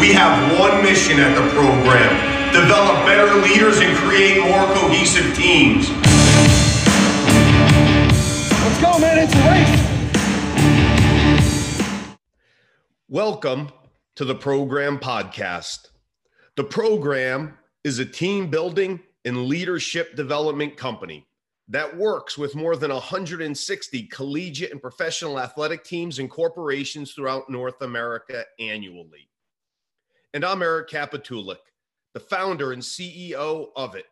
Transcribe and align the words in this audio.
We 0.00 0.12
have 0.12 0.58
one 0.60 0.82
mission 0.82 1.18
at 1.20 1.34
the 1.34 1.50
program 1.52 2.52
develop 2.52 3.06
better 3.06 3.34
leaders 3.40 3.78
and 3.80 3.96
create 3.96 4.38
more 4.42 4.66
cohesive 4.74 5.34
teams. 5.34 5.88
Let's 8.60 8.80
go, 8.82 8.98
man. 8.98 9.18
It's 9.18 9.34
a 9.34 9.38
race. 12.12 12.18
Welcome 13.08 13.72
to 14.16 14.26
the 14.26 14.34
program 14.34 14.98
podcast. 14.98 15.88
The 16.56 16.64
program 16.64 17.56
is 17.82 17.98
a 17.98 18.04
team 18.04 18.50
building 18.50 19.00
and 19.24 19.46
leadership 19.46 20.14
development 20.14 20.76
company 20.76 21.26
that 21.68 21.96
works 21.96 22.36
with 22.36 22.54
more 22.54 22.76
than 22.76 22.92
160 22.92 24.02
collegiate 24.08 24.72
and 24.72 24.82
professional 24.82 25.40
athletic 25.40 25.84
teams 25.84 26.18
and 26.18 26.30
corporations 26.30 27.12
throughout 27.12 27.48
North 27.48 27.80
America 27.80 28.44
annually. 28.60 29.30
And 30.36 30.44
I'm 30.44 30.60
Eric 30.60 30.90
Kapitulik, 30.90 31.64
the 32.12 32.20
founder 32.20 32.72
and 32.72 32.82
CEO 32.82 33.68
of 33.74 33.94
it. 33.94 34.04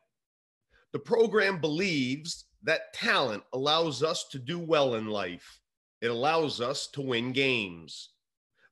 The 0.95 0.99
program 0.99 1.61
believes 1.61 2.47
that 2.63 2.95
talent 2.95 3.43
allows 3.53 4.03
us 4.03 4.25
to 4.31 4.39
do 4.39 4.59
well 4.59 4.95
in 4.95 5.07
life. 5.07 5.61
It 6.01 6.07
allows 6.07 6.63
us 6.63 6.87
to 6.93 7.03
win 7.03 7.33
games. 7.33 8.09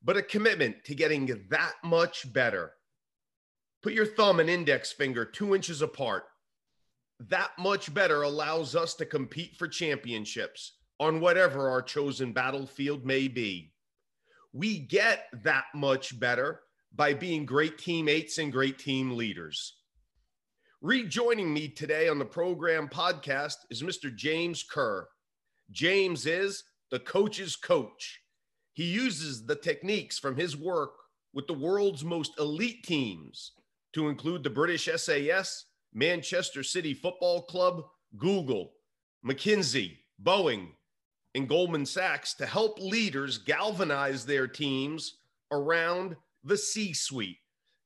But 0.02 0.16
a 0.16 0.22
commitment 0.22 0.82
to 0.86 0.94
getting 0.94 1.46
that 1.50 1.74
much 1.84 2.32
better. 2.32 2.72
Put 3.82 3.92
your 3.92 4.06
thumb 4.06 4.40
and 4.40 4.48
index 4.48 4.90
finger 4.90 5.26
two 5.26 5.54
inches 5.54 5.82
apart 5.82 6.24
that 7.28 7.50
much 7.58 7.92
better 7.92 8.22
allows 8.22 8.74
us 8.74 8.94
to 8.94 9.04
compete 9.04 9.56
for 9.58 9.68
championships 9.68 10.78
on 10.98 11.20
whatever 11.20 11.68
our 11.68 11.82
chosen 11.82 12.32
battlefield 12.32 13.04
may 13.04 13.28
be. 13.28 13.74
We 14.54 14.78
get 14.78 15.26
that 15.44 15.66
much 15.74 16.18
better 16.18 16.62
by 16.94 17.14
being 17.14 17.46
great 17.46 17.78
teammates 17.78 18.38
and 18.38 18.52
great 18.52 18.78
team 18.78 19.16
leaders. 19.16 19.76
Rejoining 20.80 21.52
me 21.52 21.68
today 21.68 22.08
on 22.08 22.18
the 22.18 22.24
program 22.24 22.88
podcast 22.88 23.56
is 23.70 23.82
Mr. 23.82 24.14
James 24.14 24.62
Kerr. 24.62 25.08
James 25.70 26.26
is 26.26 26.64
the 26.90 26.98
coach's 26.98 27.56
coach. 27.56 28.20
He 28.74 28.84
uses 28.84 29.46
the 29.46 29.56
techniques 29.56 30.18
from 30.18 30.36
his 30.36 30.56
work 30.56 30.92
with 31.32 31.46
the 31.46 31.54
world's 31.54 32.04
most 32.04 32.38
elite 32.38 32.82
teams 32.84 33.52
to 33.94 34.08
include 34.08 34.42
the 34.42 34.50
British 34.50 34.88
SAS, 34.96 35.66
Manchester 35.94 36.62
City 36.62 36.94
Football 36.94 37.42
Club, 37.42 37.82
Google, 38.18 38.72
McKinsey, 39.24 39.98
Boeing, 40.22 40.68
and 41.34 41.48
Goldman 41.48 41.86
Sachs 41.86 42.34
to 42.34 42.46
help 42.46 42.78
leaders 42.78 43.38
galvanize 43.38 44.26
their 44.26 44.46
teams 44.46 45.18
around 45.50 46.16
the 46.44 46.56
C 46.56 46.92
suite 46.92 47.38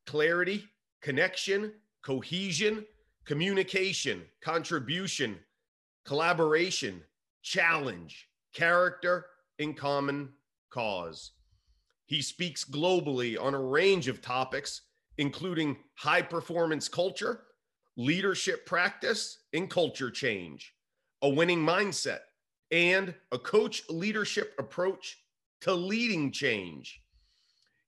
clarity, 0.07 0.65
connection, 1.03 1.73
cohesion, 2.03 2.85
communication, 3.25 4.23
contribution, 4.41 5.37
collaboration, 6.05 7.03
challenge, 7.43 8.29
character, 8.55 9.27
and 9.59 9.77
common 9.77 10.29
cause. 10.71 11.33
He 12.07 12.23
speaks 12.23 12.65
globally 12.65 13.41
on 13.41 13.55
a 13.55 13.61
range 13.61 14.07
of 14.07 14.23
topics, 14.23 14.83
including 15.19 15.77
high 15.95 16.23
performance 16.23 16.89
culture 16.89 17.43
leadership 17.97 18.67
practice 18.67 19.39
and 19.55 19.71
culture 19.71 20.11
change, 20.11 20.75
a 21.23 21.29
winning 21.29 21.65
mindset, 21.65 22.21
and 22.71 23.15
a 23.33 23.39
coach 23.39 23.83
leadership 23.89 24.55
approach 24.59 25.19
to 25.63 25.73
leading 25.73 26.31
change. 26.31 27.03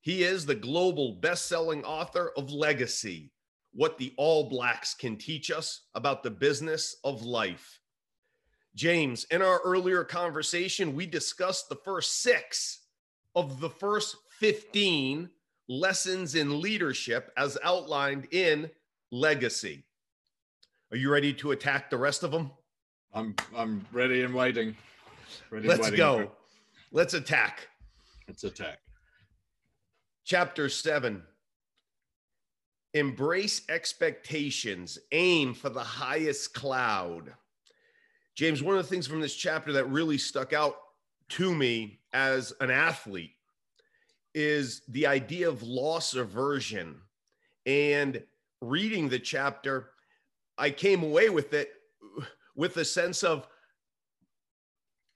He 0.08 0.22
is 0.22 0.46
the 0.46 0.54
global 0.54 1.12
best-selling 1.12 1.84
author 1.84 2.32
of 2.34 2.50
Legacy: 2.50 3.30
What 3.74 3.98
the 3.98 4.14
All 4.16 4.48
Blacks 4.48 4.94
Can 4.94 5.18
Teach 5.18 5.50
Us 5.50 5.82
About 5.94 6.22
the 6.22 6.30
Business 6.30 6.96
of 7.04 7.20
Life. 7.20 7.82
James, 8.74 9.24
in 9.24 9.42
our 9.42 9.60
earlier 9.66 10.04
conversation, 10.04 10.94
we 10.94 11.04
discussed 11.04 11.68
the 11.68 11.76
first 11.84 12.22
6 12.22 12.86
of 13.34 13.60
the 13.60 13.68
first 13.68 14.16
15 14.38 15.28
lessons 15.68 16.36
in 16.36 16.62
leadership 16.62 17.30
as 17.36 17.58
outlined 17.62 18.28
in 18.30 18.70
Legacy. 19.12 19.84
Are 20.90 20.96
you 20.96 21.12
ready 21.12 21.34
to 21.34 21.50
attack 21.50 21.90
the 21.90 21.98
rest 21.98 22.22
of 22.22 22.30
them? 22.30 22.50
I'm 23.12 23.36
I'm 23.54 23.86
ready 23.92 24.22
and 24.22 24.32
waiting. 24.32 24.74
Ready 25.50 25.68
Let's 25.68 25.82
waiting 25.82 25.98
go. 25.98 26.32
Let's 26.92 27.12
attack. 27.12 27.68
Let's 28.26 28.44
attack. 28.44 28.78
Chapter 30.28 30.68
7. 30.68 31.22
Embrace 32.92 33.62
expectations, 33.70 34.98
aim 35.10 35.54
for 35.54 35.70
the 35.70 35.82
highest 35.82 36.52
cloud. 36.52 37.32
James, 38.34 38.62
one 38.62 38.76
of 38.76 38.82
the 38.84 38.90
things 38.90 39.06
from 39.06 39.22
this 39.22 39.34
chapter 39.34 39.72
that 39.72 39.88
really 39.88 40.18
stuck 40.18 40.52
out 40.52 40.76
to 41.30 41.54
me 41.54 42.00
as 42.12 42.52
an 42.60 42.70
athlete 42.70 43.36
is 44.34 44.82
the 44.88 45.06
idea 45.06 45.48
of 45.48 45.62
loss 45.62 46.14
aversion. 46.14 47.00
And 47.64 48.22
reading 48.60 49.08
the 49.08 49.18
chapter, 49.18 49.92
I 50.58 50.68
came 50.68 51.04
away 51.04 51.30
with 51.30 51.54
it 51.54 51.70
with 52.54 52.76
a 52.76 52.84
sense 52.84 53.24
of 53.24 53.46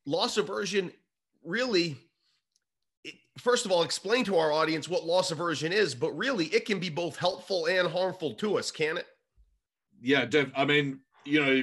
loss 0.07 0.39
aversion 0.39 0.91
really 1.45 1.99
first 3.39 3.65
of 3.67 3.73
all 3.73 3.83
explain 3.83 4.25
to 4.25 4.37
our 4.37 4.53
audience 4.53 4.89
what 4.89 5.05
loss 5.05 5.31
aversion 5.31 5.73
is 5.73 5.95
but 5.95 6.13
really 6.13 6.47
it 6.47 6.65
can 6.65 6.79
be 6.79 6.89
both 6.89 7.17
helpful 7.17 7.67
and 7.67 7.89
harmful 7.89 8.35
to 8.35 8.59
us 8.59 8.71
can 8.71 8.97
it 8.97 9.07
yeah 10.01 10.25
def- 10.25 10.53
i 10.57 10.65
mean 10.65 11.01
you 11.25 11.45
know 11.45 11.63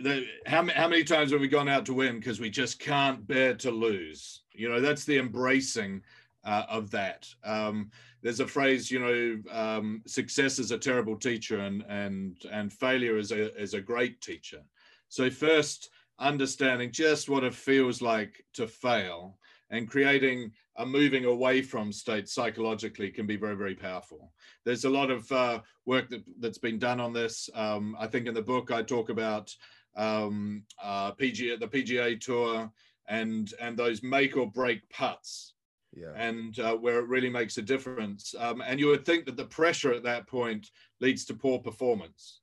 the, 0.00 0.26
how, 0.44 0.66
how 0.70 0.88
many 0.88 1.04
times 1.04 1.30
have 1.30 1.40
we 1.40 1.48
gone 1.48 1.68
out 1.68 1.86
to 1.86 1.94
win 1.94 2.18
because 2.18 2.40
we 2.40 2.50
just 2.50 2.80
can't 2.80 3.26
bear 3.26 3.54
to 3.54 3.70
lose 3.70 4.42
you 4.52 4.68
know 4.68 4.80
that's 4.80 5.04
the 5.04 5.18
embracing 5.18 6.02
uh, 6.44 6.64
of 6.68 6.90
that. 6.90 7.28
Um, 7.42 7.90
there's 8.22 8.40
a 8.40 8.46
phrase, 8.46 8.90
you 8.90 9.00
know, 9.00 9.38
um, 9.52 10.02
success 10.06 10.58
is 10.58 10.70
a 10.70 10.78
terrible 10.78 11.16
teacher 11.16 11.60
and 11.60 11.84
and 11.88 12.36
and 12.50 12.72
failure 12.72 13.18
is 13.18 13.32
a 13.32 13.54
is 13.60 13.74
a 13.74 13.80
great 13.80 14.20
teacher. 14.20 14.62
So 15.08 15.30
first, 15.30 15.90
understanding 16.18 16.90
just 16.90 17.28
what 17.28 17.44
it 17.44 17.54
feels 17.54 18.00
like 18.00 18.44
to 18.54 18.66
fail 18.66 19.38
and 19.74 19.88
creating 19.88 20.50
a 20.76 20.86
moving 20.86 21.24
away 21.24 21.62
from 21.62 21.92
state 21.92 22.28
psychologically 22.28 23.10
can 23.10 23.26
be 23.26 23.36
very 23.36 23.56
very 23.56 23.74
powerful 23.74 24.32
there's 24.64 24.84
a 24.84 24.90
lot 24.90 25.10
of 25.10 25.30
uh, 25.32 25.60
work 25.86 26.08
that, 26.08 26.22
that's 26.40 26.58
been 26.58 26.78
done 26.78 27.00
on 27.00 27.12
this 27.12 27.48
um, 27.54 27.96
i 27.98 28.06
think 28.06 28.26
in 28.26 28.34
the 28.34 28.42
book 28.42 28.70
i 28.70 28.82
talk 28.82 29.08
about 29.10 29.54
um, 29.96 30.64
uh, 30.82 31.12
PGA, 31.12 31.58
the 31.58 31.68
pga 31.68 32.20
tour 32.20 32.70
and 33.06 33.52
and 33.60 33.76
those 33.76 34.02
make 34.02 34.36
or 34.36 34.50
break 34.50 34.88
putts 34.90 35.54
yeah. 35.96 36.12
and 36.16 36.58
uh, 36.58 36.74
where 36.74 36.98
it 36.98 37.08
really 37.08 37.30
makes 37.30 37.58
a 37.58 37.62
difference. 37.62 38.34
Um, 38.38 38.62
and 38.66 38.80
you 38.80 38.88
would 38.88 39.04
think 39.04 39.26
that 39.26 39.36
the 39.36 39.44
pressure 39.44 39.92
at 39.92 40.02
that 40.04 40.26
point 40.26 40.70
leads 41.00 41.24
to 41.26 41.34
poor 41.34 41.58
performance, 41.58 42.40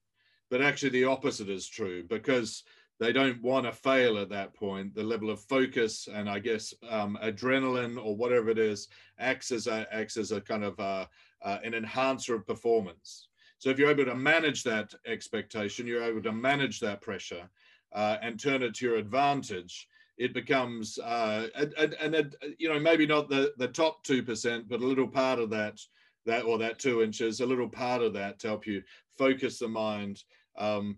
but 0.49 0.61
actually 0.61 0.89
the 0.89 1.05
opposite 1.05 1.49
is 1.49 1.67
true 1.67 2.03
because 2.03 2.63
they 3.01 3.11
don't 3.11 3.41
want 3.41 3.65
to 3.65 3.71
fail 3.71 4.19
at 4.19 4.29
that 4.29 4.53
point. 4.53 4.93
The 4.93 5.01
level 5.01 5.31
of 5.31 5.41
focus 5.41 6.07
and 6.07 6.29
I 6.29 6.37
guess 6.37 6.71
um, 6.87 7.17
adrenaline 7.23 7.97
or 7.97 8.15
whatever 8.15 8.51
it 8.51 8.59
is 8.59 8.89
acts 9.17 9.51
as 9.51 9.65
a, 9.65 9.87
acts 9.91 10.17
as 10.17 10.31
a 10.31 10.39
kind 10.39 10.63
of 10.63 10.79
uh, 10.79 11.07
uh, 11.41 11.57
an 11.63 11.73
enhancer 11.73 12.35
of 12.35 12.45
performance. 12.45 13.29
So 13.57 13.71
if 13.71 13.79
you're 13.79 13.89
able 13.89 14.05
to 14.05 14.13
manage 14.13 14.63
that 14.65 14.93
expectation, 15.07 15.87
you're 15.87 16.03
able 16.03 16.21
to 16.21 16.31
manage 16.31 16.79
that 16.81 17.01
pressure 17.01 17.49
uh, 17.91 18.17
and 18.21 18.39
turn 18.39 18.61
it 18.61 18.75
to 18.75 18.85
your 18.85 18.97
advantage 18.97 19.87
it 20.17 20.35
becomes 20.35 20.99
uh, 20.99 21.47
and, 21.55 22.35
you 22.59 22.69
know 22.69 22.79
maybe 22.79 23.07
not 23.07 23.27
the 23.27 23.53
the 23.57 23.67
top 23.67 24.03
two 24.03 24.21
percent, 24.21 24.69
but 24.69 24.79
a 24.79 24.85
little 24.85 25.07
part 25.07 25.39
of 25.39 25.49
that 25.49 25.79
that 26.27 26.43
or 26.45 26.59
that 26.59 26.77
two 26.77 27.01
inches, 27.01 27.39
a 27.39 27.45
little 27.45 27.69
part 27.69 28.03
of 28.03 28.13
that 28.13 28.37
to 28.39 28.47
help 28.47 28.67
you 28.67 28.83
focus 29.17 29.57
the 29.57 29.67
mind, 29.67 30.23
um, 30.59 30.97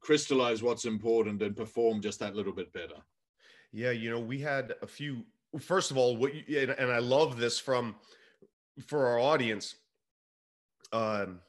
crystallize 0.00 0.62
what's 0.62 0.84
important, 0.84 1.42
and 1.42 1.56
perform 1.56 2.00
just 2.00 2.20
that 2.20 2.34
little 2.34 2.52
bit 2.52 2.72
better. 2.72 2.96
Yeah, 3.72 3.90
you 3.90 4.10
know, 4.10 4.20
we 4.20 4.38
had 4.40 4.74
a 4.82 4.86
few. 4.86 5.24
First 5.58 5.90
of 5.90 5.96
all, 5.96 6.16
what 6.16 6.34
you, 6.34 6.60
and, 6.60 6.70
and 6.70 6.90
I 6.90 6.98
love 6.98 7.38
this 7.38 7.58
from 7.58 7.96
for 8.86 9.06
our 9.06 9.18
audience. 9.18 9.76
Um, 10.92 11.40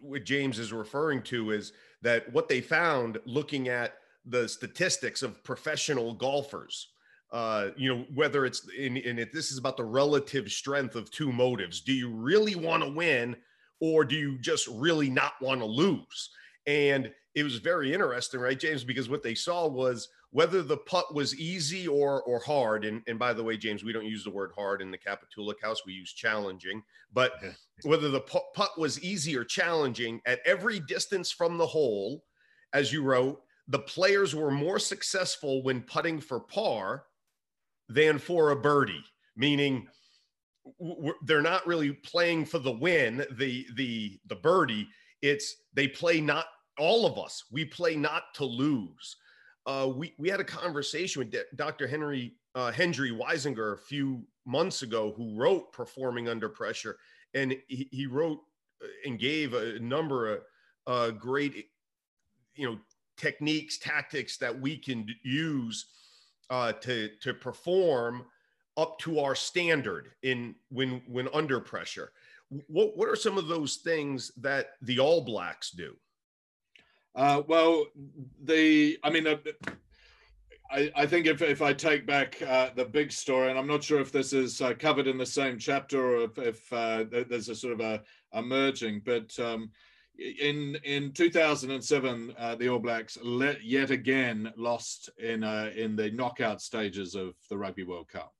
what 0.00 0.24
James 0.24 0.58
is 0.58 0.72
referring 0.72 1.22
to 1.22 1.50
is 1.50 1.72
that 2.02 2.32
what 2.32 2.48
they 2.48 2.60
found 2.60 3.18
looking 3.24 3.68
at 3.68 3.94
the 4.24 4.48
statistics 4.48 5.22
of 5.22 5.42
professional 5.42 6.14
golfers. 6.14 6.88
Uh, 7.32 7.70
you 7.76 7.92
know, 7.92 8.04
whether 8.14 8.46
it's 8.46 8.68
in, 8.78 8.96
in 8.96 9.18
it, 9.18 9.32
this 9.32 9.50
is 9.50 9.58
about 9.58 9.76
the 9.76 9.84
relative 9.84 10.48
strength 10.48 10.94
of 10.94 11.10
two 11.10 11.32
motives. 11.32 11.80
Do 11.80 11.92
you 11.92 12.08
really 12.08 12.54
want 12.54 12.84
to 12.84 12.88
win 12.88 13.36
or 13.80 14.04
do 14.04 14.16
you 14.16 14.38
just 14.38 14.66
really 14.68 15.10
not 15.10 15.32
want 15.40 15.60
to 15.60 15.66
lose? 15.66 16.30
And 16.66 17.12
it 17.34 17.42
was 17.42 17.56
very 17.56 17.92
interesting, 17.92 18.40
right, 18.40 18.58
James? 18.58 18.82
Because 18.82 19.08
what 19.08 19.22
they 19.22 19.34
saw 19.34 19.68
was 19.68 20.08
whether 20.30 20.62
the 20.62 20.78
putt 20.78 21.14
was 21.14 21.38
easy 21.38 21.86
or 21.86 22.22
or 22.22 22.40
hard. 22.40 22.84
And, 22.84 23.02
and 23.06 23.18
by 23.18 23.32
the 23.32 23.44
way, 23.44 23.56
James, 23.56 23.84
we 23.84 23.92
don't 23.92 24.06
use 24.06 24.24
the 24.24 24.30
word 24.30 24.52
hard 24.56 24.82
in 24.82 24.90
the 24.90 24.98
Kapitulik 24.98 25.62
house. 25.62 25.82
We 25.86 25.92
use 25.92 26.12
challenging. 26.12 26.82
But 27.12 27.34
whether 27.84 28.08
the 28.08 28.20
putt 28.20 28.78
was 28.78 29.02
easy 29.02 29.36
or 29.36 29.44
challenging, 29.44 30.20
at 30.26 30.40
every 30.44 30.80
distance 30.80 31.30
from 31.30 31.58
the 31.58 31.66
hole, 31.66 32.24
as 32.72 32.92
you 32.92 33.02
wrote, 33.02 33.42
the 33.68 33.78
players 33.80 34.34
were 34.34 34.50
more 34.50 34.78
successful 34.78 35.62
when 35.62 35.82
putting 35.82 36.20
for 36.20 36.40
par 36.40 37.04
than 37.88 38.18
for 38.18 38.50
a 38.50 38.56
birdie, 38.56 39.04
meaning 39.36 39.86
they're 41.22 41.42
not 41.42 41.66
really 41.66 41.92
playing 41.92 42.44
for 42.44 42.58
the 42.58 42.72
win, 42.72 43.24
the 43.32 43.66
the 43.74 44.18
the 44.26 44.36
birdie. 44.36 44.88
It's 45.22 45.56
they 45.74 45.88
play 45.88 46.20
not 46.20 46.46
all 46.78 47.06
of 47.06 47.18
us. 47.18 47.44
We 47.50 47.64
play 47.64 47.96
not 47.96 48.34
to 48.34 48.44
lose. 48.44 49.16
Uh, 49.66 49.90
we 49.94 50.14
we 50.18 50.28
had 50.28 50.40
a 50.40 50.44
conversation 50.44 51.20
with 51.20 51.34
Dr. 51.56 51.86
Henry 51.86 52.34
uh, 52.54 52.70
Hendrie 52.72 53.16
Weisinger 53.16 53.74
a 53.74 53.78
few 53.78 54.22
months 54.44 54.82
ago, 54.82 55.12
who 55.16 55.36
wrote 55.36 55.72
"Performing 55.72 56.28
Under 56.28 56.48
Pressure," 56.48 56.96
and 57.34 57.56
he, 57.68 57.88
he 57.90 58.06
wrote 58.06 58.38
uh, 58.82 58.86
and 59.04 59.18
gave 59.18 59.54
a 59.54 59.78
number 59.78 60.34
of 60.34 60.40
uh, 60.86 61.10
great, 61.10 61.66
you 62.54 62.66
know, 62.66 62.78
techniques, 63.16 63.78
tactics 63.78 64.36
that 64.38 64.58
we 64.58 64.76
can 64.78 65.06
use 65.24 65.86
uh, 66.50 66.72
to 66.72 67.10
to 67.22 67.34
perform 67.34 68.24
up 68.76 68.98
to 69.00 69.20
our 69.20 69.34
standard 69.34 70.10
in 70.22 70.54
when 70.70 71.02
when 71.06 71.28
under 71.32 71.60
pressure. 71.60 72.12
What 72.68 72.96
what 72.96 73.08
are 73.08 73.16
some 73.16 73.38
of 73.38 73.48
those 73.48 73.76
things 73.76 74.30
that 74.38 74.70
the 74.82 74.98
All 74.98 75.22
Blacks 75.22 75.70
do? 75.70 75.96
Uh, 77.16 77.42
well, 77.48 77.86
the 78.44 78.98
I 79.02 79.10
mean, 79.10 79.26
uh, 79.26 79.36
I, 80.70 80.92
I 80.94 81.06
think 81.06 81.26
if 81.26 81.40
if 81.40 81.62
I 81.62 81.72
take 81.72 82.06
back 82.06 82.40
uh, 82.42 82.70
the 82.76 82.84
big 82.84 83.10
story, 83.10 83.48
and 83.48 83.58
I'm 83.58 83.66
not 83.66 83.82
sure 83.82 84.00
if 84.00 84.12
this 84.12 84.32
is 84.32 84.60
uh, 84.60 84.74
covered 84.74 85.06
in 85.06 85.16
the 85.16 85.26
same 85.26 85.58
chapter 85.58 86.18
or 86.18 86.24
if, 86.24 86.38
if 86.38 86.72
uh, 86.72 87.04
there's 87.10 87.48
a 87.48 87.54
sort 87.54 87.72
of 87.72 87.80
a, 87.80 88.02
a 88.32 88.42
merging, 88.42 89.00
but 89.04 89.36
um, 89.40 89.70
in 90.18 90.76
in 90.84 91.12
2007, 91.12 92.34
uh, 92.38 92.54
the 92.56 92.68
All 92.68 92.78
Blacks 92.78 93.16
let, 93.22 93.64
yet 93.64 93.90
again 93.90 94.52
lost 94.56 95.08
in 95.18 95.42
in 95.42 95.96
the 95.96 96.10
knockout 96.10 96.60
stages 96.60 97.14
of 97.14 97.34
the 97.48 97.56
Rugby 97.56 97.82
World 97.82 98.08
Cup. 98.08 98.35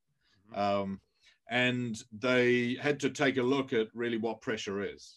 Mm-hmm. 0.52 0.60
Um, 0.60 1.00
and 1.48 2.02
they 2.12 2.76
had 2.80 2.98
to 3.00 3.10
take 3.10 3.36
a 3.36 3.42
look 3.42 3.72
at 3.72 3.88
really 3.94 4.18
what 4.18 4.40
pressure 4.40 4.82
is. 4.82 5.16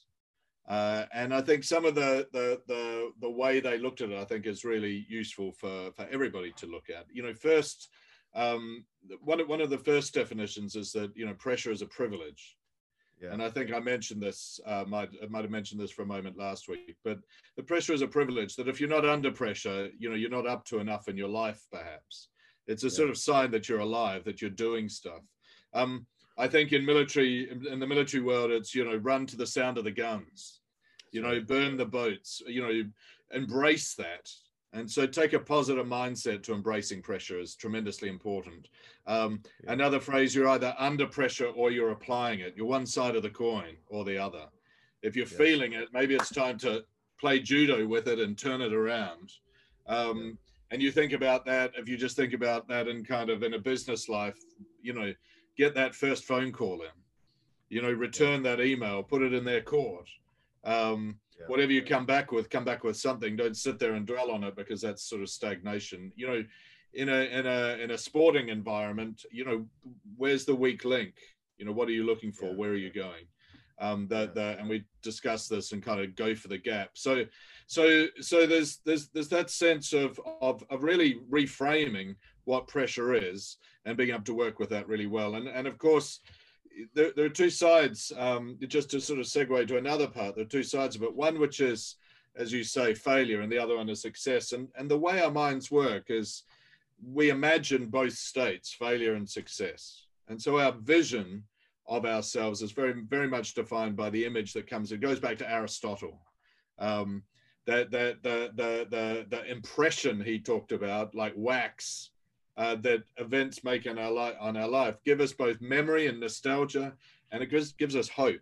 Uh, 0.68 1.06
and 1.12 1.34
I 1.34 1.42
think 1.42 1.64
some 1.64 1.84
of 1.84 1.96
the, 1.96 2.28
the, 2.32 2.62
the 2.68 3.10
the 3.22 3.30
way 3.30 3.60
they 3.60 3.80
looked 3.80 4.02
at 4.02 4.12
it, 4.12 4.20
I 4.20 4.26
think, 4.26 4.46
is 4.46 4.64
really 4.64 5.06
useful 5.10 5.52
for 5.52 5.92
for 5.94 6.08
everybody 6.12 6.54
to 6.58 6.68
look 6.68 6.92
at. 6.96 7.08
You 7.12 7.24
know, 7.24 7.34
first, 7.34 7.90
um, 8.36 8.86
one 9.24 9.40
of 9.40 9.48
one 9.48 9.62
of 9.62 9.72
the 9.72 9.80
first 9.80 10.14
definitions 10.14 10.76
is 10.76 10.92
that 10.92 11.12
you 11.16 11.26
know 11.26 11.34
pressure 11.34 11.72
is 11.72 11.82
a 11.82 11.88
privilege. 11.88 12.56
Yeah. 13.20 13.34
And 13.34 13.44
I 13.44 13.50
think 13.50 13.74
I 13.74 13.80
mentioned 13.80 14.22
this, 14.22 14.62
uh, 14.66 14.86
might, 14.88 15.10
I 15.22 15.26
might 15.26 15.42
have 15.42 15.52
mentioned 15.52 15.82
this 15.82 15.92
for 15.92 16.04
a 16.04 16.06
moment 16.06 16.38
last 16.38 16.70
week, 16.70 16.96
but 17.04 17.20
the 17.58 17.64
pressure 17.64 17.92
is 17.92 18.02
a 18.02 18.08
privilege 18.08 18.56
that 18.56 18.70
if 18.70 18.80
you're 18.80 18.88
not 18.88 19.04
under 19.04 19.30
pressure, 19.30 19.90
you 19.98 20.10
know, 20.10 20.16
you're 20.16 20.30
not 20.30 20.48
up 20.48 20.64
to 20.66 20.80
enough 20.80 21.10
in 21.10 21.18
your 21.18 21.28
life, 21.28 21.62
perhaps. 21.70 22.30
It's 22.70 22.84
a 22.84 22.88
yeah. 22.88 22.94
sort 23.00 23.10
of 23.10 23.18
sign 23.18 23.52
that 23.52 23.68
you're 23.68 23.80
alive, 23.80 24.24
that 24.24 24.42
you're 24.42 24.52
doing 24.52 24.88
stuff. 24.88 25.24
Um, 25.74 26.06
I 26.38 26.48
think 26.48 26.72
in 26.72 26.86
military, 26.86 27.50
in 27.50 27.80
the 27.80 27.88
military 27.88 28.24
world, 28.24 28.52
it's, 28.52 28.74
you 28.74 28.86
know, 28.86 28.96
run 28.96 29.26
to 29.26 29.36
the 29.36 29.46
sound 29.46 29.78
of 29.78 29.84
the 29.84 29.92
guns, 29.92 30.62
you 31.12 31.22
know, 31.22 31.42
burn 31.42 31.76
the 31.76 31.86
boats, 31.86 32.42
you 32.48 32.62
know, 32.62 32.84
embrace 33.34 33.96
that. 33.96 34.32
And 34.72 34.90
so 34.90 35.08
take 35.08 35.34
a 35.34 35.40
positive 35.40 35.88
mindset 35.88 36.44
to 36.44 36.54
embracing 36.54 37.02
pressure 37.02 37.40
is 37.40 37.56
tremendously 37.56 38.08
important. 38.08 38.68
Um, 39.08 39.42
yeah. 39.64 39.74
Another 39.74 40.00
phrase, 40.00 40.34
you're 40.36 40.48
either 40.50 40.76
under 40.78 41.08
pressure 41.08 41.48
or 41.48 41.72
you're 41.72 41.92
applying 41.92 42.40
it. 42.42 42.54
You're 42.56 42.68
one 42.68 42.86
side 42.86 43.16
of 43.16 43.24
the 43.24 43.32
coin 43.32 43.76
or 43.88 44.06
the 44.06 44.18
other. 44.18 44.46
If 45.02 45.16
you're 45.16 45.26
feeling 45.26 45.74
it, 45.74 45.90
maybe 45.92 46.14
it's 46.14 46.30
time 46.30 46.58
to 46.60 46.84
play 47.20 47.40
judo 47.40 47.88
with 47.88 48.08
it 48.08 48.20
and 48.20 48.38
turn 48.38 48.62
it 48.62 48.74
around. 48.74 49.32
Um, 49.88 50.38
and 50.72 50.82
you 50.82 50.92
think 50.92 51.14
about 51.14 51.46
that, 51.46 51.72
if 51.76 51.88
you 51.88 51.98
just 51.98 52.16
think 52.16 52.34
about 52.34 52.68
that 52.68 52.88
in 52.88 53.04
kind 53.04 53.30
of 53.30 53.44
in 53.44 53.56
a 53.56 53.60
business 53.60 54.08
life, 54.08 54.38
you 54.82 54.94
know, 54.94 55.14
get 55.58 55.74
that 55.76 55.96
first 55.96 56.26
phone 56.26 56.52
call 56.52 56.82
in, 56.82 56.90
you 57.70 57.82
know, 57.82 57.92
return 57.92 58.44
that 58.44 58.62
email, 58.62 59.02
put 59.04 59.22
it 59.22 59.34
in 59.34 59.44
their 59.44 59.62
court. 59.62 60.08
Um, 60.64 61.20
yeah. 61.40 61.46
Whatever 61.48 61.72
you 61.72 61.84
come 61.84 62.06
back 62.06 62.32
with, 62.32 62.50
come 62.50 62.66
back 62.66 62.84
with 62.84 62.98
something. 62.98 63.36
Don't 63.36 63.58
sit 63.58 63.80
there 63.80 63.94
and 63.94 64.06
dwell 64.06 64.32
on 64.32 64.44
it 64.44 64.56
because 64.56 64.82
that's 64.82 65.04
sort 65.04 65.22
of 65.22 65.30
stagnation. 65.30 66.12
You 66.16 66.28
know, 66.28 66.44
in 66.94 67.10
a 67.10 67.22
in 67.26 67.46
a 67.48 67.78
in 67.82 67.92
a 67.92 67.98
sporting 67.98 68.50
environment, 68.50 69.26
you 69.32 69.46
know, 69.46 69.66
where's 70.18 70.46
the 70.46 70.56
weak 70.56 70.84
link? 70.86 71.16
You 71.58 71.66
know, 71.66 71.72
what 71.72 71.88
are 71.88 71.94
you 71.94 72.06
looking 72.06 72.32
for? 72.32 72.48
Yeah. 72.48 72.56
Where 72.56 72.72
are 72.72 72.76
you 72.76 72.92
going? 72.92 73.26
um, 73.80 74.08
that, 74.10 74.36
that, 74.36 74.60
and 74.60 74.70
we 74.70 74.84
discuss 75.02 75.48
this 75.48 75.72
and 75.72 75.82
kind 75.82 76.02
of 76.02 76.16
go 76.16 76.36
for 76.36 76.50
the 76.50 76.58
gap. 76.58 76.92
So, 76.94 77.26
so, 77.70 78.08
so 78.20 78.48
there's 78.48 78.78
there's 78.84 79.10
there's 79.10 79.30
that 79.30 79.52
sense 79.52 79.94
of 79.94 80.20
of, 80.42 80.64
of 80.72 80.82
really 80.82 81.20
reframing 81.30 82.16
what 82.46 82.68
pressure 82.68 83.14
is 83.14 83.58
and 83.86 83.96
being 83.96 84.10
able 84.10 84.24
to 84.24 84.34
work 84.34 84.58
with 84.58 84.70
that 84.70 84.88
really 84.88 85.06
well. 85.06 85.36
And 85.36 85.48
and 85.48 85.68
of 85.68 85.78
course, 85.78 86.22
there, 86.96 87.12
there 87.16 87.26
are 87.26 87.30
two 87.30 87.52
sides. 87.52 88.12
Um, 88.18 88.58
just 88.68 88.90
to 88.90 89.00
sort 89.00 89.20
of 89.20 89.28
segue 89.28 89.68
to 89.68 89.78
another 89.78 90.08
part, 90.08 90.34
there 90.34 90.46
are 90.46 90.48
two 90.48 90.64
sides 90.64 90.96
of 90.96 91.04
it. 91.04 91.16
One 91.16 91.40
which 91.40 91.60
is, 91.60 91.98
as 92.36 92.52
you 92.52 92.64
say, 92.64 92.96
failure, 92.96 93.42
and 93.42 93.52
the 93.52 93.60
other 93.60 93.78
one 93.78 93.88
is 93.88 94.02
success. 94.02 94.52
And 94.52 94.70
and 94.76 94.90
the 94.90 94.98
way 94.98 95.22
our 95.22 95.30
minds 95.30 95.70
work 95.70 96.06
is 96.10 96.46
we 97.06 97.30
imagine 97.30 97.86
both 97.86 98.14
states, 98.14 98.74
failure 98.74 99.14
and 99.14 99.30
success. 99.30 100.08
And 100.28 100.42
so 100.42 100.60
our 100.60 100.72
vision 100.72 101.44
of 101.88 102.04
ourselves 102.08 102.64
is 102.64 102.72
very, 102.72 102.94
very 103.08 103.28
much 103.28 103.54
defined 103.54 103.96
by 103.96 104.10
the 104.10 104.26
image 104.26 104.54
that 104.54 104.66
comes. 104.68 104.92
It 104.92 105.02
goes 105.02 105.20
back 105.20 105.38
to 105.38 105.52
Aristotle. 105.52 106.20
Um, 106.80 107.22
that 107.70 107.92
the, 107.92 108.18
the, 108.24 108.52
the, 108.56 108.88
the, 108.90 109.26
the 109.30 109.52
impression 109.52 110.20
he 110.20 110.40
talked 110.40 110.72
about, 110.72 111.14
like 111.14 111.34
wax, 111.36 112.10
uh, 112.58 112.76
that 112.76 113.04
events 113.18 113.64
make 113.64 113.88
on 113.88 114.00
our, 114.00 114.12
life, 114.12 114.36
on 114.40 114.58
our 114.58 114.68
life, 114.68 114.96
give 115.06 115.22
us 115.22 115.34
both 115.34 115.62
memory 115.62 116.08
and 116.08 116.20
nostalgia, 116.20 116.94
and 117.32 117.44
it 117.44 117.52
gives, 117.52 117.72
gives 117.74 117.96
us 117.96 118.10
hope, 118.10 118.42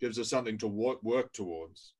gives 0.00 0.18
us 0.18 0.28
something 0.28 0.58
to 0.58 0.66
work, 0.66 1.00
work 1.04 1.32
towards. 1.32 1.92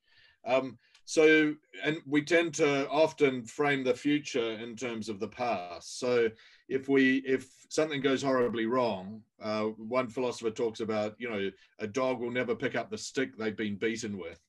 Um, 0.45 0.77
so, 1.05 1.55
and 1.85 1.99
we 2.07 2.23
tend 2.23 2.55
to 2.55 2.89
often 2.89 3.45
frame 3.45 3.85
the 3.85 3.95
future 3.95 4.53
in 4.53 4.75
terms 4.75 5.09
of 5.09 5.21
the 5.21 5.29
past. 5.29 6.01
So, 6.01 6.29
if 6.69 6.89
we 6.89 7.19
if 7.19 7.51
something 7.69 8.01
goes 8.01 8.23
horribly 8.23 8.65
wrong, 8.65 9.21
uh, 9.41 9.65
one 9.65 10.09
philosopher 10.09 10.51
talks 10.51 10.81
about 10.81 11.15
you 11.19 11.29
know 11.29 11.51
a 11.79 11.87
dog 11.87 12.21
will 12.21 12.31
never 12.31 12.55
pick 12.55 12.75
up 12.75 12.91
the 12.91 12.97
stick 12.97 13.37
they've 13.37 13.57
been 13.57 13.77
beaten 13.77 14.17
with. 14.19 14.41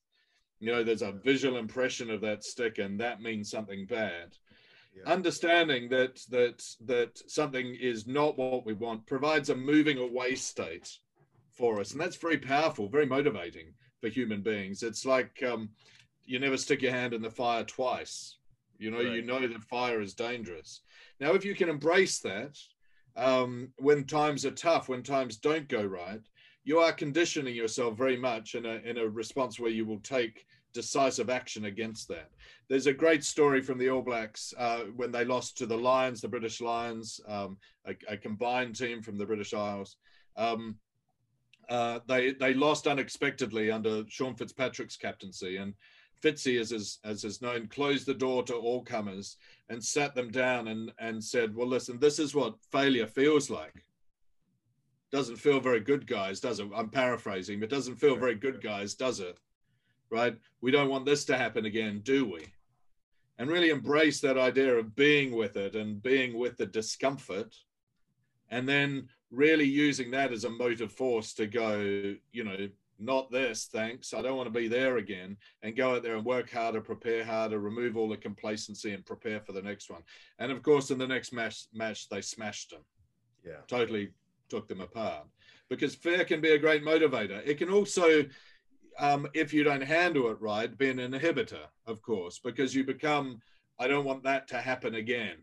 You 0.60 0.72
know, 0.72 0.84
there's 0.84 1.02
a 1.02 1.12
visual 1.12 1.58
impression 1.58 2.10
of 2.10 2.22
that 2.22 2.44
stick, 2.44 2.78
and 2.78 3.00
that 3.00 3.22
means 3.22 3.50
something 3.50 3.86
bad. 3.86 4.36
Yeah. 4.96 5.12
Understanding 5.12 5.90
that 5.90 6.22
that 6.30 6.64
that 6.86 7.22
something 7.30 7.76
is 7.76 8.08
not 8.08 8.38
what 8.38 8.66
we 8.66 8.74
want 8.74 9.06
provides 9.06 9.50
a 9.50 9.56
moving 9.56 9.98
away 9.98 10.36
state 10.36 10.98
for 11.52 11.80
us, 11.80 11.92
and 11.92 12.00
that's 12.00 12.16
very 12.16 12.38
powerful, 12.38 12.88
very 12.88 13.06
motivating 13.06 13.74
for 14.00 14.08
human 14.08 14.42
beings. 14.42 14.84
It's 14.84 15.06
like 15.06 15.44
um, 15.44 15.70
you 16.26 16.40
never 16.40 16.58
stick 16.58 16.82
your 16.82 16.92
hand 16.92 17.14
in 17.14 17.22
the 17.22 17.30
fire 17.30 17.64
twice. 17.64 18.38
You 18.78 18.92
know, 18.92 18.98
right. 18.98 19.14
you 19.14 19.22
know 19.22 19.46
that 19.46 19.64
fire 19.64 20.02
is 20.02 20.14
dangerous. 20.14 20.82
Now, 21.20 21.34
if 21.34 21.46
you 21.46 21.56
can 21.56 21.70
embrace 21.70 22.20
that, 22.20 22.58
um, 23.16 23.70
when 23.78 24.06
times 24.06 24.46
are 24.46 24.52
tough, 24.52 24.90
when 24.90 25.04
times 25.04 25.38
don't 25.38 25.70
go 25.70 25.84
right, 25.84 26.22
you 26.66 26.80
are 26.80 26.92
conditioning 26.92 27.56
yourself 27.56 27.96
very 27.98 28.18
much 28.18 28.56
in 28.56 28.66
a, 28.66 28.82
in 28.84 28.98
a 28.98 29.08
response 29.08 29.60
where 29.60 29.72
you 29.72 29.86
will 29.86 30.00
take 30.00 30.46
decisive 30.74 31.30
action 31.30 31.66
against 31.66 32.08
that. 32.10 32.32
There's 32.68 32.88
a 32.88 32.94
great 32.94 33.24
story 33.24 33.62
from 33.62 33.78
the 33.78 33.90
All 33.90 34.02
Blacks 34.02 34.54
uh, 34.58 34.86
when 34.96 35.12
they 35.12 35.24
lost 35.24 35.58
to 35.60 35.66
the 35.66 35.78
Lions, 35.78 36.20
the 36.20 36.28
British 36.28 36.60
Lions, 36.60 37.22
um, 37.28 37.58
a, 37.86 37.96
a, 38.10 38.18
combined 38.18 38.76
team 38.76 39.02
from 39.02 39.18
the 39.18 39.26
British 39.26 39.54
Isles. 39.54 39.96
Um, 40.36 40.76
uh, 41.70 42.00
they 42.08 42.34
they 42.34 42.54
lost 42.54 42.88
unexpectedly 42.88 43.72
under 43.72 44.04
Sean 44.10 44.36
Fitzpatrick's 44.36 44.98
captaincy, 44.98 45.58
and 45.58 45.74
Fitzy, 46.22 46.60
as 46.60 46.72
is, 46.72 47.00
as 47.04 47.24
is 47.24 47.42
known, 47.42 47.68
closed 47.68 48.06
the 48.06 48.14
door 48.14 48.44
to 48.44 48.56
all 48.56 48.84
comers 48.84 49.38
and 49.70 49.84
sat 49.84 50.16
them 50.16 50.32
down 50.32 50.68
and, 50.70 50.92
and 51.00 51.24
said, 51.24 51.56
Well, 51.56 51.68
listen, 51.68 52.00
this 52.00 52.20
is 52.20 52.34
what 52.34 52.56
failure 52.72 53.08
feels 53.08 53.50
like. 53.50 53.86
Doesn't 55.16 55.38
feel 55.38 55.62
very 55.62 55.80
good, 55.80 56.06
guys, 56.06 56.42
does 56.42 56.60
it? 56.60 56.68
I'm 56.76 56.90
paraphrasing, 56.90 57.62
but 57.62 57.70
doesn't 57.70 57.96
feel 57.96 58.18
very 58.18 58.36
good, 58.36 58.62
guys, 58.62 58.96
does 58.96 59.22
it? 59.22 59.40
Right? 60.10 60.38
We 60.60 60.72
don't 60.72 60.90
want 60.90 61.06
this 61.06 61.24
to 61.26 61.38
happen 61.38 61.64
again, 61.64 62.02
do 62.04 62.30
we? 62.30 62.48
And 63.38 63.50
really 63.50 63.70
embrace 63.70 64.20
that 64.20 64.38
idea 64.38 64.76
of 64.76 64.94
being 64.94 65.34
with 65.34 65.56
it 65.56 65.74
and 65.74 66.04
being 66.04 66.38
with 66.38 66.58
the 66.58 66.66
discomfort. 66.66 67.56
And 68.50 68.68
then 68.68 69.08
really 69.32 69.64
using 69.64 70.12
that 70.12 70.34
as 70.34 70.44
a 70.44 70.50
motive 70.50 70.92
force 70.92 71.34
to 71.36 71.48
go, 71.48 71.80
you 72.34 72.44
know, 72.44 72.68
not 73.00 73.32
this, 73.32 73.70
thanks. 73.72 74.14
I 74.14 74.22
don't 74.22 74.36
want 74.36 74.54
to 74.54 74.60
be 74.60 74.68
there 74.68 74.98
again. 74.98 75.38
And 75.64 75.78
go 75.78 75.96
out 75.96 76.04
there 76.04 76.18
and 76.18 76.26
work 76.26 76.52
harder, 76.52 76.82
prepare 76.82 77.24
harder, 77.24 77.60
remove 77.60 77.96
all 77.96 78.10
the 78.10 78.18
complacency 78.18 78.92
and 78.92 79.06
prepare 79.06 79.40
for 79.40 79.54
the 79.54 79.62
next 79.62 79.90
one. 79.90 80.02
And 80.40 80.52
of 80.52 80.62
course, 80.62 80.92
in 80.92 80.98
the 80.98 81.08
next 81.08 81.32
match, 81.32 81.68
match 81.74 82.10
they 82.10 82.20
smashed 82.20 82.72
them. 82.72 82.82
Yeah. 83.46 83.62
Totally 83.70 84.12
took 84.50 84.68
them 84.68 84.82
apart. 84.82 85.28
Because 85.70 85.96
fear 85.96 86.24
can 86.26 86.42
be 86.42 86.52
a 86.52 86.60
great 86.60 86.84
motivator. 86.84 87.42
It 87.46 87.58
can 87.58 87.70
also, 87.70 88.26
um, 89.00 89.28
if 89.34 89.54
you 89.54 89.64
don't 89.64 89.82
handle 89.82 90.30
it 90.30 90.40
right, 90.40 90.78
be 90.78 90.90
an 90.90 90.98
inhibitor, 90.98 91.66
of 91.88 92.02
course, 92.02 92.40
because 92.40 92.76
you 92.76 92.84
become, 92.84 93.40
I 93.80 93.88
don't 93.88 94.06
want 94.06 94.24
that 94.24 94.48
to 94.50 94.58
happen 94.58 94.96
again. 94.96 95.38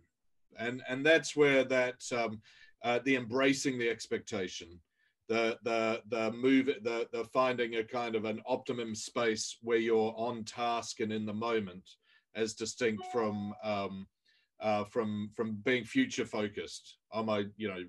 And, 0.58 0.82
and 0.88 1.04
that's 1.04 1.34
where 1.34 1.64
that, 1.64 2.02
um, 2.16 2.40
uh, 2.84 3.00
the 3.04 3.16
embracing 3.16 3.78
the 3.78 3.88
expectation, 3.88 4.80
the 5.28 5.56
the 5.62 6.02
the 6.08 6.32
move 6.32 6.66
the 6.82 7.08
the 7.12 7.24
finding 7.32 7.76
a 7.76 7.84
kind 7.84 8.16
of 8.16 8.24
an 8.24 8.42
optimum 8.44 8.94
space 8.94 9.56
where 9.62 9.78
you're 9.78 10.12
on 10.16 10.44
task 10.44 11.00
and 11.00 11.12
in 11.12 11.24
the 11.24 11.32
moment 11.32 11.96
as 12.34 12.54
distinct 12.54 13.04
from 13.12 13.54
um, 13.62 14.06
uh, 14.62 14.84
from 14.84 15.30
from 15.34 15.56
being 15.64 15.84
future 15.84 16.24
focused. 16.24 16.96
I'm 17.12 17.28
i 17.28 17.44
you 17.56 17.68
know 17.68 17.82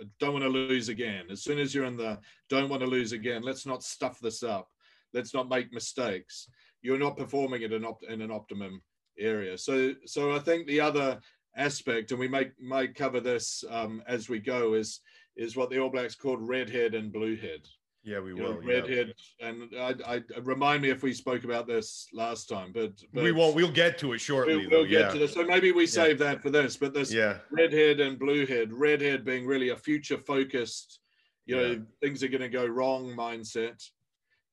I 0.00 0.04
don't 0.20 0.32
want 0.32 0.44
to 0.44 0.50
lose 0.50 0.88
again. 0.88 1.26
As 1.30 1.42
soon 1.42 1.58
as 1.58 1.74
you're 1.74 1.84
in 1.84 1.96
the 1.96 2.18
don't 2.50 2.68
want 2.68 2.82
to 2.82 2.88
lose 2.88 3.12
again. 3.12 3.42
Let's 3.42 3.64
not 3.64 3.82
stuff 3.82 4.18
this 4.20 4.42
up. 4.42 4.68
Let's 5.14 5.32
not 5.32 5.48
make 5.48 5.72
mistakes. 5.72 6.48
You're 6.82 6.98
not 6.98 7.16
performing 7.16 7.62
at 7.62 7.72
an 7.72 7.84
op- 7.84 8.04
in 8.04 8.20
an 8.20 8.30
optimum 8.30 8.82
area. 9.18 9.56
So 9.56 9.94
so 10.04 10.34
i 10.34 10.38
think 10.38 10.66
the 10.66 10.80
other 10.80 11.18
aspect 11.56 12.10
and 12.10 12.20
we 12.20 12.28
might 12.28 12.52
might 12.60 12.94
cover 12.94 13.20
this 13.20 13.64
um, 13.70 14.02
as 14.06 14.28
we 14.28 14.38
go 14.38 14.74
is 14.74 15.00
is 15.36 15.56
what 15.56 15.70
the 15.70 15.78
All 15.78 15.90
Blacks 15.90 16.14
called 16.14 16.46
redhead 16.46 16.94
and 16.94 17.12
bluehead. 17.12 17.66
Yeah, 18.06 18.20
we 18.20 18.30
You 18.30 18.36
will. 18.36 18.54
know, 18.54 18.60
yeah. 18.60 18.74
redhead, 18.74 19.14
and 19.40 19.68
I, 19.76 19.94
I 20.06 20.22
remind 20.42 20.80
me 20.80 20.90
if 20.90 21.02
we 21.02 21.12
spoke 21.12 21.42
about 21.42 21.66
this 21.66 22.06
last 22.14 22.46
time, 22.48 22.70
but, 22.72 22.92
but 23.12 23.24
We 23.24 23.32
won't. 23.32 23.56
We'll 23.56 23.72
get 23.72 23.98
to 23.98 24.12
it 24.12 24.20
shortly. 24.20 24.56
We'll, 24.56 24.70
we'll 24.70 24.84
get 24.84 25.00
yeah. 25.06 25.08
to 25.12 25.18
this. 25.18 25.34
So 25.34 25.44
maybe 25.44 25.72
we 25.72 25.88
save 25.88 26.18
that 26.20 26.40
for 26.40 26.50
this. 26.50 26.76
But 26.76 26.94
this 26.94 27.12
Yeah. 27.12 27.38
redhead 27.50 27.98
and 27.98 28.18
bluehead, 28.18 28.68
redhead 28.70 29.24
being 29.24 29.44
really 29.44 29.70
a 29.70 29.76
future 29.76 30.18
focused, 30.18 31.00
you 31.46 31.56
know, 31.56 31.84
things 32.00 32.22
are 32.22 32.28
going 32.28 32.42
to 32.42 32.48
go 32.48 32.64
wrong 32.64 33.08
mindset, 33.16 33.82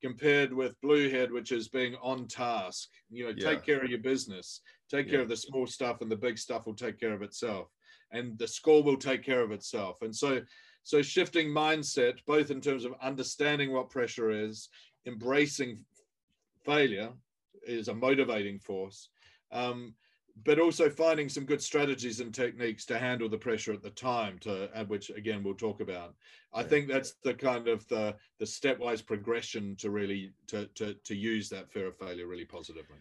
compared 0.02 0.52
with 0.52 0.76
bluehead, 0.82 1.32
which 1.32 1.52
is 1.52 1.68
being 1.70 1.96
on 2.02 2.28
task. 2.28 2.90
You 3.12 3.26
know, 3.26 3.34
Yeah. 3.38 3.52
take 3.52 3.64
care 3.64 3.84
of 3.84 3.90
your 3.90 4.00
business, 4.00 4.62
take 4.90 5.08
care 5.10 5.22
of 5.22 5.30
the 5.30 5.38
small 5.38 5.68
stuff, 5.68 6.02
and 6.02 6.12
the 6.12 6.18
big 6.18 6.40
stuff 6.40 6.66
will 6.66 6.76
take 6.76 7.00
care 7.00 7.14
of 7.14 7.22
itself, 7.22 7.68
and 8.12 8.36
the 8.40 8.48
score 8.48 8.82
will 8.82 8.98
take 8.98 9.22
care 9.24 9.42
of 9.42 9.52
itself. 9.52 10.02
And 10.02 10.16
so, 10.16 10.42
so 10.84 11.02
shifting 11.02 11.48
mindset, 11.48 12.20
both 12.26 12.52
in 12.52 12.62
terms 12.62 12.86
of 12.86 12.94
understanding 13.02 13.72
what 13.72 13.90
pressure 13.90 14.32
is, 14.32 14.70
embracing 15.06 15.80
failure 16.66 17.12
is 17.66 17.88
a 17.88 17.94
motivating 17.94 18.60
force. 18.60 19.10
Um, 19.52 19.94
but 20.46 20.60
also 20.60 20.90
finding 20.90 21.30
some 21.30 21.46
good 21.46 21.62
strategies 21.62 22.20
and 22.20 22.34
techniques 22.34 22.86
to 22.86 22.98
handle 22.98 23.30
the 23.30 23.38
pressure 23.38 23.72
at 23.72 23.84
the 23.84 23.92
time 23.92 24.40
to 24.40 24.68
which 24.88 25.12
again 25.12 25.44
we'll 25.44 25.54
talk 25.54 25.80
about 25.80 26.16
i 26.56 26.64
think 26.64 26.88
that's 26.88 27.14
the 27.24 27.36
kind 27.36 27.68
of 27.68 27.88
the 27.88 28.16
the 28.40 28.46
stepwise 28.46 29.06
progression 29.06 29.76
to 29.76 29.92
really 29.92 30.34
to 30.48 30.66
to, 30.74 30.96
to 31.04 31.16
use 31.16 31.50
that 31.50 31.72
fear 31.72 31.86
of 31.86 31.96
failure 32.00 32.26
really 32.26 32.46
positively 32.46 32.98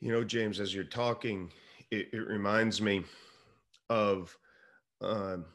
You 0.00 0.12
know, 0.12 0.24
James, 0.24 0.60
as 0.60 0.74
you're 0.74 0.84
talking, 0.84 1.50
it, 1.90 2.08
it 2.12 2.28
reminds 2.28 2.82
me 2.82 3.04
of 3.88 4.36
um, 5.00 5.46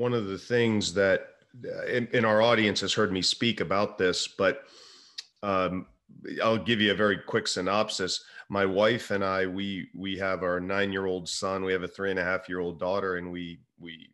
one 0.00 0.14
of 0.14 0.28
the 0.28 0.38
things 0.38 0.94
that, 0.94 1.28
uh, 1.62 1.84
in, 1.84 2.08
in 2.14 2.24
our 2.24 2.40
audience 2.40 2.80
has 2.80 2.94
heard 2.94 3.12
me 3.12 3.20
speak 3.20 3.60
about 3.60 3.98
this, 3.98 4.26
but 4.26 4.62
um, 5.42 5.84
I'll 6.42 6.56
give 6.56 6.80
you 6.80 6.92
a 6.92 6.94
very 6.94 7.18
quick 7.18 7.46
synopsis. 7.46 8.24
My 8.48 8.64
wife 8.64 9.10
and 9.10 9.22
I, 9.22 9.44
we 9.44 9.90
we 9.94 10.16
have 10.16 10.42
our 10.42 10.58
nine-year-old 10.58 11.28
son. 11.28 11.64
We 11.64 11.72
have 11.74 11.82
a 11.82 11.88
three 11.88 12.10
and 12.10 12.18
a 12.18 12.24
half-year-old 12.24 12.80
daughter, 12.80 13.16
and 13.16 13.30
we 13.30 13.60
we 13.78 14.08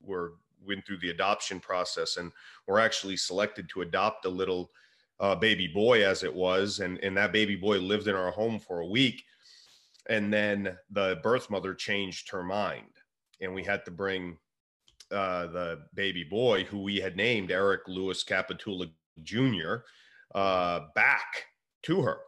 were 0.00 0.34
went 0.64 0.86
through 0.86 0.98
the 0.98 1.10
adoption 1.10 1.58
process, 1.58 2.16
and 2.16 2.30
we're 2.68 2.78
actually 2.78 3.16
selected 3.16 3.68
to 3.70 3.82
adopt 3.82 4.24
a 4.24 4.30
little 4.30 4.70
uh, 5.18 5.34
baby 5.34 5.66
boy 5.66 6.06
as 6.06 6.22
it 6.22 6.32
was 6.32 6.78
and 6.78 6.98
and 7.02 7.16
that 7.16 7.32
baby 7.32 7.56
boy 7.56 7.78
lived 7.78 8.06
in 8.06 8.14
our 8.14 8.30
home 8.30 8.56
for 8.56 8.80
a 8.80 8.86
week 8.86 9.24
and 10.08 10.32
then 10.32 10.76
the 10.92 11.18
birth 11.24 11.50
mother 11.50 11.74
changed 11.74 12.30
her 12.30 12.44
mind 12.44 12.86
and 13.40 13.52
we 13.52 13.64
had 13.64 13.84
to 13.84 13.90
bring 13.90 14.38
uh, 15.12 15.46
the 15.46 15.80
baby 15.94 16.24
boy 16.24 16.64
who 16.64 16.82
we 16.82 16.98
had 16.98 17.16
named 17.16 17.50
eric 17.50 17.82
lewis 17.88 18.24
Kapitulik 18.24 18.90
jr 19.22 19.76
uh, 20.34 20.80
back 20.94 21.46
to 21.82 22.02
her 22.02 22.18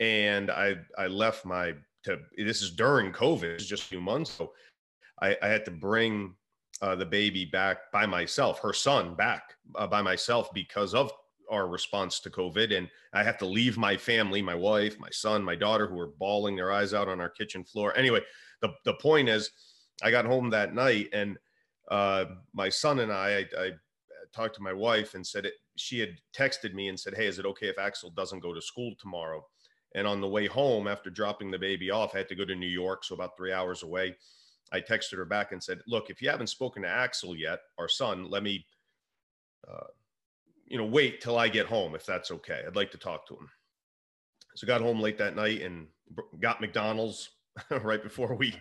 and 0.00 0.50
i 0.50 0.76
i 0.98 1.06
left 1.06 1.44
my 1.44 1.72
to 2.04 2.18
this 2.36 2.62
is 2.62 2.70
during 2.70 3.12
covid 3.12 3.54
it's 3.54 3.66
just 3.66 3.84
a 3.84 3.88
few 3.88 4.00
months 4.00 4.34
ago 4.36 4.52
i, 5.20 5.36
I 5.42 5.48
had 5.48 5.64
to 5.66 5.70
bring 5.70 6.34
uh, 6.80 6.96
the 6.96 7.06
baby 7.06 7.44
back 7.44 7.92
by 7.92 8.06
myself 8.06 8.60
her 8.60 8.72
son 8.72 9.14
back 9.14 9.54
uh, 9.76 9.86
by 9.86 10.02
myself 10.02 10.48
because 10.52 10.94
of 10.94 11.12
our 11.52 11.68
response 11.68 12.18
to 12.20 12.30
COVID. 12.30 12.76
And 12.76 12.88
I 13.12 13.22
have 13.22 13.38
to 13.38 13.46
leave 13.46 13.76
my 13.76 13.96
family, 13.96 14.42
my 14.42 14.54
wife, 14.54 14.98
my 14.98 15.10
son, 15.10 15.44
my 15.44 15.54
daughter, 15.54 15.86
who 15.86 15.96
were 15.96 16.12
bawling 16.18 16.56
their 16.56 16.72
eyes 16.72 16.94
out 16.94 17.08
on 17.08 17.20
our 17.20 17.28
kitchen 17.28 17.62
floor. 17.62 17.96
Anyway, 17.96 18.20
the, 18.62 18.70
the 18.84 18.94
point 18.94 19.28
is, 19.28 19.50
I 20.02 20.10
got 20.10 20.24
home 20.24 20.50
that 20.50 20.74
night 20.74 21.08
and 21.12 21.36
uh, 21.90 22.26
my 22.52 22.68
son 22.68 23.00
and 23.00 23.12
I, 23.12 23.46
I, 23.56 23.62
I 23.62 23.70
talked 24.32 24.54
to 24.56 24.62
my 24.62 24.72
wife 24.72 25.14
and 25.14 25.26
said 25.26 25.46
it, 25.46 25.54
she 25.76 25.98
had 25.98 26.16
texted 26.36 26.74
me 26.74 26.88
and 26.88 26.98
said, 26.98 27.14
Hey, 27.14 27.26
is 27.26 27.38
it 27.38 27.46
okay 27.46 27.68
if 27.68 27.78
Axel 27.78 28.10
doesn't 28.10 28.40
go 28.40 28.52
to 28.52 28.62
school 28.62 28.94
tomorrow? 28.98 29.44
And 29.94 30.06
on 30.06 30.20
the 30.20 30.28
way 30.28 30.46
home, 30.46 30.88
after 30.88 31.10
dropping 31.10 31.50
the 31.50 31.58
baby 31.58 31.90
off, 31.90 32.14
I 32.14 32.18
had 32.18 32.28
to 32.28 32.34
go 32.34 32.44
to 32.44 32.54
New 32.54 32.66
York, 32.66 33.04
so 33.04 33.14
about 33.14 33.36
three 33.36 33.52
hours 33.52 33.82
away. 33.82 34.16
I 34.72 34.80
texted 34.80 35.18
her 35.18 35.26
back 35.26 35.52
and 35.52 35.62
said, 35.62 35.80
Look, 35.86 36.08
if 36.08 36.22
you 36.22 36.30
haven't 36.30 36.46
spoken 36.46 36.82
to 36.82 36.88
Axel 36.88 37.36
yet, 37.36 37.60
our 37.78 37.88
son, 37.88 38.30
let 38.30 38.42
me 38.42 38.66
uh, 39.70 39.86
you 40.66 40.78
know, 40.78 40.86
wait 40.86 41.20
till 41.20 41.38
I 41.38 41.48
get 41.48 41.66
home 41.66 41.94
if 41.94 42.06
that's 42.06 42.30
okay. 42.30 42.62
I'd 42.66 42.76
like 42.76 42.90
to 42.92 42.98
talk 42.98 43.26
to 43.28 43.34
him. 43.34 43.48
So 44.54 44.66
got 44.66 44.80
home 44.80 45.00
late 45.00 45.18
that 45.18 45.36
night 45.36 45.62
and 45.62 45.86
got 46.40 46.60
McDonald's 46.60 47.30
right 47.82 48.02
before 48.02 48.34
we 48.34 48.54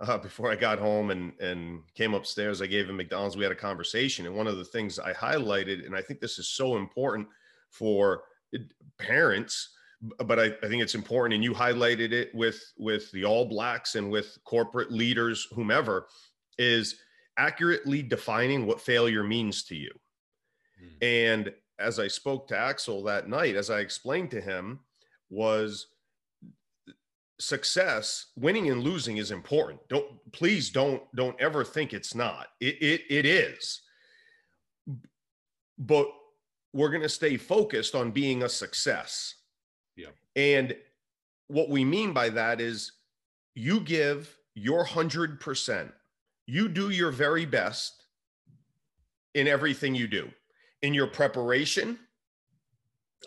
uh, 0.00 0.18
before 0.18 0.50
I 0.50 0.56
got 0.56 0.78
home 0.78 1.10
and 1.10 1.32
and 1.40 1.82
came 1.94 2.14
upstairs. 2.14 2.60
I 2.60 2.66
gave 2.66 2.88
him 2.88 2.96
McDonald's. 2.96 3.36
We 3.36 3.44
had 3.44 3.52
a 3.52 3.56
conversation, 3.56 4.26
and 4.26 4.34
one 4.34 4.46
of 4.46 4.56
the 4.56 4.64
things 4.64 4.98
I 4.98 5.12
highlighted, 5.12 5.86
and 5.86 5.94
I 5.96 6.02
think 6.02 6.20
this 6.20 6.38
is 6.38 6.48
so 6.48 6.76
important 6.76 7.28
for 7.70 8.22
parents, 8.98 9.70
but 10.26 10.38
I, 10.38 10.44
I 10.62 10.68
think 10.68 10.82
it's 10.82 10.94
important, 10.94 11.34
and 11.34 11.44
you 11.44 11.52
highlighted 11.52 12.12
it 12.12 12.34
with 12.34 12.60
with 12.76 13.10
the 13.12 13.24
All 13.24 13.44
Blacks 13.44 13.94
and 13.94 14.10
with 14.10 14.38
corporate 14.44 14.92
leaders, 14.92 15.46
whomever, 15.52 16.06
is 16.58 17.00
accurately 17.36 18.02
defining 18.02 18.66
what 18.66 18.80
failure 18.80 19.24
means 19.24 19.64
to 19.64 19.74
you. 19.74 19.90
And 21.00 21.52
as 21.78 21.98
I 21.98 22.08
spoke 22.08 22.46
to 22.48 22.58
Axel 22.58 23.02
that 23.04 23.28
night, 23.28 23.56
as 23.56 23.70
I 23.70 23.80
explained 23.80 24.30
to 24.32 24.40
him, 24.40 24.80
was 25.30 25.88
success, 27.40 28.26
winning 28.36 28.70
and 28.70 28.82
losing 28.82 29.16
is 29.16 29.30
important. 29.30 29.80
Don't 29.88 30.06
please 30.32 30.70
don't 30.70 31.02
don't 31.14 31.40
ever 31.40 31.64
think 31.64 31.92
it's 31.92 32.14
not. 32.14 32.48
It 32.60 32.76
it, 32.80 33.00
it 33.10 33.26
is. 33.26 33.82
But 35.78 36.08
we're 36.72 36.90
going 36.90 37.02
to 37.02 37.08
stay 37.08 37.36
focused 37.36 37.94
on 37.94 38.10
being 38.10 38.42
a 38.42 38.48
success. 38.48 39.36
Yeah. 39.96 40.08
And 40.36 40.76
what 41.48 41.68
we 41.68 41.84
mean 41.84 42.12
by 42.12 42.28
that 42.30 42.60
is 42.60 42.92
you 43.54 43.80
give 43.80 44.36
your 44.54 44.84
100%. 44.84 45.92
You 46.46 46.68
do 46.68 46.90
your 46.90 47.10
very 47.10 47.46
best 47.46 48.04
in 49.34 49.46
everything 49.48 49.94
you 49.94 50.06
do 50.06 50.30
in 50.82 50.92
your 50.92 51.06
preparation, 51.06 51.98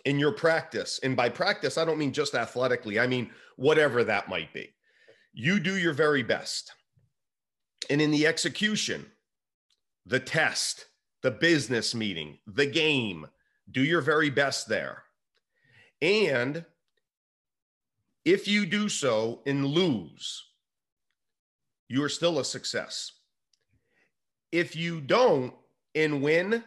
in 0.04 0.18
your 0.18 0.32
practice. 0.32 1.00
And 1.02 1.16
by 1.16 1.28
practice, 1.28 1.78
I 1.78 1.84
don't 1.84 1.98
mean 1.98 2.12
just 2.12 2.34
athletically, 2.34 2.98
I 2.98 3.06
mean 3.06 3.30
whatever 3.56 4.04
that 4.04 4.28
might 4.28 4.52
be. 4.52 4.74
You 5.32 5.60
do 5.60 5.76
your 5.76 5.92
very 5.92 6.22
best. 6.22 6.72
And 7.90 8.00
in 8.00 8.10
the 8.10 8.26
execution, 8.26 9.06
the 10.06 10.20
test, 10.20 10.86
the 11.22 11.30
business 11.30 11.94
meeting, 11.94 12.38
the 12.46 12.66
game, 12.66 13.26
do 13.70 13.82
your 13.82 14.00
very 14.00 14.30
best 14.30 14.68
there. 14.68 15.02
And 16.00 16.64
if 18.24 18.48
you 18.48 18.66
do 18.66 18.88
so 18.88 19.42
and 19.46 19.66
lose, 19.66 20.44
you 21.88 22.02
are 22.02 22.08
still 22.08 22.38
a 22.38 22.44
success. 22.44 23.12
If 24.52 24.76
you 24.76 25.00
don't 25.00 25.54
and 25.94 26.22
win, 26.22 26.62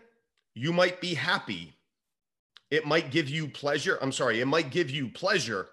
you 0.54 0.74
might 0.74 1.00
be 1.02 1.14
happy. 1.14 1.74
It 2.72 2.86
might 2.86 3.12
give 3.12 3.30
you 3.30 3.48
pleasure. 3.48 4.00
I'm 4.02 4.14
sorry, 4.14 4.40
it 4.40 4.48
might 4.48 4.72
give 4.72 4.90
you 4.90 5.10
pleasure, 5.10 5.68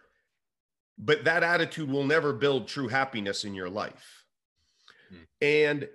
but 0.99 1.25
that 1.25 1.45
attitude 1.45 1.89
will 1.89 2.05
never 2.05 2.33
build 2.33 2.67
true 2.67 2.89
happiness 2.89 3.45
in 3.45 3.55
your 3.55 3.71
life. 3.71 4.25
Hmm. 5.09 5.17
And 5.41 5.89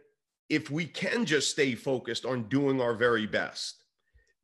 if 0.50 0.72
we 0.72 0.86
can 0.86 1.26
just 1.26 1.52
stay 1.52 1.76
focused 1.76 2.26
on 2.26 2.44
doing 2.44 2.80
our 2.80 2.94
very 2.94 3.28
best, 3.28 3.84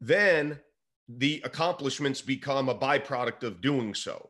then 0.01 0.59
the 1.07 1.41
accomplishments 1.43 2.21
become 2.21 2.69
a 2.69 2.75
byproduct 2.75 3.43
of 3.43 3.61
doing 3.61 3.95
so. 3.95 4.29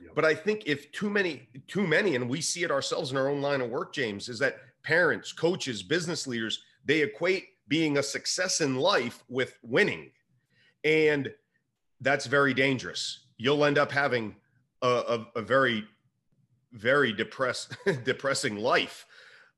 Yep. 0.00 0.14
But 0.14 0.24
I 0.24 0.34
think 0.34 0.64
if 0.66 0.90
too 0.92 1.10
many, 1.10 1.48
too 1.68 1.86
many, 1.86 2.16
and 2.16 2.28
we 2.28 2.40
see 2.40 2.64
it 2.64 2.70
ourselves 2.70 3.10
in 3.10 3.16
our 3.16 3.28
own 3.28 3.40
line 3.40 3.60
of 3.60 3.70
work, 3.70 3.94
James, 3.94 4.28
is 4.28 4.38
that 4.40 4.58
parents, 4.82 5.32
coaches, 5.32 5.82
business 5.82 6.26
leaders, 6.26 6.62
they 6.84 7.02
equate 7.02 7.48
being 7.68 7.98
a 7.98 8.02
success 8.02 8.60
in 8.60 8.76
life 8.76 9.24
with 9.28 9.58
winning. 9.62 10.10
And 10.84 11.32
that's 12.00 12.26
very 12.26 12.54
dangerous. 12.54 13.26
You'll 13.38 13.64
end 13.64 13.78
up 13.78 13.92
having 13.92 14.36
a, 14.82 14.88
a, 14.88 15.26
a 15.36 15.42
very, 15.42 15.84
very 16.72 17.12
depressed, 17.12 17.76
depressing 18.04 18.56
life. 18.56 19.06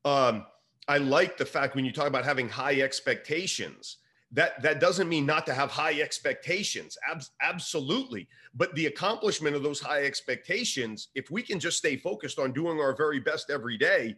Um, 0.05 0.45
I 0.87 0.97
like 0.97 1.37
the 1.37 1.45
fact 1.45 1.75
when 1.75 1.85
you 1.85 1.91
talk 1.91 2.07
about 2.07 2.25
having 2.25 2.49
high 2.49 2.81
expectations, 2.81 3.97
that 4.31 4.61
that 4.61 4.79
doesn't 4.79 5.09
mean 5.09 5.25
not 5.25 5.45
to 5.47 5.53
have 5.53 5.71
high 5.71 5.99
expectations. 6.01 6.97
Ab- 7.09 7.23
absolutely. 7.41 8.27
But 8.53 8.73
the 8.75 8.85
accomplishment 8.85 9.55
of 9.55 9.63
those 9.63 9.79
high 9.79 10.03
expectations, 10.03 11.09
if 11.15 11.31
we 11.31 11.41
can 11.41 11.59
just 11.59 11.77
stay 11.77 11.95
focused 11.95 12.39
on 12.39 12.51
doing 12.51 12.79
our 12.79 12.95
very 12.95 13.19
best 13.19 13.49
every 13.49 13.77
day, 13.77 14.15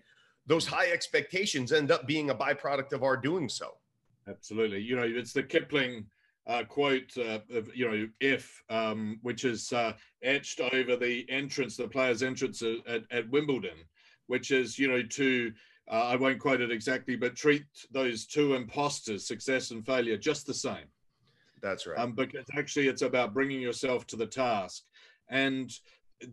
those 0.48 0.66
high 0.66 0.92
expectations 0.92 1.72
end 1.72 1.92
up 1.92 2.08
being 2.08 2.30
a 2.30 2.36
byproduct 2.36 2.94
of 2.94 3.04
our 3.04 3.16
doing 3.16 3.48
so. 3.48 3.72
Absolutely. 4.28 4.82
You 4.82 4.96
know, 4.96 5.04
it's 5.04 5.34
the 5.34 5.44
Kipling 5.44 6.06
uh, 6.48 6.64
quote 6.64 7.12
uh, 7.18 7.40
of, 7.54 7.76
you 7.76 7.90
know, 7.90 8.08
if, 8.20 8.64
um, 8.70 9.20
which 9.22 9.46
is 9.46 9.72
uh, 9.74 9.94
etched 10.24 10.60
over 10.60 10.96
the 10.96 11.26
entrance, 11.30 11.78
the 11.78 11.88
player's 11.88 12.24
entrance 12.24 12.62
at, 12.62 13.04
at 13.12 13.30
Wimbledon, 13.30 13.78
which 14.28 14.52
is, 14.52 14.80
you 14.80 14.88
know, 14.88 15.04
to, 15.04 15.52
uh, 15.90 16.06
I 16.06 16.16
won't 16.16 16.40
quote 16.40 16.62
it 16.62 16.72
exactly, 16.72 17.16
but 17.16 17.36
treat 17.36 17.64
those 17.92 18.26
two 18.26 18.56
imposters, 18.56 19.28
success 19.28 19.72
and 19.72 19.86
failure, 19.86 20.18
just 20.18 20.48
the 20.48 20.54
same. 20.54 20.88
That's 21.62 21.86
right. 21.86 22.00
Um, 22.00 22.14
because 22.14 22.46
actually, 22.58 22.88
it's 22.88 23.04
about 23.04 23.34
bringing 23.34 23.62
yourself 23.62 24.08
to 24.08 24.16
the 24.16 24.26
task. 24.26 24.84
And 25.30 25.72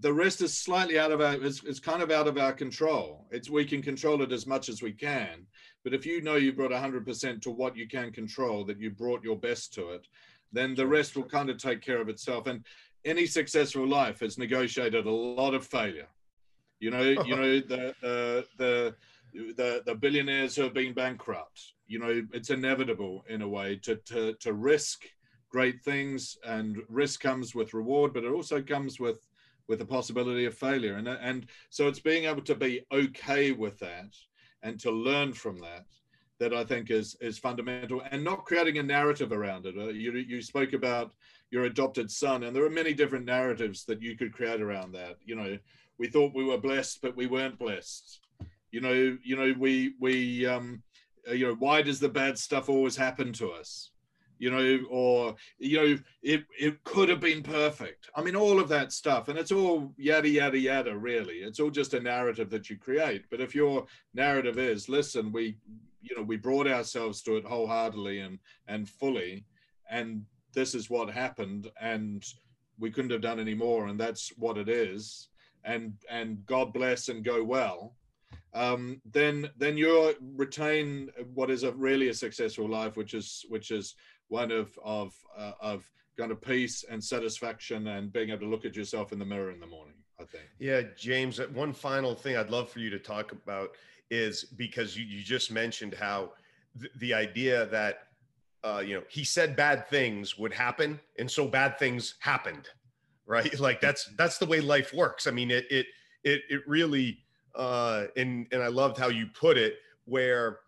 the 0.00 0.12
rest 0.12 0.42
is 0.42 0.56
slightly 0.56 0.98
out 0.98 1.12
of 1.12 1.20
our 1.20 1.34
it's, 1.42 1.62
it's 1.64 1.80
kind 1.80 2.02
of 2.02 2.10
out 2.10 2.28
of 2.28 2.36
our 2.36 2.52
control 2.52 3.26
it's 3.30 3.48
we 3.48 3.64
can 3.64 3.80
control 3.80 4.20
it 4.22 4.32
as 4.32 4.46
much 4.46 4.68
as 4.68 4.82
we 4.82 4.92
can 4.92 5.46
but 5.88 5.98
if 5.98 6.04
you 6.04 6.20
know 6.20 6.36
you 6.36 6.52
brought 6.52 6.70
100% 6.70 7.40
to 7.40 7.50
what 7.50 7.74
you 7.74 7.88
can 7.88 8.12
control 8.12 8.62
that 8.64 8.78
you 8.78 8.90
brought 8.90 9.24
your 9.24 9.38
best 9.38 9.72
to 9.72 9.88
it 9.92 10.06
then 10.52 10.74
the 10.74 10.86
rest 10.86 11.16
will 11.16 11.24
kind 11.24 11.50
of 11.50 11.58
take 11.58 11.80
care 11.80 12.00
of 12.00 12.08
itself. 12.08 12.46
And 12.46 12.64
any 13.04 13.26
successful 13.26 13.86
life 13.86 14.20
has 14.20 14.38
negotiated 14.38 15.06
a 15.06 15.10
lot 15.10 15.54
of 15.54 15.66
failure. 15.66 16.08
You 16.80 16.90
know 16.90 17.02
you 17.02 17.16
know 17.36 17.60
the 17.60 17.94
the 18.00 18.44
the 18.56 18.94
the, 19.56 19.82
the 19.84 19.94
billionaires 19.94 20.56
who 20.56 20.62
have 20.62 20.72
been 20.72 20.94
bankrupt 20.94 21.74
you 21.86 21.98
know 21.98 22.22
it's 22.32 22.48
inevitable 22.48 23.24
in 23.28 23.42
a 23.42 23.48
way 23.48 23.76
to 23.76 23.96
to 23.96 24.32
to 24.40 24.52
risk 24.54 25.04
great 25.50 25.82
things 25.82 26.38
and 26.46 26.78
risk 26.88 27.20
comes 27.20 27.54
with 27.54 27.74
reward 27.74 28.14
but 28.14 28.24
it 28.24 28.32
also 28.32 28.62
comes 28.62 28.98
with 28.98 29.28
with 29.68 29.78
the 29.78 29.84
possibility 29.84 30.46
of 30.46 30.54
failure. 30.54 30.94
And, 30.94 31.06
and 31.06 31.46
so 31.68 31.88
it's 31.88 32.00
being 32.00 32.24
able 32.24 32.42
to 32.42 32.54
be 32.54 32.86
okay 32.90 33.52
with 33.52 33.78
that 33.80 34.16
and 34.62 34.78
to 34.80 34.90
learn 34.90 35.32
from 35.32 35.58
that 35.60 35.84
that 36.40 36.54
I 36.54 36.64
think 36.64 36.90
is 36.90 37.16
is 37.20 37.38
fundamental, 37.38 38.02
and 38.10 38.22
not 38.22 38.44
creating 38.44 38.78
a 38.78 38.82
narrative 38.82 39.32
around 39.32 39.66
it. 39.66 39.76
Uh, 39.76 39.88
you 39.88 40.12
you 40.12 40.40
spoke 40.40 40.72
about 40.72 41.12
your 41.50 41.64
adopted 41.64 42.10
son, 42.10 42.44
and 42.44 42.54
there 42.54 42.64
are 42.64 42.70
many 42.70 42.94
different 42.94 43.24
narratives 43.24 43.84
that 43.86 44.02
you 44.02 44.16
could 44.16 44.32
create 44.32 44.60
around 44.60 44.92
that. 44.92 45.16
You 45.24 45.34
know, 45.34 45.58
we 45.98 46.08
thought 46.08 46.34
we 46.34 46.44
were 46.44 46.58
blessed, 46.58 47.00
but 47.02 47.16
we 47.16 47.26
weren't 47.26 47.58
blessed. 47.58 48.20
You 48.70 48.80
know, 48.80 49.16
you 49.24 49.36
know, 49.36 49.54
we 49.58 49.94
we 50.00 50.46
um, 50.46 50.82
uh, 51.28 51.32
you 51.32 51.46
know, 51.46 51.54
why 51.54 51.82
does 51.82 52.00
the 52.00 52.08
bad 52.08 52.38
stuff 52.38 52.68
always 52.68 52.96
happen 52.96 53.32
to 53.34 53.50
us? 53.50 53.90
You 54.38 54.50
know, 54.50 54.80
or 54.90 55.34
you 55.58 55.76
know, 55.76 55.98
it 56.22 56.44
it 56.58 56.82
could 56.84 57.08
have 57.08 57.20
been 57.20 57.42
perfect. 57.42 58.08
I 58.14 58.22
mean, 58.22 58.36
all 58.36 58.60
of 58.60 58.68
that 58.68 58.92
stuff, 58.92 59.28
and 59.28 59.38
it's 59.38 59.52
all 59.52 59.92
yada 59.96 60.28
yada 60.28 60.58
yada. 60.58 60.96
Really, 60.96 61.38
it's 61.38 61.60
all 61.60 61.70
just 61.70 61.94
a 61.94 62.00
narrative 62.00 62.50
that 62.50 62.70
you 62.70 62.76
create. 62.76 63.24
But 63.30 63.40
if 63.40 63.54
your 63.54 63.86
narrative 64.14 64.58
is, 64.58 64.88
listen, 64.88 65.32
we, 65.32 65.56
you 66.02 66.16
know, 66.16 66.22
we 66.22 66.36
brought 66.36 66.66
ourselves 66.66 67.22
to 67.22 67.36
it 67.36 67.44
wholeheartedly 67.44 68.20
and 68.20 68.38
and 68.66 68.88
fully, 68.88 69.44
and 69.90 70.24
this 70.54 70.74
is 70.74 70.88
what 70.88 71.10
happened, 71.10 71.70
and 71.80 72.24
we 72.78 72.90
couldn't 72.90 73.10
have 73.10 73.20
done 73.20 73.40
any 73.40 73.54
more, 73.54 73.88
and 73.88 73.98
that's 73.98 74.32
what 74.36 74.58
it 74.58 74.68
is, 74.68 75.28
and 75.64 75.94
and 76.08 76.44
God 76.46 76.72
bless 76.72 77.08
and 77.08 77.24
go 77.24 77.42
well. 77.42 77.94
Um, 78.54 79.00
then 79.04 79.50
then 79.56 79.76
you 79.76 80.14
retain 80.36 81.10
what 81.34 81.50
is 81.50 81.64
a 81.64 81.72
really 81.72 82.08
a 82.08 82.14
successful 82.14 82.68
life, 82.68 82.96
which 82.96 83.14
is 83.14 83.44
which 83.48 83.70
is 83.70 83.94
one 84.28 84.50
of 84.50 84.78
of 84.84 85.14
uh, 85.36 85.52
of 85.60 85.90
kind 86.16 86.32
of 86.32 86.40
peace 86.40 86.84
and 86.88 87.02
satisfaction 87.02 87.86
and 87.88 88.12
being 88.12 88.30
able 88.30 88.40
to 88.40 88.46
look 88.46 88.64
at 88.64 88.74
yourself 88.74 89.12
in 89.12 89.18
the 89.18 89.24
mirror 89.24 89.50
in 89.50 89.60
the 89.60 89.66
morning. 89.66 89.94
I 90.20 90.24
think. 90.24 90.44
Yeah, 90.58 90.82
James. 90.96 91.38
One 91.52 91.72
final 91.72 92.14
thing 92.14 92.36
I'd 92.36 92.50
love 92.50 92.70
for 92.70 92.80
you 92.80 92.90
to 92.90 92.98
talk 92.98 93.32
about 93.32 93.70
is 94.10 94.44
because 94.44 94.96
you, 94.96 95.04
you 95.04 95.22
just 95.22 95.52
mentioned 95.52 95.94
how 95.94 96.32
th- 96.80 96.92
the 96.96 97.14
idea 97.14 97.66
that 97.66 98.08
uh, 98.64 98.82
you 98.84 98.94
know 98.94 99.02
he 99.08 99.24
said 99.24 99.54
bad 99.54 99.88
things 99.88 100.38
would 100.38 100.52
happen, 100.52 100.98
and 101.18 101.30
so 101.30 101.46
bad 101.46 101.78
things 101.78 102.14
happened, 102.20 102.68
right? 103.26 103.58
Like 103.60 103.80
that's 103.80 104.10
that's 104.16 104.38
the 104.38 104.46
way 104.46 104.60
life 104.60 104.92
works. 104.92 105.26
I 105.26 105.30
mean, 105.30 105.50
it 105.50 105.66
it 105.70 105.86
it 106.24 106.42
it 106.50 106.62
really 106.66 107.18
uh, 107.54 108.06
and 108.16 108.46
and 108.52 108.62
I 108.62 108.68
loved 108.68 108.98
how 108.98 109.08
you 109.08 109.26
put 109.26 109.56
it, 109.56 109.76
where 110.04 110.60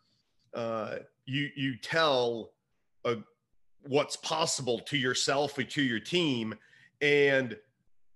uh, 0.55 0.97
you 1.27 1.49
you 1.57 1.77
tell 1.77 2.53
a 3.05 3.17
what's 3.83 4.17
possible 4.17 4.79
to 4.81 4.97
yourself 4.97 5.57
or 5.59 5.65
to 5.65 5.83
your 5.83 6.01
team 6.01 6.55
and 7.01 7.57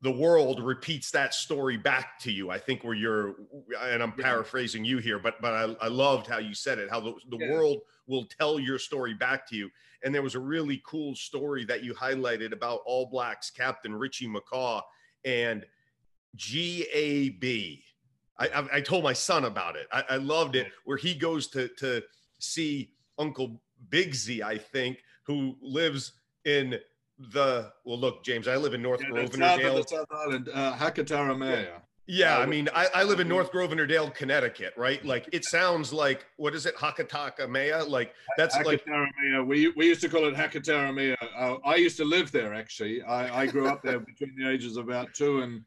the 0.04 0.10
world 0.10 0.62
repeats 0.62 1.10
that 1.12 1.32
story 1.32 1.78
back 1.78 2.18
to 2.20 2.30
you. 2.30 2.50
I 2.50 2.58
think 2.58 2.84
where 2.84 2.94
you're 2.94 3.36
and 3.80 4.02
i'm 4.02 4.12
paraphrasing 4.12 4.84
you 4.84 4.98
here 4.98 5.18
but 5.18 5.40
but 5.40 5.54
i, 5.54 5.86
I 5.86 5.88
loved 5.88 6.26
how 6.26 6.38
you 6.38 6.54
said 6.54 6.78
it 6.78 6.90
how 6.90 7.00
the, 7.00 7.14
the 7.30 7.38
yeah. 7.38 7.50
world 7.50 7.78
will 8.06 8.26
tell 8.26 8.60
your 8.60 8.78
story 8.78 9.14
back 9.14 9.48
to 9.48 9.56
you. 9.56 9.70
And 10.02 10.14
there 10.14 10.20
was 10.20 10.34
a 10.34 10.40
really 10.40 10.82
cool 10.84 11.14
story 11.16 11.64
that 11.64 11.82
you 11.82 11.94
highlighted 11.94 12.52
about 12.52 12.80
all 12.84 13.06
blacks 13.06 13.50
captain 13.50 13.94
richie 13.94 14.28
mccaw 14.28 14.82
and 15.24 15.64
gab 16.36 17.42
I, 18.36 18.48
I, 18.48 18.68
I 18.74 18.80
told 18.80 19.04
my 19.04 19.12
son 19.12 19.44
about 19.44 19.76
it. 19.76 19.86
I, 19.92 20.04
I 20.10 20.16
loved 20.16 20.56
it 20.56 20.66
where 20.84 20.98
he 20.98 21.14
goes 21.14 21.46
to 21.48 21.68
to 21.78 22.02
see 22.38 22.90
uncle 23.18 23.62
bigsy 23.88 24.42
i 24.42 24.58
think 24.58 24.98
who 25.26 25.56
lives 25.60 26.12
in 26.44 26.78
the 27.32 27.72
well 27.84 27.98
look 27.98 28.24
james 28.24 28.48
i 28.48 28.56
live 28.56 28.74
in 28.74 28.82
north 28.82 29.00
yeah, 29.02 29.10
Grosvenor 29.10 29.58
south, 29.58 29.88
south 29.88 30.06
island 30.12 30.48
uh, 30.52 30.74
Hakataramea. 30.74 31.80
yeah, 32.06 32.38
I 32.38 32.44
mean, 32.44 32.68
I, 32.74 32.88
I, 32.94 33.02
live 33.02 33.20
in 33.20 33.28
North 33.28 33.50
Grosvenor, 33.50 33.86
Connecticut, 34.10 34.74
right? 34.76 35.02
Like 35.06 35.26
it 35.32 35.46
sounds 35.46 35.90
like 35.90 36.26
what 36.36 36.54
is 36.54 36.66
it, 36.66 36.76
Hakatakamea? 36.76 37.88
Like 37.88 38.12
that's 38.36 38.54
like 38.62 38.84
We 39.46 39.68
we 39.68 39.86
used 39.86 40.02
to 40.02 40.10
call 40.10 40.26
it 40.26 40.34
Hakataramea. 40.34 41.16
Uh, 41.34 41.56
I 41.64 41.76
used 41.76 41.96
to 41.96 42.04
live 42.04 42.30
there 42.30 42.52
actually. 42.52 43.00
I, 43.02 43.42
I 43.42 43.46
grew 43.46 43.68
up 43.68 43.82
there 43.82 44.00
between 44.10 44.34
the 44.36 44.50
ages 44.50 44.76
of 44.76 44.86
about 44.86 45.14
two 45.14 45.40
and 45.40 45.62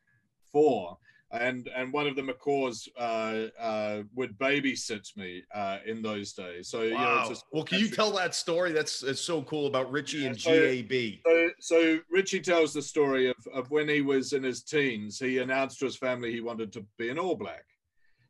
four, 0.52 0.98
and 1.32 1.70
and 1.76 1.92
one 1.92 2.08
of 2.08 2.16
the 2.16 2.22
McCaws 2.22 2.88
uh, 2.98 3.48
uh, 3.62 4.04
would 4.16 4.38
babysit 4.38 5.16
me 5.18 5.44
uh, 5.54 5.80
in 5.86 6.02
those 6.02 6.34
days. 6.34 6.70
So 6.70 6.80
wow. 6.80 6.86
You 6.86 7.30
know, 7.30 7.36
well, 7.52 7.64
can 7.64 7.80
you 7.80 7.90
tell 7.90 8.12
that 8.14 8.34
story? 8.34 8.72
That's, 8.72 9.02
that's 9.02 9.22
so 9.22 9.42
cool 9.44 9.68
about 9.68 9.92
Richie 9.92 10.20
yeah, 10.20 10.28
and 10.28 10.40
so, 10.40 10.52
GAB. 10.52 11.20
So, 11.26 11.50
so 11.60 12.00
Richie 12.10 12.40
tells 12.40 12.74
the 12.74 12.82
story 12.82 13.30
of, 13.30 13.36
of 13.54 13.70
when 13.72 13.90
he 13.90 14.02
was 14.02 14.34
in 14.34 14.44
his 14.44 14.64
teens. 14.64 15.20
He 15.20 15.40
announced 15.40 15.80
to 15.80 15.86
his 15.86 15.98
family 15.98 16.32
he 16.32 16.42
wanted 16.42 16.72
to 16.74 16.86
be 16.98 17.10
an 17.10 17.20
All 17.20 17.36
Black, 17.36 17.66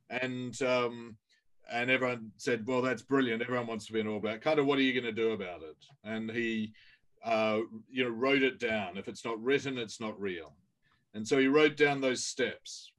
and 0.09 0.59
um, 0.63 1.17
and 1.71 1.91
everyone 1.91 2.31
said, 2.37 2.65
"Well, 2.65 2.81
that's 2.81 3.03
brilliant. 3.03 3.43
Everyone 3.43 3.67
wants 3.67 3.85
to 3.87 3.93
be 3.93 3.99
an 3.99 4.07
All 4.07 4.19
Black. 4.19 4.41
Kind 4.41 4.57
of, 4.57 4.65
what 4.65 4.79
are 4.79 4.83
you 4.83 4.99
going 4.99 5.15
to 5.15 5.21
do 5.21 5.31
about 5.31 5.61
it?" 5.61 5.77
And 6.03 6.31
he, 6.31 6.73
uh, 7.23 7.59
you 7.91 8.05
know, 8.05 8.09
wrote 8.09 8.41
it 8.41 8.59
down. 8.59 8.97
If 8.97 9.07
it's 9.07 9.23
not 9.23 9.39
written, 9.39 9.77
it's 9.77 10.01
not 10.01 10.19
real. 10.19 10.55
And 11.17 11.27
so 11.27 11.39
he 11.39 11.47
wrote 11.47 11.75
down 11.75 11.99
those 11.99 12.23
steps, 12.23 12.91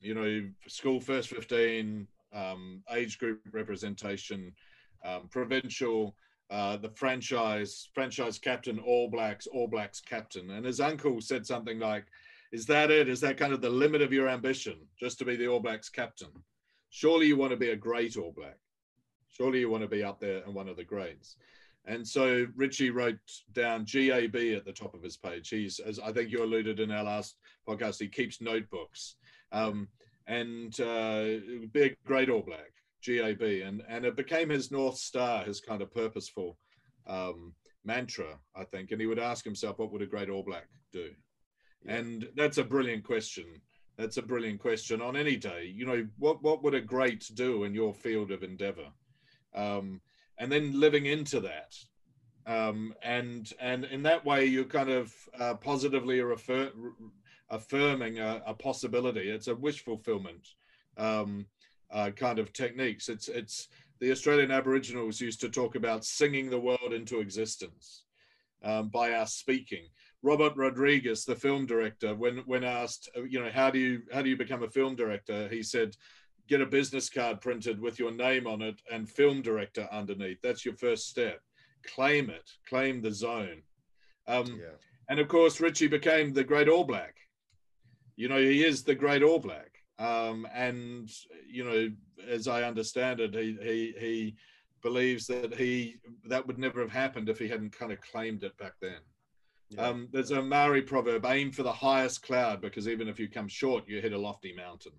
you 0.00 0.14
know, 0.14 0.48
school 0.68 1.00
first 1.00 1.28
15, 1.28 2.06
um, 2.32 2.84
age 2.92 3.18
group 3.18 3.40
representation, 3.50 4.52
um, 5.04 5.28
provincial, 5.28 6.14
uh, 6.50 6.76
the 6.76 6.90
franchise, 6.90 7.88
franchise 7.92 8.38
captain, 8.38 8.78
All 8.78 9.10
Blacks, 9.10 9.48
All 9.48 9.66
Blacks 9.66 10.00
captain. 10.00 10.52
And 10.52 10.64
his 10.64 10.78
uncle 10.78 11.20
said 11.20 11.44
something 11.44 11.80
like, 11.80 12.06
Is 12.52 12.64
that 12.66 12.92
it? 12.92 13.08
Is 13.08 13.20
that 13.22 13.38
kind 13.38 13.52
of 13.52 13.60
the 13.60 13.70
limit 13.70 14.02
of 14.02 14.12
your 14.12 14.28
ambition, 14.28 14.76
just 14.96 15.18
to 15.18 15.24
be 15.24 15.34
the 15.34 15.48
All 15.48 15.58
Blacks 15.58 15.88
captain? 15.88 16.30
Surely 16.90 17.26
you 17.26 17.36
want 17.36 17.50
to 17.50 17.56
be 17.56 17.70
a 17.70 17.76
great 17.76 18.16
All 18.16 18.30
Black. 18.30 18.58
Surely 19.30 19.58
you 19.58 19.68
want 19.68 19.82
to 19.82 19.88
be 19.88 20.04
up 20.04 20.20
there 20.20 20.44
and 20.44 20.54
one 20.54 20.68
of 20.68 20.76
the 20.76 20.84
greats. 20.84 21.34
And 21.86 22.06
so 22.06 22.46
Richie 22.56 22.90
wrote 22.90 23.18
down 23.52 23.84
GAB 23.84 24.36
at 24.56 24.64
the 24.64 24.72
top 24.74 24.94
of 24.94 25.02
his 25.02 25.16
page. 25.16 25.50
He's, 25.50 25.78
as 25.80 25.98
I 25.98 26.12
think 26.12 26.30
you 26.30 26.42
alluded 26.42 26.80
in 26.80 26.90
our 26.90 27.04
last 27.04 27.36
podcast, 27.68 28.00
he 28.00 28.08
keeps 28.08 28.40
notebooks. 28.40 29.16
Um, 29.52 29.88
and 30.26 30.78
uh, 30.80 31.24
be 31.72 31.82
a 31.82 31.96
great 32.06 32.30
All 32.30 32.40
Black, 32.40 32.72
GAB. 33.06 33.42
And, 33.42 33.82
and 33.88 34.06
it 34.06 34.16
became 34.16 34.48
his 34.48 34.70
North 34.70 34.96
Star, 34.96 35.44
his 35.44 35.60
kind 35.60 35.82
of 35.82 35.92
purposeful 35.92 36.56
um, 37.06 37.52
mantra, 37.84 38.38
I 38.56 38.64
think, 38.64 38.90
and 38.90 39.00
he 39.00 39.06
would 39.06 39.18
ask 39.18 39.44
himself, 39.44 39.78
"What 39.78 39.92
would 39.92 40.02
a 40.02 40.06
great 40.06 40.30
All 40.30 40.42
Black 40.42 40.68
do?" 40.92 41.10
Yeah. 41.84 41.96
And 41.96 42.28
that's 42.36 42.58
a 42.58 42.64
brilliant 42.64 43.04
question. 43.04 43.44
That's 43.96 44.16
a 44.16 44.22
brilliant 44.22 44.60
question 44.60 45.00
on 45.00 45.16
any 45.16 45.36
day. 45.36 45.72
You 45.74 45.86
know, 45.86 46.06
what 46.18 46.42
what 46.42 46.62
would 46.62 46.74
a 46.74 46.80
great 46.80 47.30
do 47.34 47.64
in 47.64 47.74
your 47.74 47.94
field 47.94 48.30
of 48.30 48.42
endeavor? 48.42 48.88
Um, 49.54 50.00
and 50.38 50.50
then 50.50 50.78
living 50.78 51.06
into 51.06 51.40
that, 51.40 51.74
um, 52.46 52.94
and 53.02 53.52
and 53.60 53.84
in 53.84 54.02
that 54.02 54.24
way, 54.24 54.44
you're 54.44 54.64
kind 54.64 54.90
of 54.90 55.12
uh, 55.38 55.54
positively 55.54 56.20
refer, 56.20 56.70
affirming 57.50 58.18
a, 58.18 58.42
a, 58.46 58.54
possibility. 58.54 59.30
It's 59.30 59.48
a 59.48 59.54
wish 59.54 59.84
fulfillment 59.84 60.48
um, 60.96 61.46
uh, 61.90 62.10
kind 62.10 62.38
of 62.38 62.52
techniques. 62.52 63.08
It's 63.08 63.28
it's 63.28 63.68
the 64.00 64.10
Australian 64.10 64.50
Aboriginals 64.50 65.20
used 65.20 65.40
to 65.40 65.48
talk 65.48 65.76
about 65.76 66.04
singing 66.04 66.50
the 66.50 66.60
world 66.60 66.92
into 66.92 67.20
existence 67.20 68.04
um, 68.62 68.88
by 68.88 69.12
our 69.12 69.26
speaking. 69.26 69.84
Robert 70.22 70.54
Rodriguez, 70.56 71.24
the 71.24 71.36
film 71.36 71.66
director, 71.66 72.14
when 72.14 72.38
when 72.46 72.64
asked, 72.64 73.10
uh, 73.16 73.22
you 73.22 73.40
know, 73.40 73.50
how 73.50 73.70
do 73.70 73.78
you 73.78 74.02
how 74.12 74.22
do 74.22 74.28
you 74.28 74.36
become 74.36 74.62
a 74.62 74.70
film 74.70 74.96
director? 74.96 75.48
He 75.48 75.62
said, 75.62 75.96
get 76.48 76.60
a 76.60 76.66
business 76.66 77.08
card 77.08 77.40
printed 77.40 77.80
with 77.80 77.98
your 77.98 78.10
name 78.10 78.46
on 78.46 78.62
it 78.62 78.80
and 78.90 79.08
film 79.08 79.42
director 79.42 79.88
underneath. 79.90 80.38
That's 80.42 80.64
your 80.64 80.74
first 80.74 81.08
step. 81.08 81.40
Claim 81.94 82.30
it, 82.30 82.50
claim 82.68 83.00
the 83.00 83.12
zone. 83.12 83.62
Um, 84.26 84.46
yeah. 84.46 84.76
And 85.08 85.20
of 85.20 85.28
course, 85.28 85.60
Richie 85.60 85.86
became 85.86 86.32
the 86.32 86.44
great 86.44 86.68
All 86.68 86.84
Black. 86.84 87.14
You 88.16 88.28
know, 88.28 88.38
he 88.38 88.64
is 88.64 88.82
the 88.82 88.94
great 88.94 89.22
All 89.22 89.38
Black. 89.38 89.70
Um, 89.98 90.46
and 90.52 91.10
you 91.48 91.64
know, 91.64 91.90
as 92.28 92.48
I 92.48 92.64
understand 92.64 93.20
it, 93.20 93.34
he 93.34 93.56
he 93.62 93.94
he 93.98 94.36
believes 94.82 95.26
that 95.26 95.54
he 95.54 95.96
that 96.28 96.46
would 96.46 96.58
never 96.58 96.80
have 96.80 96.90
happened 96.90 97.28
if 97.28 97.38
he 97.38 97.48
hadn't 97.48 97.78
kind 97.78 97.92
of 97.92 98.00
claimed 98.00 98.42
it 98.44 98.56
back 98.58 98.74
then. 98.80 98.98
Yeah. 99.70 99.88
Um, 99.88 100.08
there's 100.12 100.30
a 100.30 100.42
Maori 100.42 100.82
proverb: 100.82 101.24
"Aim 101.26 101.52
for 101.52 101.62
the 101.62 101.72
highest 101.72 102.22
cloud, 102.22 102.60
because 102.60 102.88
even 102.88 103.08
if 103.08 103.18
you 103.18 103.28
come 103.28 103.48
short, 103.48 103.88
you 103.88 104.00
hit 104.00 104.12
a 104.12 104.18
lofty 104.18 104.54
mountain." 104.54 104.92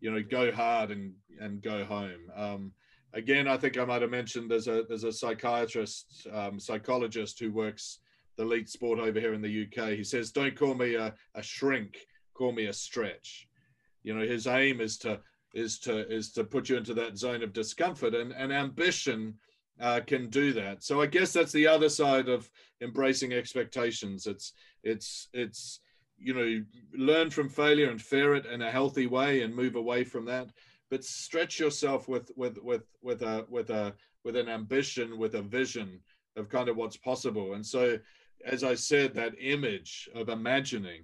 You 0.00 0.12
know, 0.12 0.22
go 0.22 0.50
hard 0.52 0.90
and 0.90 1.12
and 1.40 1.62
go 1.62 1.84
home. 1.84 2.30
Um, 2.34 2.72
again, 3.14 3.48
I 3.48 3.56
think 3.56 3.78
I 3.78 3.84
might 3.84 4.02
have 4.02 4.10
mentioned 4.10 4.50
there's 4.50 4.68
a 4.68 4.84
there's 4.88 5.04
a 5.04 5.12
psychiatrist, 5.12 6.26
um, 6.32 6.58
psychologist 6.58 7.38
who 7.38 7.52
works 7.52 7.98
the 8.36 8.44
elite 8.44 8.68
sport 8.68 8.98
over 8.98 9.20
here 9.20 9.34
in 9.34 9.42
the 9.42 9.66
UK. 9.66 9.90
He 9.90 10.04
says, 10.04 10.32
"Don't 10.32 10.56
call 10.56 10.74
me 10.74 10.94
a, 10.94 11.14
a 11.34 11.42
shrink, 11.42 11.98
call 12.34 12.52
me 12.52 12.66
a 12.66 12.72
stretch." 12.72 13.46
you 14.02 14.14
know 14.14 14.26
his 14.26 14.46
aim 14.46 14.80
is 14.80 14.96
to 14.98 15.20
is 15.54 15.78
to 15.78 16.08
is 16.12 16.32
to 16.32 16.44
put 16.44 16.68
you 16.68 16.76
into 16.76 16.94
that 16.94 17.18
zone 17.18 17.42
of 17.42 17.52
discomfort 17.52 18.14
and 18.14 18.32
and 18.32 18.52
ambition 18.52 19.34
uh, 19.80 20.00
can 20.06 20.28
do 20.28 20.52
that 20.52 20.82
so 20.82 21.00
i 21.00 21.06
guess 21.06 21.32
that's 21.32 21.52
the 21.52 21.66
other 21.66 21.88
side 21.88 22.28
of 22.28 22.50
embracing 22.82 23.32
expectations 23.32 24.26
it's 24.26 24.52
it's 24.82 25.28
it's 25.32 25.80
you 26.20 26.34
know 26.34 26.64
learn 26.94 27.30
from 27.30 27.48
failure 27.48 27.90
and 27.90 28.00
fear 28.00 28.34
it 28.34 28.46
in 28.46 28.62
a 28.62 28.70
healthy 28.70 29.06
way 29.06 29.42
and 29.42 29.54
move 29.54 29.76
away 29.76 30.04
from 30.04 30.24
that. 30.26 30.50
But 30.90 31.04
stretch 31.04 31.58
yourself 31.58 32.08
with 32.08 32.30
with 32.36 32.58
with 32.62 32.82
with 33.02 33.22
a 33.22 33.46
with 33.48 33.70
a 33.70 33.94
with 34.24 34.36
an 34.36 34.48
ambition 34.48 35.18
with 35.18 35.34
a 35.34 35.42
vision 35.42 36.00
of 36.36 36.48
kind 36.48 36.68
of 36.68 36.76
what's 36.76 36.96
possible. 36.96 37.54
And 37.54 37.64
so 37.64 37.98
as 38.46 38.64
i 38.64 38.74
said 38.74 39.12
that 39.12 39.34
image 39.38 40.08
of 40.14 40.30
imagining 40.30 41.02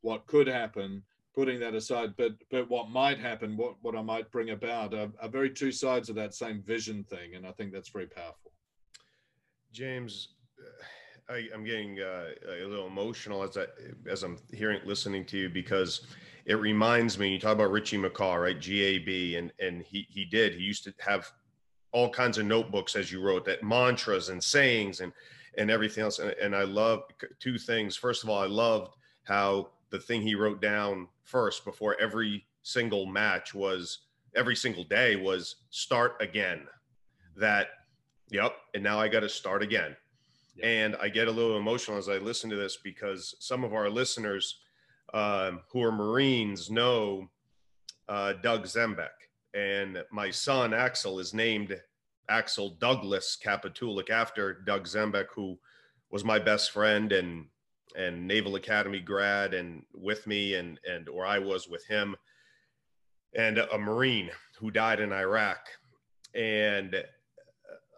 what 0.00 0.26
could 0.26 0.46
happen 0.46 1.02
putting 1.38 1.60
that 1.60 1.72
aside, 1.72 2.14
but 2.16 2.32
but 2.50 2.68
what 2.68 2.90
might 2.90 3.20
happen, 3.20 3.56
what 3.56 3.76
what 3.82 3.94
I 3.94 4.02
might 4.02 4.28
bring 4.32 4.50
about, 4.50 4.92
are, 4.92 5.08
are 5.22 5.28
very 5.28 5.50
two 5.50 5.70
sides 5.70 6.08
of 6.08 6.16
that 6.16 6.34
same 6.34 6.60
vision 6.60 7.04
thing, 7.04 7.36
and 7.36 7.46
I 7.46 7.52
think 7.52 7.72
that's 7.72 7.90
very 7.90 8.08
powerful. 8.08 8.50
James, 9.72 10.34
I, 11.28 11.48
am 11.52 11.64
getting 11.64 12.00
uh, 12.00 12.30
a 12.48 12.64
little 12.64 12.86
emotional 12.86 13.42
as 13.42 13.56
I 13.56 13.66
as 14.10 14.22
I'm 14.22 14.38
hearing 14.52 14.80
listening 14.84 15.24
to 15.26 15.38
you 15.38 15.48
because 15.48 16.06
it 16.46 16.54
reminds 16.54 17.18
me. 17.18 17.32
You 17.32 17.38
talk 17.38 17.52
about 17.52 17.70
Richie 17.70 17.98
McCaw, 17.98 18.40
right? 18.40 18.60
GAB, 18.60 19.38
and 19.38 19.52
and 19.60 19.82
he 19.82 20.06
he 20.08 20.24
did. 20.24 20.54
He 20.54 20.62
used 20.62 20.84
to 20.84 20.94
have 20.98 21.30
all 21.92 22.10
kinds 22.10 22.38
of 22.38 22.46
notebooks, 22.46 22.96
as 22.96 23.12
you 23.12 23.20
wrote, 23.20 23.44
that 23.44 23.62
mantras 23.62 24.30
and 24.30 24.42
sayings 24.42 25.00
and 25.00 25.12
and 25.58 25.70
everything 25.70 26.04
else. 26.04 26.18
And, 26.18 26.30
and 26.42 26.56
I 26.56 26.62
love 26.62 27.02
two 27.40 27.58
things. 27.58 27.96
First 27.96 28.24
of 28.24 28.30
all, 28.30 28.42
I 28.42 28.46
loved 28.46 28.96
how 29.24 29.70
the 29.90 29.98
thing 29.98 30.22
he 30.22 30.34
wrote 30.34 30.62
down 30.62 31.08
first 31.24 31.64
before 31.64 31.96
every 32.00 32.46
single 32.62 33.06
match 33.06 33.54
was 33.54 34.00
every 34.34 34.56
single 34.56 34.84
day 34.84 35.16
was 35.16 35.56
start 35.70 36.16
again. 36.20 36.66
That, 37.36 37.68
yep, 38.30 38.54
and 38.74 38.82
now 38.82 38.98
I 38.98 39.08
got 39.08 39.20
to 39.20 39.28
start 39.28 39.62
again. 39.62 39.96
And 40.62 40.96
I 41.00 41.08
get 41.08 41.28
a 41.28 41.32
little 41.32 41.56
emotional 41.56 41.98
as 41.98 42.08
I 42.08 42.18
listen 42.18 42.50
to 42.50 42.56
this 42.56 42.78
because 42.82 43.34
some 43.38 43.64
of 43.64 43.74
our 43.74 43.88
listeners 43.88 44.58
um, 45.14 45.60
who 45.72 45.82
are 45.82 45.92
Marines 45.92 46.70
know 46.70 47.28
uh, 48.08 48.34
Doug 48.42 48.64
Zembiec. 48.64 49.08
And 49.54 50.04
my 50.10 50.30
son 50.30 50.74
Axel 50.74 51.18
is 51.18 51.32
named 51.32 51.80
Axel 52.28 52.70
Douglas 52.80 53.38
Kapitulik 53.42 54.10
after 54.10 54.60
Doug 54.66 54.86
Zembiec, 54.86 55.26
who 55.34 55.58
was 56.10 56.24
my 56.24 56.38
best 56.38 56.70
friend 56.70 57.12
and 57.12 57.46
and 57.96 58.26
Naval 58.28 58.56
Academy 58.56 59.00
grad 59.00 59.54
and 59.54 59.82
with 59.94 60.26
me 60.26 60.54
and 60.54 60.78
and 60.88 61.08
or 61.08 61.24
I 61.24 61.38
was 61.38 61.68
with 61.68 61.84
him 61.86 62.14
and 63.34 63.58
a 63.58 63.78
Marine 63.78 64.30
who 64.58 64.70
died 64.70 65.00
in 65.00 65.12
Iraq. 65.12 65.58
And 66.34 67.02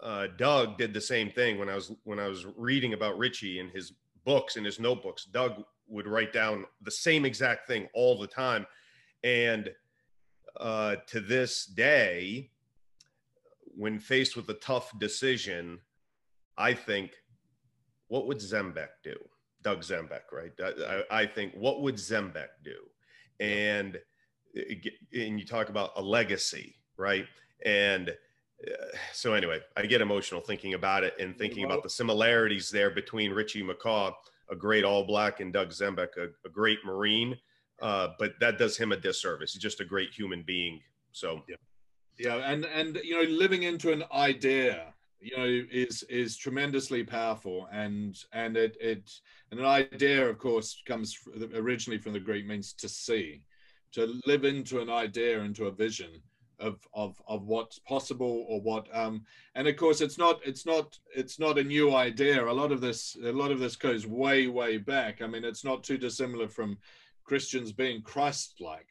uh, 0.03 0.29
Doug 0.37 0.79
did 0.79 0.95
the 0.95 1.01
same 1.01 1.31
thing 1.31 1.59
when 1.59 1.69
I 1.69 1.75
was 1.75 1.93
when 2.05 2.19
I 2.19 2.29
was 2.29 2.47
reading 2.57 2.95
about 2.95 3.19
Richie 3.19 3.59
in 3.59 3.69
his 3.69 3.93
books 4.25 4.57
in 4.57 4.65
his 4.65 4.81
notebooks. 4.81 5.25
Doug 5.25 5.63
would 5.89 6.07
write 6.07 6.33
down 6.33 6.65
the 6.83 6.91
same 6.91 7.25
exact 7.25 7.67
thing 7.67 7.89
all 7.95 8.19
the 8.19 8.27
time, 8.27 8.67
and 9.25 9.71
uh, 10.59 10.97
to 11.09 11.21
this 11.21 11.67
day, 11.67 12.51
when 13.77 13.99
faced 13.99 14.37
with 14.37 14.49
a 14.49 14.55
tough 14.55 14.97
decision, 14.99 15.79
I 16.57 16.75
think, 16.75 17.13
what 18.09 18.27
would 18.27 18.39
Zembiec 18.39 18.89
do? 19.03 19.17
Doug 19.63 19.81
Zembiec, 19.83 20.33
right? 20.33 20.53
I, 20.61 21.23
I, 21.23 21.27
think 21.27 21.55
what 21.55 21.83
would 21.83 21.97
Zembiec 21.97 22.49
do? 22.65 22.77
And 23.41 23.99
and 24.55 25.39
you 25.39 25.47
talk 25.47 25.69
about 25.69 25.93
a 25.97 26.03
legacy, 26.03 26.77
right? 26.97 27.27
And 27.65 28.11
uh, 28.11 28.13
so 29.13 29.35
anyway, 29.35 29.61
I 29.77 29.87
get 29.87 30.01
emotional 30.01 30.41
thinking 30.41 30.75
about 30.75 31.05
it 31.05 31.15
and 31.19 31.37
thinking 31.37 31.65
about 31.65 31.83
the 31.83 31.91
similarities 31.91 32.71
there 32.71 32.91
between 32.91 33.33
Richie 33.33 33.63
McCaw, 33.63 34.13
a 34.51 34.57
great 34.57 34.85
All 34.85 35.05
Black, 35.05 35.41
and 35.41 35.53
Doug 35.53 35.71
Zembiec, 35.71 36.17
a, 36.17 36.29
a 36.47 36.51
great 36.51 36.79
Marine. 36.85 37.37
Uh, 37.81 38.09
but 38.19 38.33
that 38.41 38.59
does 38.59 38.77
him 38.77 38.93
a 38.93 38.97
disservice. 38.97 39.55
He's 39.55 39.63
just 39.63 39.81
a 39.81 39.85
great 39.85 40.13
human 40.13 40.43
being. 40.43 40.81
So 41.13 41.43
yeah, 41.49 41.57
yeah, 42.19 42.35
and 42.51 42.67
and 42.67 43.01
you 43.03 43.15
know, 43.15 43.31
living 43.31 43.63
into 43.63 43.93
an 43.93 44.05
idea 44.13 44.93
you 45.21 45.37
know 45.37 45.67
is 45.71 46.03
is 46.05 46.37
tremendously 46.37 47.05
powerful 47.05 47.69
and 47.73 48.17
and 48.33 48.57
it 48.57 48.77
it 48.81 49.11
and 49.51 49.61
an 49.61 49.67
idea 49.67 50.27
of 50.27 50.39
course 50.39 50.83
comes 50.87 51.19
originally 51.55 51.99
from 51.99 52.13
the 52.13 52.21
greek 52.21 52.47
means 52.47 52.73
to 52.73 52.89
see 52.89 53.43
to 53.93 54.21
live 54.27 54.45
into 54.45 54.81
an 54.81 54.89
idea 54.89 55.41
into 55.41 55.67
a 55.67 55.71
vision 55.71 56.11
of 56.61 56.87
of 56.95 57.21
of 57.27 57.47
what's 57.47 57.79
possible 57.81 58.45
or 58.49 58.61
what 58.61 58.87
um 58.95 59.25
and 59.55 59.67
of 59.67 59.77
course 59.77 60.01
it's 60.01 60.19
not 60.19 60.41
it's 60.45 60.67
not 60.67 60.99
it's 61.15 61.39
not 61.39 61.59
a 61.59 61.65
new 61.65 61.95
idea 61.95 62.45
a 62.45 62.53
lot 62.53 62.73
of 62.73 62.81
this 62.81 63.17
a 63.25 63.33
lot 63.33 63.51
of 63.51 63.59
this 63.59 63.77
goes 63.77 64.07
way 64.07 64.47
way 64.47 64.77
back 64.77 65.23
i 65.23 65.27
mean 65.27 65.45
it's 65.45 65.65
not 65.65 65.83
too 65.83 65.99
dissimilar 65.99 66.49
from 66.49 66.77
christians 67.25 67.73
being 67.73 68.03
christ 68.03 68.57
like 68.61 68.87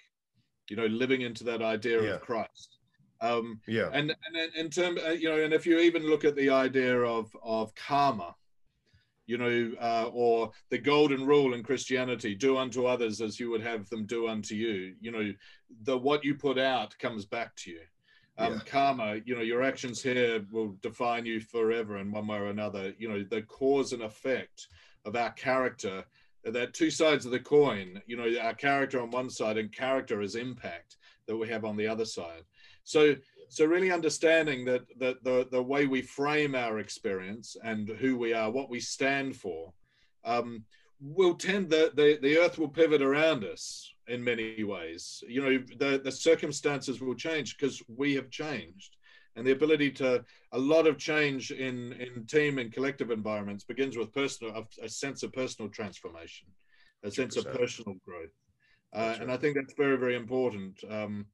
you 0.69 0.75
know 0.75 0.87
living 0.87 1.21
into 1.21 1.43
that 1.43 1.61
idea 1.61 2.01
yeah. 2.01 2.09
of 2.15 2.21
christ 2.21 2.79
um, 3.21 3.59
yeah. 3.67 3.89
And 3.91 4.11
and 4.11 4.55
in 4.55 4.69
terms, 4.69 5.01
uh, 5.05 5.09
you 5.11 5.29
know, 5.29 5.41
and 5.43 5.53
if 5.53 5.65
you 5.65 5.79
even 5.79 6.07
look 6.07 6.23
at 6.23 6.35
the 6.35 6.49
idea 6.49 7.01
of 7.01 7.29
of 7.43 7.73
karma, 7.75 8.35
you 9.29 9.37
know, 9.37 9.71
uh, 9.79 10.09
or 10.11 10.51
the 10.71 10.77
golden 10.79 11.23
rule 11.23 11.53
in 11.53 11.61
Christianity: 11.61 12.33
do 12.33 12.57
unto 12.57 12.87
others 12.87 13.21
as 13.21 13.39
you 13.39 13.51
would 13.51 13.61
have 13.61 13.87
them 13.89 14.07
do 14.07 14.27
unto 14.27 14.55
you. 14.55 14.95
You 14.99 15.11
know, 15.11 15.33
the 15.83 15.95
what 15.95 16.23
you 16.25 16.33
put 16.33 16.57
out 16.57 16.97
comes 16.97 17.25
back 17.25 17.55
to 17.57 17.71
you. 17.71 17.81
Um, 18.39 18.53
yeah. 18.53 18.59
Karma, 18.65 19.17
you 19.25 19.35
know, 19.35 19.41
your 19.41 19.61
actions 19.61 20.01
here 20.01 20.43
will 20.51 20.75
define 20.81 21.27
you 21.27 21.39
forever 21.39 21.97
in 21.97 22.11
one 22.11 22.25
way 22.25 22.37
or 22.37 22.47
another. 22.47 22.93
You 22.97 23.07
know, 23.07 23.23
the 23.29 23.43
cause 23.43 23.93
and 23.93 24.01
effect 24.01 24.67
of 25.05 25.15
our 25.15 25.31
character. 25.33 26.03
They're 26.43 26.65
two 26.65 26.89
sides 26.89 27.27
of 27.27 27.31
the 27.31 27.39
coin. 27.39 28.01
You 28.07 28.17
know, 28.17 28.41
our 28.41 28.55
character 28.55 28.99
on 28.99 29.11
one 29.11 29.29
side 29.29 29.59
and 29.59 29.71
character 29.71 30.21
is 30.21 30.33
impact 30.35 30.97
that 31.27 31.37
we 31.37 31.47
have 31.49 31.65
on 31.65 31.77
the 31.77 31.85
other 31.85 32.05
side. 32.05 32.45
So 32.83 33.15
so 33.49 33.65
really 33.65 33.91
understanding 33.91 34.65
that 34.65 34.83
that 34.99 35.23
the 35.23 35.47
the 35.51 35.61
way 35.61 35.87
we 35.87 36.01
frame 36.01 36.55
our 36.55 36.79
experience 36.79 37.57
and 37.63 37.89
who 37.89 38.17
we 38.17 38.33
are, 38.33 38.49
what 38.51 38.69
we 38.69 38.79
stand 38.79 39.35
for, 39.35 39.73
um, 40.23 40.63
will 41.01 41.35
tend 41.35 41.69
the, 41.69 41.91
the 41.95 42.19
the 42.21 42.37
earth 42.37 42.57
will 42.57 42.69
pivot 42.69 43.01
around 43.01 43.43
us 43.43 43.91
in 44.07 44.23
many 44.23 44.63
ways. 44.63 45.23
You 45.27 45.41
know, 45.41 45.63
the 45.77 45.99
the 46.03 46.11
circumstances 46.11 47.01
will 47.01 47.15
change 47.15 47.57
because 47.57 47.81
we 47.87 48.15
have 48.15 48.29
changed. 48.29 48.95
and 49.35 49.45
the 49.47 49.51
ability 49.51 49.89
to 49.89 50.23
a 50.51 50.59
lot 50.59 50.85
of 50.87 50.97
change 50.97 51.51
in 51.51 51.93
in 51.93 52.25
team 52.25 52.57
and 52.59 52.73
collective 52.73 53.11
environments 53.11 53.63
begins 53.63 53.95
with 53.97 54.13
personal 54.13 54.53
a, 54.55 54.85
a 54.85 54.89
sense 54.89 55.23
of 55.23 55.31
personal 55.33 55.69
transformation, 55.69 56.47
a 57.03 57.11
sense 57.11 57.35
100%. 57.37 57.45
of 57.45 57.53
personal 57.57 57.95
growth, 58.05 58.35
uh, 58.93 59.15
and 59.21 59.31
I 59.31 59.37
think 59.37 59.55
that's 59.55 59.75
very 59.77 59.97
very 59.97 60.15
important. 60.15 60.83
Um, 60.89 61.25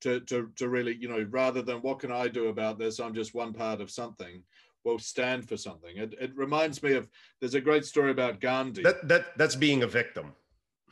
to, 0.00 0.20
to, 0.20 0.50
to 0.56 0.68
really, 0.68 0.96
you 0.96 1.08
know, 1.08 1.26
rather 1.30 1.62
than 1.62 1.78
what 1.78 1.98
can 1.98 2.12
I 2.12 2.28
do 2.28 2.48
about 2.48 2.78
this? 2.78 3.00
I'm 3.00 3.14
just 3.14 3.34
one 3.34 3.52
part 3.52 3.80
of 3.80 3.90
something 3.90 4.42
will 4.84 4.98
stand 4.98 5.48
for 5.48 5.56
something. 5.56 5.96
It, 5.96 6.14
it 6.20 6.32
reminds 6.34 6.82
me 6.82 6.94
of 6.94 7.08
there's 7.40 7.54
a 7.54 7.60
great 7.60 7.84
story 7.84 8.10
about 8.10 8.40
Gandhi. 8.40 8.82
That 8.82 9.06
that 9.08 9.36
that's 9.36 9.56
being 9.56 9.82
a 9.82 9.86
victim. 9.86 10.32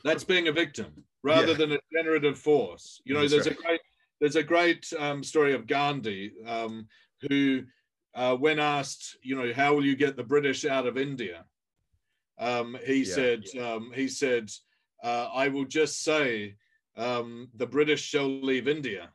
That's 0.03 0.23
being 0.23 0.47
a 0.47 0.51
victim 0.51 1.03
rather 1.23 1.47
yeah. 1.47 1.57
than 1.57 1.71
a 1.73 1.79
generative 1.91 2.37
force. 2.37 3.01
You 3.03 3.13
know, 3.13 3.21
that's 3.21 3.33
there's 3.33 3.47
right. 3.47 3.57
a 3.57 3.61
great 3.61 3.81
there's 4.19 4.35
a 4.35 4.43
great 4.43 4.91
um, 4.97 5.23
story 5.23 5.53
of 5.53 5.67
Gandhi 5.67 6.33
um, 6.45 6.87
who, 7.21 7.63
uh, 8.13 8.35
when 8.35 8.59
asked, 8.59 9.17
you 9.21 9.35
know, 9.35 9.53
how 9.53 9.73
will 9.73 9.85
you 9.85 9.95
get 9.95 10.17
the 10.17 10.23
British 10.23 10.65
out 10.65 10.87
of 10.87 10.97
India? 10.97 11.45
Um, 12.37 12.77
he 12.85 13.03
yeah. 13.03 13.13
said 13.15 13.43
um, 13.61 13.91
he 13.93 14.07
said 14.07 14.49
uh, 15.03 15.29
I 15.33 15.47
will 15.47 15.65
just 15.65 16.03
say 16.03 16.55
um, 16.99 17.47
the 17.55 17.65
British 17.65 18.01
shall 18.01 18.27
leave 18.27 18.67
India. 18.67 19.09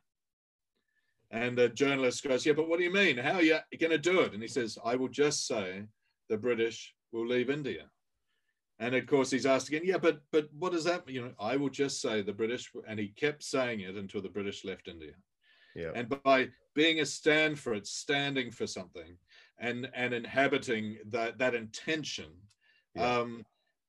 And 1.31 1.57
the 1.59 1.69
journalist 1.69 2.27
goes, 2.27 2.47
Yeah, 2.47 2.55
but 2.55 2.69
what 2.69 2.79
do 2.79 2.85
you 2.85 2.93
mean? 2.93 3.19
How 3.19 3.35
are 3.35 3.43
you 3.43 3.59
going 3.79 3.91
to 3.91 3.99
do 3.99 4.21
it? 4.21 4.33
And 4.33 4.43
he 4.43 4.49
says, 4.49 4.79
I 4.85 4.97
will 4.97 5.09
just 5.09 5.47
say 5.47 5.85
the 6.29 6.39
British 6.39 6.95
will 7.13 7.27
leave 7.27 7.51
India. 7.51 7.85
And 8.79 8.95
of 8.95 9.07
course, 9.07 9.31
he's 9.31 9.47
asked 9.47 9.69
again, 9.69 9.83
Yeah, 9.85 9.99
but 9.99 10.21
but 10.33 10.49
what 10.59 10.73
does 10.73 10.85
that 10.85 11.07
mean? 11.07 11.17
You 11.17 11.23
know, 11.23 11.33
I 11.39 11.57
will 11.57 11.69
just 11.69 12.01
say 12.01 12.23
the 12.23 12.33
British, 12.33 12.73
and 12.89 12.99
he 12.99 13.09
kept 13.09 13.43
saying 13.43 13.81
it 13.81 13.97
until 13.97 14.23
the 14.23 14.29
British 14.29 14.65
left 14.65 14.89
India. 14.89 15.13
Yeah. 15.77 15.91
And 15.95 16.09
by 16.23 16.49
being 16.75 17.01
a 17.01 17.07
stand 17.07 17.59
for 17.59 17.75
it, 17.75 17.87
standing 17.87 18.51
for 18.51 18.67
something, 18.67 19.17
and 19.59 19.89
and 19.95 20.15
inhabiting 20.15 20.99
that 21.11 21.39
that 21.39 21.55
intention, 21.55 22.31
yeah. 22.95 23.19
um, 23.19 23.45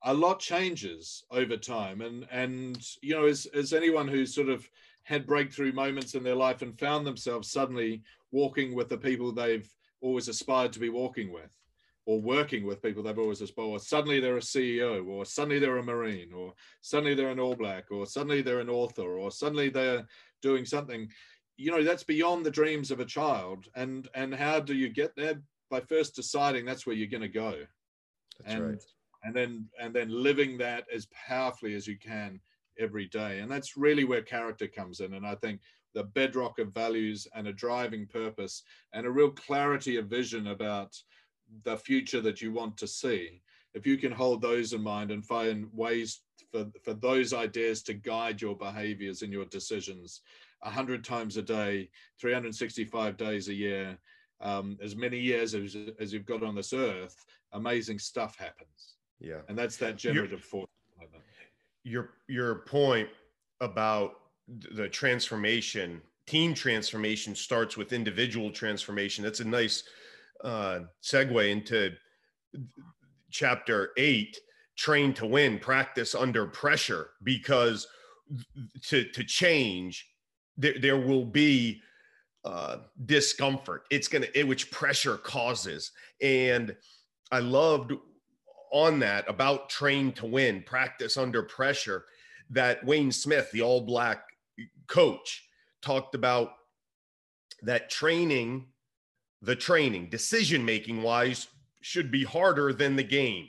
a 0.06 0.14
lot 0.14 0.40
changes 0.40 1.24
over 1.32 1.58
time. 1.58 2.02
And 2.02 2.28
and 2.32 2.82
you 3.02 3.16
know, 3.16 3.26
as 3.26 3.46
as 3.48 3.74
anyone 3.74 4.08
who's 4.08 4.34
sort 4.34 4.50
of 4.50 4.68
had 5.04 5.28
breakthrough 5.28 5.72
moments 5.72 6.16
in 6.16 6.24
their 6.24 6.36
life 6.36 6.62
and 6.62 6.78
found 6.80 7.06
themselves 7.06 7.52
suddenly 7.52 8.02
walking 8.32 8.74
with 8.74 8.90
the 8.90 8.98
people 8.98 9.32
they've 9.32 9.70
always 10.02 10.28
aspired 10.28 10.74
to 10.74 10.80
be 10.80 10.90
walking 10.90 11.32
with 11.32 11.50
or 12.08 12.20
working 12.20 12.66
with 12.66 12.82
people 12.82 13.02
they've 13.02 13.20
always 13.20 13.42
aspired 13.42 13.66
or 13.66 13.80
suddenly 13.80 14.20
they're 14.20 14.38
a 14.38 14.42
ceo 14.42 15.08
or 15.08 15.24
suddenly 15.24 15.60
they're 15.60 15.78
a 15.78 15.84
marine 15.84 16.34
or 16.34 16.54
suddenly 16.82 17.14
they're 17.14 17.30
an 17.30 17.40
all 17.40 17.56
black 17.56 17.86
or 17.92 18.06
suddenly 18.06 18.42
they're 18.42 18.60
an 18.60 18.70
author 18.70 19.18
or 19.18 19.32
suddenly 19.32 19.70
they're 19.70 20.06
doing 20.42 20.66
something 20.66 21.08
you 21.58 21.72
know 21.72 21.84
that's 21.84 22.04
beyond 22.04 22.46
the 22.46 22.52
dreams 22.52 22.92
of 22.92 23.00
a 23.00 23.06
child 23.06 23.68
and 23.76 24.08
and 24.16 24.34
how 24.34 24.60
do 24.60 24.74
you 24.74 24.90
get 24.90 25.16
there 25.16 25.40
by 25.70 25.80
first 25.80 26.16
deciding 26.16 26.66
that's 26.66 26.86
where 26.86 26.96
you're 26.96 27.08
going 27.08 27.22
to 27.22 27.28
go 27.28 27.54
that's 28.40 28.54
and 28.54 28.68
right. 28.70 28.84
And 29.26 29.36
then 29.36 29.68
and 29.80 29.94
then 29.94 30.10
living 30.10 30.58
that 30.60 30.86
as 30.94 31.08
powerfully 31.28 31.74
as 31.74 31.88
you 31.88 31.98
can 31.98 32.40
every 32.80 33.08
day. 33.08 33.40
And 33.40 33.52
that's 33.52 33.76
really 33.76 34.04
where 34.04 34.22
character 34.22 34.68
comes 34.68 35.00
in. 35.00 35.14
And 35.14 35.26
I 35.26 35.36
think 35.36 35.62
the 35.94 36.04
bedrock 36.04 36.60
of 36.60 36.74
values 36.74 37.28
and 37.34 37.48
a 37.48 37.54
driving 37.54 38.06
purpose 38.06 38.64
and 38.94 39.06
a 39.06 39.12
real 39.12 39.32
clarity 39.32 39.98
of 39.98 40.08
vision 40.08 40.48
about 40.48 40.96
the 41.64 41.78
future 41.78 42.22
that 42.22 42.42
you 42.42 42.52
want 42.52 42.78
to 42.78 42.88
see. 42.88 43.42
If 43.74 43.88
you 43.88 43.98
can 43.98 44.12
hold 44.12 44.42
those 44.42 44.74
in 44.74 44.82
mind 44.82 45.12
and 45.12 45.26
find 45.26 45.68
ways 45.74 46.22
for, 46.52 46.66
for 46.84 46.94
those 46.94 47.34
ideas 47.34 47.82
to 47.84 47.94
guide 47.94 48.42
your 48.42 48.56
behaviors 48.56 49.22
and 49.22 49.32
your 49.32 49.46
decisions 49.46 50.22
100 50.62 51.04
times 51.04 51.38
a 51.38 51.42
day, 51.42 51.90
365 52.20 53.18
days 53.18 53.48
a 53.50 53.54
year, 53.54 53.98
um, 54.42 54.78
as 54.82 54.96
many 54.96 55.20
years 55.20 55.56
as, 55.56 55.78
as 56.00 56.12
you've 56.12 56.26
got 56.26 56.44
on 56.44 56.56
this 56.56 56.74
earth, 56.74 57.26
amazing 57.54 58.00
stuff 58.00 58.38
happens. 58.38 58.95
Yeah. 59.20 59.40
And 59.48 59.58
that's 59.58 59.78
that 59.78 59.98
generative 59.98 60.42
force 60.42 60.68
your 61.86 62.10
your 62.28 62.56
point 62.56 63.08
about 63.62 64.16
the 64.48 64.90
transformation 64.90 66.02
team 66.28 66.56
transformation 66.56 67.36
starts 67.36 67.78
with 67.78 67.94
individual 67.94 68.50
transformation. 68.50 69.24
That's 69.24 69.40
a 69.40 69.46
nice 69.46 69.84
uh, 70.44 70.80
segue 71.04 71.50
into 71.50 71.92
chapter 73.30 73.92
eight 73.98 74.38
train 74.76 75.14
to 75.14 75.26
win 75.26 75.60
practice 75.60 76.16
under 76.16 76.48
pressure 76.48 77.12
because 77.24 77.88
to 78.88 79.06
to 79.06 79.24
change 79.24 80.08
there, 80.58 80.80
there 80.80 81.00
will 81.00 81.26
be 81.26 81.82
uh, 82.44 82.78
discomfort. 83.06 83.84
It's 83.92 84.08
gonna 84.08 84.28
it, 84.34 84.48
which 84.48 84.72
pressure 84.72 85.18
causes. 85.18 85.92
And 86.22 86.76
i 87.32 87.40
loved 87.40 87.92
on 88.76 89.00
that 89.00 89.24
about 89.30 89.70
train 89.70 90.12
to 90.12 90.26
win, 90.26 90.62
practice 90.62 91.16
under 91.16 91.42
pressure, 91.42 92.04
that 92.50 92.84
Wayne 92.86 93.12
Smith, 93.12 93.50
the 93.52 93.62
all 93.62 93.80
black 93.80 94.26
coach, 94.88 95.48
talked 95.82 96.14
about 96.14 96.52
that 97.62 97.90
training, 97.90 98.66
the 99.42 99.56
training, 99.56 100.10
decision 100.10 100.66
making 100.66 101.02
wise, 101.02 101.48
should 101.80 102.12
be 102.12 102.26
harder 102.26 102.74
than 102.74 102.98
the 102.98 103.04
game. 103.04 103.48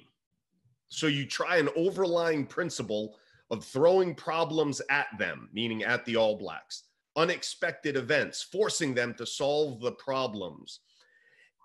So 0.90 1.08
you 1.08 1.26
try 1.26 1.56
an 1.56 1.70
overlying 1.74 2.46
principle 2.46 3.16
of 3.50 3.64
throwing 3.64 4.14
problems 4.14 4.80
at 4.90 5.08
them, 5.18 5.48
meaning 5.52 5.82
at 5.82 6.04
the 6.04 6.14
All 6.14 6.38
Blacks, 6.38 6.84
unexpected 7.16 7.96
events, 7.96 8.42
forcing 8.42 8.94
them 8.94 9.12
to 9.14 9.26
solve 9.26 9.80
the 9.80 9.92
problems 9.92 10.80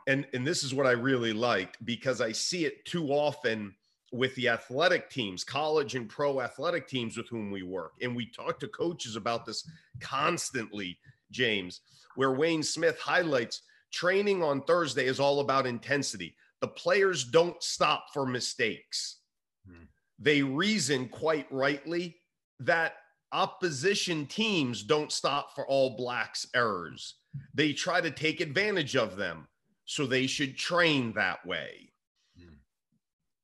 and 0.08 0.26
and 0.34 0.46
this 0.46 0.64
is 0.64 0.74
what 0.74 0.88
I 0.88 0.92
really 0.92 1.34
liked 1.34 1.84
because 1.86 2.22
I 2.22 2.32
see 2.32 2.66
it 2.66 2.86
too 2.86 3.10
often 3.10 3.76
with 4.12 4.36
the 4.36 4.50
athletic 4.50 5.10
teams, 5.10 5.44
college 5.44 5.96
and 5.96 6.10
pro 6.10 6.42
athletic 6.42 6.88
teams 6.88 7.16
with 7.16 7.30
whom 7.30 7.50
we 7.50 7.64
work. 7.64 7.94
And 8.02 8.16
we 8.16 8.26
talk 8.26 8.60
to 8.60 8.68
coaches 8.68 9.16
about 9.16 9.46
this 9.46 9.68
constantly, 10.02 10.98
James, 11.32 11.82
where 12.16 12.34
Wayne 12.34 12.64
Smith 12.64 13.00
highlights 13.00 13.62
training 13.92 14.44
on 14.44 14.64
Thursday 14.64 15.06
is 15.06 15.20
all 15.20 15.40
about 15.40 15.66
intensity. 15.66 16.36
The 16.60 16.68
players 16.68 17.24
don't 17.24 17.62
stop 17.64 18.08
for 18.14 18.26
mistakes. 18.26 19.20
Hmm. 19.66 19.86
They 20.20 20.42
reason 20.42 21.08
quite 21.08 21.48
rightly 21.52 22.18
that 22.60 22.96
opposition 23.32 24.26
teams 24.26 24.84
don't 24.84 25.12
stop 25.12 25.56
for 25.56 25.66
all 25.68 25.96
blacks 25.96 26.46
errors. 26.54 27.16
They 27.54 27.72
try 27.72 28.02
to 28.02 28.12
take 28.12 28.42
advantage 28.42 28.98
of 28.98 29.16
them 29.16 29.48
so 29.92 30.06
they 30.06 30.26
should 30.26 30.56
train 30.56 31.12
that 31.12 31.46
way. 31.46 31.92
Hmm. 32.40 32.54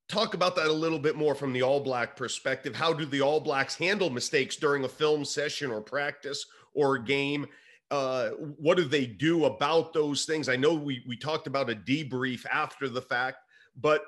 Talk 0.07 0.33
about 0.33 0.55
that 0.55 0.67
a 0.67 0.71
little 0.71 0.97
bit 0.97 1.17
more 1.17 1.36
from 1.36 1.51
the 1.51 1.62
All 1.62 1.81
Black 1.81 2.15
perspective. 2.15 2.73
How 2.73 2.93
do 2.93 3.05
the 3.05 3.19
All 3.19 3.41
Blacks 3.41 3.75
handle 3.75 4.10
mistakes 4.10 4.55
during 4.55 4.86
a 4.86 4.89
film 4.89 5.25
session 5.25 5.71
or 5.71 5.81
practice 5.81 6.45
or 6.73 6.95
a 6.95 7.03
game? 7.03 7.47
Uh, 7.91 8.29
what 8.29 8.77
do 8.77 8.86
they 8.86 9.05
do 9.05 9.43
about 9.43 9.91
those 9.91 10.23
things? 10.23 10.47
I 10.47 10.55
know 10.55 10.73
we 10.73 11.03
we 11.05 11.17
talked 11.17 11.47
about 11.47 11.69
a 11.69 11.75
debrief 11.75 12.45
after 12.45 12.88
the 12.88 13.01
fact, 13.01 13.39
but 13.75 14.03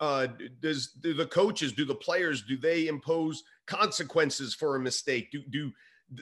uh, 0.00 0.26
does 0.60 0.88
do 1.00 1.14
the 1.14 1.26
coaches, 1.26 1.72
do 1.72 1.84
the 1.84 1.94
players, 1.94 2.42
do 2.42 2.56
they 2.56 2.88
impose 2.88 3.44
consequences 3.66 4.52
for 4.52 4.74
a 4.74 4.80
mistake? 4.80 5.30
Do 5.30 5.44
do 5.48 5.70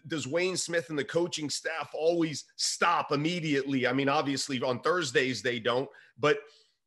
does 0.07 0.27
Wayne 0.27 0.57
Smith 0.57 0.91
and 0.91 0.99
the 0.99 1.05
coaching 1.05 1.51
staff 1.51 1.91
always 1.95 2.45
stop 2.57 3.13
immediately? 3.13 3.87
I 3.87 3.93
mean, 3.93 4.09
obviously 4.09 4.61
on 4.63 4.81
Thursdays 4.81 5.43
they 5.43 5.59
don't, 5.59 5.89
but 6.19 6.39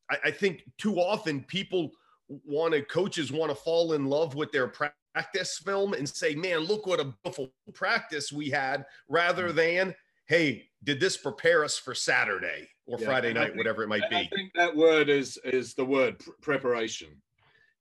I, 0.10 0.18
I 0.26 0.32
think 0.32 0.64
too 0.78 0.98
often 0.98 1.44
people 1.44 1.92
want 2.28 2.74
to 2.74 2.82
coaches 2.82 3.32
want 3.32 3.52
to 3.52 3.56
fall 3.56 3.94
in 3.94 4.06
love 4.06 4.36
with 4.36 4.52
their 4.52 4.68
practice 4.68 5.58
film 5.64 5.94
and 5.94 6.08
say, 6.08 6.36
"Man, 6.36 6.60
look 6.60 6.86
what 6.86 7.00
a 7.00 7.14
beautiful 7.24 7.52
practice 7.74 8.32
we 8.32 8.50
had," 8.50 8.86
rather 9.08 9.50
mm. 9.50 9.56
than, 9.56 9.96
"Hey, 10.28 10.70
did 10.84 11.00
this 11.00 11.18
prepare 11.18 11.64
us 11.64 11.78
for 11.78 11.94
Saturday 11.94 12.68
or 12.86 13.00
yeah, 13.00 13.06
Friday 13.06 13.34
night, 13.34 13.48
think, 13.48 13.58
whatever 13.58 13.84
it 13.84 13.88
might 13.88 14.10
be?" 14.10 14.16
I 14.16 14.30
think 14.34 14.54
that 14.56 14.76
word 14.76 15.10
is 15.10 15.38
is 15.44 15.74
the 15.74 15.86
word 15.86 16.22
preparation 16.42 17.22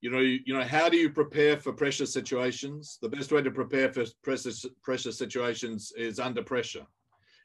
you 0.04 0.10
know, 0.10 0.18
you, 0.18 0.40
you, 0.44 0.52
know, 0.52 0.62
how 0.62 0.90
do 0.90 0.98
you 0.98 1.08
prepare 1.08 1.56
for 1.56 1.72
pressure 1.72 2.04
situations? 2.04 2.98
The 3.00 3.08
best 3.08 3.32
way 3.32 3.40
to 3.40 3.50
prepare 3.50 3.90
for 3.90 4.04
pressure, 4.22 4.50
pressure 4.82 5.12
situations 5.12 5.94
is 5.96 6.20
under 6.20 6.42
pressure. 6.42 6.84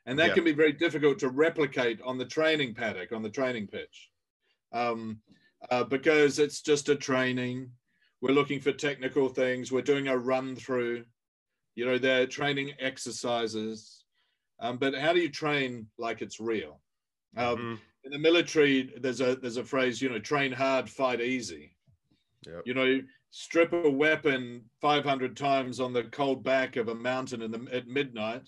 And 0.05 0.19
that 0.19 0.27
yeah. 0.27 0.33
can 0.33 0.43
be 0.43 0.51
very 0.51 0.73
difficult 0.73 1.19
to 1.19 1.29
replicate 1.29 2.01
on 2.01 2.17
the 2.17 2.25
training 2.25 2.73
paddock, 2.73 3.13
on 3.13 3.23
the 3.23 3.29
training 3.29 3.67
pitch. 3.67 4.09
Um, 4.73 5.21
uh, 5.71 5.85
because 5.85 6.37
it's 6.37 6.61
just 6.61 6.89
a 6.89 6.97
training. 6.97 7.71
We're 8.19 8.33
looking 8.33 8.59
for 8.59 8.73
technical 8.73 9.29
things. 9.29 9.71
We're 9.71 9.81
doing 9.81 10.09
a 10.09 10.17
run 10.17 10.57
through, 10.57 11.05
you 11.75 11.85
know, 11.85 11.97
they're 11.97 12.27
training 12.27 12.73
exercises. 12.77 14.03
Um, 14.59 14.75
but 14.75 14.95
how 14.95 15.13
do 15.13 15.21
you 15.21 15.29
train 15.29 15.87
like 15.97 16.21
it's 16.21 16.41
real? 16.41 16.81
Um, 17.37 17.55
mm-hmm. 17.55 17.75
In 18.03 18.11
the 18.11 18.19
military, 18.19 18.93
there's 18.99 19.21
a 19.21 19.37
there's 19.37 19.55
a 19.55 19.63
phrase, 19.63 20.01
you 20.01 20.09
know, 20.09 20.19
train 20.19 20.51
hard, 20.51 20.89
fight 20.89 21.21
easy. 21.21 21.77
Yep. 22.45 22.62
You 22.65 22.73
know, 22.73 23.02
strip 23.32 23.73
a 23.73 23.89
weapon 23.89 24.63
500 24.82 25.36
times 25.36 25.80
on 25.80 25.93
the 25.93 26.04
cold 26.06 26.43
back 26.43 26.78
of 26.78 26.88
a 26.88 26.95
mountain 26.95 27.41
in 27.41 27.52
the, 27.52 27.67
at 27.71 27.88
midnight, 27.88 28.47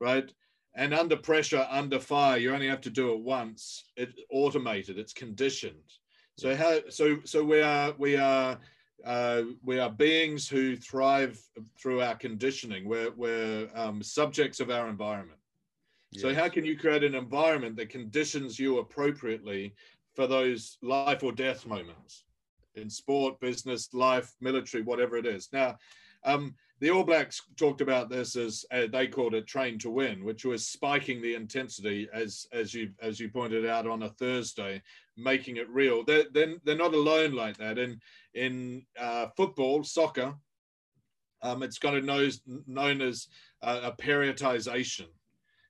right? 0.00 0.30
and 0.76 0.92
under 0.92 1.16
pressure, 1.16 1.66
under 1.70 2.00
fire, 2.00 2.38
you 2.38 2.52
only 2.52 2.68
have 2.68 2.80
to 2.82 2.90
do 2.90 3.12
it 3.12 3.20
once. 3.20 3.84
It's 3.96 4.14
automated. 4.30 4.98
It's 4.98 5.12
conditioned. 5.12 5.92
So 6.36 6.56
how? 6.56 6.80
So 6.88 7.18
so 7.24 7.44
we 7.44 7.60
are 7.62 7.94
we 7.96 8.16
are 8.16 8.58
uh, 9.04 9.42
we 9.62 9.78
are 9.78 9.90
beings 9.90 10.48
who 10.48 10.74
thrive 10.76 11.40
through 11.78 12.02
our 12.02 12.16
conditioning. 12.16 12.88
We're 12.88 13.12
we're 13.12 13.68
um, 13.74 14.02
subjects 14.02 14.58
of 14.58 14.70
our 14.70 14.88
environment. 14.88 15.38
So 16.16 16.32
how 16.32 16.48
can 16.48 16.64
you 16.64 16.78
create 16.78 17.02
an 17.02 17.16
environment 17.16 17.74
that 17.76 17.88
conditions 17.88 18.56
you 18.56 18.78
appropriately 18.78 19.74
for 20.14 20.28
those 20.28 20.78
life 20.80 21.24
or 21.24 21.32
death 21.32 21.66
moments 21.66 22.23
in 22.74 22.90
sport, 22.90 23.40
business, 23.40 23.92
life, 23.92 24.34
military, 24.40 24.82
whatever 24.82 25.16
it 25.16 25.26
is? 25.26 25.48
Now, 25.52 25.78
um, 26.24 26.54
the 26.80 26.90
All 26.90 27.04
Blacks 27.04 27.42
talked 27.56 27.80
about 27.80 28.10
this 28.10 28.36
as 28.36 28.64
uh, 28.72 28.86
they 28.90 29.06
called 29.06 29.34
it 29.34 29.46
"train 29.46 29.78
to 29.78 29.90
win," 29.90 30.24
which 30.24 30.44
was 30.44 30.66
spiking 30.66 31.22
the 31.22 31.34
intensity, 31.34 32.08
as 32.12 32.46
as 32.52 32.74
you 32.74 32.90
as 33.00 33.20
you 33.20 33.28
pointed 33.28 33.64
out 33.64 33.86
on 33.86 34.02
a 34.02 34.08
Thursday, 34.08 34.82
making 35.16 35.56
it 35.56 35.68
real. 35.70 36.04
They're 36.04 36.24
they're, 36.32 36.56
they're 36.64 36.76
not 36.76 36.94
alone 36.94 37.32
like 37.32 37.56
that. 37.58 37.78
In 37.78 38.00
in 38.34 38.84
uh, 38.98 39.28
football, 39.36 39.84
soccer, 39.84 40.34
um, 41.42 41.62
it's 41.62 41.78
kind 41.78 41.96
of 41.96 42.04
known 42.04 42.30
known 42.66 43.00
as 43.00 43.28
uh, 43.62 43.80
a 43.84 43.92
periodization, 43.92 45.06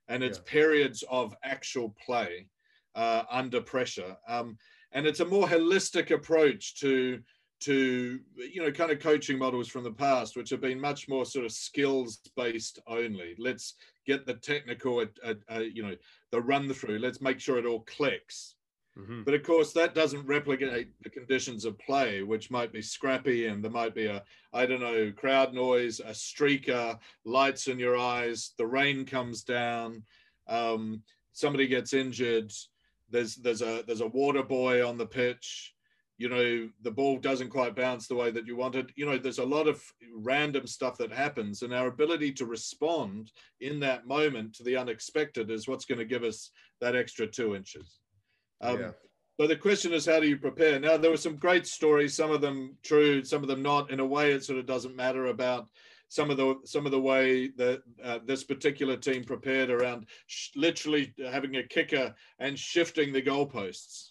and 0.08 0.22
it's 0.22 0.38
yeah. 0.38 0.50
periods 0.50 1.04
of 1.10 1.36
actual 1.44 1.94
play 2.04 2.48
uh, 2.94 3.24
under 3.30 3.60
pressure. 3.60 4.16
Um, 4.26 4.56
and 4.94 5.06
it's 5.06 5.20
a 5.20 5.24
more 5.24 5.46
holistic 5.46 6.10
approach 6.10 6.76
to 6.80 7.20
to 7.60 8.20
you 8.36 8.62
know 8.62 8.70
kind 8.70 8.90
of 8.90 9.00
coaching 9.00 9.38
models 9.38 9.68
from 9.68 9.84
the 9.84 9.90
past 9.90 10.36
which 10.36 10.50
have 10.50 10.60
been 10.60 10.80
much 10.80 11.08
more 11.08 11.24
sort 11.24 11.44
of 11.44 11.52
skills 11.52 12.20
based 12.36 12.78
only. 12.86 13.34
Let's 13.38 13.74
get 14.06 14.26
the 14.26 14.34
technical 14.34 15.00
uh, 15.00 15.34
uh, 15.50 15.58
you 15.60 15.82
know 15.82 15.96
the 16.30 16.40
run 16.40 16.72
through 16.72 16.98
let's 16.98 17.20
make 17.20 17.40
sure 17.40 17.58
it 17.58 17.66
all 17.66 17.80
clicks. 17.80 18.56
Mm-hmm. 18.96 19.24
but 19.24 19.34
of 19.34 19.42
course 19.42 19.72
that 19.72 19.92
doesn't 19.92 20.24
replicate 20.24 20.88
the 21.02 21.10
conditions 21.10 21.64
of 21.64 21.76
play 21.80 22.22
which 22.22 22.48
might 22.48 22.72
be 22.72 22.80
scrappy 22.80 23.48
and 23.48 23.60
there 23.60 23.72
might 23.72 23.92
be 23.92 24.06
a 24.06 24.22
i 24.52 24.64
don't 24.66 24.80
know 24.80 25.10
crowd 25.16 25.52
noise 25.52 25.98
a 25.98 26.12
streaker 26.12 26.96
lights 27.24 27.66
in 27.66 27.76
your 27.80 27.96
eyes 27.96 28.52
the 28.56 28.64
rain 28.64 29.04
comes 29.04 29.42
down 29.42 30.00
um, 30.46 31.02
somebody 31.32 31.66
gets 31.66 31.92
injured 31.92 32.52
there's 33.14 33.36
there's 33.36 33.62
a 33.62 33.84
there's 33.86 34.00
a 34.00 34.08
water 34.08 34.42
boy 34.42 34.86
on 34.86 34.98
the 34.98 35.06
pitch. 35.06 35.72
You 36.18 36.28
know 36.28 36.68
the 36.82 36.90
ball 36.90 37.18
doesn't 37.18 37.50
quite 37.50 37.76
bounce 37.76 38.06
the 38.06 38.14
way 38.16 38.30
that 38.30 38.46
you 38.46 38.56
wanted 38.56 38.92
you 38.96 39.06
know 39.06 39.18
there's 39.18 39.38
a 39.38 39.44
lot 39.44 39.66
of 39.66 39.82
random 40.16 40.66
stuff 40.66 40.96
that 40.98 41.12
happens 41.12 41.62
and 41.62 41.74
our 41.74 41.88
ability 41.88 42.32
to 42.34 42.46
respond 42.46 43.32
in 43.60 43.80
that 43.80 44.06
moment 44.06 44.54
to 44.54 44.62
the 44.62 44.76
unexpected 44.76 45.50
is 45.50 45.66
what's 45.66 45.84
going 45.84 45.98
to 45.98 46.04
give 46.04 46.22
us 46.22 46.50
that 46.80 46.94
extra 46.94 47.26
two 47.26 47.56
inches. 47.56 47.98
Um, 48.60 48.80
yeah. 48.80 48.90
so 49.40 49.46
the 49.48 49.56
question 49.56 49.92
is 49.92 50.06
how 50.06 50.20
do 50.20 50.28
you 50.28 50.36
prepare? 50.36 50.78
Now 50.78 50.96
there 50.96 51.10
were 51.10 51.16
some 51.16 51.36
great 51.36 51.66
stories 51.66 52.14
some 52.16 52.32
of 52.32 52.40
them 52.40 52.76
true 52.84 53.24
some 53.24 53.42
of 53.42 53.48
them 53.48 53.62
not. 53.62 53.90
In 53.90 54.00
a 54.00 54.06
way 54.06 54.32
it 54.32 54.44
sort 54.44 54.58
of 54.58 54.66
doesn't 54.66 54.96
matter 54.96 55.26
about 55.26 55.68
some 56.14 56.30
of 56.30 56.36
the 56.36 56.54
some 56.64 56.86
of 56.86 56.92
the 56.92 57.00
way 57.00 57.48
that 57.48 57.82
uh, 58.04 58.20
this 58.24 58.44
particular 58.44 58.96
team 58.96 59.24
prepared 59.24 59.68
around 59.68 60.06
sh- 60.28 60.50
literally 60.54 61.12
having 61.28 61.56
a 61.56 61.62
kicker 61.64 62.14
and 62.38 62.56
shifting 62.56 63.12
the 63.12 63.20
goalposts 63.20 64.10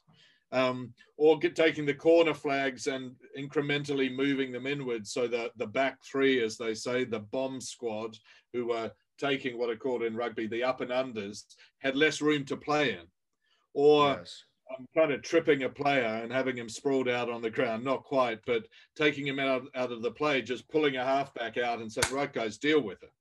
um, 0.52 0.94
or 1.16 1.40
get, 1.40 1.56
taking 1.56 1.86
the 1.86 1.94
corner 1.94 2.34
flags 2.34 2.88
and 2.88 3.16
incrementally 3.40 4.14
moving 4.14 4.52
them 4.52 4.68
inwards 4.68 5.14
so 5.14 5.30
that 5.30 5.52
the 5.56 5.66
back 5.66 5.98
three, 6.04 6.44
as 6.44 6.58
they 6.58 6.74
say, 6.74 7.06
the 7.06 7.20
bomb 7.20 7.62
squad, 7.62 8.18
who 8.52 8.68
were 8.68 8.92
taking 9.18 9.58
what 9.58 9.70
are 9.70 9.78
called 9.78 10.04
in 10.04 10.14
rugby 10.14 10.46
the 10.46 10.62
up 10.62 10.82
and 10.82 10.92
unders, 10.92 11.44
had 11.80 11.96
less 11.96 12.22
room 12.22 12.44
to 12.44 12.58
play 12.58 12.92
in. 12.92 13.08
Or 13.74 14.18
yes. 14.20 14.44
Um, 14.78 14.88
kind 14.96 15.12
of 15.12 15.22
tripping 15.22 15.64
a 15.64 15.70
player 15.70 16.22
and 16.24 16.32
having 16.32 16.58
him 16.58 16.70
sprawled 16.70 17.10
out 17.10 17.30
on 17.30 17.42
the 17.42 17.50
ground, 17.50 17.84
not 17.84 18.04
quite, 18.04 18.40
but 18.46 18.66
taking 18.96 19.28
him 19.28 19.40
out, 19.40 19.64
out 19.76 19.92
of 19.92 20.02
the 20.02 20.12
play, 20.12 20.42
just 20.42 20.70
pulling 20.70 20.98
a 20.98 21.06
halfback 21.06 21.58
out 21.58 21.80
and 21.80 21.92
saying, 21.92 22.14
right, 22.14 22.32
guys, 22.32 22.58
deal 22.58 22.82
with 22.82 23.02
it. 23.04 23.12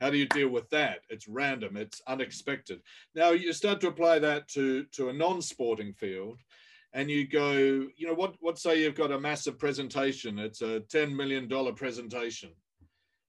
How 0.00 0.10
do 0.10 0.16
you 0.16 0.26
deal 0.26 0.48
with 0.48 0.68
that? 0.70 1.00
It's 1.10 1.28
random, 1.28 1.76
it's 1.76 2.02
unexpected. 2.06 2.80
Now 3.14 3.30
you 3.30 3.52
start 3.52 3.80
to 3.82 3.88
apply 3.88 4.18
that 4.20 4.48
to, 4.48 4.84
to 4.92 5.10
a 5.10 5.12
non-sporting 5.12 5.92
field 5.94 6.38
and 6.92 7.10
you 7.10 7.26
go, 7.26 7.52
you 7.52 8.06
know, 8.06 8.14
what, 8.14 8.34
what 8.40 8.58
say 8.58 8.80
you've 8.80 8.94
got 8.94 9.12
a 9.12 9.20
massive 9.20 9.58
presentation, 9.58 10.38
it's 10.38 10.60
a 10.60 10.80
$10 10.92 11.14
million 11.14 11.48
presentation 11.74 12.50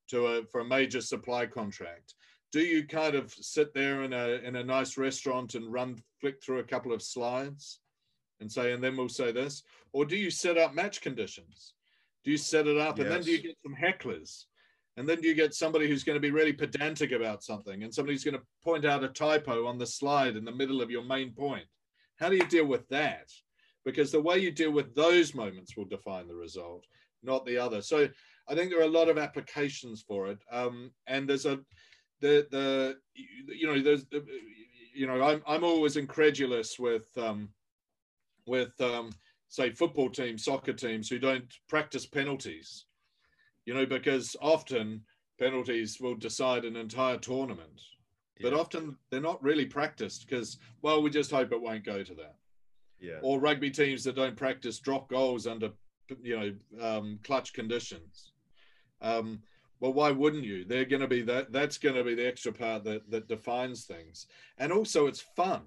to 0.10 0.26
a, 0.28 0.44
for 0.52 0.62
a 0.62 0.66
major 0.66 1.00
supply 1.02 1.46
contract. 1.46 2.16
Do 2.54 2.62
you 2.62 2.86
kind 2.86 3.16
of 3.16 3.34
sit 3.34 3.74
there 3.74 4.04
in 4.04 4.14
a, 4.14 4.40
in 4.48 4.56
a 4.56 4.64
nice 4.64 4.96
restaurant 4.98 5.56
and 5.56 5.74
run, 5.74 6.02
flick 6.22 6.42
through 6.42 6.60
a 6.60 6.64
couple 6.64 6.94
of 6.94 7.02
slides 7.02 7.80
and 8.40 8.52
say, 8.52 8.74
and 8.74 8.84
then 8.84 8.96
we'll 8.96 9.10
say 9.10 9.32
this? 9.32 9.64
Or 9.92 10.06
do 10.06 10.16
you 10.16 10.30
set 10.30 10.58
up 10.58 10.76
match 10.76 11.02
conditions? 11.02 11.74
Do 12.24 12.30
you 12.30 12.38
set 12.38 12.68
it 12.68 12.78
up 12.78 13.00
yes. 13.00 13.06
and 13.06 13.16
then 13.16 13.22
do 13.24 13.32
you 13.32 13.42
get 13.42 13.58
some 13.64 13.76
hecklers? 13.76 14.46
And 14.98 15.10
then 15.10 15.20
do 15.20 15.28
you 15.28 15.34
get 15.34 15.56
somebody 15.56 15.88
who's 15.88 16.04
going 16.04 16.16
to 16.16 16.22
be 16.22 16.30
really 16.30 16.54
pedantic 16.54 17.12
about 17.12 17.44
something 17.44 17.82
and 17.82 17.92
somebody 17.92 18.14
who's 18.14 18.24
going 18.24 18.38
to 18.38 18.46
point 18.64 18.86
out 18.86 19.04
a 19.04 19.10
typo 19.10 19.66
on 19.66 19.80
the 19.80 19.88
slide 19.88 20.36
in 20.36 20.46
the 20.46 20.52
middle 20.52 20.82
of 20.82 20.92
your 20.92 21.04
main 21.04 21.32
point. 21.32 21.66
How 22.20 22.30
do 22.30 22.36
you 22.36 22.46
deal 22.46 22.68
with 22.68 22.88
that? 22.90 23.32
Because 23.84 24.12
the 24.12 24.22
way 24.22 24.38
you 24.38 24.52
deal 24.52 24.72
with 24.72 24.94
those 24.94 25.34
moments 25.34 25.76
will 25.76 25.86
define 25.86 26.28
the 26.28 26.36
result, 26.36 26.86
not 27.24 27.46
the 27.46 27.58
other. 27.58 27.82
So 27.82 28.08
I 28.48 28.54
think 28.54 28.70
there 28.70 28.82
are 28.82 28.84
a 28.84 28.88
lot 28.88 29.10
of 29.10 29.18
applications 29.18 30.04
for 30.08 30.28
it. 30.28 30.38
Um, 30.52 30.92
and 31.08 31.28
there's 31.28 31.48
a, 31.48 31.60
the, 32.24 32.48
the, 32.50 32.98
you 33.54 33.68
know, 33.68 33.82
there's, 33.82 34.06
you 34.96 35.08
know, 35.08 35.22
I'm, 35.22 35.44
I'm 35.46 35.64
always 35.64 35.98
incredulous 35.98 36.80
with, 36.80 37.06
um, 37.18 37.50
with, 38.48 38.80
um, 38.82 39.12
say, 39.50 39.72
football 39.72 40.10
teams, 40.10 40.46
soccer 40.46 40.74
teams 40.74 41.10
who 41.10 41.20
don't 41.20 41.54
practice 41.68 42.06
penalties 42.06 42.86
you 43.66 43.74
know, 43.74 43.86
because 43.86 44.36
often 44.42 45.02
penalties 45.40 45.98
will 46.00 46.16
decide 46.16 46.66
an 46.66 46.76
entire 46.76 47.18
tournament, 47.18 47.82
yeah. 48.40 48.50
but 48.50 48.60
often 48.60 48.98
they're 49.10 49.22
not 49.22 49.42
really 49.44 49.66
practiced 49.66 50.28
because, 50.28 50.58
well, 50.82 51.02
we 51.02 51.10
just 51.10 51.32
hope 51.32 51.52
it 51.52 51.62
won't 51.62 51.86
go 51.86 52.04
to 52.04 52.14
that. 52.16 52.36
Yeah. 53.00 53.20
Or 53.22 53.40
rugby 53.40 53.70
teams 53.70 54.04
that 54.04 54.16
don't 54.16 54.36
practice 54.36 54.80
drop 54.80 55.10
goals 55.10 55.48
under, 55.48 55.72
you 56.22 56.40
know, 56.40 56.86
um, 56.86 57.20
clutch 57.24 57.54
conditions. 57.54 58.32
Um, 59.02 59.42
well, 59.84 59.92
why 59.92 60.12
wouldn't 60.12 60.46
you? 60.46 60.64
They're 60.64 60.86
going 60.86 61.02
to 61.02 61.10
be 61.10 61.24
that. 61.24 61.52
That's 61.52 61.78
going 61.78 61.96
to 61.96 62.06
be 62.06 62.16
the 62.16 62.26
extra 62.26 62.54
part 62.54 62.86
that 62.86 63.12
that 63.12 63.28
defines 63.28 63.84
things, 63.84 64.28
and 64.58 64.72
also 64.72 65.08
it's 65.08 65.20
fun. 65.20 65.64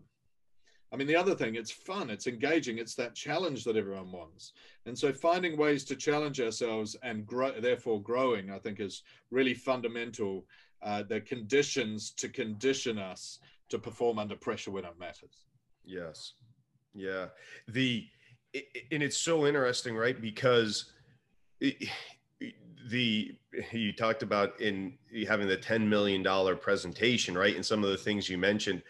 I 0.91 0.97
mean, 0.97 1.07
the 1.07 1.17
other 1.17 1.35
thing, 1.35 1.57
it's 1.57 1.71
fun, 1.71 2.09
it's 2.09 2.27
engaging, 2.27 2.79
it's 2.79 2.95
that 2.95 3.15
challenge 3.15 3.65
that 3.65 3.77
everyone 3.77 4.11
wants. 4.11 4.53
And 4.87 4.97
so 4.99 5.13
finding 5.13 5.59
ways 5.59 5.85
to 5.85 5.97
challenge 5.97 6.41
ourselves 6.41 6.97
and 7.03 7.27
grow, 7.27 7.61
therefore 7.61 8.01
growing, 8.01 8.51
I 8.51 8.59
think 8.59 8.81
is 8.81 9.03
really 9.31 9.53
fundamental. 9.53 10.47
Uh, 10.83 11.03
the 11.03 11.21
conditions 11.21 12.13
to 12.13 12.29
condition 12.29 12.99
us 12.99 13.41
to 13.69 13.79
perform 13.79 14.19
under 14.19 14.37
pressure 14.37 14.71
when 14.71 14.85
it 14.85 14.99
matters. 14.99 15.45
Yes. 15.85 16.35
Yeah. 16.95 17.27
The, 17.69 18.07
and 18.93 19.03
it's 19.03 19.19
so 19.19 19.47
interesting, 19.47 19.95
right? 19.97 20.19
Because 20.19 20.93
it, 21.61 21.89
the 22.91 23.37
you 23.73 23.93
talked 23.93 24.23
about 24.23 24.61
in 24.61 24.99
having 25.27 25.49
the 25.49 25.57
$10 25.57 25.87
million 25.87 26.25
presentation, 26.59 27.37
right? 27.37 27.55
And 27.57 27.65
some 27.65 27.83
of 27.83 27.91
the 27.91 27.97
things 27.97 28.29
you 28.29 28.39
mentioned, 28.39 28.83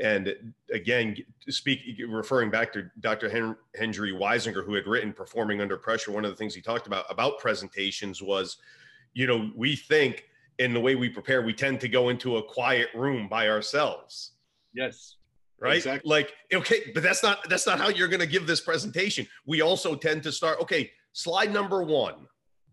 and 0.00 0.34
again, 0.72 1.16
speak 1.48 1.80
referring 2.08 2.50
back 2.50 2.72
to 2.72 2.90
Dr. 3.00 3.28
Hen- 3.28 3.56
Hendrie 3.78 4.12
Weisinger, 4.12 4.64
who 4.64 4.74
had 4.74 4.86
written 4.86 5.12
"Performing 5.12 5.60
Under 5.60 5.76
Pressure." 5.76 6.12
One 6.12 6.24
of 6.24 6.30
the 6.30 6.36
things 6.36 6.54
he 6.54 6.60
talked 6.60 6.86
about 6.86 7.04
about 7.10 7.38
presentations 7.38 8.22
was, 8.22 8.58
you 9.14 9.26
know, 9.26 9.50
we 9.56 9.74
think 9.74 10.24
in 10.58 10.72
the 10.72 10.80
way 10.80 10.94
we 10.94 11.08
prepare, 11.08 11.42
we 11.42 11.52
tend 11.52 11.80
to 11.80 11.88
go 11.88 12.08
into 12.08 12.36
a 12.36 12.42
quiet 12.42 12.88
room 12.94 13.28
by 13.28 13.48
ourselves. 13.48 14.32
Yes. 14.72 15.16
Right. 15.60 15.76
Exactly. 15.76 16.08
Like, 16.08 16.32
okay, 16.52 16.92
but 16.94 17.02
that's 17.02 17.22
not 17.24 17.48
that's 17.48 17.66
not 17.66 17.78
how 17.80 17.88
you're 17.88 18.08
going 18.08 18.20
to 18.20 18.26
give 18.26 18.46
this 18.46 18.60
presentation. 18.60 19.26
We 19.46 19.60
also 19.60 19.96
tend 19.96 20.22
to 20.22 20.32
start. 20.32 20.60
Okay, 20.60 20.92
slide 21.12 21.52
number 21.52 21.82
one. 21.82 22.28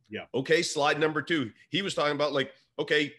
Yeah. 0.10 0.26
Okay, 0.34 0.62
slide 0.62 1.00
number 1.00 1.22
two. 1.22 1.52
He 1.70 1.82
was 1.82 1.94
talking 1.94 2.16
about 2.16 2.34
like, 2.34 2.52
okay, 2.80 3.14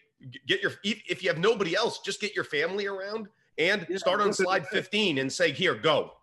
get 0.47 0.61
your 0.61 0.73
if 0.83 1.23
you 1.23 1.29
have 1.29 1.39
nobody 1.39 1.75
else, 1.75 1.99
just 1.99 2.21
get 2.21 2.35
your 2.35 2.43
family 2.43 2.87
around 2.87 3.27
and 3.57 3.85
yeah, 3.89 3.97
start 3.97 4.21
on 4.21 4.33
slide 4.33 4.67
15 4.67 5.17
and 5.17 5.31
say, 5.31 5.51
here, 5.51 5.75
go. 5.75 6.13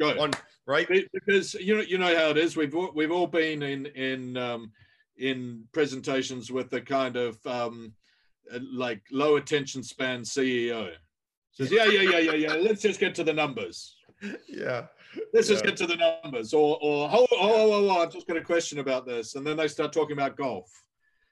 Go. 0.00 0.10
On, 0.20 0.32
right? 0.66 0.88
Because 1.12 1.54
you 1.54 1.76
know, 1.76 1.82
you 1.82 1.98
know 1.98 2.16
how 2.16 2.30
it 2.30 2.36
is. 2.36 2.56
We've 2.56 2.74
we've 2.94 3.12
all 3.12 3.28
been 3.28 3.62
in 3.62 3.86
in 3.86 4.36
um, 4.36 4.72
in 5.16 5.64
presentations 5.72 6.50
with 6.50 6.68
the 6.70 6.80
kind 6.80 7.16
of 7.16 7.44
um, 7.46 7.92
uh, 8.52 8.58
like 8.72 9.02
low 9.12 9.36
attention 9.36 9.84
span 9.84 10.22
CEO. 10.22 10.90
Says, 11.52 11.70
yeah, 11.70 11.84
yeah, 11.84 12.00
yeah, 12.00 12.18
yeah, 12.18 12.32
yeah. 12.32 12.54
Let's 12.54 12.82
just 12.82 12.98
get 12.98 13.14
to 13.16 13.24
the 13.24 13.32
numbers. 13.32 13.96
Yeah. 14.48 14.86
Let's 15.32 15.48
yeah. 15.48 15.54
just 15.54 15.64
get 15.64 15.76
to 15.78 15.86
the 15.86 16.18
numbers. 16.22 16.52
Or, 16.52 16.78
or 16.80 17.08
oh, 17.12 17.26
oh, 17.32 17.38
oh, 17.40 17.88
oh, 17.88 18.02
I've 18.02 18.12
just 18.12 18.26
got 18.26 18.36
a 18.36 18.42
question 18.42 18.78
about 18.78 19.06
this, 19.06 19.34
and 19.34 19.46
then 19.46 19.56
they 19.56 19.68
start 19.68 19.92
talking 19.92 20.16
about 20.16 20.36
golf 20.36 20.70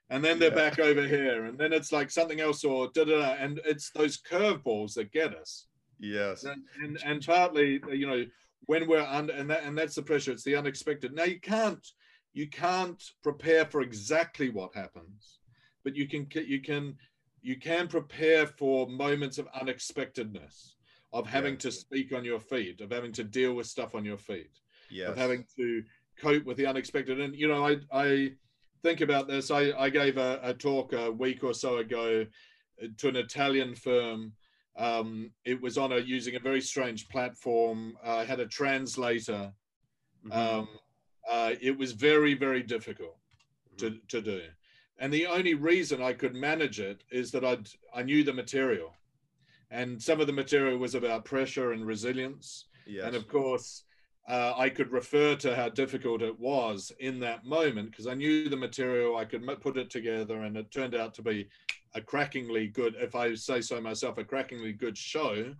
and 0.09 0.23
then 0.23 0.37
they're 0.37 0.49
Yeah. 0.49 0.69
back 0.69 0.79
over 0.79 1.07
here, 1.07 1.45
and 1.45 1.57
then 1.57 1.73
it's 1.73 1.91
like 1.91 2.11
something 2.11 2.39
else, 2.39 2.63
or 2.63 2.89
da 2.93 3.03
da, 3.03 3.19
da, 3.19 3.33
and 3.33 3.59
it's 3.65 3.89
those 3.91 4.21
curveballs 4.21 4.93
that 4.93 5.11
get 5.11 5.33
us. 5.33 5.67
Yes. 5.99 6.43
And, 6.43 6.61
and 6.83 6.99
and 7.03 7.25
partly, 7.25 7.81
you 7.91 8.07
know, 8.07 8.25
when 8.65 8.87
we're 8.87 8.99
under, 9.01 9.33
and 9.33 9.49
that 9.49 9.63
and 9.63 9.77
that's 9.77 9.95
the 9.95 10.03
pressure. 10.03 10.31
It's 10.31 10.43
the 10.43 10.55
unexpected. 10.55 11.13
Now 11.13 11.23
you 11.23 11.39
can't 11.39 11.85
you 12.33 12.47
can't 12.47 13.01
prepare 13.23 13.65
for 13.65 13.81
exactly 13.81 14.49
what 14.49 14.75
happens, 14.75 15.39
but 15.83 15.95
you 15.95 16.07
can 16.07 16.27
you 16.45 16.61
can 16.61 16.95
you 17.41 17.57
can 17.57 17.87
prepare 17.87 18.45
for 18.45 18.87
moments 18.87 19.37
of 19.37 19.47
unexpectedness, 19.59 20.75
of 21.13 21.27
having 21.27 21.53
Yeah. 21.53 21.59
to 21.59 21.71
speak 21.71 22.11
on 22.11 22.25
your 22.25 22.39
feet, 22.39 22.81
of 22.81 22.91
having 22.91 23.13
to 23.13 23.23
deal 23.23 23.53
with 23.53 23.67
stuff 23.67 23.95
on 23.95 24.03
your 24.03 24.17
feet 24.17 24.59
Yes. 24.89 25.09
of 25.09 25.17
having 25.17 25.45
to 25.55 25.83
cope 26.17 26.43
with 26.43 26.57
the 26.57 26.65
unexpected. 26.65 27.19
And 27.21 27.35
you 27.35 27.47
know, 27.47 27.63
I 27.65 27.77
I 27.91 28.33
think 28.81 29.01
about 29.01 29.27
this. 29.27 29.49
I 29.51 29.71
I 29.85 29.89
gave 29.89 30.17
a, 30.17 30.39
a 30.43 30.53
talk 30.53 30.93
a 30.93 31.11
week 31.11 31.43
or 31.43 31.53
so 31.53 31.77
ago 31.77 32.25
to 32.97 33.07
an 33.07 33.15
Italian 33.15 33.75
firm. 33.75 34.33
Um, 34.75 35.31
it 35.45 35.61
was 35.61 35.77
on 35.77 35.91
a 35.93 35.99
using 35.99 36.35
a 36.35 36.39
very 36.39 36.61
strange 36.61 37.07
platform. 37.07 37.95
I 38.03 38.23
had 38.25 38.39
a 38.39 38.47
translator. 38.47 39.53
Mhm. 40.25 40.33
Um, 40.35 40.67
uh, 41.29 41.53
it 41.61 41.77
was 41.77 41.91
very 41.91 42.33
very 42.33 42.63
difficult 42.63 43.17
to 43.77 43.99
to 44.09 44.21
do, 44.21 44.41
and 44.97 45.13
the 45.13 45.27
only 45.27 45.53
reason 45.53 46.01
I 46.01 46.13
could 46.13 46.33
manage 46.35 46.79
it 46.79 47.03
is 47.11 47.31
that 47.31 47.43
I'd 47.45 47.69
I 47.93 48.01
knew 48.03 48.23
the 48.23 48.33
material, 48.33 48.95
and 49.73 50.01
some 50.01 50.21
of 50.21 50.27
the 50.27 50.33
material 50.33 50.77
was 50.77 50.93
about 50.93 51.25
pressure 51.25 51.71
and 51.71 51.85
resilience. 51.85 52.65
yes. 52.85 53.05
And 53.05 53.15
of 53.15 53.27
course, 53.27 53.83
uh, 54.29 54.53
I 54.55 54.69
could 54.69 54.91
refer 54.91 55.35
to 55.37 55.55
how 55.55 55.69
difficult 55.69 56.21
it 56.21 56.39
was 56.39 56.91
in 56.99 57.19
that 57.21 57.43
moment 57.43 57.89
because 57.89 58.05
I 58.05 58.13
knew 58.13 58.47
the 58.47 58.55
material, 58.55 59.17
I 59.17 59.25
could 59.25 59.43
put 59.61 59.77
it 59.77 59.89
together, 59.89 60.43
and 60.43 60.55
it 60.55 60.71
turned 60.71 60.95
out 60.95 61.15
to 61.15 61.23
be 61.23 61.49
a 61.95 62.01
crackingly 62.01 62.67
good, 62.67 62.95
if 62.99 63.15
I 63.15 63.33
say 63.33 63.61
so 63.61 63.81
myself, 63.81 64.19
a 64.19 64.23
crackingly 64.23 64.73
good 64.73 64.97
show 64.97 65.53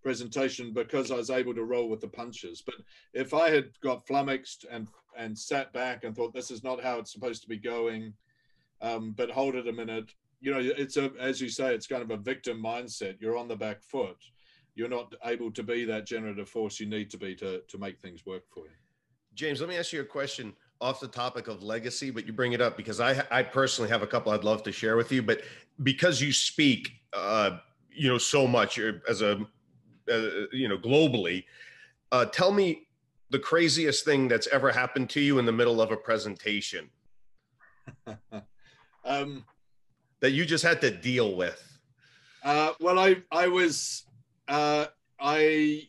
presentation 0.00 0.72
because 0.72 1.10
I 1.10 1.16
was 1.16 1.30
able 1.30 1.54
to 1.54 1.64
roll 1.64 1.88
with 1.88 2.00
the 2.00 2.08
punches. 2.08 2.62
But 2.64 2.76
if 3.12 3.34
I 3.34 3.50
had 3.50 3.70
got 3.80 4.06
flummoxed 4.06 4.64
and 4.70 4.86
and 5.18 5.36
sat 5.36 5.72
back 5.72 6.04
and 6.04 6.14
thought 6.14 6.34
this 6.34 6.50
is 6.50 6.62
not 6.62 6.82
how 6.82 6.98
it's 6.98 7.12
supposed 7.12 7.42
to 7.42 7.48
be 7.48 7.56
going, 7.56 8.12
um, 8.82 9.12
but 9.16 9.30
hold 9.30 9.56
it 9.56 9.66
a 9.66 9.72
minute, 9.72 10.12
you 10.46 10.52
know, 10.52 10.60
it's 10.60 10.96
a 10.96 11.10
as 11.20 11.40
you 11.40 11.50
say, 11.50 11.74
it's 11.74 11.86
kind 11.86 12.02
of 12.02 12.10
a 12.10 12.16
victim 12.16 12.62
mindset. 12.62 13.16
You're 13.20 13.36
on 13.36 13.48
the 13.48 13.56
back 13.56 13.82
foot 13.82 14.16
you're 14.76 14.88
not 14.88 15.12
able 15.24 15.50
to 15.50 15.62
be 15.62 15.84
that 15.86 16.06
generative 16.06 16.48
force 16.48 16.78
you 16.78 16.86
need 16.86 17.10
to 17.10 17.16
be 17.16 17.34
to 17.34 17.62
to 17.66 17.78
make 17.78 17.98
things 17.98 18.24
work 18.24 18.44
for 18.48 18.66
you. 18.66 18.76
James, 19.34 19.60
let 19.60 19.68
me 19.68 19.76
ask 19.76 19.92
you 19.92 20.02
a 20.02 20.04
question 20.04 20.54
off 20.80 21.00
the 21.00 21.08
topic 21.08 21.48
of 21.48 21.62
legacy, 21.62 22.10
but 22.10 22.26
you 22.26 22.32
bring 22.32 22.52
it 22.52 22.60
up 22.60 22.76
because 22.76 23.00
I, 23.00 23.24
I 23.30 23.42
personally 23.42 23.90
have 23.90 24.02
a 24.02 24.06
couple 24.06 24.32
I'd 24.32 24.44
love 24.44 24.62
to 24.64 24.72
share 24.72 24.96
with 24.96 25.10
you. 25.10 25.22
But 25.22 25.42
because 25.82 26.20
you 26.20 26.32
speak, 26.32 26.92
uh, 27.14 27.58
you 27.90 28.08
know, 28.08 28.18
so 28.18 28.46
much 28.46 28.78
as 29.08 29.22
a, 29.22 29.40
uh, 30.12 30.46
you 30.52 30.68
know, 30.68 30.76
globally, 30.76 31.44
uh, 32.12 32.26
tell 32.26 32.52
me 32.52 32.88
the 33.30 33.38
craziest 33.38 34.04
thing 34.04 34.28
that's 34.28 34.46
ever 34.48 34.70
happened 34.70 35.08
to 35.10 35.20
you 35.20 35.38
in 35.38 35.46
the 35.46 35.52
middle 35.52 35.80
of 35.80 35.90
a 35.90 35.96
presentation 35.96 36.90
um, 39.04 39.44
that 40.20 40.32
you 40.32 40.44
just 40.44 40.64
had 40.64 40.80
to 40.80 40.90
deal 40.90 41.36
with. 41.36 41.62
uh, 42.44 42.72
well, 42.80 42.98
I 42.98 43.16
I 43.30 43.48
was 43.48 44.04
uh, 44.48 44.86
I 45.20 45.88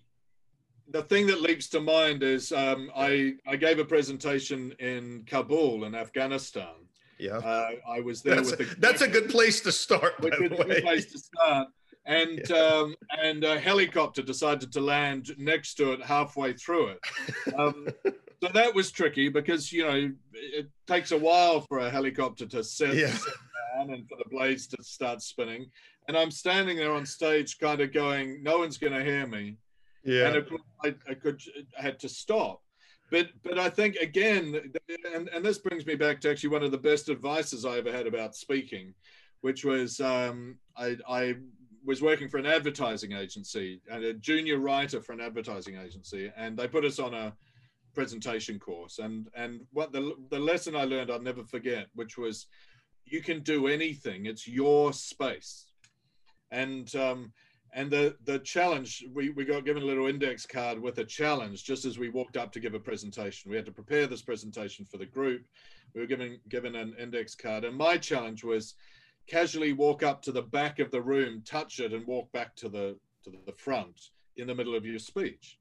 the 0.90 1.04
thing 1.04 1.28
that 1.28 1.42
leaps 1.42 1.68
to 1.70 1.80
mind 1.82 2.24
is 2.24 2.52
um, 2.52 2.90
I 2.96 3.36
I 3.46 3.56
gave 3.56 3.80
a 3.80 3.86
presentation 3.86 4.74
in 4.80 5.24
Kabul 5.28 5.84
in 5.86 5.96
Afghanistan. 5.96 6.76
Yeah, 7.20 7.38
Uh, 7.38 7.72
I 7.90 8.00
was 8.02 8.22
there 8.22 8.36
that's 8.36 8.52
with 8.52 8.60
a, 8.62 8.64
the 8.66 8.76
that's 8.80 9.02
a 9.02 9.08
good 9.08 9.30
place 9.30 9.62
to 9.62 9.72
start. 9.72 10.18
By 10.22 10.30
which 10.30 10.38
the 10.40 10.46
is 10.46 10.52
a 10.60 10.64
good 10.66 10.84
place 10.84 11.06
to 11.12 11.20
start. 11.20 11.68
And 12.06 12.50
um, 12.52 12.96
and 13.22 13.44
a 13.44 13.60
helicopter 13.60 14.22
decided 14.22 14.72
to 14.74 14.82
land 14.82 15.36
next 15.38 15.74
to 15.76 15.92
it 15.94 16.02
halfway 16.02 16.54
through 16.54 16.88
it. 16.94 17.00
Um, 17.58 17.88
so 18.42 18.50
that 18.54 18.74
was 18.74 18.92
tricky 18.92 19.28
because 19.30 19.74
you 19.74 19.84
know 19.86 20.12
it 20.34 20.68
takes 20.86 21.12
a 21.12 21.18
while 21.18 21.62
for 21.68 21.80
a 21.80 21.90
helicopter 21.90 22.46
to 22.46 22.64
set, 22.64 22.96
Yeah. 22.96 23.08
set 23.12 23.34
down 23.78 23.94
and 23.94 24.08
for 24.08 24.18
the 24.18 24.30
blades 24.30 24.68
to 24.68 24.84
start 24.84 25.22
spinning. 25.22 25.68
And 26.08 26.18
I'm 26.18 26.32
standing 26.32 26.78
there 26.78 26.94
on 26.94 27.06
stage, 27.06 27.60
kind 27.60 27.82
of 27.82 27.94
going, 27.94 28.42
"No 28.44 28.60
one's 28.60 28.78
going 28.78 28.94
to 28.94 29.04
hear 29.04 29.28
me." 29.28 29.58
Yeah, 30.04 30.30
and 30.30 30.48
I, 30.84 30.96
I 31.10 31.14
could 31.14 31.42
I 31.78 31.82
had 31.82 32.00
to 32.00 32.10
stop. 32.10 32.62
But 33.12 33.30
but 33.44 33.58
I 33.58 33.70
think 33.70 33.96
again, 33.98 34.72
and, 35.14 35.30
and 35.30 35.46
this 35.46 35.58
brings 35.58 35.86
me 35.86 35.96
back 35.96 36.22
to 36.22 36.30
actually 36.30 36.50
one 36.50 36.64
of 36.64 36.72
the 36.72 36.78
best 36.78 37.10
advices 37.10 37.66
I 37.66 37.78
ever 37.78 37.92
had 37.92 38.08
about 38.08 38.36
speaking, 38.36 38.94
which 39.42 39.64
was 39.64 40.00
um, 40.00 40.58
I, 40.76 40.98
I 41.08 41.36
was 41.86 42.02
working 42.02 42.28
for 42.28 42.38
an 42.38 42.46
advertising 42.46 43.14
agency 43.14 43.82
and 43.90 44.04
a 44.04 44.14
junior 44.14 44.60
writer 44.60 45.02
for 45.02 45.14
an 45.14 45.22
advertising 45.22 45.78
agency, 45.78 46.32
and 46.36 46.58
they 46.58 46.68
put 46.68 46.86
us 46.86 47.00
on 47.00 47.14
a 47.14 47.34
presentation 47.94 48.60
course. 48.60 49.00
And 49.00 49.28
and 49.36 49.62
what 49.72 49.92
the 49.92 50.14
the 50.30 50.40
lesson 50.40 50.76
I 50.76 50.84
learned 50.84 51.10
I'll 51.10 51.22
never 51.22 51.44
forget, 51.44 51.88
which 51.96 52.18
was 52.18 52.48
you 53.10 53.22
can 53.22 53.42
do 53.42 53.68
anything. 53.68 54.26
It's 54.26 54.48
your 54.48 54.94
space. 54.94 55.68
And 56.52 56.94
um, 56.96 57.32
and 57.74 57.92
the 57.92 58.16
the 58.26 58.40
challenge 58.40 59.06
we, 59.14 59.30
we 59.30 59.46
got 59.46 59.66
given 59.66 59.84
a 59.84 59.86
little 59.86 60.08
index 60.08 60.46
card 60.46 60.80
with 60.80 60.98
a 61.00 61.06
challenge 61.06 61.64
just 61.64 61.86
as 61.86 62.00
we 62.00 62.10
walked 62.10 62.38
up 62.38 62.52
to 62.54 62.60
give 62.60 62.74
a 62.74 62.80
presentation. 62.80 63.50
We 63.52 63.58
had 63.58 63.66
to 63.66 63.72
prepare 63.72 64.08
this 64.08 64.22
presentation 64.22 64.86
for 64.86 64.98
the 64.98 65.06
group. 65.06 65.46
We 65.94 66.02
were 66.02 66.08
given 66.08 66.40
given 66.50 66.76
an 66.76 66.96
index 67.00 67.36
card. 67.36 67.66
And 67.66 67.76
my 67.76 67.98
challenge 67.98 68.44
was 68.44 68.76
casually 69.28 69.74
walk 69.74 70.04
up 70.04 70.22
to 70.24 70.32
the 70.32 70.42
back 70.42 70.80
of 70.80 70.90
the 70.90 71.02
room 71.02 71.42
touch 71.46 71.80
it 71.80 71.94
and 71.94 72.08
walk 72.08 72.32
back 72.32 72.56
to 72.56 72.70
the 72.70 72.98
to 73.24 73.32
the 73.46 73.52
front 73.52 74.12
in 74.38 74.48
the 74.48 74.56
middle 74.56 74.76
of 74.76 74.86
your 74.86 75.00
speech. 75.00 75.60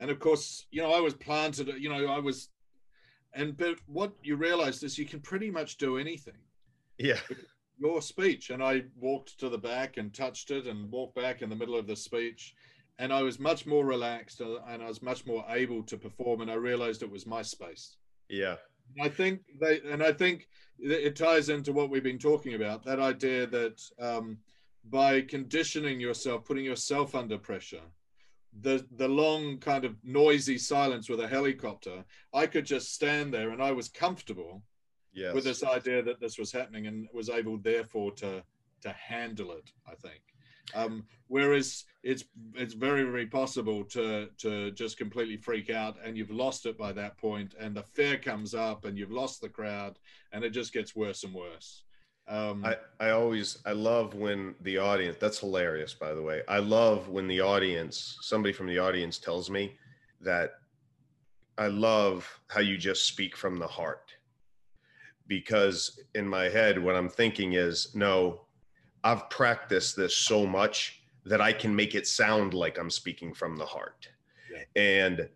And 0.00 0.10
of 0.10 0.18
course 0.18 0.66
you 0.70 0.80
know 0.80 0.92
i 0.92 1.00
was 1.00 1.12
planted 1.12 1.68
you 1.78 1.90
know 1.90 2.06
i 2.06 2.18
was 2.18 2.48
and 3.34 3.54
but 3.56 3.76
what 3.86 4.12
you 4.22 4.36
realize 4.36 4.82
is 4.82 4.98
you 4.98 5.04
can 5.04 5.20
pretty 5.20 5.50
much 5.50 5.76
do 5.76 5.98
anything 5.98 6.40
yeah, 7.00 7.18
your 7.80 8.02
speech 8.02 8.50
and 8.50 8.62
i 8.62 8.82
walked 9.00 9.38
to 9.40 9.48
the 9.48 9.58
back 9.58 9.96
and 9.96 10.12
touched 10.12 10.50
it 10.50 10.66
and 10.66 10.90
walked 10.90 11.16
back 11.16 11.42
in 11.42 11.48
the 11.48 11.56
middle 11.56 11.76
of 11.76 11.86
the 11.86 11.96
speech 11.96 12.54
and 12.98 13.12
i 13.12 13.22
was 13.22 13.40
much 13.40 13.66
more 13.66 13.84
relaxed 13.84 14.40
uh, 14.40 14.58
and 14.68 14.82
i 14.82 14.86
was 14.86 15.02
much 15.02 15.26
more 15.26 15.44
able 15.48 15.82
to 15.82 15.96
perform 15.96 16.42
and 16.42 16.50
i 16.50 16.54
realized 16.54 17.02
it 17.02 17.10
was 17.10 17.26
my 17.26 17.42
space. 17.42 17.96
Yeah, 18.28 18.56
i 19.00 19.08
think 19.08 19.40
they 19.60 19.80
and 19.90 20.02
i 20.02 20.12
think 20.12 20.46
it 20.78 20.90
it 20.90 21.16
ties 21.16 21.48
into 21.48 21.72
what 21.72 21.90
we've 21.90 22.02
been 22.02 22.18
talking 22.18 22.54
about 22.54 22.84
that 22.84 23.00
idea 23.00 23.46
that 23.46 23.80
um, 23.98 24.38
by 24.90 25.22
conditioning 25.22 26.00
yourself 26.00 26.44
putting 26.44 26.64
yourself 26.64 27.14
under 27.14 27.38
pressure 27.38 27.82
the 28.60 28.84
the 28.96 29.08
long 29.08 29.58
kind 29.58 29.84
of 29.84 29.96
noisy 30.04 30.58
silence 30.58 31.08
with 31.08 31.20
a 31.20 31.28
helicopter 31.28 32.04
i 32.34 32.46
could 32.46 32.66
just 32.66 32.92
stand 32.94 33.32
there 33.32 33.50
and 33.50 33.62
i 33.62 33.72
was 33.72 33.88
comfortable 33.88 34.62
yes. 35.12 35.34
with 35.34 35.44
this 35.44 35.64
idea 35.64 36.02
that 36.02 36.20
this 36.20 36.38
was 36.38 36.52
happening 36.52 36.86
and 36.86 37.08
was 37.12 37.28
able 37.28 37.58
therefore 37.58 38.12
to 38.12 38.42
to 38.82 38.90
handle 38.90 39.52
it 39.52 39.70
i 39.86 39.94
think 39.94 40.20
um, 40.72 41.04
whereas 41.26 41.84
it's 42.04 42.24
it's 42.54 42.74
very 42.74 43.02
very 43.02 43.26
possible 43.26 43.82
to 43.84 44.28
to 44.38 44.70
just 44.70 44.96
completely 44.96 45.36
freak 45.36 45.68
out 45.68 45.96
and 46.04 46.16
you've 46.16 46.30
lost 46.30 46.64
it 46.64 46.78
by 46.78 46.92
that 46.92 47.18
point 47.18 47.54
and 47.58 47.76
the 47.76 47.82
fear 47.82 48.16
comes 48.16 48.54
up 48.54 48.84
and 48.84 48.96
you've 48.96 49.10
lost 49.10 49.40
the 49.40 49.48
crowd 49.48 49.98
and 50.32 50.44
it 50.44 50.50
just 50.50 50.72
gets 50.72 50.94
worse 50.94 51.24
and 51.24 51.34
worse 51.34 51.82
um, 52.30 52.64
I, 52.64 52.76
I 53.00 53.10
always 53.10 53.58
I 53.66 53.72
love 53.72 54.14
when 54.14 54.54
the 54.60 54.78
audience 54.78 55.16
that's 55.20 55.40
hilarious 55.40 55.94
by 55.94 56.14
the 56.14 56.22
way. 56.22 56.42
I 56.46 56.60
love 56.60 57.08
when 57.08 57.26
the 57.26 57.40
audience 57.40 58.18
somebody 58.20 58.52
from 58.52 58.68
the 58.68 58.78
audience 58.78 59.18
tells 59.18 59.50
me 59.50 59.76
that 60.20 60.52
I 61.58 61.66
love 61.66 62.40
how 62.46 62.60
you 62.60 62.78
just 62.78 63.06
speak 63.06 63.36
from 63.36 63.58
the 63.58 63.66
heart. 63.66 64.12
Because 65.30 66.00
in 66.16 66.26
my 66.28 66.44
head 66.44 66.82
what 66.82 66.96
I'm 66.96 67.08
thinking 67.08 67.54
is 67.54 67.94
no 67.94 68.42
I've 69.04 69.30
practiced 69.30 69.96
this 69.96 70.14
so 70.14 70.44
much 70.44 71.00
that 71.24 71.40
I 71.40 71.52
can 71.52 71.74
make 71.74 71.94
it 71.94 72.06
sound 72.06 72.52
like 72.52 72.78
I'm 72.78 72.90
speaking 72.90 73.32
from 73.32 73.56
the 73.56 73.64
heart. 73.64 74.08
Yeah. 74.52 74.64
And 74.82 75.28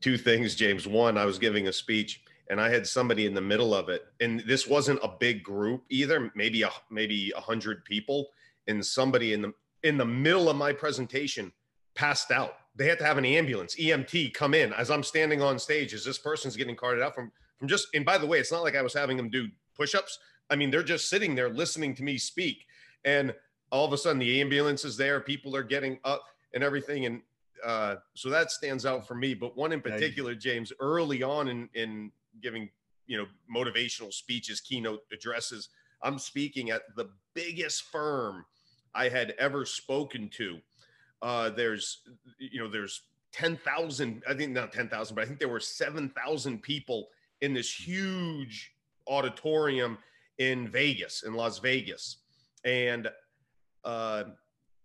two 0.00 0.16
things 0.16 0.54
James 0.54 0.88
one 0.88 1.18
I 1.18 1.26
was 1.26 1.38
giving 1.38 1.68
a 1.68 1.72
speech 1.72 2.22
and 2.50 2.60
I 2.60 2.68
had 2.68 2.84
somebody 2.86 3.26
in 3.26 3.34
the 3.34 3.40
middle 3.40 3.72
of 3.72 3.88
it, 3.88 4.06
and 4.18 4.40
this 4.40 4.66
wasn't 4.66 4.98
a 5.04 5.08
big 5.08 5.44
group 5.44 5.84
either, 5.88 6.32
maybe 6.34 6.62
a 6.62 6.70
maybe 6.90 7.32
a 7.36 7.40
hundred 7.40 7.84
people, 7.84 8.30
and 8.66 8.84
somebody 8.84 9.32
in 9.32 9.42
the 9.42 9.52
in 9.84 9.96
the 9.96 10.04
middle 10.04 10.50
of 10.50 10.56
my 10.56 10.72
presentation 10.72 11.52
passed 11.94 12.32
out. 12.32 12.54
They 12.74 12.86
had 12.86 12.98
to 12.98 13.04
have 13.04 13.18
an 13.18 13.24
ambulance, 13.24 13.76
EMT, 13.76 14.34
come 14.34 14.54
in 14.54 14.72
as 14.72 14.90
I'm 14.90 15.04
standing 15.04 15.40
on 15.40 15.58
stage. 15.58 15.94
As 15.94 16.04
this 16.04 16.18
person's 16.18 16.56
getting 16.56 16.74
carted 16.74 17.02
out 17.02 17.14
from 17.14 17.30
just, 17.68 17.88
and 17.94 18.04
by 18.04 18.18
the 18.18 18.26
way, 18.26 18.38
it's 18.38 18.52
not 18.52 18.62
like 18.62 18.76
I 18.76 18.82
was 18.82 18.94
having 18.94 19.16
them 19.16 19.28
do 19.28 19.48
push-ups. 19.76 20.18
I 20.48 20.56
mean, 20.56 20.70
they're 20.70 20.82
just 20.82 21.08
sitting 21.08 21.34
there 21.34 21.50
listening 21.50 21.94
to 21.96 22.02
me 22.02 22.18
speak, 22.18 22.66
and 23.04 23.34
all 23.70 23.84
of 23.84 23.92
a 23.92 23.98
sudden 23.98 24.18
the 24.18 24.40
ambulance 24.40 24.84
is 24.84 24.96
there, 24.96 25.20
people 25.20 25.54
are 25.54 25.62
getting 25.62 25.98
up 26.04 26.24
and 26.54 26.64
everything, 26.64 27.06
and 27.06 27.22
uh, 27.64 27.96
so 28.14 28.30
that 28.30 28.50
stands 28.50 28.86
out 28.86 29.06
for 29.06 29.14
me. 29.14 29.34
But 29.34 29.56
one 29.56 29.72
in 29.72 29.80
particular, 29.80 30.34
James, 30.34 30.72
early 30.80 31.22
on 31.22 31.48
in 31.48 31.68
in 31.74 32.10
giving 32.42 32.68
you 33.06 33.18
know 33.18 33.26
motivational 33.54 34.12
speeches, 34.12 34.60
keynote 34.60 35.00
addresses. 35.12 35.68
I'm 36.02 36.18
speaking 36.18 36.70
at 36.70 36.82
the 36.96 37.10
biggest 37.34 37.82
firm 37.84 38.44
I 38.94 39.08
had 39.08 39.34
ever 39.38 39.64
spoken 39.64 40.28
to. 40.30 40.58
Uh, 41.22 41.50
there's 41.50 42.02
you 42.38 42.58
know 42.58 42.68
there's 42.68 43.02
10,000, 43.32 44.22
I 44.28 44.34
think 44.34 44.52
not 44.52 44.72
10,000, 44.72 45.14
but 45.14 45.22
I 45.22 45.26
think 45.26 45.38
there 45.38 45.48
were 45.48 45.60
7,000 45.60 46.62
people 46.62 47.08
in 47.40 47.54
this 47.54 47.72
huge 47.72 48.72
auditorium 49.06 49.98
in 50.38 50.68
Vegas, 50.68 51.22
in 51.22 51.34
Las 51.34 51.58
Vegas. 51.58 52.18
And 52.64 53.08
uh, 53.84 54.24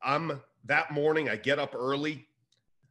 I'm 0.01 0.41
that 0.65 0.91
morning, 0.91 1.29
I 1.29 1.35
get 1.35 1.59
up 1.59 1.75
early. 1.75 2.27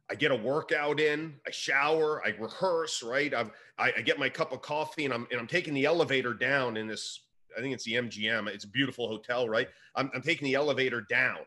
I 0.09 0.13
get 0.13 0.31
a 0.31 0.35
workout 0.35 0.99
in, 0.99 1.33
I 1.47 1.51
shower, 1.51 2.21
I 2.23 2.35
rehearse, 2.39 3.01
right? 3.01 3.33
i 3.33 3.43
I, 3.79 3.91
I 3.97 4.01
get 4.01 4.19
my 4.19 4.29
cup 4.29 4.51
of 4.51 4.61
coffee 4.61 5.05
and 5.05 5.13
I'm, 5.13 5.25
and 5.31 5.39
I'm 5.39 5.47
taking 5.47 5.73
the 5.73 5.85
elevator 5.85 6.31
down 6.31 6.77
in 6.77 6.85
this, 6.85 7.21
I 7.57 7.61
think 7.61 7.73
it's 7.73 7.85
the 7.85 7.93
MGM. 7.93 8.47
It's 8.47 8.65
a 8.65 8.67
beautiful 8.67 9.07
hotel, 9.07 9.49
right? 9.49 9.67
I'm, 9.95 10.11
I'm 10.13 10.21
taking 10.21 10.45
the 10.45 10.53
elevator 10.53 11.01
down 11.01 11.39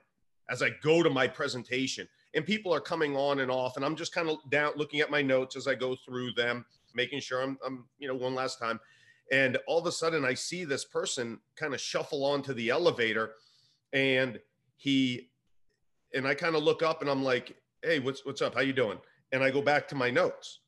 as 0.50 0.60
I 0.60 0.70
go 0.82 1.04
to 1.04 1.10
my 1.10 1.28
presentation 1.28 2.08
and 2.34 2.44
people 2.44 2.72
are 2.74 2.80
coming 2.80 3.16
on 3.16 3.40
and 3.40 3.50
off 3.50 3.76
and 3.76 3.84
i'm 3.84 3.96
just 3.96 4.14
kind 4.14 4.28
of 4.28 4.38
down 4.50 4.72
looking 4.76 5.00
at 5.00 5.10
my 5.10 5.22
notes 5.22 5.56
as 5.56 5.66
i 5.66 5.74
go 5.74 5.96
through 5.96 6.32
them 6.32 6.64
making 6.94 7.20
sure 7.20 7.42
i'm, 7.42 7.58
I'm 7.64 7.84
you 7.98 8.08
know 8.08 8.14
one 8.14 8.34
last 8.34 8.58
time. 8.58 8.80
And 9.30 9.58
all 9.66 9.78
of 9.78 9.86
a 9.86 9.92
sudden 9.92 10.24
i 10.24 10.34
see 10.34 10.64
this 10.64 10.84
person 10.84 11.38
kind 11.56 11.74
of 11.74 11.80
shuffle 11.80 12.24
onto 12.24 12.54
the 12.54 12.70
elevator 12.70 13.32
and 13.92 14.38
he 14.76 15.30
and 16.14 16.26
i 16.26 16.34
kind 16.34 16.56
of 16.56 16.62
look 16.62 16.82
up 16.82 17.00
and 17.00 17.10
i'm 17.10 17.22
like 17.22 17.56
hey 17.82 17.98
what's 17.98 18.24
what's 18.24 18.42
up? 18.42 18.54
How 18.54 18.60
you 18.60 18.72
doing? 18.72 18.98
And 19.32 19.42
i 19.42 19.50
go 19.50 19.62
back 19.62 19.88
to 19.88 19.94
my 19.94 20.10
notes. 20.10 20.60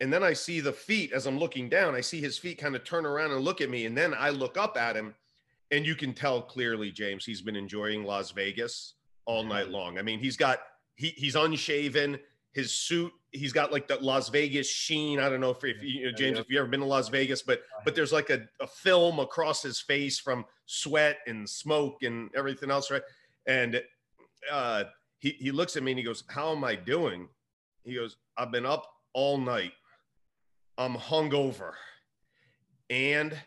And 0.00 0.12
then 0.12 0.22
i 0.22 0.32
see 0.32 0.60
the 0.60 0.72
feet 0.72 1.12
as 1.12 1.26
i'm 1.26 1.38
looking 1.38 1.68
down 1.68 1.94
i 1.94 2.00
see 2.00 2.20
his 2.20 2.38
feet 2.38 2.58
kind 2.58 2.74
of 2.74 2.84
turn 2.84 3.06
around 3.06 3.32
and 3.32 3.44
look 3.44 3.60
at 3.60 3.70
me. 3.70 3.86
And 3.86 3.96
then 3.96 4.14
i 4.14 4.30
look 4.30 4.56
up 4.56 4.76
at 4.76 4.96
him 4.96 5.14
and 5.70 5.86
you 5.86 5.94
can 5.94 6.14
tell 6.14 6.42
clearly 6.42 6.90
james 6.90 7.24
he's 7.24 7.42
been 7.42 7.56
enjoying 7.56 8.04
las 8.04 8.30
vegas 8.30 8.94
all 9.30 9.44
night 9.44 9.68
long. 9.68 9.96
I 9.96 10.02
mean, 10.02 10.18
he's 10.18 10.36
got 10.36 10.58
he 10.96 11.08
he's 11.16 11.36
unshaven. 11.36 12.18
His 12.52 12.74
suit, 12.74 13.12
he's 13.30 13.52
got 13.52 13.72
like 13.72 13.86
the 13.86 13.96
Las 13.96 14.28
Vegas 14.28 14.68
sheen. 14.68 15.20
I 15.20 15.28
don't 15.28 15.40
know 15.40 15.50
if, 15.50 15.62
if 15.62 15.82
you 15.82 16.06
know, 16.06 16.12
James, 16.12 16.38
if 16.38 16.46
you've 16.48 16.58
ever 16.58 16.68
been 16.68 16.80
to 16.80 16.86
Las 16.86 17.08
Vegas, 17.08 17.42
but 17.42 17.62
but 17.84 17.94
there's 17.94 18.12
like 18.12 18.30
a, 18.30 18.48
a 18.60 18.66
film 18.66 19.20
across 19.20 19.62
his 19.62 19.80
face 19.80 20.18
from 20.18 20.44
sweat 20.66 21.18
and 21.26 21.48
smoke 21.48 22.02
and 22.02 22.30
everything 22.34 22.70
else, 22.70 22.90
right? 22.90 23.02
And 23.46 23.80
uh, 24.50 24.84
he 25.18 25.30
he 25.38 25.52
looks 25.52 25.76
at 25.76 25.82
me 25.82 25.92
and 25.92 25.98
he 25.98 26.04
goes, 26.04 26.24
"How 26.28 26.50
am 26.52 26.64
I 26.64 26.74
doing?" 26.74 27.28
He 27.84 27.94
goes, 27.94 28.16
"I've 28.36 28.50
been 28.50 28.66
up 28.66 28.86
all 29.12 29.38
night. 29.38 29.72
I'm 30.76 30.94
hungover, 30.94 31.72
and 32.88 33.38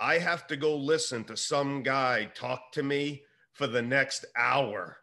I 0.00 0.18
have 0.18 0.46
to 0.48 0.56
go 0.56 0.76
listen 0.76 1.22
to 1.24 1.36
some 1.36 1.82
guy 1.82 2.30
talk 2.34 2.72
to 2.72 2.82
me 2.82 3.22
for 3.52 3.68
the 3.68 3.82
next 3.82 4.24
hour." 4.36 4.98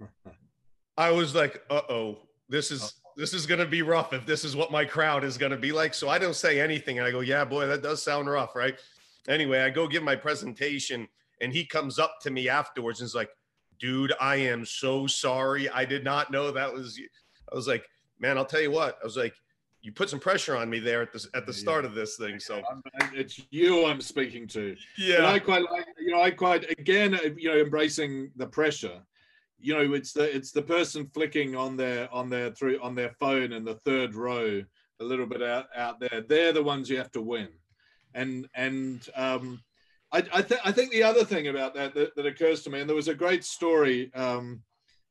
I 0.98 1.12
was 1.12 1.32
like, 1.32 1.62
uh 1.70 1.82
oh, 1.88 2.27
this 2.48 2.70
is 2.70 2.82
oh. 2.82 3.10
this 3.16 3.34
is 3.34 3.46
gonna 3.46 3.66
be 3.66 3.82
rough 3.82 4.12
if 4.12 4.24
this 4.26 4.44
is 4.44 4.56
what 4.56 4.70
my 4.70 4.84
crowd 4.84 5.24
is 5.24 5.38
gonna 5.38 5.56
be 5.56 5.72
like. 5.72 5.94
So 5.94 6.08
I 6.08 6.18
don't 6.18 6.36
say 6.36 6.60
anything. 6.60 6.98
And 6.98 7.06
I 7.06 7.10
go, 7.10 7.20
yeah, 7.20 7.44
boy, 7.44 7.66
that 7.66 7.82
does 7.82 8.02
sound 8.02 8.28
rough, 8.28 8.54
right? 8.54 8.78
Anyway, 9.28 9.60
I 9.60 9.70
go 9.70 9.86
give 9.86 10.02
my 10.02 10.16
presentation, 10.16 11.06
and 11.40 11.52
he 11.52 11.64
comes 11.64 11.98
up 11.98 12.18
to 12.22 12.30
me 12.30 12.48
afterwards 12.48 13.00
and 13.00 13.06
is 13.06 13.14
like, 13.14 13.30
dude, 13.78 14.12
I 14.20 14.36
am 14.36 14.64
so 14.64 15.06
sorry. 15.06 15.68
I 15.68 15.84
did 15.84 16.04
not 16.04 16.30
know 16.30 16.50
that 16.50 16.72
was 16.72 16.98
you. 16.98 17.08
I 17.50 17.54
was 17.54 17.68
like, 17.68 17.88
man, 18.18 18.38
I'll 18.38 18.44
tell 18.44 18.60
you 18.60 18.70
what. 18.70 18.98
I 19.02 19.04
was 19.04 19.16
like, 19.16 19.34
you 19.82 19.92
put 19.92 20.10
some 20.10 20.18
pressure 20.18 20.56
on 20.56 20.68
me 20.68 20.80
there 20.80 21.02
at 21.02 21.12
the 21.12 21.26
at 21.34 21.46
the 21.46 21.52
start 21.52 21.84
of 21.84 21.94
this 21.94 22.16
thing. 22.16 22.40
So 22.40 22.62
it's 23.14 23.40
you 23.50 23.86
I'm 23.86 24.00
speaking 24.00 24.46
to. 24.48 24.76
Yeah, 24.96 25.26
I 25.26 25.38
quite 25.38 25.62
like 25.70 25.86
you 25.98 26.12
know 26.12 26.20
I 26.20 26.30
quite 26.30 26.68
again 26.70 27.18
you 27.36 27.50
know 27.50 27.58
embracing 27.58 28.30
the 28.36 28.46
pressure 28.46 29.00
you 29.60 29.74
know 29.74 29.92
it's 29.92 30.12
the 30.12 30.34
it's 30.34 30.52
the 30.52 30.62
person 30.62 31.06
flicking 31.12 31.56
on 31.56 31.76
their 31.76 32.12
on 32.12 32.30
their 32.30 32.50
through 32.50 32.80
on 32.80 32.94
their 32.94 33.10
phone 33.18 33.52
in 33.52 33.64
the 33.64 33.74
third 33.74 34.14
row 34.14 34.62
a 35.00 35.04
little 35.04 35.26
bit 35.26 35.42
out 35.42 35.66
out 35.76 36.00
there 36.00 36.24
they're 36.28 36.52
the 36.52 36.62
ones 36.62 36.88
you 36.88 36.96
have 36.96 37.10
to 37.10 37.22
win 37.22 37.48
and 38.14 38.48
and 38.54 39.08
um 39.16 39.60
i 40.12 40.18
i, 40.32 40.42
th- 40.42 40.60
I 40.64 40.72
think 40.72 40.92
the 40.92 41.02
other 41.02 41.24
thing 41.24 41.48
about 41.48 41.74
that, 41.74 41.94
that, 41.94 42.14
that 42.16 42.26
occurs 42.26 42.62
to 42.62 42.70
me 42.70 42.80
and 42.80 42.88
there 42.88 42.96
was 42.96 43.08
a 43.08 43.14
great 43.14 43.44
story 43.44 44.12
um 44.14 44.62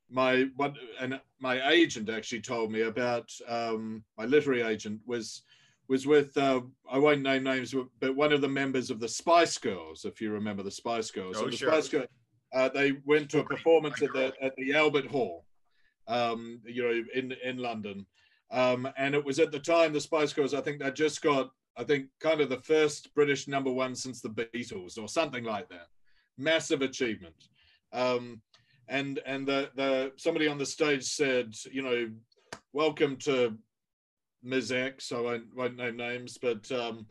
my 0.10 0.46
what 0.56 0.76
and 1.00 1.20
my 1.40 1.70
agent 1.70 2.10
actually 2.10 2.42
told 2.42 2.72
me 2.72 2.82
about 2.82 3.30
um 3.48 4.04
my 4.18 4.26
literary 4.26 4.62
agent 4.62 5.02
was 5.06 5.44
was 5.90 6.06
with 6.06 6.36
uh, 6.38 6.62
I 6.92 6.98
won't 6.98 7.22
name 7.22 7.44
names, 7.44 7.74
but 8.00 8.16
one 8.16 8.34
of 8.34 8.42
the 8.42 8.48
members 8.48 8.90
of 8.90 9.00
the 9.00 9.08
Spice 9.08 9.58
Girls, 9.58 10.06
if 10.06 10.20
you 10.20 10.32
remember 10.32 10.64
the 10.64 10.72
Spice 10.72 11.12
Girls. 11.12 11.38
Oh, 11.38 11.46
so 11.46 11.50
the 11.50 11.56
sure. 11.56 11.72
Spice 11.72 11.88
Girls, 11.88 12.08
uh, 12.58 12.70
they 12.70 12.94
went 13.06 13.30
to 13.30 13.40
a 13.40 13.44
performance 13.44 14.02
at 14.02 14.12
the 14.14 14.34
at 14.42 14.56
the 14.56 14.74
Albert 14.74 15.06
Hall, 15.06 15.46
um, 16.08 16.60
you 16.66 16.82
know, 16.82 17.04
in 17.14 17.32
in 17.44 17.58
London, 17.58 18.04
um, 18.50 18.90
and 18.98 19.14
it 19.14 19.24
was 19.24 19.38
at 19.38 19.52
the 19.52 19.60
time 19.60 19.94
the 19.94 20.02
Spice 20.02 20.34
Girls. 20.34 20.56
I 20.56 20.62
think 20.62 20.82
they 20.82 20.90
just 20.90 21.22
got, 21.22 21.52
I 21.78 21.84
think, 21.84 22.08
kind 22.20 22.42
of 22.42 22.50
the 22.50 22.62
first 22.62 23.14
British 23.14 23.48
number 23.48 23.72
one 23.72 23.94
since 23.94 24.22
the 24.22 24.30
Beatles 24.30 24.98
or 24.98 25.08
something 25.08 25.44
like 25.44 25.70
that. 25.70 25.88
Massive 26.40 26.82
achievement. 26.82 27.36
Um, 27.94 28.42
and 28.88 29.20
and 29.28 29.48
the 29.48 29.70
the 29.76 30.14
somebody 30.16 30.48
on 30.48 30.58
the 30.58 30.66
stage 30.66 31.04
said, 31.04 31.54
you 31.72 31.84
know, 31.84 32.10
welcome 32.74 33.18
to 33.18 33.56
Ms. 34.42 34.72
X. 34.72 35.12
I 35.12 35.20
won't 35.20 35.56
won't 35.56 35.78
name 35.78 35.98
names, 35.98 36.40
but 36.42 36.72
um, 36.72 37.06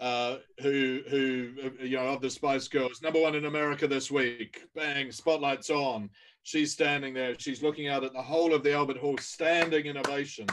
uh, 0.00 0.36
who 0.60 1.00
who 1.08 1.52
uh, 1.64 1.84
you 1.84 1.96
know 1.96 2.08
of 2.08 2.20
the 2.20 2.30
Spice 2.30 2.68
Girls, 2.68 3.02
number 3.02 3.20
one 3.20 3.34
in 3.34 3.44
America 3.44 3.86
this 3.86 4.10
week. 4.10 4.62
Bang, 4.74 5.12
spotlights 5.12 5.70
on. 5.70 6.10
She's 6.42 6.72
standing 6.72 7.14
there. 7.14 7.34
She's 7.38 7.62
looking 7.62 7.88
out 7.88 8.04
at 8.04 8.12
the 8.12 8.22
whole 8.22 8.54
of 8.54 8.62
the 8.62 8.72
Albert 8.72 8.96
Hall, 8.96 9.16
standing 9.18 9.86
in 9.86 9.96
ovation 9.96 10.46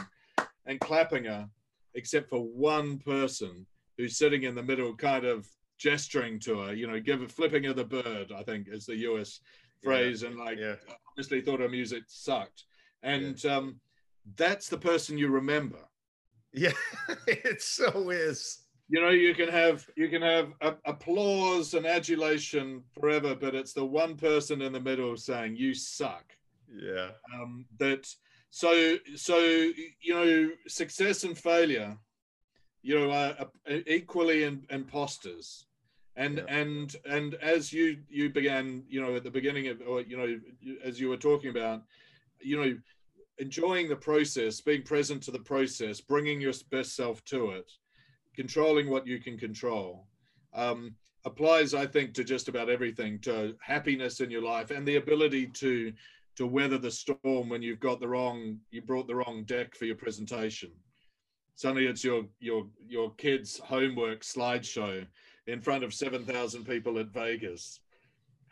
and 0.66 0.78
clapping 0.78 1.24
her, 1.24 1.48
except 1.94 2.28
for 2.28 2.40
one 2.40 2.98
person 2.98 3.66
who's 3.96 4.16
sitting 4.16 4.44
in 4.44 4.54
the 4.54 4.62
middle, 4.62 4.94
kind 4.94 5.24
of 5.24 5.48
gesturing 5.78 6.38
to 6.40 6.60
her. 6.60 6.74
You 6.74 6.86
know, 6.86 7.00
give 7.00 7.30
flipping 7.32 7.64
her 7.64 7.72
the 7.72 7.84
bird. 7.84 8.32
I 8.36 8.42
think 8.42 8.68
is 8.70 8.86
the 8.86 8.96
U.S. 8.98 9.40
phrase, 9.82 10.22
yeah. 10.22 10.28
and 10.28 10.38
like 10.38 10.58
yeah. 10.58 10.76
obviously 11.10 11.40
thought 11.40 11.60
her 11.60 11.68
music 11.68 12.04
sucked. 12.06 12.64
And 13.02 13.42
yeah. 13.42 13.56
um, 13.56 13.80
that's 14.36 14.68
the 14.68 14.78
person 14.78 15.18
you 15.18 15.28
remember. 15.28 15.78
Yeah, 16.52 16.72
it 17.26 17.62
so 17.62 18.10
is 18.10 18.64
you 18.90 19.00
know 19.00 19.10
you 19.10 19.34
can 19.34 19.48
have 19.48 19.88
you 19.96 20.08
can 20.08 20.20
have 20.20 20.52
a, 20.60 20.74
applause 20.84 21.74
and 21.74 21.86
adulation 21.86 22.82
forever 22.92 23.36
but 23.36 23.54
it's 23.54 23.72
the 23.72 23.84
one 23.84 24.16
person 24.16 24.60
in 24.60 24.72
the 24.72 24.80
middle 24.80 25.16
saying 25.16 25.56
you 25.56 25.72
suck. 25.74 26.24
Yeah. 26.76 27.10
Um, 27.34 27.66
that 27.78 28.12
so 28.50 28.96
so 29.14 29.38
you 29.38 30.14
know 30.14 30.50
success 30.66 31.22
and 31.22 31.38
failure 31.38 31.96
you 32.82 32.98
know 32.98 33.10
are, 33.10 33.36
are 33.68 33.80
equally 33.86 34.42
in, 34.42 34.66
imposters 34.70 35.66
and 36.16 36.38
yeah. 36.38 36.54
and 36.54 36.96
and 37.08 37.34
as 37.34 37.72
you 37.72 37.98
you 38.08 38.28
began 38.28 38.82
you 38.88 39.00
know 39.00 39.14
at 39.14 39.22
the 39.22 39.30
beginning 39.30 39.68
of 39.68 39.80
or 39.86 40.00
you 40.00 40.16
know 40.16 40.40
as 40.84 40.98
you 40.98 41.08
were 41.08 41.16
talking 41.16 41.50
about 41.50 41.82
you 42.40 42.56
know 42.56 42.76
enjoying 43.38 43.88
the 43.88 43.96
process 43.96 44.60
being 44.60 44.82
present 44.82 45.22
to 45.22 45.30
the 45.30 45.38
process 45.38 46.00
bringing 46.00 46.40
your 46.40 46.52
best 46.70 46.96
self 46.96 47.24
to 47.24 47.50
it 47.50 47.70
controlling 48.40 48.88
what 48.88 49.06
you 49.06 49.18
can 49.18 49.36
control 49.36 50.06
um, 50.54 50.94
applies, 51.26 51.74
I 51.74 51.84
think, 51.84 52.14
to 52.14 52.24
just 52.24 52.48
about 52.48 52.70
everything, 52.70 53.18
to 53.18 53.54
happiness 53.60 54.20
in 54.20 54.30
your 54.30 54.40
life 54.40 54.70
and 54.70 54.88
the 54.88 54.96
ability 54.96 55.48
to 55.64 55.92
to 56.36 56.46
weather 56.46 56.78
the 56.78 56.90
storm 56.90 57.50
when 57.50 57.60
you've 57.60 57.80
got 57.80 58.00
the 58.00 58.08
wrong, 58.08 58.58
you 58.70 58.80
brought 58.80 59.06
the 59.06 59.14
wrong 59.14 59.44
deck 59.44 59.74
for 59.74 59.84
your 59.84 59.96
presentation. 59.96 60.70
Suddenly, 61.54 61.86
it's 61.86 62.02
your 62.02 62.24
your 62.38 62.66
your 62.88 63.12
kid's 63.16 63.58
homework 63.58 64.22
slideshow 64.22 65.06
in 65.46 65.60
front 65.60 65.84
of 65.84 65.92
seven 65.92 66.24
thousand 66.24 66.64
people 66.64 66.98
at 66.98 67.08
Vegas. 67.08 67.80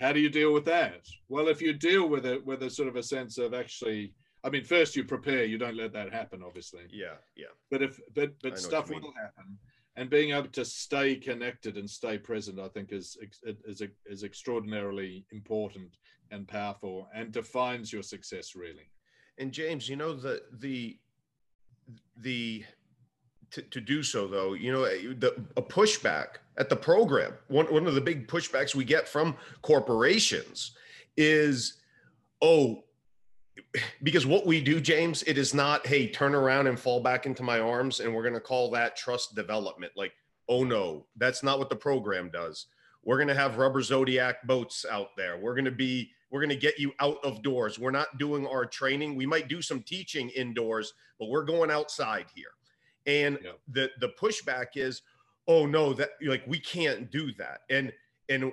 How 0.00 0.12
do 0.12 0.20
you 0.20 0.28
deal 0.28 0.52
with 0.52 0.66
that? 0.66 1.00
Well, 1.30 1.48
if 1.48 1.62
you 1.62 1.72
deal 1.72 2.06
with 2.10 2.26
it 2.26 2.44
with 2.44 2.62
a 2.62 2.68
sort 2.68 2.88
of 2.88 2.96
a 2.96 3.02
sense 3.02 3.38
of 3.38 3.54
actually 3.54 4.12
I 4.44 4.50
mean, 4.50 4.64
first 4.64 4.94
you 4.94 5.04
prepare. 5.04 5.44
You 5.44 5.58
don't 5.58 5.76
let 5.76 5.92
that 5.92 6.12
happen, 6.12 6.42
obviously. 6.44 6.82
Yeah, 6.90 7.16
yeah. 7.36 7.52
But 7.70 7.82
if 7.82 8.00
but 8.14 8.30
but 8.42 8.58
stuff 8.58 8.88
will 8.88 9.12
happen, 9.20 9.58
and 9.98 10.08
being 10.08 10.30
able 10.30 10.48
to 10.48 10.64
stay 10.64 11.16
connected 11.16 11.76
and 11.76 11.90
stay 11.90 12.16
present, 12.16 12.60
I 12.60 12.68
think, 12.68 12.92
is 12.92 13.18
is 13.66 13.82
is 14.06 14.22
extraordinarily 14.22 15.26
important 15.32 15.96
and 16.30 16.46
powerful, 16.46 17.08
and 17.12 17.32
defines 17.32 17.92
your 17.92 18.04
success 18.04 18.54
really. 18.54 18.88
And 19.38 19.50
James, 19.50 19.88
you 19.88 19.96
know 19.96 20.14
the 20.14 20.42
the 20.60 20.96
the 22.16 22.64
to, 23.50 23.62
to 23.62 23.80
do 23.80 24.04
so 24.04 24.28
though, 24.28 24.54
you 24.54 24.70
know, 24.70 24.84
the 24.84 25.34
a 25.56 25.62
pushback 25.62 26.38
at 26.58 26.68
the 26.68 26.76
program. 26.76 27.32
One 27.48 27.66
one 27.66 27.88
of 27.88 27.96
the 27.96 28.00
big 28.00 28.28
pushbacks 28.28 28.76
we 28.76 28.84
get 28.84 29.08
from 29.08 29.34
corporations 29.62 30.76
is, 31.16 31.78
oh, 32.40 32.84
because 34.02 34.26
what 34.26 34.46
we 34.46 34.60
do, 34.60 34.80
James, 34.80 35.22
it 35.24 35.38
is 35.38 35.54
not, 35.54 35.86
hey, 35.86 36.08
turn 36.08 36.34
around 36.34 36.66
and 36.66 36.78
fall 36.78 37.00
back 37.00 37.26
into 37.26 37.42
my 37.42 37.60
arms, 37.60 38.00
and 38.00 38.14
we're 38.14 38.22
going 38.22 38.34
to 38.34 38.40
call 38.40 38.70
that 38.72 38.96
trust 38.96 39.34
development. 39.34 39.92
Like 39.96 40.12
Oh 40.48 40.64
no, 40.64 41.06
that's 41.16 41.42
not 41.42 41.58
what 41.58 41.68
the 41.68 41.76
program 41.76 42.30
does. 42.30 42.66
We're 43.04 43.16
going 43.16 43.28
to 43.28 43.34
have 43.34 43.58
rubber 43.58 43.82
Zodiac 43.82 44.46
boats 44.46 44.84
out 44.90 45.08
there. 45.16 45.38
We're 45.38 45.54
going 45.54 45.66
to 45.66 45.70
be, 45.70 46.10
we're 46.30 46.40
going 46.40 46.50
to 46.50 46.56
get 46.56 46.78
you 46.78 46.92
out 47.00 47.18
of 47.22 47.42
doors. 47.42 47.78
We're 47.78 47.90
not 47.90 48.18
doing 48.18 48.46
our 48.46 48.66
training. 48.66 49.14
We 49.14 49.26
might 49.26 49.48
do 49.48 49.62
some 49.62 49.82
teaching 49.82 50.30
indoors, 50.30 50.92
but 51.18 51.28
we're 51.28 51.44
going 51.44 51.70
outside 51.70 52.26
here. 52.34 52.50
And 53.06 53.38
yeah. 53.42 53.52
the 53.68 53.90
the 54.00 54.12
pushback 54.20 54.76
is, 54.76 55.02
oh 55.46 55.64
no, 55.64 55.92
that 55.94 56.10
like 56.22 56.42
we 56.46 56.58
can't 56.58 57.10
do 57.10 57.32
that. 57.38 57.60
And 57.70 57.92
and 58.28 58.52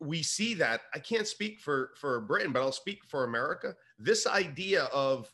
we 0.00 0.22
see 0.22 0.54
that. 0.54 0.82
I 0.94 0.98
can't 0.98 1.26
speak 1.26 1.60
for 1.60 1.90
for 1.96 2.20
Britain, 2.20 2.52
but 2.52 2.60
I'll 2.62 2.72
speak 2.72 3.00
for 3.08 3.24
America. 3.24 3.74
This 3.98 4.26
idea 4.26 4.84
of 4.84 5.32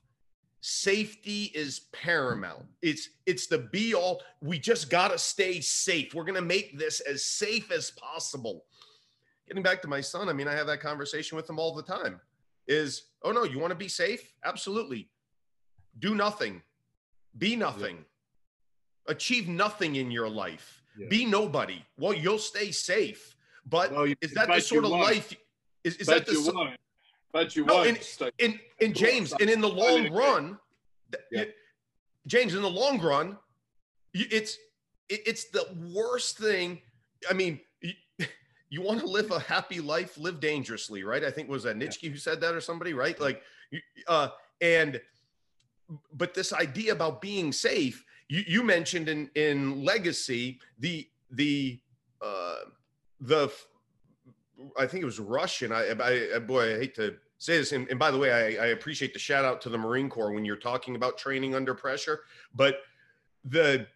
safety 0.61 1.53
is 1.55 1.81
paramount. 1.93 2.65
It's 2.83 3.09
it's 3.27 3.47
the 3.47 3.59
be 3.59 3.95
all. 3.95 4.23
We 4.41 4.59
just 4.59 4.91
got 4.91 5.11
to 5.11 5.19
stay 5.19 5.61
safe. 5.61 6.15
We're 6.15 6.25
going 6.25 6.35
to 6.37 6.43
make 6.43 6.79
this 6.79 7.01
as 7.01 7.25
safe 7.25 7.71
as 7.71 7.91
possible. 7.91 8.65
Getting 9.47 9.63
back 9.63 9.83
to 9.83 9.89
my 9.89 10.01
son, 10.01 10.29
I 10.29 10.33
mean, 10.33 10.49
I 10.49 10.55
have 10.55 10.67
that 10.69 10.81
conversation 10.81 11.37
with 11.37 11.49
him 11.49 11.59
all 11.59 11.75
the 11.75 11.83
time. 11.83 12.21
Is, 12.67 13.11
"Oh 13.23 13.33
no, 13.33 13.45
you 13.45 13.59
want 13.59 13.73
to 13.73 13.79
be 13.79 13.89
safe? 13.89 14.33
Absolutely. 14.43 15.11
Do 15.99 16.15
nothing. 16.15 16.63
Be 17.37 17.57
nothing. 17.57 17.97
Yeah. 17.97 19.13
Achieve 19.13 19.49
nothing 19.49 19.97
in 19.97 20.11
your 20.11 20.31
life. 20.31 20.83
Yeah. 20.97 21.09
Be 21.09 21.27
nobody. 21.27 21.85
Well, 21.99 22.15
you'll 22.15 22.39
stay 22.39 22.71
safe. 22.71 23.34
But 23.67 23.93
well, 23.93 24.13
is 24.21 24.33
that 24.35 24.49
the 24.49 24.61
sort 24.61 24.85
of 24.85 24.91
life 24.91 25.35
is, 25.83 25.97
is 25.97 26.07
that 26.09 26.27
the 26.27 26.53
won't 26.55 26.79
but 27.35 27.57
you 27.57 27.67
no, 27.67 27.75
won't. 27.75 28.19
In, 28.39 28.53
in, 28.53 28.61
in 28.79 28.93
James, 28.95 29.33
and 29.33 29.51
in 29.51 29.61
the 29.61 29.69
long 29.69 30.11
run, 30.13 30.57
yeah. 31.33 31.41
it, 31.41 31.57
James, 32.29 32.55
in 32.55 32.63
the 32.63 32.71
long 32.71 33.01
run, 33.01 33.37
it's 34.15 34.57
it, 35.09 35.21
it's 35.27 35.47
the 35.47 35.67
worst 35.93 36.39
thing. 36.39 36.81
I 37.29 37.33
mean, 37.35 37.59
you, 37.83 37.93
you, 38.71 38.81
want 38.81 39.01
to 39.01 39.07
live 39.07 39.33
a 39.33 39.41
happy 39.41 39.81
life, 39.81 40.17
live 40.17 40.39
dangerously, 40.39 41.03
right? 41.03 41.25
I 41.25 41.31
think 41.33 41.49
was 41.49 41.65
that 41.65 41.77
Nietzsche 41.77 42.07
yeah. 42.07 42.13
who 42.13 42.19
said 42.19 42.41
that 42.41 42.55
or 42.55 42.61
somebody, 42.61 42.95
right? 42.95 43.21
Like, 43.21 43.43
uh, 44.07 44.29
and 44.61 45.01
but 46.13 46.35
this 46.35 46.53
idea 46.53 46.93
about 46.93 47.21
being 47.21 47.51
safe, 47.51 48.05
you, 48.29 48.45
you 48.47 48.63
mentioned 48.63 49.09
in 49.09 49.29
in 49.35 49.85
legacy 49.85 50.61
the 50.79 51.09
the 51.33 51.81
uh, 52.23 52.59
the 53.21 53.53
I 54.79 54.87
think 54.87 55.03
it 55.03 55.07
was 55.07 55.19
Russian. 55.19 55.73
I, 55.73 55.91
I, 55.91 56.39
boy, 56.39 56.77
I 56.77 56.79
hate 56.79 56.95
to 56.97 57.17
say 57.39 57.59
this. 57.59 57.73
And, 57.73 57.89
and 57.89 57.99
by 57.99 58.11
the 58.11 58.19
way, 58.19 58.33
I, 58.33 58.65
I, 58.65 58.67
appreciate 58.69 59.13
the 59.13 59.19
shout 59.19 59.45
out 59.45 59.61
to 59.63 59.69
the 59.69 59.79
Marine 59.79 60.09
Corps 60.09 60.33
when 60.33 60.45
you're 60.45 60.57
talking 60.57 60.97
about 60.97 61.19
training 61.19 61.55
under 61.55 61.75
pressure. 61.75 62.21
But 62.55 62.79
the, 63.45 63.87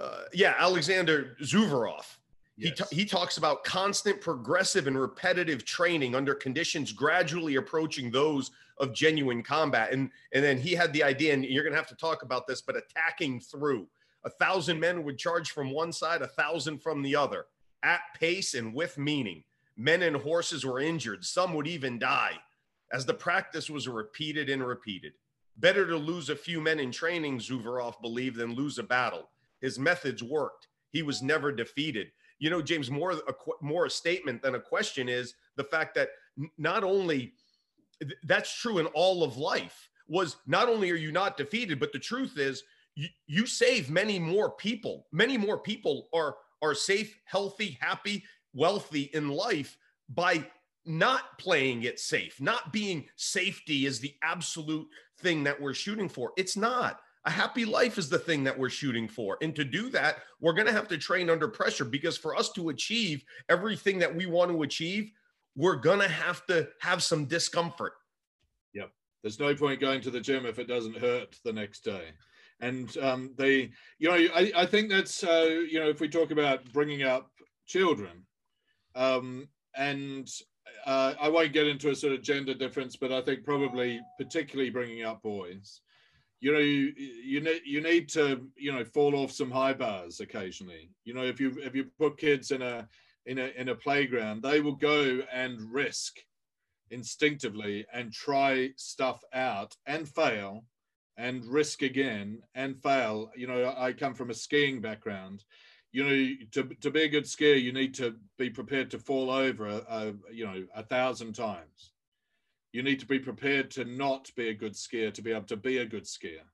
uh, 0.00 0.22
yeah, 0.32 0.54
Alexander 0.58 1.36
Suvorov, 1.42 2.16
yes. 2.56 2.78
he, 2.78 2.84
t- 2.84 2.96
he 2.96 3.04
talks 3.04 3.36
about 3.36 3.64
constant, 3.64 4.20
progressive, 4.20 4.86
and 4.86 4.98
repetitive 4.98 5.64
training 5.64 6.14
under 6.14 6.34
conditions 6.34 6.92
gradually 6.92 7.56
approaching 7.56 8.10
those 8.10 8.50
of 8.78 8.94
genuine 8.94 9.42
combat. 9.42 9.92
And, 9.92 10.10
and 10.32 10.44
then 10.44 10.58
he 10.58 10.72
had 10.72 10.92
the 10.92 11.02
idea, 11.02 11.34
and 11.34 11.44
you're 11.44 11.64
going 11.64 11.72
to 11.72 11.78
have 11.78 11.88
to 11.88 11.96
talk 11.96 12.22
about 12.22 12.46
this, 12.46 12.60
but 12.60 12.76
attacking 12.76 13.40
through. 13.40 13.88
A 14.24 14.30
thousand 14.30 14.78
men 14.78 15.04
would 15.04 15.18
charge 15.18 15.50
from 15.50 15.70
one 15.70 15.92
side, 15.92 16.22
a 16.22 16.26
thousand 16.26 16.78
from 16.78 17.02
the 17.02 17.16
other, 17.16 17.46
at 17.82 18.00
pace 18.18 18.54
and 18.54 18.74
with 18.74 18.98
meaning. 18.98 19.44
Men 19.76 20.02
and 20.02 20.16
horses 20.16 20.64
were 20.66 20.80
injured. 20.80 21.24
Some 21.24 21.54
would 21.54 21.66
even 21.66 21.98
die 21.98 22.36
as 22.92 23.06
the 23.06 23.14
practice 23.14 23.70
was 23.70 23.86
repeated 23.86 24.48
and 24.48 24.66
repeated. 24.66 25.12
Better 25.58 25.86
to 25.86 25.96
lose 25.96 26.30
a 26.30 26.36
few 26.36 26.60
men 26.60 26.80
in 26.80 26.90
training, 26.90 27.38
Suvorov 27.38 28.00
believed, 28.00 28.36
than 28.36 28.54
lose 28.54 28.78
a 28.78 28.82
battle. 28.82 29.28
His 29.60 29.78
methods 29.78 30.22
worked. 30.22 30.68
He 30.90 31.02
was 31.02 31.22
never 31.22 31.52
defeated. 31.52 32.08
You 32.38 32.50
know, 32.50 32.62
James, 32.62 32.90
more 32.90 33.12
a, 33.12 33.34
more 33.60 33.86
a 33.86 33.90
statement 33.90 34.42
than 34.42 34.54
a 34.54 34.60
question 34.60 35.08
is 35.08 35.34
the 35.56 35.64
fact 35.64 35.94
that 35.96 36.10
not 36.56 36.84
only 36.84 37.34
that's 38.24 38.56
true 38.60 38.78
in 38.78 38.86
all 38.86 39.24
of 39.24 39.36
life 39.36 39.90
was 40.06 40.36
not 40.46 40.68
only 40.68 40.90
are 40.90 40.96
you 40.96 41.12
not 41.12 41.36
defeated, 41.36 41.80
but 41.80 41.92
the 41.92 41.98
truth 41.98 42.38
is 42.38 42.62
you, 42.94 43.08
you 43.26 43.46
save 43.46 43.90
many 43.90 44.18
more 44.18 44.50
people. 44.50 45.06
Many 45.12 45.36
more 45.36 45.58
people 45.58 46.08
are 46.14 46.36
are 46.62 46.74
safe, 46.74 47.18
healthy, 47.24 47.78
happy, 47.80 48.24
wealthy 48.54 49.10
in 49.14 49.28
life 49.28 49.76
by 50.08 50.44
not 50.84 51.38
playing 51.38 51.82
it 51.82 52.00
safe, 52.00 52.40
not 52.40 52.72
being 52.72 53.06
safety 53.16 53.86
is 53.86 54.00
the 54.00 54.14
absolute 54.22 54.88
thing 55.18 55.44
that 55.44 55.60
we're 55.60 55.74
shooting 55.74 56.08
for. 56.08 56.32
It's 56.36 56.56
not. 56.56 57.00
A 57.24 57.30
happy 57.30 57.64
life 57.66 57.98
is 57.98 58.08
the 58.08 58.18
thing 58.18 58.42
that 58.44 58.58
we're 58.58 58.70
shooting 58.70 59.06
for. 59.06 59.36
And 59.42 59.54
to 59.54 59.64
do 59.64 59.90
that, 59.90 60.18
we're 60.40 60.54
going 60.54 60.66
to 60.66 60.72
have 60.72 60.88
to 60.88 60.96
train 60.96 61.28
under 61.28 61.48
pressure 61.48 61.84
because 61.84 62.16
for 62.16 62.34
us 62.34 62.50
to 62.52 62.70
achieve 62.70 63.22
everything 63.50 63.98
that 63.98 64.14
we 64.14 64.24
want 64.24 64.50
to 64.50 64.62
achieve, 64.62 65.10
we're 65.54 65.76
going 65.76 65.98
to 65.98 66.08
have 66.08 66.46
to 66.46 66.68
have 66.80 67.02
some 67.02 67.26
discomfort. 67.26 67.94
Yep. 68.72 68.90
There's 69.22 69.40
no 69.40 69.54
point 69.54 69.80
going 69.80 70.00
to 70.02 70.10
the 70.10 70.20
gym 70.20 70.46
if 70.46 70.58
it 70.58 70.68
doesn't 70.68 70.96
hurt 70.96 71.36
the 71.44 71.52
next 71.52 71.80
day. 71.84 72.12
And 72.60 72.96
um, 72.98 73.34
they, 73.36 73.70
you 73.98 74.08
know, 74.08 74.14
I, 74.14 74.52
I 74.56 74.66
think 74.66 74.90
that's, 74.90 75.22
uh, 75.22 75.62
you 75.68 75.78
know, 75.78 75.88
if 75.88 76.00
we 76.00 76.08
talk 76.08 76.30
about 76.30 76.64
bringing 76.72 77.02
up 77.02 77.30
children, 77.66 78.26
um, 78.94 79.48
and 79.76 80.28
uh, 80.86 81.14
I 81.20 81.28
won't 81.28 81.52
get 81.52 81.68
into 81.68 81.90
a 81.90 81.94
sort 81.94 82.14
of 82.14 82.22
gender 82.22 82.54
difference, 82.54 82.96
but 82.96 83.12
I 83.12 83.20
think 83.22 83.44
probably 83.44 84.00
particularly 84.18 84.70
bringing 84.70 85.04
up 85.04 85.22
boys, 85.22 85.80
you 86.40 86.52
know, 86.52 86.58
you, 86.58 86.92
you 86.96 87.40
need 87.40 87.62
you 87.64 87.80
need 87.80 88.08
to 88.10 88.48
you 88.56 88.72
know 88.72 88.84
fall 88.84 89.16
off 89.16 89.32
some 89.32 89.50
high 89.50 89.72
bars 89.72 90.20
occasionally. 90.20 90.90
You 91.04 91.14
know, 91.14 91.24
if 91.24 91.40
you 91.40 91.56
if 91.62 91.74
you 91.74 91.86
put 91.98 92.16
kids 92.16 92.50
in 92.52 92.62
a 92.62 92.88
in 93.26 93.38
a 93.38 93.52
in 93.56 93.68
a 93.70 93.74
playground, 93.74 94.42
they 94.42 94.60
will 94.60 94.76
go 94.76 95.20
and 95.32 95.60
risk 95.72 96.16
instinctively 96.90 97.86
and 97.92 98.12
try 98.12 98.70
stuff 98.76 99.22
out 99.34 99.74
and 99.86 100.08
fail 100.08 100.64
and 101.18 101.44
risk 101.44 101.82
again 101.82 102.38
and 102.54 102.80
fail. 102.80 103.30
You 103.36 103.48
know, 103.48 103.74
I 103.76 103.92
come 103.92 104.14
from 104.14 104.30
a 104.30 104.34
skiing 104.34 104.80
background. 104.80 105.44
You 105.90 106.04
know 106.04 106.34
to, 106.52 106.74
to 106.82 106.90
be 106.90 107.02
a 107.02 107.08
good 107.08 107.24
skier 107.24 107.60
you 107.60 107.72
need 107.72 107.94
to 107.94 108.14
be 108.36 108.50
prepared 108.50 108.90
to 108.90 108.98
fall 108.98 109.30
over 109.30 109.66
a, 109.66 109.82
a, 109.88 110.14
you 110.32 110.46
know 110.46 110.64
a 110.74 110.82
thousand 110.82 111.34
times. 111.34 111.92
You 112.72 112.82
need 112.82 113.00
to 113.00 113.06
be 113.06 113.18
prepared 113.18 113.70
to 113.72 113.84
not 113.84 114.30
be 114.36 114.50
a 114.50 114.54
good 114.54 114.74
skier 114.74 115.12
to 115.12 115.22
be 115.22 115.32
able 115.32 115.46
to 115.46 115.56
be 115.56 115.78
a 115.78 115.86
good 115.86 116.04
skier. 116.04 116.44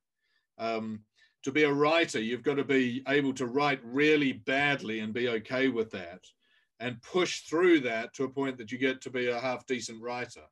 Um, 0.56 1.00
to 1.42 1.52
be 1.52 1.64
a 1.64 1.72
writer 1.72 2.20
you've 2.20 2.44
got 2.44 2.54
to 2.54 2.64
be 2.64 3.02
able 3.06 3.34
to 3.34 3.46
write 3.46 3.80
really 3.84 4.32
badly 4.32 5.00
and 5.00 5.12
be 5.12 5.28
okay 5.28 5.68
with 5.68 5.90
that 5.90 6.20
and 6.80 7.02
push 7.02 7.40
through 7.40 7.80
that 7.80 8.14
to 8.14 8.24
a 8.24 8.28
point 8.28 8.56
that 8.56 8.72
you 8.72 8.78
get 8.78 9.00
to 9.02 9.10
be 9.10 9.28
a 9.28 9.38
half 9.38 9.66
decent 9.66 10.00
writer. 10.00 10.44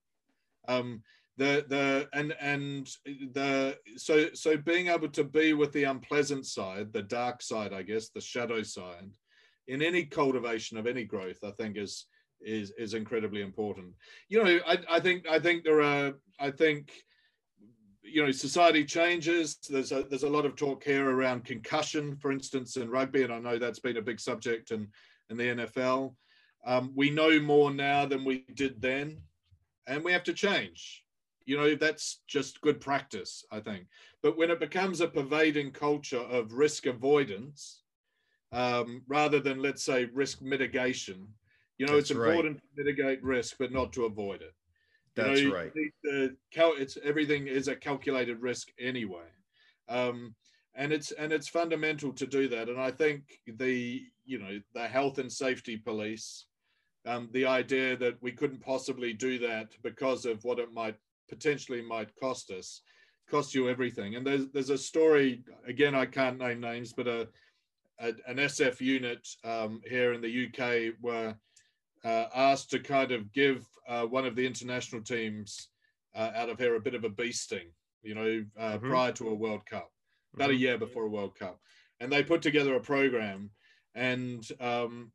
Um, 0.68 1.02
the 1.42 1.64
the 1.68 2.08
and 2.12 2.34
and 2.40 2.88
the 3.32 3.76
so 3.96 4.28
so 4.32 4.56
being 4.56 4.88
able 4.88 5.08
to 5.08 5.24
be 5.24 5.52
with 5.52 5.72
the 5.72 5.84
unpleasant 5.84 6.46
side 6.46 6.92
the 6.92 7.02
dark 7.02 7.42
side 7.42 7.72
i 7.72 7.82
guess 7.82 8.08
the 8.08 8.20
shadow 8.20 8.62
side 8.62 9.10
in 9.66 9.82
any 9.82 10.04
cultivation 10.04 10.76
of 10.78 10.86
any 10.86 11.04
growth 11.04 11.38
i 11.44 11.50
think 11.52 11.76
is 11.76 12.06
is 12.44 12.72
is 12.78 12.94
incredibly 12.94 13.42
important. 13.42 13.94
You 14.28 14.42
know 14.42 14.60
i 14.66 14.78
i 14.90 15.00
think 15.00 15.26
i 15.28 15.38
think 15.38 15.64
there 15.64 15.82
are 15.82 16.14
i 16.38 16.50
think 16.50 16.92
you 18.02 18.24
know 18.24 18.32
society 18.32 18.84
changes. 18.84 19.58
There's 19.68 19.92
a 19.92 20.02
there's 20.02 20.24
a 20.24 20.28
lot 20.28 20.46
of 20.46 20.56
talk 20.56 20.84
here 20.84 21.08
around 21.08 21.44
concussion 21.44 22.16
for 22.16 22.32
instance 22.32 22.76
in 22.76 22.90
rugby 22.90 23.22
and 23.22 23.32
i 23.32 23.38
know 23.38 23.58
that's 23.58 23.78
been 23.80 23.96
a 23.96 24.02
big 24.02 24.20
subject 24.20 24.70
in 24.70 24.88
in 25.30 25.36
the 25.36 25.44
nfl 25.44 26.14
um, 26.66 26.92
we 26.94 27.10
know 27.10 27.40
more 27.40 27.72
now 27.72 28.06
than 28.06 28.24
we 28.24 28.44
did 28.54 28.80
then 28.80 29.18
and 29.86 30.04
we 30.04 30.12
have 30.12 30.24
to 30.24 30.32
change 30.32 31.01
you 31.46 31.56
know 31.56 31.74
that's 31.74 32.20
just 32.26 32.60
good 32.60 32.80
practice 32.80 33.44
i 33.50 33.60
think. 33.60 33.86
But 34.22 34.36
when 34.36 34.50
it 34.50 34.60
becomes 34.60 35.00
a 35.00 35.08
pervading 35.08 35.72
culture 35.72 36.20
of 36.20 36.52
risk 36.52 36.86
avoidance 36.86 37.82
um, 38.52 39.02
rather 39.08 39.40
than 39.40 39.62
let's 39.62 39.82
say 39.82 40.04
risk 40.12 40.42
mitigation 40.42 41.26
you 41.78 41.86
know 41.86 41.94
that's 41.94 42.10
it's 42.10 42.18
important 42.18 42.54
right. 42.54 42.62
to 42.76 42.84
mitigate 42.84 43.22
risk 43.22 43.56
but 43.58 43.72
not 43.72 43.92
to 43.94 44.04
avoid 44.04 44.42
it. 44.42 44.54
That's 45.14 45.40
you 45.40 45.48
know, 45.48 45.54
right 45.54 45.72
it's 46.54 46.98
everything 47.04 47.46
is 47.46 47.68
a 47.68 47.76
calculated 47.76 48.40
risk 48.40 48.68
anyway. 48.78 49.28
Um, 49.88 50.34
and 50.74 50.92
it's 50.92 51.12
and 51.12 51.32
it's 51.32 51.48
fundamental 51.48 52.12
to 52.12 52.26
do 52.26 52.48
that. 52.48 52.68
And 52.68 52.80
i 52.80 52.90
think 52.90 53.22
the 53.46 54.02
you 54.24 54.38
know 54.38 54.60
the 54.74 54.86
health 54.86 55.18
and 55.18 55.30
safety 55.30 55.76
police 55.76 56.46
um, 57.04 57.28
the 57.32 57.46
idea 57.46 57.96
that 57.96 58.22
we 58.22 58.32
couldn't 58.32 58.60
possibly 58.60 59.12
do 59.12 59.38
that 59.40 59.72
because 59.82 60.24
of 60.24 60.44
what 60.44 60.58
it 60.58 60.72
might 60.72 60.96
potentially 61.32 61.80
might 61.80 62.14
cost 62.20 62.50
us, 62.50 62.82
cost 63.30 63.54
you 63.54 63.70
everything. 63.70 64.16
And 64.16 64.26
there's 64.26 64.48
there's 64.52 64.70
a 64.70 64.76
story 64.76 65.42
again. 65.66 65.94
I 65.94 66.04
can't 66.04 66.38
name 66.38 66.60
names, 66.60 66.92
but 66.92 67.08
a, 67.08 67.28
a 67.98 68.08
an 68.28 68.36
SF 68.36 68.80
unit 68.80 69.26
um, 69.42 69.80
here 69.88 70.12
in 70.12 70.20
the 70.20 70.46
UK 70.46 70.94
were 71.00 71.34
uh, 72.04 72.26
asked 72.34 72.70
to 72.70 72.78
kind 72.78 73.12
of 73.12 73.32
give 73.32 73.66
uh, 73.88 74.02
one 74.02 74.26
of 74.26 74.36
the 74.36 74.46
international 74.46 75.02
teams 75.02 75.68
uh, 76.14 76.32
out 76.34 76.50
of 76.50 76.58
here 76.58 76.76
a 76.76 76.80
bit 76.80 76.94
of 76.94 77.04
a 77.04 77.10
beasting. 77.10 77.68
You 78.02 78.14
know, 78.14 78.44
uh, 78.58 78.76
mm-hmm. 78.76 78.90
prior 78.90 79.12
to 79.12 79.28
a 79.28 79.34
World 79.34 79.64
Cup, 79.64 79.90
about 80.34 80.50
mm-hmm. 80.50 80.56
a 80.56 80.60
year 80.60 80.78
before 80.78 81.04
a 81.04 81.10
World 81.10 81.34
Cup. 81.38 81.58
and 82.00 82.12
they 82.12 82.22
put 82.22 82.42
together 82.42 82.74
a 82.74 82.80
program 82.80 83.50
and 83.94 84.46
um, 84.60 85.12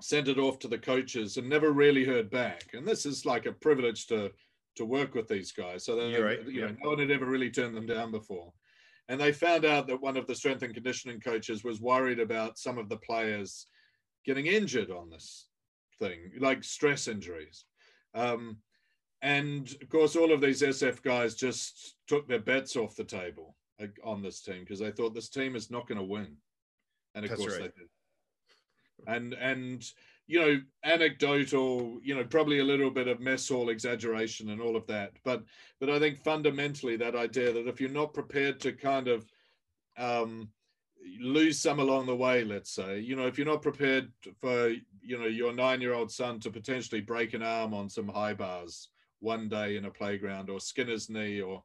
sent 0.00 0.28
it 0.28 0.38
off 0.38 0.58
to 0.60 0.68
the 0.68 0.78
coaches 0.78 1.36
and 1.36 1.48
never 1.48 1.72
really 1.72 2.04
heard 2.04 2.30
back. 2.30 2.62
And 2.72 2.86
this 2.86 3.04
is 3.04 3.26
like 3.26 3.46
a 3.46 3.52
privilege 3.52 4.06
to 4.06 4.30
to 4.76 4.84
work 4.84 5.14
with 5.14 5.28
these 5.28 5.52
guys. 5.52 5.84
So 5.84 5.96
they, 5.96 6.20
right. 6.20 6.44
you 6.46 6.60
yeah. 6.60 6.66
know, 6.66 6.76
no 6.82 6.90
one 6.90 6.98
had 6.98 7.10
ever 7.10 7.26
really 7.26 7.50
turned 7.50 7.76
them 7.76 7.86
down 7.86 8.10
before. 8.10 8.52
And 9.08 9.20
they 9.20 9.32
found 9.32 9.64
out 9.64 9.86
that 9.88 10.00
one 10.00 10.16
of 10.16 10.26
the 10.26 10.34
strength 10.34 10.62
and 10.62 10.74
conditioning 10.74 11.20
coaches 11.20 11.62
was 11.62 11.80
worried 11.80 12.20
about 12.20 12.58
some 12.58 12.78
of 12.78 12.88
the 12.88 12.96
players 12.96 13.66
getting 14.24 14.46
injured 14.46 14.90
on 14.90 15.10
this 15.10 15.48
thing, 15.98 16.32
like 16.40 16.64
stress 16.64 17.06
injuries. 17.06 17.64
Um, 18.14 18.58
and 19.22 19.74
of 19.82 19.88
course, 19.88 20.16
all 20.16 20.32
of 20.32 20.40
these 20.40 20.62
SF 20.62 21.02
guys 21.02 21.34
just 21.34 21.96
took 22.06 22.28
their 22.28 22.40
bets 22.40 22.76
off 22.76 22.96
the 22.96 23.04
table 23.04 23.56
on 24.02 24.22
this 24.22 24.40
team 24.40 24.60
because 24.60 24.78
they 24.78 24.90
thought 24.90 25.14
this 25.14 25.28
team 25.28 25.56
is 25.56 25.70
not 25.70 25.86
going 25.88 25.98
to 25.98 26.04
win. 26.04 26.36
And 27.14 27.24
of 27.24 27.30
That's 27.30 27.40
course 27.40 27.58
right. 27.58 27.72
they 27.74 27.80
did. 27.80 27.88
And 29.06 29.34
and 29.34 29.84
you 30.26 30.40
know, 30.40 30.60
anecdotal, 30.84 31.98
you 32.02 32.14
know, 32.14 32.24
probably 32.24 32.60
a 32.60 32.64
little 32.64 32.90
bit 32.90 33.08
of 33.08 33.20
mess 33.20 33.48
hall 33.48 33.68
exaggeration 33.68 34.50
and 34.50 34.60
all 34.60 34.76
of 34.76 34.86
that. 34.86 35.12
But 35.24 35.44
but 35.80 35.90
I 35.90 35.98
think 35.98 36.18
fundamentally 36.18 36.96
that 36.96 37.14
idea 37.14 37.52
that 37.52 37.68
if 37.68 37.80
you're 37.80 37.90
not 37.90 38.14
prepared 38.14 38.60
to 38.60 38.72
kind 38.72 39.08
of 39.08 39.26
um, 39.98 40.48
lose 41.20 41.60
some 41.60 41.78
along 41.78 42.06
the 42.06 42.16
way, 42.16 42.44
let's 42.44 42.70
say, 42.70 43.00
you 43.00 43.16
know, 43.16 43.26
if 43.26 43.36
you're 43.36 43.46
not 43.46 43.62
prepared 43.62 44.10
for, 44.40 44.68
you 45.02 45.18
know, 45.18 45.26
your 45.26 45.52
nine-year-old 45.52 46.10
son 46.10 46.40
to 46.40 46.50
potentially 46.50 47.00
break 47.00 47.34
an 47.34 47.42
arm 47.42 47.74
on 47.74 47.88
some 47.88 48.08
high 48.08 48.34
bars 48.34 48.88
one 49.20 49.48
day 49.48 49.76
in 49.76 49.84
a 49.84 49.90
playground 49.90 50.50
or 50.50 50.60
skin 50.60 50.88
his 50.88 51.10
knee 51.10 51.40
or 51.40 51.62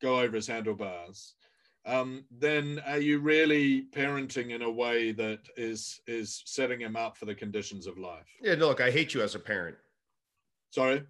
go 0.00 0.20
over 0.20 0.36
his 0.36 0.46
handlebars, 0.46 1.34
um, 1.86 2.24
then 2.30 2.82
are 2.86 2.98
you 2.98 3.20
really 3.20 3.86
parenting 3.94 4.50
in 4.50 4.62
a 4.62 4.70
way 4.70 5.12
that 5.12 5.38
is 5.56 6.00
is 6.06 6.42
setting 6.44 6.80
him 6.80 6.96
up 6.96 7.16
for 7.16 7.26
the 7.26 7.34
conditions 7.34 7.86
of 7.86 7.96
life? 7.96 8.26
Yeah, 8.42 8.54
look, 8.58 8.80
I 8.80 8.90
hate 8.90 9.14
you 9.14 9.22
as 9.22 9.34
a 9.34 9.38
parent. 9.38 9.76
Sorry, 10.70 11.02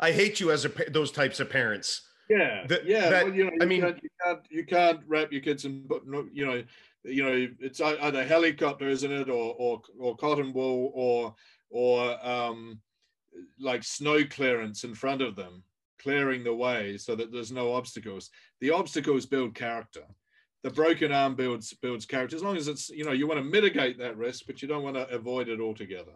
I 0.00 0.12
hate 0.12 0.40
you 0.40 0.50
as 0.50 0.64
a 0.64 0.70
those 0.88 1.12
types 1.12 1.40
of 1.40 1.50
parents. 1.50 2.02
Yeah, 2.30 2.64
the, 2.66 2.80
yeah. 2.86 3.10
That, 3.10 3.24
well, 3.24 3.34
you 3.34 3.44
know, 3.44 3.50
you 3.52 3.58
I 3.60 3.66
mean, 3.66 3.82
can't, 3.82 4.02
you 4.02 4.08
can't, 4.24 4.40
you 4.50 4.64
can't 4.64 5.00
wrap 5.06 5.30
your 5.30 5.42
kids 5.42 5.66
in, 5.66 5.86
you 6.32 6.46
know, 6.46 6.62
you 7.04 7.22
know, 7.22 7.48
it's 7.60 7.82
either 7.82 8.24
helicopter, 8.24 8.88
isn't 8.88 9.12
it, 9.12 9.28
or 9.28 9.54
or 9.58 9.82
or 10.00 10.16
cotton 10.16 10.54
wool, 10.54 10.90
or 10.94 11.34
or 11.68 12.26
um, 12.26 12.80
like 13.60 13.84
snow 13.84 14.24
clearance 14.24 14.84
in 14.84 14.94
front 14.94 15.20
of 15.20 15.36
them 15.36 15.62
clearing 16.04 16.44
the 16.44 16.54
way 16.54 16.96
so 16.98 17.16
that 17.16 17.32
there's 17.32 17.50
no 17.50 17.72
obstacles. 17.72 18.30
The 18.60 18.70
obstacles 18.70 19.26
build 19.26 19.54
character. 19.54 20.04
The 20.62 20.70
broken 20.70 21.12
arm 21.12 21.34
builds 21.34 21.72
builds 21.74 22.06
character. 22.06 22.36
As 22.36 22.42
long 22.42 22.56
as 22.56 22.68
it's 22.68 22.90
you 22.90 23.04
know 23.04 23.12
you 23.12 23.26
want 23.26 23.38
to 23.38 23.44
mitigate 23.44 23.98
that 23.98 24.16
risk, 24.16 24.44
but 24.46 24.62
you 24.62 24.68
don't 24.68 24.84
want 24.84 24.96
to 24.96 25.08
avoid 25.08 25.48
it 25.48 25.60
altogether. 25.60 26.12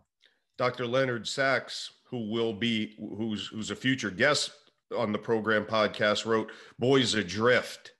Dr. 0.58 0.86
Leonard 0.86 1.26
Sax, 1.26 1.90
who 2.04 2.30
will 2.30 2.52
be 2.52 2.94
who's 2.98 3.48
who's 3.48 3.70
a 3.70 3.76
future 3.76 4.10
guest 4.10 4.52
on 4.96 5.12
the 5.12 5.18
program 5.18 5.64
podcast, 5.64 6.26
wrote 6.26 6.52
"Boys 6.78 7.14
Adrift." 7.14 7.92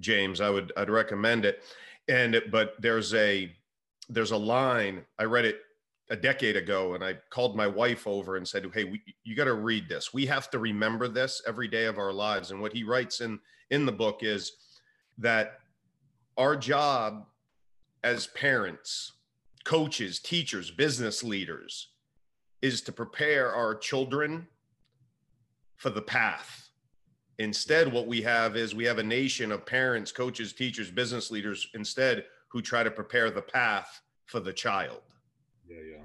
James, 0.00 0.40
I 0.40 0.50
would 0.50 0.72
I'd 0.76 0.90
recommend 0.90 1.44
it. 1.44 1.62
And 2.08 2.40
but 2.50 2.74
there's 2.80 3.14
a 3.14 3.54
there's 4.08 4.32
a 4.32 4.36
line 4.36 5.04
I 5.18 5.24
read 5.24 5.44
it 5.44 5.60
a 6.10 6.16
decade 6.16 6.56
ago 6.56 6.94
and 6.94 7.02
I 7.02 7.14
called 7.30 7.56
my 7.56 7.66
wife 7.66 8.06
over 8.06 8.36
and 8.36 8.46
said, 8.46 8.70
"Hey, 8.72 8.84
we, 8.84 9.02
you 9.22 9.34
got 9.34 9.44
to 9.44 9.54
read 9.54 9.88
this. 9.88 10.12
We 10.12 10.26
have 10.26 10.50
to 10.50 10.58
remember 10.58 11.08
this 11.08 11.42
every 11.46 11.68
day 11.68 11.86
of 11.86 11.98
our 11.98 12.12
lives." 12.12 12.50
And 12.50 12.60
what 12.60 12.72
he 12.72 12.84
writes 12.84 13.20
in 13.20 13.40
in 13.70 13.86
the 13.86 13.92
book 13.92 14.22
is 14.22 14.52
that 15.18 15.60
our 16.36 16.56
job 16.56 17.26
as 18.02 18.26
parents, 18.28 19.12
coaches, 19.64 20.18
teachers, 20.18 20.70
business 20.70 21.24
leaders 21.24 21.88
is 22.60 22.82
to 22.82 22.92
prepare 22.92 23.52
our 23.52 23.74
children 23.74 24.46
for 25.76 25.90
the 25.90 26.02
path. 26.02 26.70
Instead, 27.38 27.92
what 27.92 28.06
we 28.06 28.22
have 28.22 28.56
is 28.56 28.74
we 28.74 28.84
have 28.84 28.98
a 28.98 29.02
nation 29.02 29.50
of 29.50 29.66
parents, 29.66 30.12
coaches, 30.12 30.52
teachers, 30.52 30.90
business 30.90 31.30
leaders 31.30 31.68
instead 31.74 32.24
who 32.48 32.62
try 32.62 32.82
to 32.82 32.90
prepare 32.90 33.30
the 33.30 33.42
path 33.42 34.00
for 34.26 34.38
the 34.38 34.52
child. 34.52 35.00
Yeah, 35.68 35.76
yeah. 35.76 36.02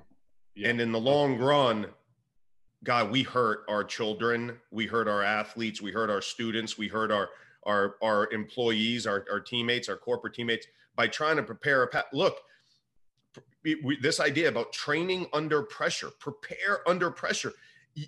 yeah. 0.56 0.70
And 0.70 0.82
in 0.82 0.92
the 0.92 1.00
long 1.00 1.38
run, 1.38 1.88
God, 2.84 3.12
we 3.12 3.24
hurt 3.24 3.66
our 3.68 3.84
children, 3.84 4.58
we 4.72 4.86
hurt 4.86 5.08
our 5.08 5.24
athletes, 5.24 5.82
we 5.82 5.92
hurt 5.92 6.10
our 6.10 6.22
students, 6.22 6.78
we 6.78 6.88
hurt 6.88 7.12
our 7.12 7.30
our 7.66 7.96
our 8.02 8.32
employees, 8.32 9.06
our, 9.06 9.26
our 9.30 9.40
teammates, 9.40 9.90
our 9.90 9.98
corporate 9.98 10.34
teammates 10.34 10.66
by 10.96 11.08
trying 11.08 11.36
to 11.36 11.44
prepare 11.44 11.84
a 11.84 11.88
path. 11.88 12.06
Look, 12.14 12.40
we, 13.64 13.98
this 14.02 14.20
idea 14.20 14.48
about 14.48 14.72
training 14.72 15.28
under 15.34 15.64
pressure, 15.64 16.10
prepare 16.20 16.88
under 16.88 17.12
pressure. 17.12 17.54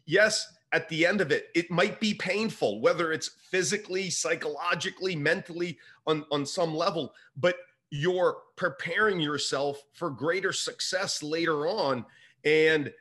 Yes, 0.06 0.48
at 0.72 0.88
the 0.88 1.06
end 1.06 1.20
of 1.20 1.32
it, 1.32 1.50
it 1.54 1.70
might 1.70 2.00
be 2.00 2.14
painful, 2.14 2.80
whether 2.80 3.12
it's 3.12 3.28
physically, 3.50 4.10
psychologically, 4.10 5.16
mentally, 5.16 5.78
on, 6.08 6.26
on 6.32 6.46
some 6.46 6.74
level, 6.74 7.14
but 7.36 7.56
you're 7.92 8.38
preparing 8.56 9.20
yourself 9.20 9.84
for 9.94 10.10
greater 10.10 10.52
success 10.54 11.22
later 11.22 11.68
on. 11.68 12.06
And 12.44 12.92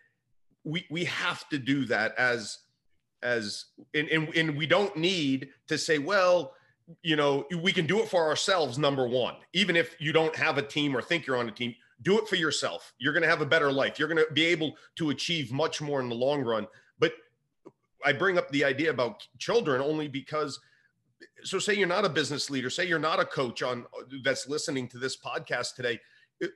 we 0.64 0.86
we 0.90 1.04
have 1.04 1.48
to 1.48 1.58
do 1.58 1.86
that 1.86 2.14
as 2.18 2.58
as 3.22 3.66
and, 3.94 4.08
and, 4.08 4.28
and 4.34 4.56
we 4.56 4.66
don't 4.66 4.96
need 4.96 5.50
to 5.68 5.76
say 5.78 5.98
well 5.98 6.54
you 7.02 7.14
know 7.14 7.46
we 7.62 7.72
can 7.72 7.86
do 7.86 8.00
it 8.00 8.08
for 8.08 8.28
ourselves 8.28 8.76
number 8.78 9.08
one. 9.08 9.36
Even 9.52 9.76
if 9.76 9.94
you 9.98 10.12
don't 10.12 10.34
have 10.36 10.58
a 10.58 10.62
team 10.62 10.94
or 10.94 11.00
think 11.00 11.26
you're 11.26 11.36
on 11.36 11.48
a 11.48 11.52
team 11.52 11.74
do 12.02 12.18
it 12.18 12.28
for 12.28 12.36
yourself. 12.36 12.92
You're 12.98 13.12
going 13.12 13.22
to 13.22 13.28
have 13.28 13.42
a 13.42 13.46
better 13.46 13.70
life. 13.70 13.98
You're 13.98 14.08
going 14.08 14.24
to 14.26 14.32
be 14.32 14.46
able 14.46 14.76
to 14.96 15.10
achieve 15.10 15.52
much 15.52 15.80
more 15.80 16.00
in 16.00 16.08
the 16.08 16.14
long 16.14 16.42
run. 16.42 16.66
But 16.98 17.12
i 18.04 18.12
bring 18.12 18.38
up 18.38 18.50
the 18.50 18.64
idea 18.64 18.90
about 18.90 19.26
children 19.38 19.80
only 19.82 20.08
because 20.08 20.58
so 21.42 21.58
say 21.58 21.74
you're 21.74 21.88
not 21.88 22.04
a 22.04 22.08
business 22.08 22.50
leader 22.50 22.70
say 22.70 22.86
you're 22.86 22.98
not 22.98 23.20
a 23.20 23.24
coach 23.24 23.62
on 23.62 23.84
that's 24.22 24.48
listening 24.48 24.88
to 24.88 24.98
this 24.98 25.16
podcast 25.16 25.74
today 25.74 25.98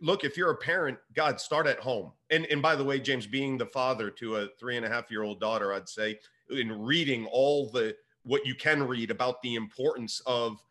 look 0.00 0.24
if 0.24 0.36
you're 0.36 0.50
a 0.50 0.56
parent 0.56 0.98
god 1.14 1.40
start 1.40 1.66
at 1.66 1.78
home. 1.78 2.10
And 2.30 2.46
and 2.46 2.62
by 2.62 2.76
the 2.76 2.84
way 2.84 3.00
james 3.00 3.26
being 3.26 3.58
the 3.58 3.66
father 3.66 4.10
to 4.10 4.36
a 4.36 4.48
three 4.58 4.76
and 4.76 4.86
a 4.86 4.88
half 4.88 5.10
year 5.10 5.22
old 5.22 5.40
daughter 5.40 5.72
i'd 5.74 5.88
say 5.88 6.18
in 6.50 6.72
reading 6.72 7.26
all 7.30 7.70
the 7.70 7.96
what 8.22 8.46
you 8.46 8.54
can 8.54 8.82
read 8.82 9.10
about 9.10 9.42
the 9.42 9.54
importance 9.54 10.20
of 10.26 10.62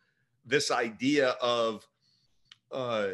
this 0.46 0.72
idea 0.72 1.30
of 1.42 1.88
uh 2.72 3.10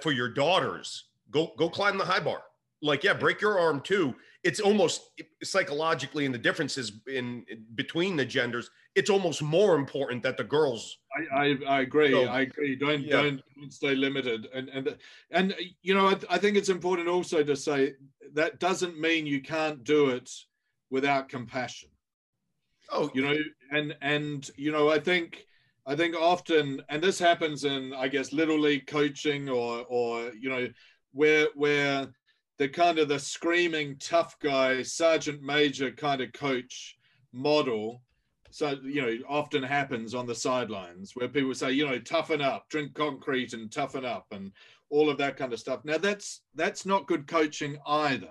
for 0.00 0.12
your 0.12 0.28
daughters 0.28 1.04
go 1.30 1.52
go 1.56 1.68
climb 1.68 1.98
the 1.98 2.04
high 2.04 2.20
bar 2.20 2.42
like 2.84 3.02
yeah 3.02 3.14
break 3.14 3.40
your 3.40 3.58
arm 3.58 3.80
too. 3.80 4.14
It's 4.42 4.60
almost 4.60 5.10
psychologically 5.42 6.26
and 6.26 6.34
the 6.34 6.38
differences 6.38 7.00
in, 7.06 7.46
in 7.48 7.64
between 7.74 8.14
the 8.14 8.26
genders 8.26 8.70
it's 8.94 9.10
almost 9.10 9.42
more 9.42 9.74
important 9.74 10.22
that 10.22 10.36
the 10.36 10.44
girls 10.44 10.98
i 11.16 11.46
i, 11.46 11.58
I 11.66 11.80
agree. 11.80 12.12
So, 12.12 12.24
i 12.24 12.42
agree. 12.42 12.76
Don't, 12.76 13.02
yeah. 13.02 13.22
don't 13.22 13.42
don't 13.56 13.72
stay 13.72 13.94
limited. 13.94 14.48
And 14.54 14.68
and 14.68 14.96
and 15.30 15.54
you 15.82 15.94
know 15.94 16.08
I, 16.08 16.16
I 16.30 16.38
think 16.38 16.56
it's 16.56 16.68
important 16.68 17.08
also 17.08 17.42
to 17.42 17.56
say 17.56 17.94
that 18.34 18.60
doesn't 18.60 19.00
mean 19.00 19.26
you 19.26 19.40
can't 19.40 19.82
do 19.84 20.10
it 20.10 20.30
without 20.90 21.28
compassion. 21.28 21.90
Oh. 22.92 23.10
You 23.14 23.22
know 23.22 23.34
and 23.70 23.96
and 24.02 24.50
you 24.56 24.70
know 24.70 24.90
i 24.90 24.98
think 24.98 25.46
i 25.86 25.96
think 25.96 26.14
often 26.14 26.82
and 26.90 27.02
this 27.02 27.18
happens 27.18 27.64
in 27.64 27.94
i 27.94 28.08
guess 28.08 28.32
little 28.32 28.58
league 28.58 28.86
coaching 28.86 29.48
or 29.48 29.84
or 29.88 30.30
you 30.38 30.50
know 30.50 30.68
where 31.12 31.48
where 31.54 32.08
the 32.58 32.68
kind 32.68 32.98
of 32.98 33.08
the 33.08 33.18
screaming 33.18 33.96
tough 33.98 34.38
guy, 34.40 34.82
sergeant 34.82 35.42
major 35.42 35.90
kind 35.90 36.20
of 36.20 36.32
coach 36.32 36.96
model. 37.32 38.02
So, 38.50 38.78
you 38.84 39.02
know, 39.02 39.16
often 39.28 39.64
happens 39.64 40.14
on 40.14 40.26
the 40.26 40.34
sidelines 40.34 41.12
where 41.14 41.28
people 41.28 41.54
say, 41.54 41.72
you 41.72 41.86
know, 41.86 41.98
toughen 41.98 42.40
up, 42.40 42.68
drink 42.68 42.94
concrete 42.94 43.52
and 43.52 43.70
toughen 43.70 44.04
up 44.04 44.26
and 44.30 44.52
all 44.90 45.10
of 45.10 45.18
that 45.18 45.36
kind 45.36 45.52
of 45.52 45.58
stuff. 45.58 45.84
Now 45.84 45.98
that's 45.98 46.42
that's 46.54 46.86
not 46.86 47.08
good 47.08 47.26
coaching 47.26 47.78
either. 47.86 48.30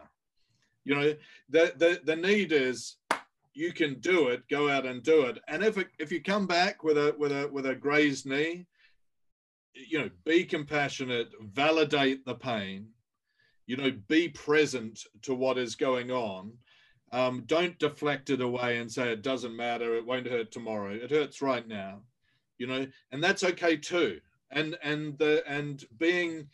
You 0.86 0.96
know, 0.96 1.16
the 1.50 1.74
the, 1.76 2.02
the 2.06 2.16
need 2.16 2.54
is 2.54 2.96
you 3.54 3.74
can 3.74 4.00
do 4.00 4.30
it, 4.30 4.48
go 4.50 4.70
out 4.70 4.86
and 4.86 5.04
do 5.04 5.24
it. 5.24 5.40
And 5.48 5.64
if 5.64 5.78
it, 5.78 5.88
if 6.00 6.12
you 6.12 6.22
come 6.22 6.48
back 6.48 6.84
with 6.84 6.98
a 6.98 7.16
with 7.18 7.32
a 7.32 7.50
with 7.52 7.66
a 7.66 7.76
grazed 7.76 8.26
knee, 8.26 8.66
you 9.74 10.00
know, 10.00 10.10
be 10.26 10.46
compassionate, 10.46 11.30
validate 11.42 12.26
the 12.26 12.36
pain, 12.36 12.88
you 13.66 13.78
know 13.78 13.92
be 14.08 14.30
present 14.30 15.00
to 15.24 15.34
what 15.34 15.58
is 15.58 15.76
going 15.76 16.12
on. 16.12 16.54
Um, 17.12 17.44
don't 17.46 17.78
deflect 17.78 18.32
it 18.32 18.42
away 18.42 18.78
and 18.78 18.92
say 18.92 19.12
it 19.12 19.22
doesn't 19.22 19.56
matter. 19.56 19.96
It 19.96 20.06
won't 20.06 20.28
hurt 20.28 20.52
tomorrow. 20.52 20.92
It 20.92 21.12
hurts 21.12 21.42
right 21.42 21.68
now. 21.68 22.02
You 22.58 22.68
know 22.68 22.88
and 23.12 23.24
that's 23.24 23.44
okay 23.44 23.78
too. 23.78 24.20
And 24.52 24.78
and 24.84 25.18
the 25.18 25.44
and 25.48 25.84
being 25.98 26.48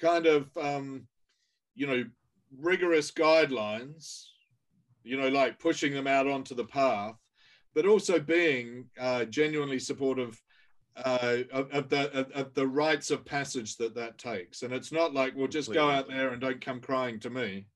kind 0.00 0.26
of 0.26 0.56
um, 0.56 1.06
you 1.74 1.86
know 1.86 2.04
rigorous 2.60 3.10
guidelines 3.10 4.26
you 5.02 5.20
know 5.20 5.28
like 5.28 5.58
pushing 5.58 5.92
them 5.92 6.06
out 6.06 6.26
onto 6.26 6.54
the 6.54 6.64
path 6.64 7.16
but 7.74 7.86
also 7.86 8.20
being 8.20 8.86
uh, 9.00 9.24
genuinely 9.24 9.78
supportive 9.78 10.40
uh, 10.96 11.38
of, 11.52 11.70
of 11.72 11.88
the 11.88 12.12
of, 12.12 12.30
of 12.32 12.54
the 12.54 12.66
rites 12.66 13.10
of 13.10 13.24
passage 13.24 13.76
that 13.76 13.94
that 13.94 14.18
takes, 14.18 14.62
and 14.62 14.72
it's 14.72 14.92
not 14.92 15.12
like 15.12 15.34
well, 15.36 15.48
just 15.48 15.72
go 15.72 15.90
out 15.90 16.08
there 16.08 16.30
and 16.30 16.40
don't 16.40 16.60
come 16.60 16.80
crying 16.80 17.18
to 17.20 17.30
me. 17.30 17.66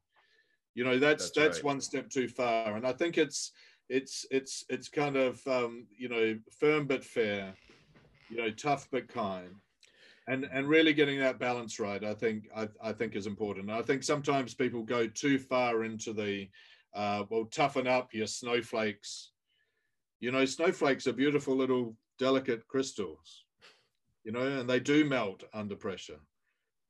You 0.75 0.85
know, 0.85 0.99
that's 0.99 1.25
that's, 1.25 1.37
that's 1.37 1.59
right. 1.59 1.65
one 1.65 1.81
step 1.81 2.09
too 2.09 2.29
far, 2.29 2.77
and 2.77 2.87
I 2.87 2.93
think 2.93 3.19
it's 3.19 3.53
it's 3.89 4.27
it's 4.31 4.65
it's 4.69 4.89
kind 4.89 5.17
of 5.17 5.45
um, 5.47 5.87
you 5.97 6.09
know 6.09 6.39
firm 6.61 6.87
but 6.87 7.05
fair, 7.05 7.55
you 8.31 8.37
know, 8.37 8.51
tough 8.51 8.89
but 8.93 9.09
kind, 9.09 9.51
and 10.29 10.49
and 10.53 10.69
really 10.69 10.93
getting 10.93 11.19
that 11.19 11.41
balance 11.41 11.81
right. 11.81 12.05
I 12.05 12.15
think 12.15 12.49
I, 12.55 12.69
I 12.81 12.93
think 12.93 13.17
is 13.17 13.27
important. 13.27 13.71
I 13.71 13.83
think 13.83 14.05
sometimes 14.05 14.55
people 14.55 14.83
go 14.83 15.09
too 15.09 15.39
far 15.39 15.83
into 15.83 16.13
the 16.13 16.49
uh, 16.95 17.25
well, 17.29 17.47
toughen 17.47 17.87
up, 17.87 18.15
your 18.15 18.27
snowflakes. 18.27 19.33
You 20.21 20.33
know, 20.33 20.45
snowflakes 20.45 21.07
are 21.07 21.13
beautiful 21.13 21.57
little 21.57 21.97
delicate 22.19 22.67
crystals, 22.69 23.45
you 24.25 24.33
know, 24.33 24.61
and 24.61 24.69
they 24.69 24.81
do 24.81 25.05
melt 25.05 25.45
under 25.53 25.77
pressure, 25.77 26.21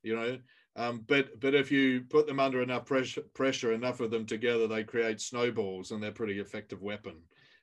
you 0.02 0.16
know. 0.16 0.38
Um, 0.76 1.04
but 1.06 1.40
but 1.40 1.54
if 1.54 1.72
you 1.72 2.02
put 2.08 2.26
them 2.26 2.40
under 2.40 2.62
enough 2.62 2.86
pressure, 2.86 3.22
pressure, 3.34 3.72
enough 3.72 4.00
of 4.00 4.10
them 4.10 4.26
together, 4.26 4.66
they 4.66 4.84
create 4.84 5.20
snowballs, 5.20 5.90
and 5.90 6.02
they're 6.02 6.12
pretty 6.12 6.38
effective 6.38 6.82
weapon. 6.82 7.16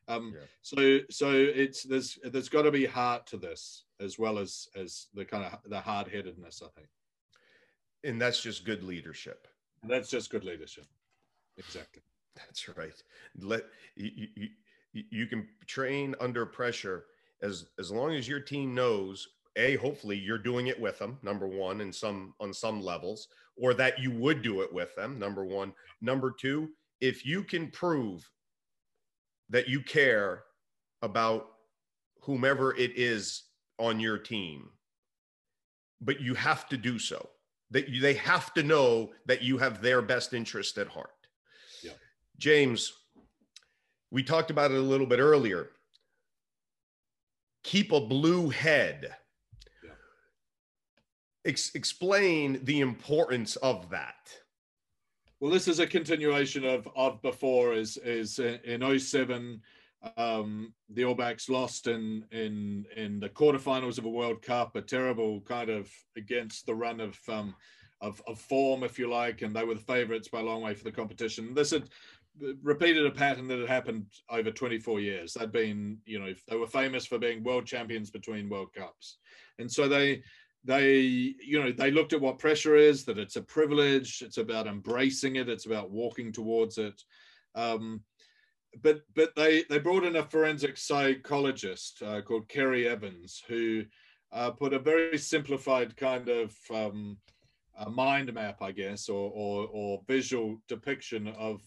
Um, 0.07 0.33
yeah. 0.35 0.45
So 0.61 0.99
so 1.09 1.31
it's 1.31 1.83
there's 1.83 2.19
there's 2.23 2.49
got 2.49 2.63
to 2.63 2.71
be 2.71 2.85
heart 2.85 3.25
to 3.27 3.37
this 3.37 3.85
as 3.99 4.19
well 4.19 4.37
as 4.37 4.67
as 4.75 5.07
the 5.13 5.25
kind 5.25 5.45
of 5.45 5.59
the 5.69 5.79
hard 5.79 6.07
headedness, 6.07 6.61
I 6.63 6.67
think. 6.77 6.89
And 8.03 8.21
that's 8.21 8.41
just 8.41 8.65
good 8.65 8.83
leadership. 8.83 9.47
That's 9.83 10.09
just 10.09 10.29
good 10.29 10.43
leadership. 10.43 10.85
Exactly. 11.57 12.03
That's 12.35 12.67
right. 12.77 13.01
Let 13.39 13.63
you, 13.95 14.27
you, 14.35 15.03
you 15.09 15.25
can 15.25 15.47
train 15.65 16.15
under 16.19 16.45
pressure 16.45 17.05
as 17.41 17.67
as 17.79 17.91
long 17.91 18.13
as 18.13 18.27
your 18.27 18.39
team 18.39 18.73
knows 18.73 19.27
a 19.55 19.75
hopefully 19.77 20.17
you're 20.17 20.37
doing 20.37 20.67
it 20.67 20.79
with 20.79 20.99
them 20.99 21.17
number 21.21 21.47
one 21.47 21.81
in 21.81 21.91
some 21.91 22.33
on 22.39 22.53
some 22.53 22.81
levels 22.81 23.27
or 23.57 23.73
that 23.73 23.99
you 23.99 24.11
would 24.11 24.41
do 24.41 24.61
it 24.61 24.73
with 24.73 24.93
them 24.95 25.17
number 25.17 25.45
one. 25.45 25.73
Number 26.01 26.31
two 26.31 26.69
if 27.01 27.25
you 27.25 27.43
can 27.43 27.69
prove 27.71 28.29
that 29.49 29.67
you 29.67 29.81
care 29.81 30.43
about 31.01 31.47
whomever 32.21 32.75
it 32.75 32.91
is 32.95 33.43
on 33.79 33.99
your 33.99 34.17
team 34.17 34.69
but 36.01 36.19
you 36.19 36.33
have 36.33 36.67
to 36.69 36.77
do 36.77 36.99
so 36.99 37.29
that 37.71 37.89
you, 37.89 38.01
they 38.01 38.13
have 38.13 38.53
to 38.53 38.63
know 38.63 39.11
that 39.25 39.41
you 39.41 39.57
have 39.57 39.81
their 39.81 40.01
best 40.01 40.33
interest 40.33 40.77
at 40.77 40.87
heart. 40.87 41.09
Yeah. 41.83 41.91
james 42.37 42.91
we 44.11 44.23
talked 44.23 44.51
about 44.51 44.71
it 44.71 44.77
a 44.77 44.81
little 44.81 45.07
bit 45.07 45.19
earlier 45.19 45.69
keep 47.65 47.91
a 47.91 47.99
blue 47.99 48.49
head. 48.49 49.15
Yeah. 49.83 49.91
Ex- 51.45 51.73
explain 51.73 52.63
the 52.63 52.79
importance 52.79 53.55
of 53.57 53.89
that. 53.89 54.31
Well, 55.39 55.51
this 55.51 55.67
is 55.67 55.79
a 55.79 55.87
continuation 55.87 56.63
of 56.63 56.87
of 56.95 57.21
before. 57.21 57.73
Is 57.73 57.97
is 57.97 58.39
in 58.39 58.99
07, 58.99 59.61
um, 60.15 60.73
the 60.89 61.03
All 61.05 61.15
Blacks 61.15 61.49
lost 61.49 61.87
in 61.87 62.23
in 62.31 62.85
in 62.95 63.19
the 63.19 63.29
quarterfinals 63.29 63.97
of 63.97 64.05
a 64.05 64.09
World 64.09 64.41
Cup, 64.41 64.75
a 64.75 64.81
terrible 64.81 65.41
kind 65.41 65.69
of 65.69 65.91
against 66.15 66.65
the 66.65 66.75
run 66.75 67.01
of 67.01 67.19
um, 67.27 67.53
of, 68.01 68.21
of 68.27 68.39
form, 68.39 68.83
if 68.83 68.99
you 68.99 69.09
like, 69.09 69.41
and 69.41 69.55
they 69.55 69.63
were 69.63 69.73
the 69.73 69.79
favourites 69.79 70.27
by 70.27 70.39
a 70.39 70.43
long 70.43 70.61
way 70.61 70.73
for 70.73 70.83
the 70.83 70.91
competition. 70.91 71.53
This 71.53 71.71
had 71.71 71.89
repeated 72.61 73.05
a 73.05 73.11
pattern 73.11 73.47
that 73.47 73.59
had 73.59 73.69
happened 73.69 74.05
over 74.29 74.51
24 74.51 74.99
years. 74.99 75.33
They'd 75.33 75.51
been, 75.51 75.97
you 76.05 76.19
know, 76.19 76.33
they 76.47 76.57
were 76.57 76.67
famous 76.67 77.05
for 77.05 77.17
being 77.17 77.43
world 77.43 77.65
champions 77.65 78.11
between 78.11 78.49
World 78.49 78.73
Cups, 78.73 79.17
and 79.59 79.71
so 79.71 79.87
they 79.87 80.21
they 80.65 80.99
you 80.99 81.63
know 81.63 81.71
they 81.71 81.91
looked 81.91 82.13
at 82.13 82.21
what 82.21 82.39
pressure 82.39 82.75
is 82.75 83.05
that 83.05 83.19
it's 83.19 83.35
a 83.35 83.41
privilege 83.41 84.23
it's 84.25 84.39
about 84.39 84.67
embracing 84.67 85.35
it 85.35 85.47
it's 85.47 85.67
about 85.67 85.91
walking 85.91 86.31
towards 86.31 86.77
it 86.77 87.01
um, 87.53 88.01
but 88.81 89.01
but 89.15 89.33
they 89.35 89.63
they 89.69 89.79
brought 89.79 90.03
in 90.03 90.17
a 90.17 90.23
forensic 90.23 90.75
psychologist 90.75 92.01
uh, 92.01 92.21
called 92.21 92.47
Ceri 92.49 92.87
evans 92.87 93.41
who 93.47 93.83
uh, 94.33 94.49
put 94.51 94.73
a 94.73 94.79
very 94.79 95.17
simplified 95.17 95.95
kind 95.95 96.27
of 96.29 96.55
um, 96.73 97.17
mind 97.91 98.33
map 98.33 98.61
i 98.61 98.71
guess 98.71 99.07
or, 99.07 99.31
or 99.33 99.67
or 99.71 100.01
visual 100.07 100.57
depiction 100.67 101.27
of 101.27 101.61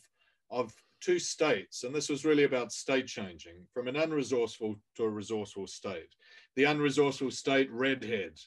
of 0.50 0.72
two 1.00 1.18
states, 1.18 1.84
and 1.84 1.94
this 1.94 2.08
was 2.08 2.24
really 2.24 2.44
about 2.44 2.72
state 2.72 3.06
changing 3.06 3.66
from 3.72 3.88
an 3.88 3.94
unresourceful 3.94 4.76
to 4.96 5.04
a 5.04 5.08
resourceful 5.08 5.66
state. 5.66 6.14
The 6.56 6.64
unresourceful 6.64 7.32
state, 7.32 7.70
redhead. 7.70 8.38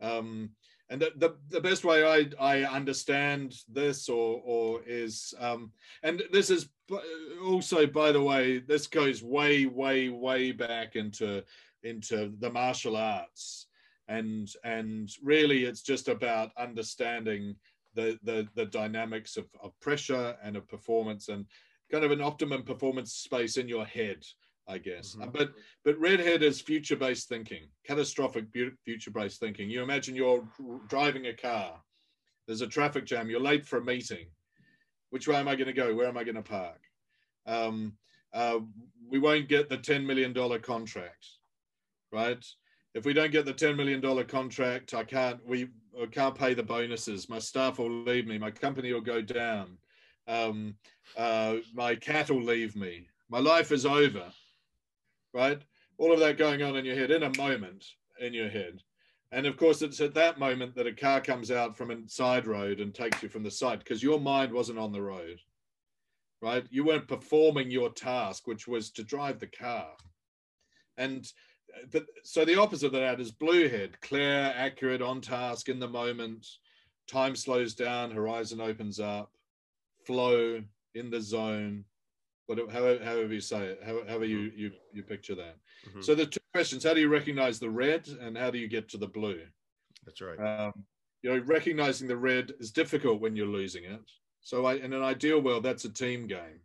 Um, 0.00 0.50
and 0.88 1.00
the, 1.00 1.12
the, 1.16 1.36
the, 1.50 1.60
best 1.60 1.84
way 1.84 2.04
I, 2.04 2.26
I 2.40 2.64
understand 2.64 3.54
this 3.68 4.08
or, 4.08 4.42
or 4.44 4.80
is, 4.84 5.32
um, 5.38 5.70
and 6.02 6.22
this 6.32 6.50
is 6.50 6.68
also, 7.44 7.86
by 7.86 8.10
the 8.10 8.20
way, 8.20 8.58
this 8.58 8.88
goes 8.88 9.22
way, 9.22 9.66
way, 9.66 10.08
way 10.08 10.50
back 10.50 10.96
into, 10.96 11.44
into 11.84 12.32
the 12.40 12.50
martial 12.50 12.96
arts. 12.96 13.66
And, 14.08 14.48
and 14.64 15.08
really 15.22 15.64
it's 15.64 15.82
just 15.82 16.08
about 16.08 16.50
understanding 16.58 17.54
the 17.94 18.18
the 18.22 18.46
the 18.54 18.66
dynamics 18.66 19.36
of, 19.36 19.46
of 19.62 19.78
pressure 19.80 20.36
and 20.42 20.56
of 20.56 20.68
performance 20.68 21.28
and 21.28 21.46
kind 21.90 22.04
of 22.04 22.10
an 22.10 22.20
optimum 22.20 22.62
performance 22.62 23.14
space 23.14 23.56
in 23.56 23.68
your 23.68 23.84
head 23.84 24.24
i 24.68 24.78
guess. 24.78 25.16
Mm-hmm. 25.16 25.30
but 25.30 25.52
but 25.84 25.98
redhead 25.98 26.42
is 26.42 26.60
future 26.60 26.96
based 26.96 27.28
thinking 27.28 27.64
catastrophic 27.86 28.44
future 28.84 29.10
based 29.10 29.40
thinking. 29.40 29.68
You 29.70 29.82
imagine 29.82 30.14
you're 30.14 30.46
driving 30.88 31.26
a 31.26 31.32
car. 31.32 31.80
There's 32.46 32.62
a 32.62 32.66
traffic 32.66 33.04
jam. 33.04 33.30
You're 33.30 33.40
late 33.40 33.66
for 33.66 33.78
a 33.78 33.84
meeting. 33.84 34.26
Which 35.10 35.26
way 35.26 35.36
am 35.36 35.48
i 35.48 35.56
going 35.56 35.66
to 35.66 35.72
go? 35.72 35.94
Where 35.94 36.06
am 36.06 36.16
i 36.16 36.24
going 36.24 36.36
to 36.36 36.42
park? 36.42 36.80
Um, 37.46 37.94
uh, 38.32 38.60
we 39.08 39.18
won't 39.18 39.48
get 39.48 39.68
the 39.68 39.78
$10 39.78 40.06
million 40.06 40.32
contract 40.60 41.26
right? 42.12 42.44
If 42.94 43.04
we 43.04 43.12
don't 43.12 43.30
get 43.30 43.44
the 43.44 43.54
$10 43.54 43.76
million 43.76 44.24
contract 44.26 44.94
i 44.94 45.04
can't 45.04 45.44
we 45.46 45.68
I 46.00 46.06
can't 46.06 46.34
pay 46.34 46.54
the 46.54 46.62
bonuses. 46.62 47.28
My 47.28 47.38
staff 47.38 47.78
will 47.78 47.90
leave 47.90 48.26
me. 48.26 48.38
My 48.38 48.50
company 48.50 48.92
will 48.92 49.00
go 49.00 49.20
down. 49.20 49.78
Um, 50.26 50.74
uh, 51.16 51.56
my 51.74 51.94
cat 51.94 52.30
will 52.30 52.42
leave 52.42 52.76
me. 52.76 53.08
My 53.28 53.38
life 53.38 53.72
is 53.72 53.86
over. 53.86 54.32
Right? 55.32 55.60
All 55.98 56.12
of 56.12 56.20
that 56.20 56.38
going 56.38 56.62
on 56.62 56.76
in 56.76 56.84
your 56.84 56.96
head 56.96 57.10
in 57.10 57.22
a 57.22 57.36
moment 57.36 57.84
in 58.20 58.32
your 58.34 58.48
head. 58.48 58.82
And 59.32 59.46
of 59.46 59.56
course, 59.56 59.82
it's 59.82 60.00
at 60.00 60.14
that 60.14 60.38
moment 60.38 60.74
that 60.74 60.86
a 60.86 60.92
car 60.92 61.20
comes 61.20 61.50
out 61.50 61.76
from 61.76 61.90
a 61.90 62.08
side 62.08 62.46
road 62.46 62.80
and 62.80 62.94
takes 62.94 63.22
you 63.22 63.28
from 63.28 63.44
the 63.44 63.50
side 63.50 63.78
because 63.78 64.02
your 64.02 64.18
mind 64.18 64.52
wasn't 64.52 64.78
on 64.78 64.92
the 64.92 65.02
road. 65.02 65.38
Right? 66.42 66.66
You 66.70 66.84
weren't 66.84 67.06
performing 67.06 67.70
your 67.70 67.90
task, 67.90 68.46
which 68.46 68.66
was 68.66 68.90
to 68.92 69.04
drive 69.04 69.38
the 69.38 69.46
car. 69.46 69.90
And 70.96 71.30
but 71.92 72.06
so 72.24 72.44
the 72.44 72.58
opposite 72.58 72.86
of 72.86 72.92
that 72.92 73.20
is 73.20 73.30
blue 73.30 73.68
head, 73.68 74.00
clear, 74.00 74.52
accurate, 74.56 75.02
on 75.02 75.20
task, 75.20 75.68
in 75.68 75.78
the 75.78 75.88
moment. 75.88 76.46
Time 77.08 77.34
slows 77.34 77.74
down, 77.74 78.10
horizon 78.10 78.60
opens 78.60 79.00
up, 79.00 79.32
flow 80.06 80.62
in 80.94 81.10
the 81.10 81.20
zone. 81.20 81.84
Whatever, 82.46 82.70
however, 82.70 83.04
however 83.04 83.32
you 83.32 83.40
say 83.40 83.62
it, 83.64 83.80
however 83.84 84.24
you 84.24 84.38
mm-hmm. 84.38 84.58
you 84.58 84.72
you 84.92 85.02
picture 85.02 85.34
that. 85.36 85.56
Mm-hmm. 85.88 86.02
So 86.02 86.14
the 86.14 86.26
two 86.26 86.40
questions: 86.52 86.84
How 86.84 86.94
do 86.94 87.00
you 87.00 87.08
recognize 87.08 87.58
the 87.58 87.70
red, 87.70 88.08
and 88.20 88.36
how 88.36 88.50
do 88.50 88.58
you 88.58 88.68
get 88.68 88.88
to 88.90 88.98
the 88.98 89.06
blue? 89.06 89.40
That's 90.04 90.20
right. 90.20 90.38
Um, 90.38 90.84
you 91.22 91.30
know, 91.30 91.42
recognizing 91.46 92.08
the 92.08 92.16
red 92.16 92.52
is 92.58 92.70
difficult 92.70 93.20
when 93.20 93.36
you're 93.36 93.46
losing 93.46 93.84
it. 93.84 94.00
So, 94.40 94.64
I, 94.64 94.74
in 94.74 94.92
an 94.92 95.02
ideal 95.02 95.40
world, 95.40 95.62
that's 95.62 95.84
a 95.84 95.92
team 95.92 96.26
game. 96.26 96.60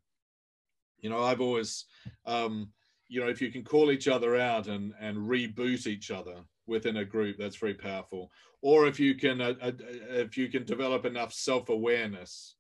You 1.01 1.09
know, 1.09 1.21
I've 1.21 1.41
always 1.41 1.85
um, 2.25 2.69
you 3.07 3.21
know 3.21 3.29
if 3.29 3.41
you 3.41 3.51
can 3.51 3.63
call 3.63 3.91
each 3.91 4.07
other 4.07 4.37
out 4.37 4.67
and 4.67 4.93
and 4.99 5.17
reboot 5.17 5.87
each 5.87 6.11
other 6.11 6.35
within 6.67 6.97
a 6.97 7.05
group 7.05 7.37
that's 7.37 7.57
very 7.57 7.75
powerful. 7.75 8.31
Or 8.61 8.87
if 8.87 8.99
you 8.99 9.15
can 9.15 9.41
uh, 9.41 9.53
uh, 9.61 9.71
if 10.09 10.37
you 10.37 10.49
can 10.49 10.65
develop 10.65 11.05
enough 11.05 11.33
self-awareness 11.33 12.55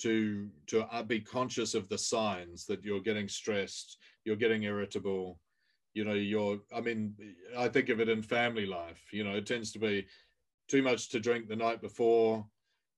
to 0.00 0.48
to 0.66 0.82
uh, 0.84 1.02
be 1.02 1.20
conscious 1.20 1.74
of 1.74 1.88
the 1.88 1.98
signs 1.98 2.66
that 2.66 2.82
you're 2.84 3.00
getting 3.00 3.28
stressed 3.28 3.98
you're 4.24 4.36
getting 4.36 4.62
irritable 4.62 5.38
you 5.94 6.04
know 6.04 6.14
you're 6.14 6.58
i 6.74 6.80
mean 6.80 7.14
i 7.58 7.68
think 7.68 7.88
of 7.88 8.00
it 8.00 8.08
in 8.08 8.22
family 8.22 8.66
life 8.66 9.02
you 9.12 9.24
know 9.24 9.34
it 9.34 9.46
tends 9.46 9.72
to 9.72 9.78
be 9.78 10.06
too 10.68 10.82
much 10.82 11.10
to 11.10 11.20
drink 11.20 11.48
the 11.48 11.56
night 11.56 11.80
before 11.80 12.44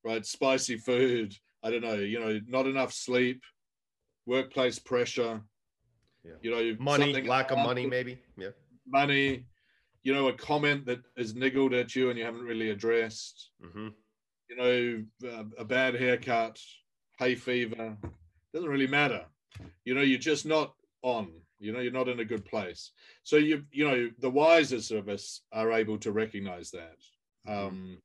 right? 0.04 0.24
Spicy 0.24 0.76
food 0.76 1.34
i 1.62 1.70
don't 1.70 1.82
know 1.82 1.94
you 1.94 2.20
know 2.20 2.40
not 2.46 2.66
enough 2.66 2.92
sleep 2.92 3.42
workplace 4.26 4.78
pressure 4.78 5.42
yeah. 6.24 6.32
You 6.42 6.50
know, 6.50 6.76
money, 6.78 7.22
lack 7.22 7.50
of 7.50 7.58
money, 7.58 7.86
maybe. 7.86 8.18
Yeah. 8.36 8.50
Money, 8.86 9.44
you 10.02 10.12
know, 10.12 10.28
a 10.28 10.32
comment 10.32 10.86
that 10.86 11.00
is 11.16 11.34
niggled 11.34 11.74
at 11.74 11.94
you 11.94 12.10
and 12.10 12.18
you 12.18 12.24
haven't 12.24 12.42
really 12.44 12.70
addressed. 12.70 13.50
Mm-hmm. 13.64 13.88
You 14.50 14.56
know, 14.56 15.30
a, 15.30 15.62
a 15.62 15.64
bad 15.64 15.94
haircut, 15.94 16.58
hay 17.18 17.34
fever, 17.34 17.96
doesn't 18.52 18.68
really 18.68 18.86
matter. 18.86 19.24
You 19.84 19.94
know, 19.94 20.02
you're 20.02 20.18
just 20.18 20.46
not 20.46 20.74
on. 21.02 21.32
You 21.58 21.72
know, 21.72 21.80
you're 21.80 21.92
not 21.92 22.08
in 22.08 22.18
a 22.20 22.24
good 22.24 22.44
place. 22.44 22.90
So 23.22 23.36
you 23.36 23.64
you 23.70 23.88
know 23.88 24.10
the 24.18 24.30
wisest 24.30 24.90
of 24.90 25.08
us 25.08 25.42
are 25.52 25.72
able 25.72 25.96
to 25.98 26.10
recognize 26.10 26.72
that 26.72 26.96
um, 27.46 27.98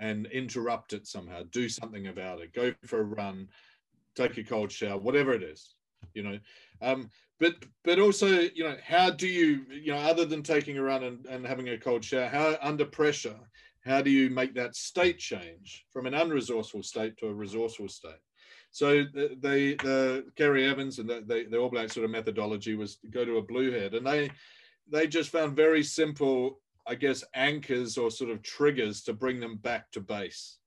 and 0.00 0.26
interrupt 0.26 0.92
it 0.94 1.06
somehow. 1.06 1.42
Do 1.50 1.68
something 1.68 2.06
about 2.06 2.40
it. 2.40 2.54
Go 2.54 2.72
for 2.86 3.00
a 3.00 3.04
run. 3.04 3.48
Take 4.16 4.38
a 4.38 4.44
cold 4.44 4.72
shower. 4.72 4.98
Whatever 4.98 5.34
it 5.34 5.42
is. 5.42 5.74
You 6.14 6.22
know, 6.22 6.38
um, 6.80 7.10
but 7.40 7.54
but 7.84 7.98
also 7.98 8.26
you 8.26 8.64
know 8.64 8.76
how 8.84 9.10
do 9.10 9.26
you 9.26 9.64
you 9.70 9.92
know 9.92 9.98
other 9.98 10.24
than 10.24 10.42
taking 10.42 10.78
a 10.78 10.82
run 10.82 11.04
and, 11.04 11.26
and 11.26 11.46
having 11.46 11.68
a 11.68 11.78
cold 11.78 12.04
shower, 12.04 12.28
how 12.28 12.56
under 12.60 12.84
pressure, 12.84 13.38
how 13.84 14.02
do 14.02 14.10
you 14.10 14.30
make 14.30 14.54
that 14.54 14.76
state 14.76 15.18
change 15.18 15.84
from 15.90 16.06
an 16.06 16.14
unresourceful 16.14 16.84
state 16.84 17.16
to 17.18 17.26
a 17.26 17.34
resourceful 17.34 17.88
state? 17.88 18.20
So 18.70 19.04
the, 19.12 19.36
the, 19.40 19.76
the 19.82 20.24
Ceri 20.34 20.68
Evans 20.68 20.98
and 20.98 21.08
the, 21.08 21.22
the, 21.26 21.46
the 21.50 21.58
All 21.58 21.68
Black 21.68 21.90
sort 21.90 22.04
of 22.04 22.10
methodology 22.10 22.74
was 22.74 22.98
go 23.10 23.24
to 23.24 23.36
a 23.36 23.42
blue 23.42 23.70
head, 23.70 23.94
and 23.94 24.06
they 24.06 24.30
they 24.90 25.06
just 25.06 25.30
found 25.30 25.56
very 25.56 25.82
simple, 25.82 26.60
I 26.86 26.94
guess, 26.94 27.22
anchors 27.34 27.98
or 27.98 28.10
sort 28.10 28.30
of 28.30 28.42
triggers 28.42 29.02
to 29.02 29.12
bring 29.12 29.40
them 29.40 29.56
back 29.56 29.90
to 29.92 30.00
base. 30.00 30.58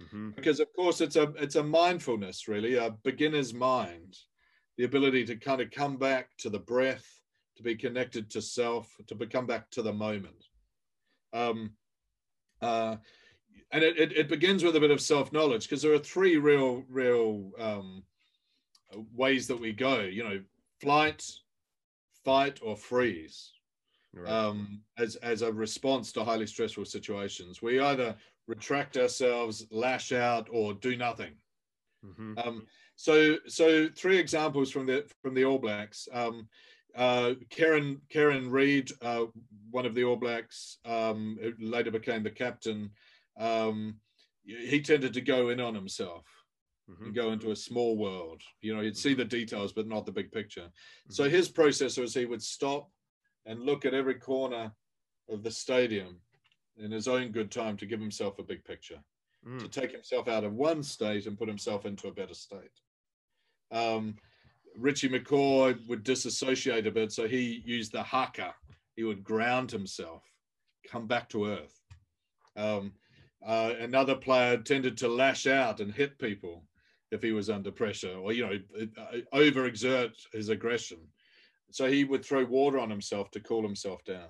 Mm-hmm. 0.00 0.30
Because 0.36 0.60
of 0.60 0.68
course 0.76 1.00
it's 1.00 1.16
a 1.16 1.32
it's 1.36 1.56
a 1.56 1.62
mindfulness 1.62 2.46
really, 2.46 2.76
a 2.76 2.92
beginner's 3.02 3.52
mind, 3.52 4.16
the 4.78 4.84
ability 4.84 5.24
to 5.26 5.36
kind 5.36 5.60
of 5.60 5.70
come 5.70 5.96
back 5.96 6.30
to 6.38 6.48
the 6.48 6.58
breath, 6.58 7.20
to 7.56 7.62
be 7.62 7.74
connected 7.74 8.30
to 8.30 8.40
self, 8.40 8.88
to 9.08 9.14
become 9.14 9.44
back 9.44 9.68
to 9.70 9.82
the 9.82 9.92
moment. 9.92 10.46
Um, 11.34 11.72
uh, 12.62 12.96
and 13.72 13.84
it, 13.84 13.98
it, 13.98 14.12
it, 14.12 14.28
begins 14.28 14.64
with 14.64 14.76
a 14.76 14.80
bit 14.80 14.90
of 14.90 15.00
self-knowledge 15.00 15.64
because 15.64 15.82
there 15.82 15.92
are 15.92 15.98
three 15.98 16.38
real 16.38 16.84
real 16.88 17.50
um, 17.58 18.02
ways 19.14 19.46
that 19.46 19.60
we 19.60 19.72
go 19.72 20.00
you 20.00 20.24
know 20.24 20.40
flight 20.80 21.22
fight 22.24 22.58
or 22.62 22.76
freeze 22.76 23.52
right. 24.14 24.30
um, 24.30 24.80
as 24.96 25.16
as 25.16 25.42
a 25.42 25.52
response 25.52 26.12
to 26.12 26.24
highly 26.24 26.46
stressful 26.46 26.84
situations 26.84 27.60
we 27.60 27.78
either 27.80 28.16
retract 28.46 28.96
ourselves 28.96 29.66
lash 29.70 30.12
out 30.12 30.48
or 30.50 30.72
do 30.72 30.96
nothing 30.96 31.34
mm-hmm. 32.04 32.38
um, 32.38 32.66
so 32.98 33.36
so 33.46 33.88
three 33.96 34.18
examples 34.18 34.70
from 34.70 34.86
the 34.86 35.06
from 35.22 35.32
the 35.34 35.44
all 35.44 35.58
blacks 35.58 36.08
um, 36.12 36.48
uh, 36.98 37.34
Kieran 37.48 38.00
Kieran 38.08 38.50
Read, 38.50 38.90
uh, 39.02 39.26
one 39.70 39.86
of 39.86 39.94
the 39.94 40.02
All 40.04 40.16
Blacks, 40.16 40.78
um, 40.84 41.38
who 41.40 41.52
later 41.60 41.92
became 41.92 42.24
the 42.24 42.30
captain, 42.30 42.90
um, 43.38 43.96
he 44.44 44.80
tended 44.80 45.14
to 45.14 45.20
go 45.20 45.50
in 45.50 45.60
on 45.60 45.74
himself 45.74 46.24
mm-hmm. 46.90 47.04
and 47.04 47.14
go 47.14 47.30
into 47.30 47.52
a 47.52 47.56
small 47.56 47.96
world. 47.96 48.42
You 48.62 48.74
know, 48.74 48.82
he'd 48.82 48.96
see 48.96 49.14
the 49.14 49.24
details, 49.24 49.72
but 49.72 49.86
not 49.86 50.06
the 50.06 50.12
big 50.12 50.32
picture. 50.32 50.62
Mm-hmm. 50.62 51.12
So 51.12 51.28
his 51.28 51.48
process 51.48 51.96
was 51.98 52.14
he 52.14 52.24
would 52.24 52.42
stop 52.42 52.90
and 53.46 53.60
look 53.60 53.84
at 53.84 53.94
every 53.94 54.14
corner 54.14 54.72
of 55.30 55.44
the 55.44 55.50
stadium 55.52 56.20
in 56.78 56.90
his 56.90 57.06
own 57.06 57.30
good 57.30 57.50
time 57.50 57.76
to 57.76 57.86
give 57.86 58.00
himself 58.00 58.38
a 58.38 58.42
big 58.42 58.64
picture, 58.64 58.98
mm. 59.46 59.58
to 59.60 59.68
take 59.68 59.92
himself 59.92 60.28
out 60.28 60.44
of 60.44 60.54
one 60.54 60.82
state 60.82 61.26
and 61.26 61.38
put 61.38 61.48
himself 61.48 61.86
into 61.86 62.08
a 62.08 62.12
better 62.12 62.34
state. 62.34 62.80
Um, 63.70 64.16
Richie 64.76 65.08
McCaw 65.08 65.76
would 65.88 66.04
disassociate 66.04 66.86
a 66.86 66.90
bit, 66.90 67.12
so 67.12 67.26
he 67.26 67.62
used 67.64 67.92
the 67.92 68.02
haka. 68.02 68.54
He 68.96 69.04
would 69.04 69.24
ground 69.24 69.70
himself, 69.70 70.22
come 70.86 71.06
back 71.06 71.28
to 71.30 71.46
earth. 71.46 71.80
Um, 72.56 72.92
uh, 73.44 73.74
another 73.78 74.14
player 74.14 74.56
tended 74.58 74.96
to 74.98 75.08
lash 75.08 75.46
out 75.46 75.80
and 75.80 75.92
hit 75.92 76.18
people 76.18 76.64
if 77.10 77.22
he 77.22 77.32
was 77.32 77.50
under 77.50 77.70
pressure 77.70 78.14
or, 78.16 78.32
you 78.32 78.46
know, 78.46 78.86
uh, 79.00 79.16
overexert 79.34 80.12
his 80.32 80.48
aggression. 80.48 80.98
So 81.70 81.88
he 81.88 82.04
would 82.04 82.24
throw 82.24 82.44
water 82.44 82.78
on 82.78 82.90
himself 82.90 83.30
to 83.32 83.40
cool 83.40 83.62
himself 83.62 84.04
down. 84.04 84.28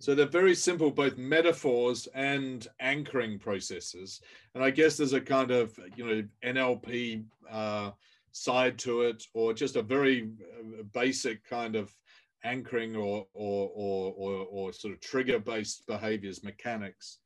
So 0.00 0.14
they're 0.14 0.26
very 0.26 0.54
simple, 0.54 0.90
both 0.90 1.16
metaphors 1.16 2.08
and 2.14 2.66
anchoring 2.80 3.38
processes. 3.38 4.20
And 4.54 4.64
I 4.64 4.70
guess 4.70 4.96
there's 4.96 5.12
a 5.12 5.20
kind 5.20 5.50
of, 5.50 5.78
you 5.96 6.06
know, 6.06 6.24
NLP 6.44 7.24
uh, 7.50 7.92
side 8.34 8.76
to 8.80 9.02
it, 9.02 9.22
or 9.32 9.54
just 9.54 9.76
a 9.76 9.82
very 9.82 10.28
uh, 10.42 10.82
basic 10.92 11.48
kind 11.48 11.76
of 11.76 11.94
anchoring 12.42 12.96
or, 12.96 13.26
or, 13.32 13.70
or, 13.74 14.12
or, 14.16 14.46
or 14.50 14.72
sort 14.72 14.92
of 14.92 15.00
trigger 15.00 15.38
based 15.38 15.86
behaviors, 15.86 16.42
mechanics 16.42 17.20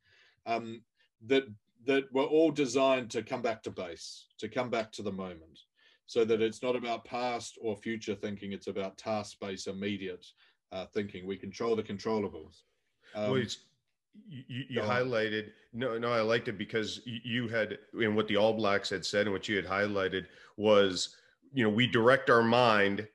um, 0.47 0.83
that 1.27 1.45
that 1.87 2.05
were 2.13 2.25
all 2.25 2.51
designed 2.51 3.11
to 3.11 3.23
come 3.23 3.41
back 3.41 3.63
to 3.63 3.71
base, 3.71 4.27
to 4.39 4.49
come 4.49 4.69
back 4.69 4.93
to 4.93 5.03
the 5.03 5.13
moment, 5.13 5.59
so 6.07 6.25
that 6.25 6.43
it's 6.43 6.63
not 6.63 6.77
about 6.77 7.05
past 7.05 7.57
or 7.63 7.77
future 7.77 8.15
thinking. 8.15 8.53
It's 8.53 8.67
about 8.67 8.99
task-based, 8.99 9.69
immediate 9.69 10.27
uh, 10.73 10.87
thinking. 10.93 11.27
We 11.27 11.37
control 11.37 11.75
the 11.77 11.83
controllables. 11.83 12.63
Um, 13.15 13.31
well, 13.31 13.43
you, 14.29 14.65
you 14.69 14.81
highlighted 14.81 15.51
no 15.73 15.99
no 15.99 16.13
i 16.13 16.21
liked 16.21 16.49
it 16.49 16.59
because 16.59 17.01
you 17.05 17.49
had 17.49 17.79
and 17.95 18.15
what 18.17 18.29
the 18.29 18.37
all 18.37 18.53
blacks 18.53 18.91
had 18.91 19.05
said 19.05 19.27
and 19.27 19.33
what 19.33 19.49
you 19.49 19.57
had 19.57 19.67
highlighted 19.67 20.27
was 20.57 21.17
you 21.53 21.63
know 21.63 21.71
we 21.71 21.87
direct 21.87 22.31
our 22.31 22.43
mind 22.43 23.07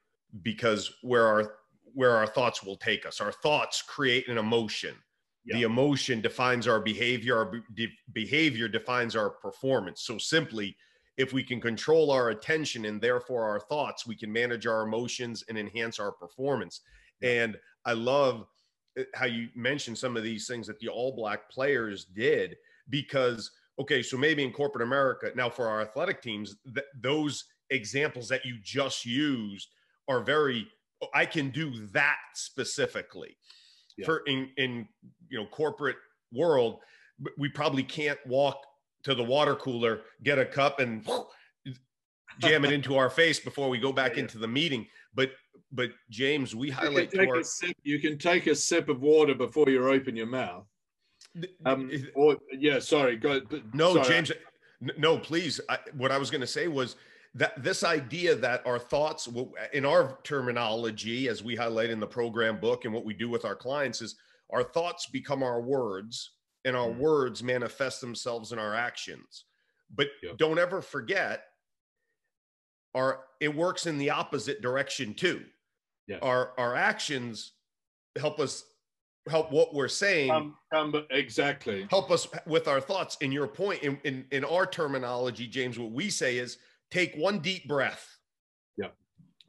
because 0.41 0.91
where 1.01 1.27
our 1.27 1.53
where 1.93 2.11
our 2.11 2.25
thoughts 2.27 2.63
will 2.63 2.75
take 2.75 3.05
us. 3.05 3.21
Our 3.21 3.31
thoughts 3.31 3.81
create 3.81 4.27
an 4.27 4.37
emotion. 4.37 4.95
Yeah. 5.45 5.57
the 5.57 5.63
emotion 5.63 6.21
defines 6.21 6.69
our 6.69 6.79
behavior 6.79 7.37
our 7.37 7.61
be- 7.73 7.91
behavior 8.13 8.69
defines 8.69 9.13
our 9.13 9.29
performance. 9.29 10.01
So 10.03 10.17
simply 10.17 10.77
if 11.17 11.33
we 11.33 11.43
can 11.43 11.59
control 11.59 12.11
our 12.11 12.29
attention 12.29 12.85
and 12.85 13.01
therefore 13.01 13.43
our 13.43 13.59
thoughts 13.59 14.07
we 14.07 14.15
can 14.15 14.31
manage 14.31 14.65
our 14.65 14.83
emotions 14.83 15.43
and 15.49 15.57
enhance 15.57 15.99
our 15.99 16.13
performance. 16.13 16.79
And 17.21 17.57
i 17.85 17.91
love 17.91 18.47
how 19.13 19.25
you 19.25 19.49
mentioned 19.55 19.97
some 19.97 20.15
of 20.15 20.23
these 20.23 20.47
things 20.47 20.67
that 20.67 20.79
the 20.79 20.87
all 20.87 21.15
black 21.15 21.49
players 21.49 22.05
did 22.05 22.57
because 22.89 23.51
okay 23.79 24.01
so 24.01 24.17
maybe 24.17 24.43
in 24.43 24.51
corporate 24.51 24.85
america 24.85 25.31
now 25.35 25.49
for 25.49 25.67
our 25.67 25.81
athletic 25.81 26.21
teams 26.21 26.55
th- 26.73 26.85
those 27.01 27.45
examples 27.69 28.27
that 28.27 28.45
you 28.45 28.57
just 28.61 29.05
used 29.05 29.69
are 30.07 30.21
very 30.21 30.67
oh, 31.01 31.07
i 31.13 31.25
can 31.25 31.49
do 31.49 31.87
that 31.87 32.17
specifically 32.33 33.35
yeah. 33.97 34.05
for 34.05 34.19
in 34.27 34.49
in 34.57 34.87
you 35.29 35.39
know 35.39 35.45
corporate 35.47 35.97
world 36.31 36.79
we 37.37 37.49
probably 37.49 37.83
can't 37.83 38.19
walk 38.25 38.57
to 39.03 39.15
the 39.15 39.23
water 39.23 39.55
cooler 39.55 40.01
get 40.23 40.37
a 40.37 40.45
cup 40.45 40.79
and 40.79 41.07
jam 42.39 42.65
it 42.65 42.71
into 42.73 42.95
our 42.95 43.09
face 43.09 43.39
before 43.39 43.69
we 43.69 43.79
go 43.79 43.91
back 43.91 44.15
yeah. 44.15 44.23
into 44.23 44.37
the 44.37 44.47
meeting 44.47 44.85
but 45.15 45.31
but 45.73 45.89
james 46.09 46.55
we 46.55 46.69
highlight 46.69 47.13
you 47.13 47.19
can, 47.19 47.29
our, 47.29 47.43
sip, 47.43 47.75
you 47.83 47.99
can 47.99 48.17
take 48.17 48.47
a 48.47 48.55
sip 48.55 48.87
of 48.89 49.01
water 49.01 49.35
before 49.35 49.69
you 49.69 49.85
open 49.89 50.15
your 50.15 50.27
mouth 50.27 50.65
um 51.65 51.91
or 52.15 52.37
yeah 52.51 52.79
sorry 52.79 53.17
go 53.17 53.41
no 53.73 53.95
sorry. 53.95 54.07
james 54.07 54.31
no 54.97 55.17
please 55.17 55.59
I, 55.69 55.79
what 55.97 56.11
i 56.11 56.17
was 56.17 56.29
going 56.29 56.41
to 56.41 56.47
say 56.47 56.67
was 56.67 56.95
that 57.35 57.61
this 57.63 57.83
idea 57.83 58.35
that 58.35 58.65
our 58.65 58.77
thoughts 58.77 59.27
in 59.73 59.85
our 59.85 60.19
terminology 60.23 61.27
as 61.27 61.43
we 61.43 61.55
highlight 61.55 61.89
in 61.89 61.99
the 61.99 62.07
program 62.07 62.59
book 62.59 62.85
and 62.85 62.93
what 62.93 63.05
we 63.05 63.13
do 63.13 63.29
with 63.29 63.43
our 63.43 63.55
clients 63.55 64.01
is 64.01 64.15
our 64.51 64.63
thoughts 64.63 65.07
become 65.07 65.41
our 65.41 65.61
words 65.61 66.31
and 66.65 66.75
our 66.75 66.89
mm. 66.89 66.97
words 66.97 67.41
manifest 67.41 68.01
themselves 68.01 68.51
in 68.51 68.59
our 68.59 68.75
actions 68.75 69.45
but 69.95 70.07
don't 70.37 70.59
ever 70.59 70.81
forget 70.81 71.45
our 72.93 73.21
it 73.39 73.53
works 73.53 73.87
in 73.87 73.97
the 73.97 74.11
opposite 74.11 74.61
direction 74.61 75.13
too 75.13 75.41
yeah. 76.07 76.17
our 76.21 76.53
our 76.57 76.75
actions 76.75 77.53
help 78.17 78.39
us 78.39 78.65
help 79.29 79.51
what 79.51 79.73
we're 79.73 79.87
saying 79.87 80.31
um, 80.31 80.55
um, 80.75 80.93
exactly 81.11 81.87
help 81.89 82.11
us 82.11 82.27
with 82.45 82.67
our 82.67 82.81
thoughts 82.81 83.17
in 83.21 83.31
your 83.31 83.47
point 83.47 83.81
in, 83.81 83.97
in 84.03 84.25
in 84.31 84.43
our 84.43 84.65
terminology 84.65 85.47
james 85.47 85.79
what 85.79 85.91
we 85.91 86.09
say 86.09 86.37
is 86.37 86.57
take 86.93 87.15
one 87.15 87.39
deep 87.39 87.67
breath. 87.67 88.19
Yeah. 88.77 88.89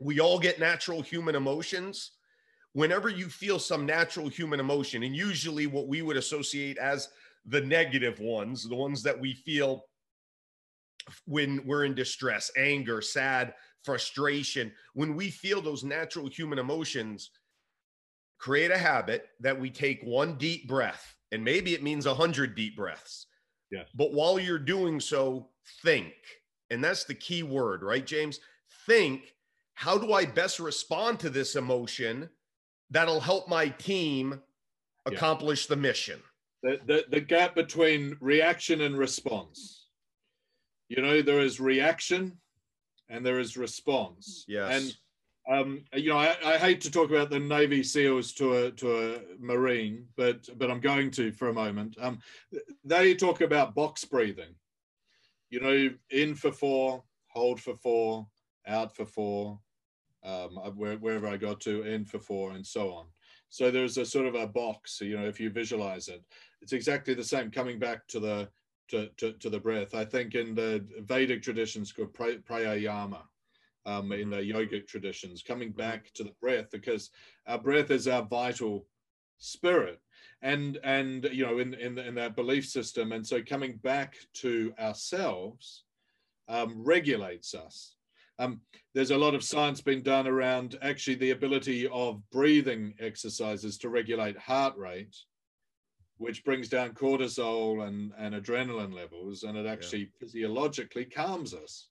We 0.00 0.18
all 0.18 0.38
get 0.38 0.58
natural 0.58 1.02
human 1.02 1.34
emotions. 1.34 2.12
Whenever 2.72 3.10
you 3.10 3.28
feel 3.28 3.58
some 3.58 3.84
natural 3.84 4.28
human 4.28 4.60
emotion, 4.60 5.02
and 5.02 5.14
usually 5.14 5.66
what 5.66 5.86
we 5.86 6.00
would 6.00 6.16
associate 6.16 6.78
as 6.78 7.10
the 7.44 7.60
negative 7.60 8.18
ones, 8.18 8.66
the 8.66 8.74
ones 8.74 9.02
that 9.02 9.20
we 9.20 9.34
feel 9.34 9.84
when 11.26 11.60
we're 11.66 11.84
in 11.84 11.94
distress, 11.94 12.50
anger, 12.56 13.02
sad, 13.02 13.52
frustration, 13.84 14.72
when 14.94 15.14
we 15.14 15.30
feel 15.30 15.60
those 15.60 15.84
natural 15.84 16.28
human 16.28 16.58
emotions, 16.58 17.30
create 18.38 18.70
a 18.70 18.78
habit 18.78 19.28
that 19.40 19.58
we 19.58 19.70
take 19.70 20.02
one 20.02 20.36
deep 20.36 20.68
breath, 20.68 21.14
and 21.32 21.44
maybe 21.44 21.74
it 21.74 21.82
means 21.82 22.06
a 22.06 22.14
hundred 22.14 22.54
deep 22.54 22.76
breaths. 22.76 23.26
Yeah. 23.70 23.84
But 23.94 24.12
while 24.12 24.38
you're 24.38 24.58
doing 24.58 25.00
so, 25.00 25.48
think 25.82 26.14
and 26.70 26.82
that's 26.82 27.04
the 27.04 27.14
key 27.14 27.42
word, 27.42 27.82
right, 27.82 28.04
James? 28.04 28.40
Think, 28.86 29.34
how 29.74 29.98
do 29.98 30.12
I 30.12 30.24
best 30.24 30.60
respond 30.60 31.20
to 31.20 31.30
this 31.30 31.56
emotion 31.56 32.28
that'll 32.90 33.20
help 33.20 33.48
my 33.48 33.68
team 33.68 34.40
accomplish 35.06 35.66
yeah. 35.66 35.74
the 35.74 35.80
mission? 35.80 36.20
The, 36.62 36.80
the, 36.86 37.04
the 37.10 37.20
gap 37.20 37.54
between 37.54 38.16
reaction 38.20 38.80
and 38.80 38.96
response. 38.96 39.86
You 40.88 41.02
know, 41.02 41.22
there 41.22 41.40
is 41.40 41.60
reaction 41.60 42.38
and 43.08 43.24
there 43.24 43.40
is 43.40 43.56
response. 43.56 44.44
Yes. 44.48 44.82
And 44.82 44.96
Um, 45.46 45.84
you 45.92 46.08
know, 46.08 46.16
I, 46.16 46.34
I, 46.42 46.56
hate 46.56 46.80
to 46.82 46.90
talk 46.90 47.10
about 47.10 47.28
the 47.28 47.38
Navy 47.38 47.82
SEALs 47.82 48.32
to 48.34 48.54
a 48.54 48.70
to 48.70 48.96
a 48.96 49.20
Marine, 49.38 50.06
but 50.16 50.48
but 50.56 50.70
I'm 50.70 50.80
going 50.80 51.10
to 51.12 51.32
for 51.32 51.48
a 51.48 51.52
moment. 51.52 51.96
Um, 52.00 52.20
they 52.82 53.14
talk 53.14 53.42
about 53.42 53.74
box 53.74 54.06
breathing. 54.06 54.54
You 55.50 55.60
know, 55.60 55.90
in 56.10 56.34
for 56.34 56.50
four, 56.50 57.04
hold 57.28 57.60
for 57.60 57.76
four, 57.76 58.26
out 58.66 58.96
for 58.96 59.04
four, 59.04 59.60
um, 60.24 60.56
where, 60.76 60.96
wherever 60.96 61.28
I 61.28 61.36
got 61.36 61.60
to, 61.60 61.82
in 61.82 62.06
for 62.06 62.18
four, 62.18 62.52
and 62.52 62.66
so 62.66 62.94
on. 62.94 63.06
So 63.50 63.70
there's 63.70 63.98
a 63.98 64.06
sort 64.06 64.26
of 64.26 64.34
a 64.34 64.46
box. 64.46 64.98
You 65.02 65.18
know, 65.18 65.26
if 65.26 65.38
you 65.38 65.50
visualize 65.50 66.08
it, 66.08 66.24
it's 66.62 66.72
exactly 66.72 67.12
the 67.12 67.22
same. 67.22 67.50
Coming 67.50 67.78
back 67.78 68.06
to 68.08 68.18
the 68.18 68.48
to, 68.88 69.08
to, 69.16 69.32
to 69.32 69.50
the 69.50 69.58
breath, 69.58 69.94
I 69.94 70.04
think 70.04 70.34
in 70.34 70.54
the 70.54 70.84
Vedic 71.00 71.42
traditions 71.42 71.92
called 71.92 72.12
pranayama 72.14 73.22
um, 73.86 74.12
in 74.12 74.30
the 74.30 74.38
yogic 74.38 74.86
traditions, 74.86 75.42
coming 75.42 75.70
mm-hmm. 75.70 75.78
back 75.78 76.12
to 76.14 76.24
the 76.24 76.34
breath 76.40 76.66
because 76.70 77.10
our 77.46 77.58
breath 77.58 77.90
is 77.90 78.08
our 78.08 78.22
vital 78.22 78.86
spirit. 79.38 80.00
And 80.42 80.78
and 80.84 81.24
you 81.32 81.46
know 81.46 81.58
in 81.58 81.72
in, 81.74 81.98
in 81.98 82.14
that 82.16 82.36
belief 82.36 82.66
system 82.66 83.12
and 83.12 83.26
so 83.26 83.42
coming 83.42 83.76
back 83.82 84.14
to 84.34 84.74
ourselves 84.78 85.84
um, 86.48 86.82
regulates 86.84 87.54
us. 87.54 87.96
Um, 88.38 88.60
there's 88.94 89.12
a 89.12 89.16
lot 89.16 89.34
of 89.34 89.44
science 89.44 89.80
being 89.80 90.02
done 90.02 90.26
around 90.26 90.76
actually 90.82 91.14
the 91.16 91.30
ability 91.30 91.88
of 91.88 92.20
breathing 92.30 92.94
exercises 92.98 93.78
to 93.78 93.88
regulate 93.88 94.36
heart 94.36 94.76
rate 94.76 95.16
which 96.18 96.44
brings 96.44 96.68
down 96.68 96.90
cortisol 96.92 97.86
and, 97.86 98.12
and 98.18 98.34
adrenaline 98.34 98.94
levels 98.94 99.42
and 99.42 99.56
it 99.56 99.66
actually 99.66 100.00
yeah. 100.00 100.18
physiologically 100.20 101.04
calms 101.04 101.54
us 101.54 101.88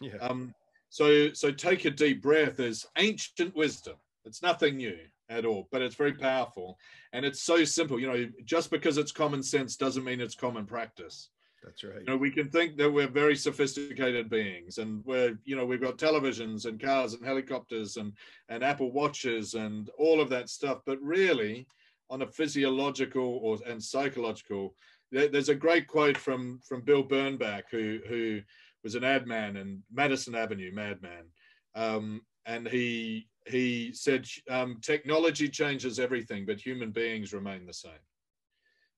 yeah. 0.00 0.16
Um, 0.20 0.54
so, 0.88 1.32
so 1.32 1.50
take 1.50 1.84
a 1.84 1.90
deep 1.90 2.22
breath 2.22 2.60
is 2.60 2.86
ancient 2.96 3.54
wisdom. 3.54 3.96
It's 4.24 4.42
nothing 4.42 4.76
new 4.76 4.96
at 5.28 5.44
all, 5.44 5.68
but 5.70 5.82
it's 5.82 5.96
very 5.96 6.14
powerful. 6.14 6.78
And 7.12 7.24
it's 7.24 7.42
so 7.42 7.64
simple. 7.64 7.98
You 7.98 8.06
know, 8.06 8.28
just 8.44 8.70
because 8.70 8.98
it's 8.98 9.12
common 9.12 9.42
sense 9.42 9.76
doesn't 9.76 10.04
mean 10.04 10.20
it's 10.20 10.34
common 10.34 10.66
practice. 10.66 11.30
That's 11.62 11.82
right. 11.82 12.00
You 12.00 12.04
know, 12.04 12.16
we 12.16 12.30
can 12.30 12.50
think 12.50 12.76
that 12.76 12.92
we're 12.92 13.08
very 13.08 13.34
sophisticated 13.36 14.28
beings 14.28 14.76
and 14.76 15.02
we're, 15.06 15.38
you 15.46 15.56
know, 15.56 15.64
we've 15.64 15.80
got 15.80 15.96
televisions 15.96 16.66
and 16.66 16.78
cars 16.78 17.14
and 17.14 17.24
helicopters 17.24 17.96
and, 17.96 18.12
and 18.50 18.62
Apple 18.62 18.92
watches 18.92 19.54
and 19.54 19.88
all 19.98 20.20
of 20.20 20.28
that 20.28 20.50
stuff. 20.50 20.80
But 20.84 21.00
really, 21.00 21.66
on 22.10 22.22
a 22.22 22.26
physiological 22.26 23.40
or 23.42 23.58
and 23.66 23.82
psychological, 23.82 24.74
there, 25.10 25.28
there's 25.28 25.48
a 25.48 25.54
great 25.54 25.86
quote 25.86 26.16
from 26.16 26.60
from 26.66 26.82
Bill 26.82 27.04
Bernbach, 27.04 27.64
who 27.70 28.00
who 28.08 28.40
was 28.82 28.94
an 28.94 29.04
ad 29.04 29.26
man 29.26 29.56
in 29.56 29.82
Madison 29.92 30.34
Avenue, 30.34 30.72
Madman, 30.72 31.26
um, 31.74 32.20
and 32.46 32.68
he 32.68 33.28
he 33.46 33.92
said 33.92 34.26
um, 34.50 34.78
technology 34.82 35.48
changes 35.48 35.98
everything, 35.98 36.46
but 36.46 36.60
human 36.60 36.90
beings 36.90 37.32
remain 37.32 37.66
the 37.66 37.72
same. 37.72 37.92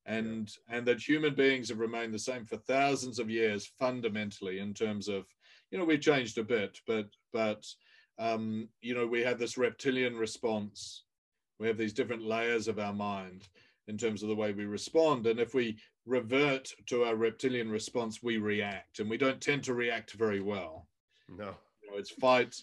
And 0.05 0.49
yeah. 0.69 0.77
and 0.77 0.87
that 0.87 1.01
human 1.01 1.35
beings 1.35 1.69
have 1.69 1.81
remained 1.81 2.15
the 2.15 2.19
same 2.19 2.45
for 2.45 2.59
thousands 2.59 3.19
of 3.19 3.31
years, 3.31 3.73
fundamentally 3.79 4.61
in 4.61 4.73
terms 4.73 5.09
of, 5.09 5.27
you 5.71 5.79
know, 5.79 5.85
we've 5.85 6.01
changed 6.01 6.39
a 6.39 6.45
bit, 6.45 6.79
but 6.87 7.07
but 7.33 7.65
um, 8.19 8.69
you 8.81 8.95
know, 8.95 9.07
we 9.07 9.23
have 9.23 9.39
this 9.39 9.59
reptilian 9.59 10.17
response. 10.17 11.05
We 11.59 11.67
have 11.69 11.79
these 11.79 11.93
different 11.93 12.23
layers 12.23 12.69
of 12.69 12.79
our 12.79 12.93
mind 12.93 13.49
in 13.89 13.97
terms 13.97 14.23
of 14.23 14.29
the 14.29 14.35
way 14.35 14.53
we 14.53 14.65
respond. 14.65 15.27
And 15.27 15.41
if 15.41 15.55
we 15.55 15.79
revert 16.05 16.73
to 16.87 17.05
our 17.05 17.17
reptilian 17.17 17.71
response, 17.71 18.23
we 18.23 18.39
react, 18.39 18.99
and 18.99 19.09
we 19.09 19.17
don't 19.17 19.41
tend 19.41 19.65
to 19.65 19.75
react 19.75 20.13
very 20.13 20.41
well. 20.41 20.87
No, 21.29 21.55
you 21.83 21.91
know, 21.91 21.99
it's 21.99 22.11
fight, 22.11 22.55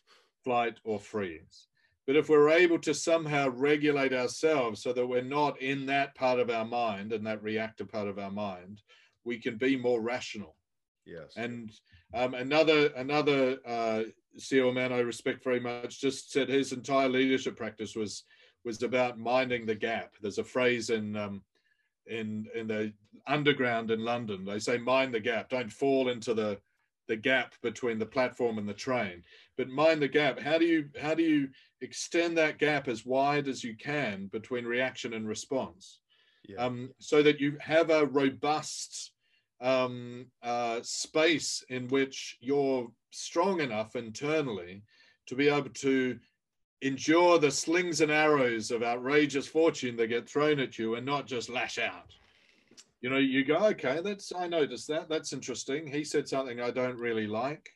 flight, 0.44 0.80
or 0.84 1.00
freeze. 1.00 1.68
But 2.06 2.18
if 2.18 2.28
we're 2.28 2.50
able 2.50 2.80
to 2.80 2.94
somehow 2.94 3.50
regulate 3.50 4.14
ourselves 4.14 4.84
so 4.84 4.92
that 4.92 5.08
we're 5.08 5.22
not 5.22 5.62
in 5.62 5.86
that 5.86 6.16
part 6.16 6.40
of 6.40 6.50
our 6.50 6.66
mind 6.66 7.14
and 7.14 7.26
that 7.26 7.42
reactive 7.42 7.90
part 7.90 8.10
of 8.10 8.20
our 8.20 8.32
mind, 8.32 8.82
we 9.24 9.38
can 9.38 9.58
be 9.58 9.78
more 9.78 10.02
rational. 10.02 10.56
Yes. 11.06 11.34
And 11.38 11.72
um, 12.14 12.34
another 12.34 12.88
another 12.96 13.58
uh, 13.66 14.04
SEAL 14.38 14.74
man 14.74 14.92
I 14.92 15.00
respect 15.00 15.44
very 15.44 15.60
much 15.60 16.02
just 16.02 16.32
said 16.32 16.50
his 16.50 16.72
entire 16.72 17.10
leadership 17.10 17.56
practice 17.56 17.96
was 17.96 18.24
was 18.66 18.82
about 18.84 19.20
minding 19.20 19.66
the 19.66 19.76
gap. 19.76 20.14
There's 20.22 20.38
a 20.38 20.44
phrase 20.44 20.90
in 20.90 21.16
um, 21.16 21.42
in 22.08 22.48
in 22.56 22.68
the 22.68 22.94
underground 23.28 23.92
in 23.92 24.04
London. 24.04 24.46
They 24.46 24.60
say 24.60 24.78
mind 24.78 25.14
the 25.14 25.20
gap. 25.20 25.50
Don't 25.50 25.72
fall 25.72 26.10
into 26.10 26.34
the 26.34 26.60
the 27.08 27.16
gap 27.16 27.54
between 27.62 28.00
the 28.00 28.06
platform 28.06 28.58
and 28.58 28.68
the 28.68 28.74
train, 28.74 29.24
but 29.58 29.68
mind 29.68 30.02
the 30.02 30.08
gap. 30.08 30.40
How 30.40 30.58
do 30.58 30.66
you 30.66 30.90
how 31.02 31.14
do 31.14 31.24
you 31.24 31.50
extend 31.82 32.38
that 32.38 32.60
gap 32.60 32.88
as 32.88 33.06
wide 33.06 33.48
as 33.48 33.64
you 33.64 33.76
can 33.76 34.28
between 34.28 34.66
reaction 34.66 35.14
and 35.14 35.28
response, 35.28 36.00
yeah. 36.48 36.58
um, 36.58 36.92
so 37.00 37.22
that 37.22 37.40
you 37.40 37.58
have 37.60 37.90
a 37.90 38.06
robust 38.06 39.12
um, 39.62 40.28
uh, 40.42 40.80
space 40.82 41.64
in 41.70 41.88
which 41.90 42.38
you're 42.40 42.90
strong 43.12 43.62
enough 43.62 43.96
internally 43.96 44.84
to 45.28 45.36
be 45.36 45.48
able 45.48 45.70
to 45.70 46.18
endure 46.84 47.40
the 47.40 47.50
slings 47.50 48.02
and 48.02 48.12
arrows 48.12 48.70
of 48.70 48.84
outrageous 48.84 49.48
fortune 49.48 49.96
that 49.96 50.08
get 50.08 50.30
thrown 50.30 50.60
at 50.60 50.78
you 50.78 50.96
and 50.96 51.06
not 51.06 51.26
just 51.26 51.50
lash 51.50 51.80
out. 51.80 52.14
You 53.02 53.10
know, 53.10 53.18
you 53.18 53.46
go, 53.46 53.58
okay, 53.68 54.02
that's 54.04 54.34
I 54.36 54.48
noticed 54.48 54.90
that. 54.90 55.10
That's 55.10 55.34
interesting. 55.34 55.88
He 55.88 56.04
said 56.04 56.28
something 56.28 56.60
I 56.60 56.72
don't 56.72 56.98
really 56.98 57.28
like. 57.28 57.70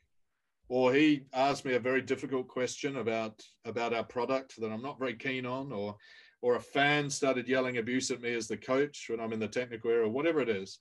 Or 0.70 0.94
he 0.94 1.24
asked 1.34 1.64
me 1.64 1.76
a 1.76 1.80
very 1.80 2.02
difficult 2.02 2.50
question 2.50 2.98
about 2.98 3.42
about 3.64 3.94
our 3.94 4.04
product 4.04 4.60
that 4.60 4.72
I'm 4.72 4.82
not 4.82 5.00
very 5.00 5.16
keen 5.16 5.46
on, 5.46 5.72
or 5.72 5.96
or 6.42 6.56
a 6.56 6.62
fan 6.62 7.10
started 7.10 7.48
yelling 7.48 7.78
abuse 7.78 8.12
at 8.12 8.22
me 8.22 8.34
as 8.34 8.48
the 8.48 8.58
coach 8.58 9.08
when 9.10 9.22
I'm 9.22 9.32
in 9.32 9.40
the 9.40 9.48
technical 9.48 9.90
area, 9.90 10.10
whatever 10.10 10.42
it 10.42 10.50
is. 10.50 10.80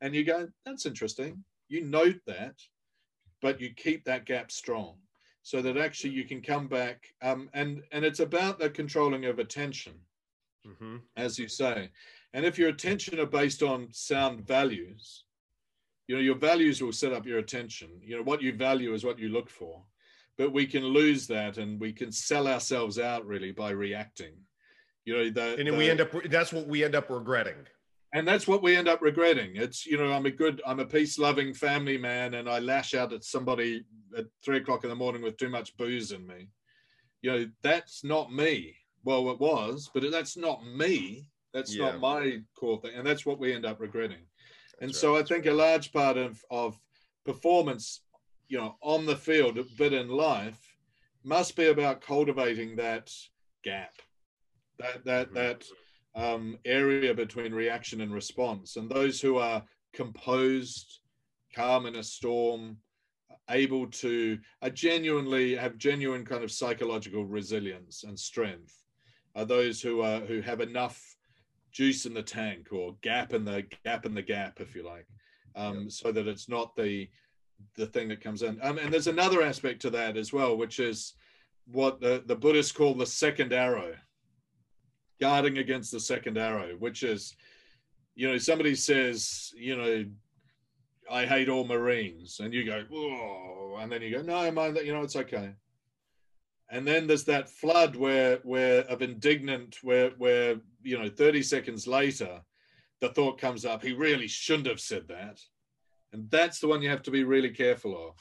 And 0.00 0.14
you 0.14 0.24
go, 0.24 0.48
that's 0.66 0.86
interesting. 0.86 1.44
You 1.68 1.84
note 1.84 2.20
that, 2.26 2.54
but 3.40 3.60
you 3.60 3.70
keep 3.74 4.04
that 4.04 4.26
gap 4.26 4.50
strong 4.50 4.96
so 5.42 5.62
that 5.62 5.76
actually 5.76 6.10
you 6.10 6.24
can 6.24 6.42
come 6.42 6.68
back 6.68 7.06
um, 7.22 7.48
and 7.54 7.82
and 7.92 8.04
it's 8.04 8.20
about 8.20 8.58
the 8.58 8.68
controlling 8.70 9.24
of 9.24 9.38
attention 9.38 9.94
mm-hmm. 10.66 10.96
as 11.16 11.38
you 11.38 11.48
say. 11.48 11.90
And 12.34 12.44
if 12.44 12.58
your 12.58 12.68
attention 12.68 13.18
are 13.18 13.26
based 13.26 13.62
on 13.62 13.88
sound 13.90 14.46
values 14.46 15.24
you 16.08 16.16
know 16.16 16.22
your 16.22 16.34
values 16.34 16.82
will 16.82 16.92
set 16.92 17.12
up 17.12 17.26
your 17.26 17.38
attention. 17.38 17.90
You 18.02 18.16
know 18.16 18.22
what 18.22 18.42
you 18.42 18.54
value 18.54 18.94
is 18.94 19.04
what 19.04 19.18
you 19.18 19.28
look 19.28 19.50
for. 19.50 19.82
But 20.38 20.52
we 20.52 20.66
can 20.66 20.82
lose 20.82 21.26
that 21.26 21.58
and 21.58 21.78
we 21.78 21.92
can 21.92 22.10
sell 22.10 22.48
ourselves 22.48 22.98
out 22.98 23.26
really 23.26 23.52
by 23.52 23.70
reacting. 23.70 24.32
You 25.04 25.16
know 25.16 25.30
the, 25.30 25.50
and 25.50 25.66
then 25.66 25.66
the, 25.66 25.76
we 25.76 25.90
end 25.90 26.00
up 26.00 26.10
that's 26.30 26.52
what 26.52 26.66
we 26.66 26.82
end 26.82 26.94
up 26.94 27.10
regretting 27.10 27.66
and 28.12 28.26
that's 28.26 28.48
what 28.48 28.62
we 28.62 28.76
end 28.76 28.88
up 28.88 29.02
regretting. 29.02 29.56
It's 29.56 29.86
you 29.86 29.98
know 29.98 30.12
i'm 30.12 30.26
a 30.26 30.30
good 30.30 30.60
i'm 30.66 30.80
a 30.80 30.86
peace 30.86 31.18
loving 31.18 31.52
family 31.54 31.98
man 31.98 32.34
and 32.34 32.48
i 32.48 32.58
lash 32.58 32.94
out 32.94 33.12
at 33.12 33.24
somebody 33.24 33.84
at 34.16 34.26
three 34.44 34.58
o'clock 34.58 34.84
in 34.84 34.90
the 34.90 34.96
morning 34.96 35.22
with 35.22 35.36
too 35.36 35.48
much 35.48 35.76
booze 35.76 36.12
in 36.12 36.26
me. 36.26 36.48
You 37.22 37.30
know 37.32 37.46
that's 37.62 38.04
not 38.04 38.32
me. 38.32 38.74
Well 39.04 39.30
it 39.30 39.40
was 39.40 39.90
but 39.92 40.04
that's 40.10 40.36
not 40.36 40.64
me. 40.66 41.30
That's 41.52 41.74
yeah. 41.74 41.86
not 41.86 42.00
my 42.00 42.40
core 42.58 42.80
thing 42.80 42.92
and 42.96 43.06
that's 43.06 43.26
what 43.26 43.38
we 43.38 43.52
end 43.52 43.66
up 43.66 43.80
regretting. 43.80 44.26
That's 44.80 44.82
and 44.82 44.88
right, 44.88 44.96
so 44.96 45.16
i 45.16 45.22
think 45.22 45.46
a 45.46 45.52
large 45.52 45.92
part 45.92 46.16
of 46.16 46.42
of 46.50 46.78
performance 47.24 48.02
you 48.48 48.58
know 48.58 48.76
on 48.80 49.04
the 49.04 49.16
field 49.16 49.58
but 49.76 49.92
in 49.92 50.08
life 50.08 50.68
must 51.24 51.56
be 51.56 51.66
about 51.66 52.00
cultivating 52.00 52.76
that 52.76 53.12
gap. 53.62 53.92
That 54.78 55.04
that 55.04 55.26
mm-hmm. 55.26 55.34
that 55.34 55.64
um, 56.18 56.58
area 56.64 57.14
between 57.14 57.54
reaction 57.54 58.00
and 58.00 58.12
response. 58.12 58.76
And 58.76 58.90
those 58.90 59.20
who 59.20 59.38
are 59.38 59.62
composed, 59.92 60.98
calm 61.54 61.86
in 61.86 61.96
a 61.96 62.02
storm, 62.02 62.76
able 63.50 63.86
to 63.86 64.38
are 64.62 64.70
genuinely 64.70 65.54
have 65.54 65.78
genuine 65.78 66.24
kind 66.24 66.44
of 66.44 66.52
psychological 66.52 67.24
resilience 67.24 68.04
and 68.04 68.18
strength 68.18 68.82
are 69.34 69.46
those 69.46 69.80
who 69.80 70.02
are 70.02 70.20
who 70.20 70.42
have 70.42 70.60
enough 70.60 71.16
juice 71.72 72.04
in 72.04 72.12
the 72.12 72.22
tank 72.22 72.68
or 72.72 72.94
gap 73.00 73.32
in 73.32 73.46
the 73.46 73.64
gap 73.84 74.04
in 74.04 74.14
the 74.14 74.20
gap 74.20 74.60
if 74.60 74.74
you 74.74 74.82
like 74.82 75.06
um, 75.56 75.82
yep. 75.82 75.92
so 75.92 76.12
that 76.12 76.28
it's 76.28 76.48
not 76.48 76.76
the 76.76 77.08
the 77.76 77.86
thing 77.86 78.08
that 78.08 78.20
comes 78.20 78.42
in 78.42 78.58
um, 78.62 78.76
and 78.76 78.92
there's 78.92 79.06
another 79.06 79.42
aspect 79.42 79.80
to 79.80 79.88
that 79.88 80.18
as 80.18 80.30
well 80.30 80.56
which 80.56 80.78
is 80.78 81.14
what 81.70 82.00
the, 82.00 82.22
the 82.26 82.36
buddhists 82.36 82.72
call 82.72 82.94
the 82.94 83.06
second 83.06 83.52
arrow 83.52 83.94
guarding 85.20 85.58
against 85.58 85.92
the 85.92 86.00
second 86.00 86.38
arrow, 86.38 86.74
which 86.78 87.02
is, 87.02 87.34
you 88.14 88.28
know, 88.28 88.38
somebody 88.38 88.74
says, 88.74 89.52
you 89.56 89.76
know, 89.76 90.04
I 91.10 91.24
hate 91.24 91.48
all 91.48 91.64
Marines, 91.64 92.40
and 92.40 92.52
you 92.52 92.64
go, 92.64 92.84
oh, 92.92 93.78
and 93.80 93.90
then 93.90 94.02
you 94.02 94.10
go, 94.10 94.22
no, 94.22 94.50
mind 94.50 94.76
that, 94.76 94.84
you 94.84 94.92
know, 94.92 95.02
it's 95.02 95.16
okay. 95.16 95.54
And 96.70 96.86
then 96.86 97.06
there's 97.06 97.24
that 97.24 97.48
flood 97.48 97.96
where, 97.96 98.40
where 98.42 98.80
of 98.82 99.00
indignant, 99.00 99.78
where, 99.82 100.10
where, 100.18 100.56
you 100.82 100.98
know, 100.98 101.08
30 101.08 101.42
seconds 101.42 101.86
later, 101.86 102.40
the 103.00 103.08
thought 103.10 103.40
comes 103.40 103.64
up, 103.64 103.82
he 103.82 103.92
really 103.92 104.26
shouldn't 104.26 104.68
have 104.68 104.80
said 104.80 105.08
that. 105.08 105.40
And 106.12 106.30
that's 106.30 106.58
the 106.58 106.68
one 106.68 106.82
you 106.82 106.90
have 106.90 107.02
to 107.02 107.10
be 107.10 107.24
really 107.24 107.50
careful 107.50 108.08
of 108.08 108.14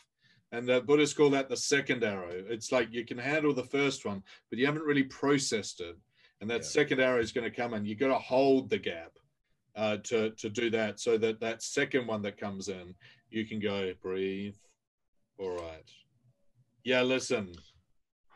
And 0.52 0.68
the 0.68 0.82
Buddhists 0.82 1.16
call 1.16 1.30
that 1.32 1.50
the 1.50 1.58
second 1.58 2.04
arrow. 2.04 2.32
It's 2.32 2.72
like 2.72 2.94
you 2.94 3.06
can 3.06 3.18
handle 3.18 3.54
the 3.54 3.64
first 3.64 4.06
one, 4.06 4.24
but 4.50 4.60
you 4.60 4.66
haven't 4.66 4.84
really 4.84 5.04
processed 5.04 5.82
it. 5.82 5.98
And 6.40 6.50
that 6.50 6.62
yeah. 6.62 6.68
second 6.68 7.00
arrow 7.00 7.20
is 7.20 7.32
going 7.32 7.50
to 7.50 7.56
come 7.56 7.74
in. 7.74 7.86
You've 7.86 8.00
got 8.00 8.10
to 8.10 8.20
hold 8.20 8.70
the 8.70 8.78
gap 8.78 9.18
uh, 9.76 9.98
to 10.04 10.32
to 10.32 10.50
do 10.50 10.70
that, 10.72 11.00
so 11.00 11.18
that 11.18 11.40
that 11.40 11.64
second 11.64 12.08
one 12.08 12.22
that 12.24 12.40
comes 12.40 12.68
in, 12.68 12.96
you 13.30 13.46
can 13.46 13.60
go 13.60 13.94
breathe. 14.02 14.56
All 15.40 15.52
right. 15.52 15.90
Yeah, 16.84 17.02
listen, 17.02 17.54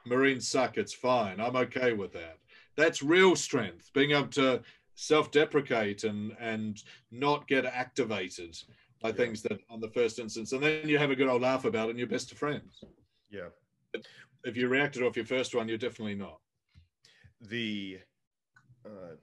Marines 0.06 0.48
suck. 0.48 0.78
It's 0.78 0.94
fine. 0.94 1.40
I'm 1.40 1.56
okay 1.56 1.94
with 1.94 2.14
that. 2.14 2.38
That's 2.76 3.02
real 3.04 3.36
strength. 3.36 3.92
Being 3.94 4.12
able 4.12 4.28
to 4.30 4.62
self-deprecate 4.96 6.04
and 6.04 6.36
and 6.40 6.84
not 7.12 7.48
get 7.48 7.66
activated 7.66 8.58
by 9.02 9.10
yeah. 9.10 9.16
things 9.16 9.42
that 9.44 9.60
on 9.70 9.80
the 9.80 9.90
first 9.90 10.20
instance, 10.20 10.52
and 10.52 10.62
then 10.62 10.88
you 10.88 10.98
have 10.98 11.12
a 11.12 11.16
good 11.16 11.28
old 11.28 11.42
laugh 11.42 11.66
about 11.66 11.88
it, 11.88 11.92
and 11.92 12.00
you're 12.00 12.08
best 12.08 12.32
of 12.32 12.38
friends. 12.38 12.84
Yeah. 13.30 13.50
If 14.44 14.58
you 14.58 14.68
reacted 14.68 15.04
off 15.04 15.16
your 15.16 15.26
first 15.26 15.56
one, 15.56 15.68
you're 15.68 15.78
definitely 15.78 16.16
not. 16.16 16.40
The 17.42 18.00
uh, 18.86 19.16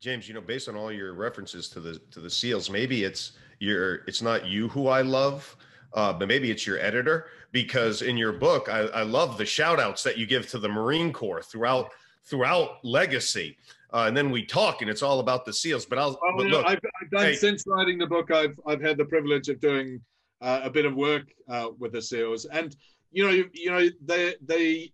James, 0.00 0.28
you 0.28 0.34
know, 0.34 0.40
based 0.40 0.68
on 0.68 0.76
all 0.76 0.92
your 0.92 1.14
references 1.14 1.68
to 1.70 1.80
the 1.80 1.98
to 2.10 2.20
the 2.20 2.30
seals, 2.30 2.70
maybe 2.70 3.04
it's 3.04 3.32
your 3.58 3.96
it's 4.06 4.22
not 4.22 4.46
you 4.46 4.68
who 4.68 4.88
I 4.88 5.02
love, 5.02 5.56
uh, 5.94 6.12
but 6.12 6.28
maybe 6.28 6.50
it's 6.50 6.66
your 6.66 6.78
editor 6.78 7.26
because 7.52 8.02
in 8.02 8.16
your 8.16 8.32
book, 8.32 8.68
I, 8.68 8.80
I 8.80 9.02
love 9.02 9.38
the 9.38 9.46
shout 9.46 9.80
outs 9.80 10.02
that 10.02 10.18
you 10.18 10.26
give 10.26 10.48
to 10.50 10.58
the 10.58 10.68
Marine 10.68 11.12
Corps 11.12 11.42
throughout 11.42 11.90
throughout 12.24 12.84
legacy. 12.84 13.56
Uh, 13.92 14.04
and 14.08 14.16
then 14.16 14.30
we 14.30 14.44
talk, 14.44 14.82
and 14.82 14.90
it's 14.90 15.02
all 15.02 15.20
about 15.20 15.44
the 15.44 15.52
seals. 15.52 15.86
But 15.86 15.98
I'll. 15.98 16.18
Well, 16.20 16.36
but 16.36 16.46
look, 16.46 16.66
I've, 16.66 16.80
I've 17.00 17.10
done 17.10 17.22
hey, 17.22 17.34
since 17.34 17.64
writing 17.66 17.98
the 17.98 18.06
book. 18.06 18.30
I've 18.30 18.58
I've 18.66 18.82
had 18.82 18.98
the 18.98 19.04
privilege 19.04 19.48
of 19.48 19.60
doing 19.60 20.00
uh, 20.42 20.60
a 20.62 20.70
bit 20.70 20.84
of 20.84 20.94
work 20.94 21.24
uh, 21.48 21.68
with 21.78 21.92
the 21.92 22.02
seals, 22.02 22.44
and 22.44 22.76
you 23.12 23.24
know, 23.24 23.30
you, 23.30 23.48
you 23.52 23.70
know, 23.70 23.88
the 24.04 24.36
the 24.46 24.92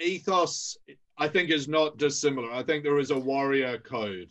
ethos 0.00 0.76
I 1.20 1.28
think 1.28 1.50
is 1.50 1.68
not 1.68 1.98
dissimilar. 1.98 2.50
I 2.50 2.62
think 2.62 2.82
there 2.82 2.98
is 2.98 3.10
a 3.10 3.18
warrior 3.18 3.78
code. 3.78 4.30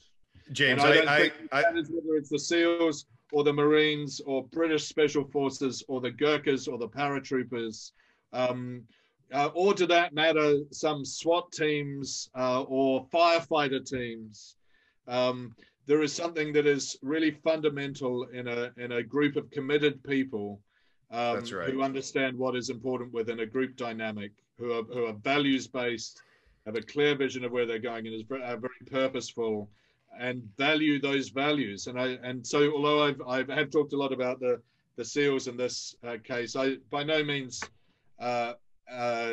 James, 0.52 0.84
I, 0.84 0.96
I, 1.02 1.32
I, 1.52 1.60
I 1.60 1.72
whether 1.72 2.18
it's 2.18 2.30
the 2.30 2.40
SEALs 2.40 3.06
or 3.32 3.44
the 3.44 3.54
Marines 3.54 4.20
or 4.26 4.46
British 4.48 4.88
Special 4.88 5.24
Forces 5.24 5.84
or 5.88 6.02
the 6.02 6.10
Gurkhas 6.10 6.68
or 6.68 6.80
the 6.80 6.88
paratroopers, 6.88 7.92
um, 8.34 8.82
uh, 9.32 9.50
or 9.54 9.76
to 9.76 9.86
that 9.86 10.14
matter, 10.14 10.58
some 10.72 11.06
SWAT 11.06 11.52
teams 11.52 12.32
uh, 12.36 12.64
or 12.64 13.06
firefighter 13.14 13.86
teams. 13.86 14.56
Um, 15.08 15.54
there 15.86 16.02
is 16.02 16.12
something 16.12 16.52
that 16.54 16.66
is 16.66 16.98
really 17.04 17.32
fundamental 17.32 18.24
in 18.34 18.48
a 18.48 18.72
in 18.78 18.94
a 18.94 19.04
group 19.04 19.36
of 19.36 19.52
committed 19.52 20.04
people 20.04 20.60
um, 21.12 21.44
right. 21.52 21.70
who 21.70 21.84
understand 21.84 22.38
what 22.38 22.56
is 22.56 22.70
important 22.72 23.14
within 23.14 23.42
a 23.42 23.46
group 23.46 23.76
dynamic, 23.76 24.32
who 24.58 24.72
are 24.72 24.84
who 24.84 25.06
are 25.06 25.14
values 25.14 25.68
based, 25.68 26.22
have 26.70 26.84
a 26.84 26.86
clear 26.86 27.16
vision 27.16 27.44
of 27.44 27.52
where 27.52 27.66
they're 27.66 27.80
going, 27.80 28.06
and 28.06 28.16
is 28.16 28.24
very 28.28 28.62
purposeful 28.90 29.70
and 30.20 30.44
value 30.58 31.00
those 31.00 31.30
values. 31.30 31.88
And 31.88 32.00
I 32.00 32.18
and 32.24 32.46
so 32.46 32.72
although 32.74 33.04
I've 33.04 33.22
I've 33.28 33.50
have 33.50 33.72
talked 33.72 33.94
a 33.94 33.98
lot 33.98 34.14
about 34.14 34.40
the 34.40 34.62
the 34.96 35.06
seals 35.06 35.48
in 35.48 35.58
this 35.58 35.96
uh, 36.04 36.18
case, 36.24 36.56
I 36.56 36.76
by 36.90 37.04
no 37.04 37.24
means 37.24 37.62
uh, 38.20 38.54
uh, 38.92 39.32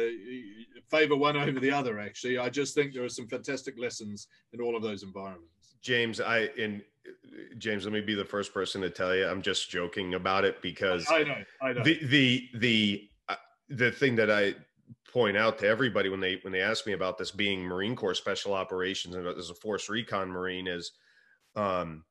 favor 0.91 1.17
one 1.17 1.37
over 1.49 1.61
the 1.61 1.71
other. 1.71 1.99
Actually, 2.01 2.39
I 2.39 2.49
just 2.49 2.75
think 2.75 2.95
there 2.95 3.05
are 3.05 3.09
some 3.09 3.29
fantastic 3.29 3.79
lessons 3.79 4.29
in 4.53 4.61
all 4.61 4.77
of 4.77 4.83
those 4.83 5.03
environments. 5.03 5.77
James, 5.83 6.21
I 6.21 6.49
in 6.57 6.83
James, 7.59 7.85
let 7.85 7.93
me 7.93 8.01
be 8.01 8.15
the 8.15 8.25
first 8.25 8.55
person 8.55 8.81
to 8.81 8.91
tell 8.91 9.15
you 9.15 9.27
I'm 9.27 9.43
just 9.43 9.71
joking 9.71 10.15
about 10.15 10.45
it 10.45 10.63
because 10.63 11.07
I 11.11 11.23
know, 11.23 11.45
I 11.63 11.73
know. 11.73 11.83
The 11.83 12.01
the 12.07 12.49
the 12.55 13.11
uh, 13.29 13.37
the 13.69 13.91
thing 13.91 14.17
that 14.17 14.31
I 14.31 14.55
point 15.13 15.37
out 15.37 15.59
to 15.59 15.67
everybody 15.67 16.09
when 16.09 16.21
they 16.21 16.39
when 16.43 16.53
they 16.53 16.61
ask 16.61 16.87
me 16.87 16.93
about 16.93 17.19
this 17.19 17.31
being 17.31 17.63
Marine 17.63 17.97
Corps 17.97 18.15
Special 18.15 18.53
Operations 18.53 19.15
and 19.15 19.27
as 19.27 19.51
a 19.51 19.55
Force 19.55 19.89
Recon 19.89 20.29
Marine 20.29 20.67
is 20.67 20.93
um, 21.55 22.05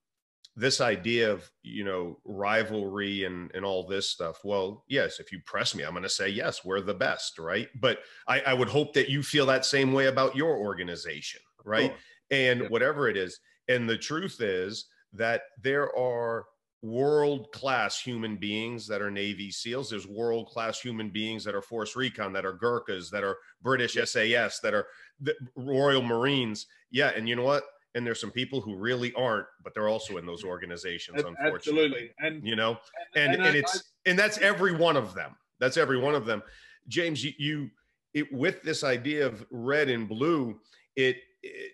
this 0.56 0.82
idea 0.82 1.32
of 1.32 1.50
you 1.64 1.84
know 1.84 2.20
rivalry 2.24 3.26
and 3.26 3.52
and 3.54 3.66
all 3.66 3.86
this 3.86 4.10
stuff. 4.10 4.40
Well, 4.44 4.84
yes, 4.88 5.20
if 5.20 5.32
you 5.32 5.40
press 5.46 5.76
me, 5.76 5.84
I'm 5.84 5.92
going 5.92 6.04
to 6.04 6.10
say 6.10 6.30
yes, 6.30 6.64
we're 6.66 6.82
the 6.82 6.94
best, 6.94 7.38
right? 7.38 7.68
But 7.80 8.00
I, 8.28 8.42
I 8.42 8.54
would 8.54 8.70
hope 8.70 8.94
that 8.94 9.10
you 9.10 9.22
feel 9.22 9.46
that 9.48 9.66
same 9.66 9.94
way 9.94 10.08
about 10.08 10.36
your 10.36 10.58
organization, 10.58 11.42
right? 11.64 11.94
And 12.32 12.62
yeah. 12.62 12.68
whatever 12.68 13.08
it 13.08 13.18
is, 13.18 13.40
and 13.68 13.90
the 13.90 13.98
truth 13.98 14.42
is 14.42 14.86
that 15.14 15.44
there 15.62 15.96
are 15.98 16.46
world 16.86 17.52
class 17.52 18.00
human 18.00 18.38
beings 18.38 18.88
that 18.88 19.02
are 19.02 19.10
Navy 19.10 19.50
SEALs. 19.50 19.90
There's 19.90 20.08
world 20.08 20.48
class 20.48 20.80
human 20.80 21.10
beings 21.10 21.44
that 21.44 21.56
are 21.56 21.62
Force 21.62 21.96
Recon, 21.96 22.32
that 22.34 22.46
are 22.46 22.54
Gurkhas, 22.54 23.10
that 23.10 23.24
are 23.24 23.38
British 23.62 23.94
SAS, 23.94 24.60
that 24.60 24.74
are 24.74 24.86
the 25.20 25.34
Royal 25.56 26.04
Marines. 26.04 26.68
Yeah, 26.92 27.12
and 27.16 27.28
you 27.28 27.36
know 27.36 27.44
what? 27.44 27.64
And 27.96 28.06
there's 28.06 28.22
some 28.22 28.32
people 28.32 28.62
who 28.62 28.76
really 28.76 29.14
aren't, 29.14 29.48
but 29.64 29.74
they're 29.74 29.88
also 29.88 30.18
in 30.18 30.26
those 30.26 30.44
organizations, 30.44 31.24
unfortunately. 31.24 31.86
Absolutely, 31.86 32.12
and 32.20 32.46
you 32.46 32.56
know, 32.56 32.78
and 33.16 33.34
and, 33.34 33.36
and, 33.36 33.48
and 33.48 33.56
it's 33.56 33.78
I, 33.78 34.10
and 34.10 34.20
that's 34.20 34.38
every 34.38 34.76
one 34.76 34.98
of 34.98 35.16
them. 35.16 35.36
That's 35.60 35.78
every 35.78 35.98
one 35.98 36.14
of 36.14 36.26
them. 36.26 36.44
James, 36.88 37.24
you, 37.24 37.32
you 37.38 37.70
it 38.14 38.32
with 38.32 38.62
this 38.62 38.84
idea 38.84 39.26
of 39.26 39.46
red 39.50 39.90
and 39.90 40.08
blue, 40.08 40.60
it, 40.96 41.18
it 41.42 41.72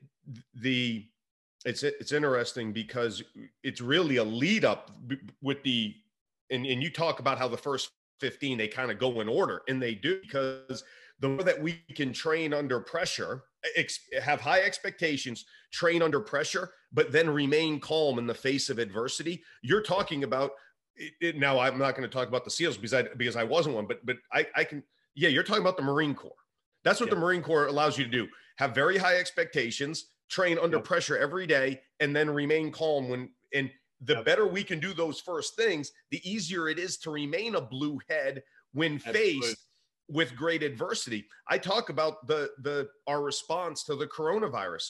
the 0.53 1.05
it's 1.65 1.83
it's 1.83 2.11
interesting 2.11 2.73
because 2.73 3.23
it's 3.63 3.81
really 3.81 4.17
a 4.17 4.23
lead 4.23 4.65
up 4.65 4.91
with 5.41 5.61
the 5.63 5.93
and, 6.49 6.65
and 6.65 6.81
you 6.83 6.89
talk 6.89 7.19
about 7.19 7.37
how 7.37 7.47
the 7.47 7.57
first 7.57 7.91
15 8.19 8.57
they 8.57 8.67
kind 8.67 8.91
of 8.91 8.99
go 8.99 9.21
in 9.21 9.29
order 9.29 9.61
and 9.67 9.81
they 9.81 9.95
do 9.95 10.19
because 10.21 10.83
the 11.19 11.29
more 11.29 11.43
that 11.43 11.61
we 11.61 11.81
can 11.95 12.11
train 12.11 12.53
under 12.53 12.79
pressure 12.79 13.43
ex, 13.75 13.99
have 14.21 14.41
high 14.41 14.61
expectations 14.61 15.45
train 15.71 16.01
under 16.01 16.19
pressure 16.19 16.71
but 16.91 17.11
then 17.11 17.29
remain 17.29 17.79
calm 17.79 18.19
in 18.19 18.27
the 18.27 18.33
face 18.33 18.69
of 18.69 18.79
adversity 18.79 19.41
you're 19.61 19.81
talking 19.81 20.23
about 20.23 20.51
it, 20.95 21.13
it, 21.21 21.37
now 21.37 21.59
i'm 21.59 21.77
not 21.77 21.95
going 21.95 22.07
to 22.07 22.13
talk 22.13 22.27
about 22.27 22.43
the 22.43 22.51
seals 22.51 22.75
because 22.75 22.93
i 22.93 23.03
because 23.17 23.35
i 23.35 23.43
wasn't 23.43 23.73
one 23.73 23.85
but 23.85 24.05
but 24.05 24.17
i 24.33 24.45
i 24.55 24.63
can 24.63 24.83
yeah 25.15 25.29
you're 25.29 25.43
talking 25.43 25.61
about 25.61 25.77
the 25.77 25.83
marine 25.83 26.13
corps 26.13 26.35
that's 26.83 26.99
what 26.99 27.09
yeah. 27.09 27.15
the 27.15 27.21
marine 27.21 27.41
corps 27.41 27.67
allows 27.67 27.97
you 27.97 28.03
to 28.03 28.11
do 28.11 28.27
have 28.57 28.75
very 28.75 28.97
high 28.97 29.17
expectations 29.17 30.07
train 30.31 30.57
under 30.57 30.77
yep. 30.77 30.85
pressure 30.85 31.17
every 31.17 31.45
day, 31.45 31.81
and 31.99 32.15
then 32.15 32.29
remain 32.29 32.71
calm 32.71 33.09
when 33.09 33.29
and 33.53 33.69
the 34.03 34.23
better 34.23 34.47
we 34.47 34.63
can 34.63 34.79
do 34.79 34.93
those 34.93 35.19
first 35.19 35.55
things, 35.55 35.91
the 36.09 36.21
easier 36.29 36.67
it 36.67 36.79
is 36.79 36.97
to 36.97 37.11
remain 37.11 37.55
a 37.55 37.61
blue 37.61 37.99
head 38.09 38.41
when 38.73 38.95
Absolutely. 38.95 39.21
faced 39.41 39.65
with 40.09 40.35
great 40.35 40.63
adversity. 40.63 41.27
I 41.47 41.57
talk 41.57 41.89
about 41.89 42.25
the 42.27 42.49
the 42.63 42.89
our 43.07 43.21
response 43.21 43.83
to 43.83 43.95
the 43.95 44.07
coronavirus. 44.07 44.89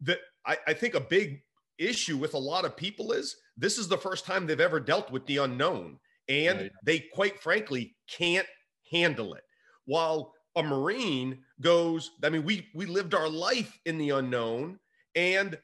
That 0.00 0.18
I, 0.46 0.56
I 0.66 0.72
think 0.72 0.94
a 0.94 1.00
big 1.00 1.42
issue 1.78 2.16
with 2.16 2.34
a 2.34 2.38
lot 2.38 2.64
of 2.64 2.76
people 2.76 3.12
is 3.12 3.36
this 3.56 3.78
is 3.78 3.88
the 3.88 3.96
first 3.96 4.24
time 4.24 4.46
they've 4.46 4.58
ever 4.58 4.80
dealt 4.80 5.10
with 5.12 5.24
the 5.26 5.38
unknown, 5.38 5.98
and 6.28 6.58
right. 6.58 6.72
they 6.84 6.98
quite 7.12 7.40
frankly 7.40 7.96
can't 8.08 8.46
handle 8.90 9.34
it. 9.34 9.44
While 9.84 10.34
a 10.58 10.62
Marine 10.62 11.38
goes, 11.60 12.10
I 12.22 12.28
mean, 12.28 12.44
we 12.44 12.66
we 12.74 12.84
lived 12.84 13.14
our 13.14 13.28
life 13.28 13.78
in 13.86 13.96
the 13.96 14.10
unknown 14.10 14.78
and 15.14 15.58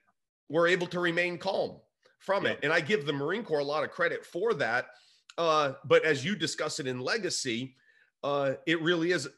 we're 0.49 0.69
able 0.69 0.87
to 0.87 1.01
remain 1.01 1.37
calm 1.37 1.77
from 2.21 2.47
it. 2.47 2.61
And 2.63 2.73
I 2.73 2.81
give 2.81 3.05
the 3.05 3.13
Marine 3.13 3.43
Corps 3.43 3.59
a 3.59 3.65
lot 3.65 3.85
of 3.85 3.91
credit 3.91 4.25
for 4.25 4.55
that. 4.55 4.87
Uh, 5.37 5.73
but 5.85 6.05
as 6.05 6.25
you 6.25 6.37
discuss 6.37 6.79
it 6.79 6.87
in 6.87 7.01
legacy, 7.01 7.75
uh, 8.23 8.55
it 8.67 8.81
really 8.81 9.11
is 9.11 9.29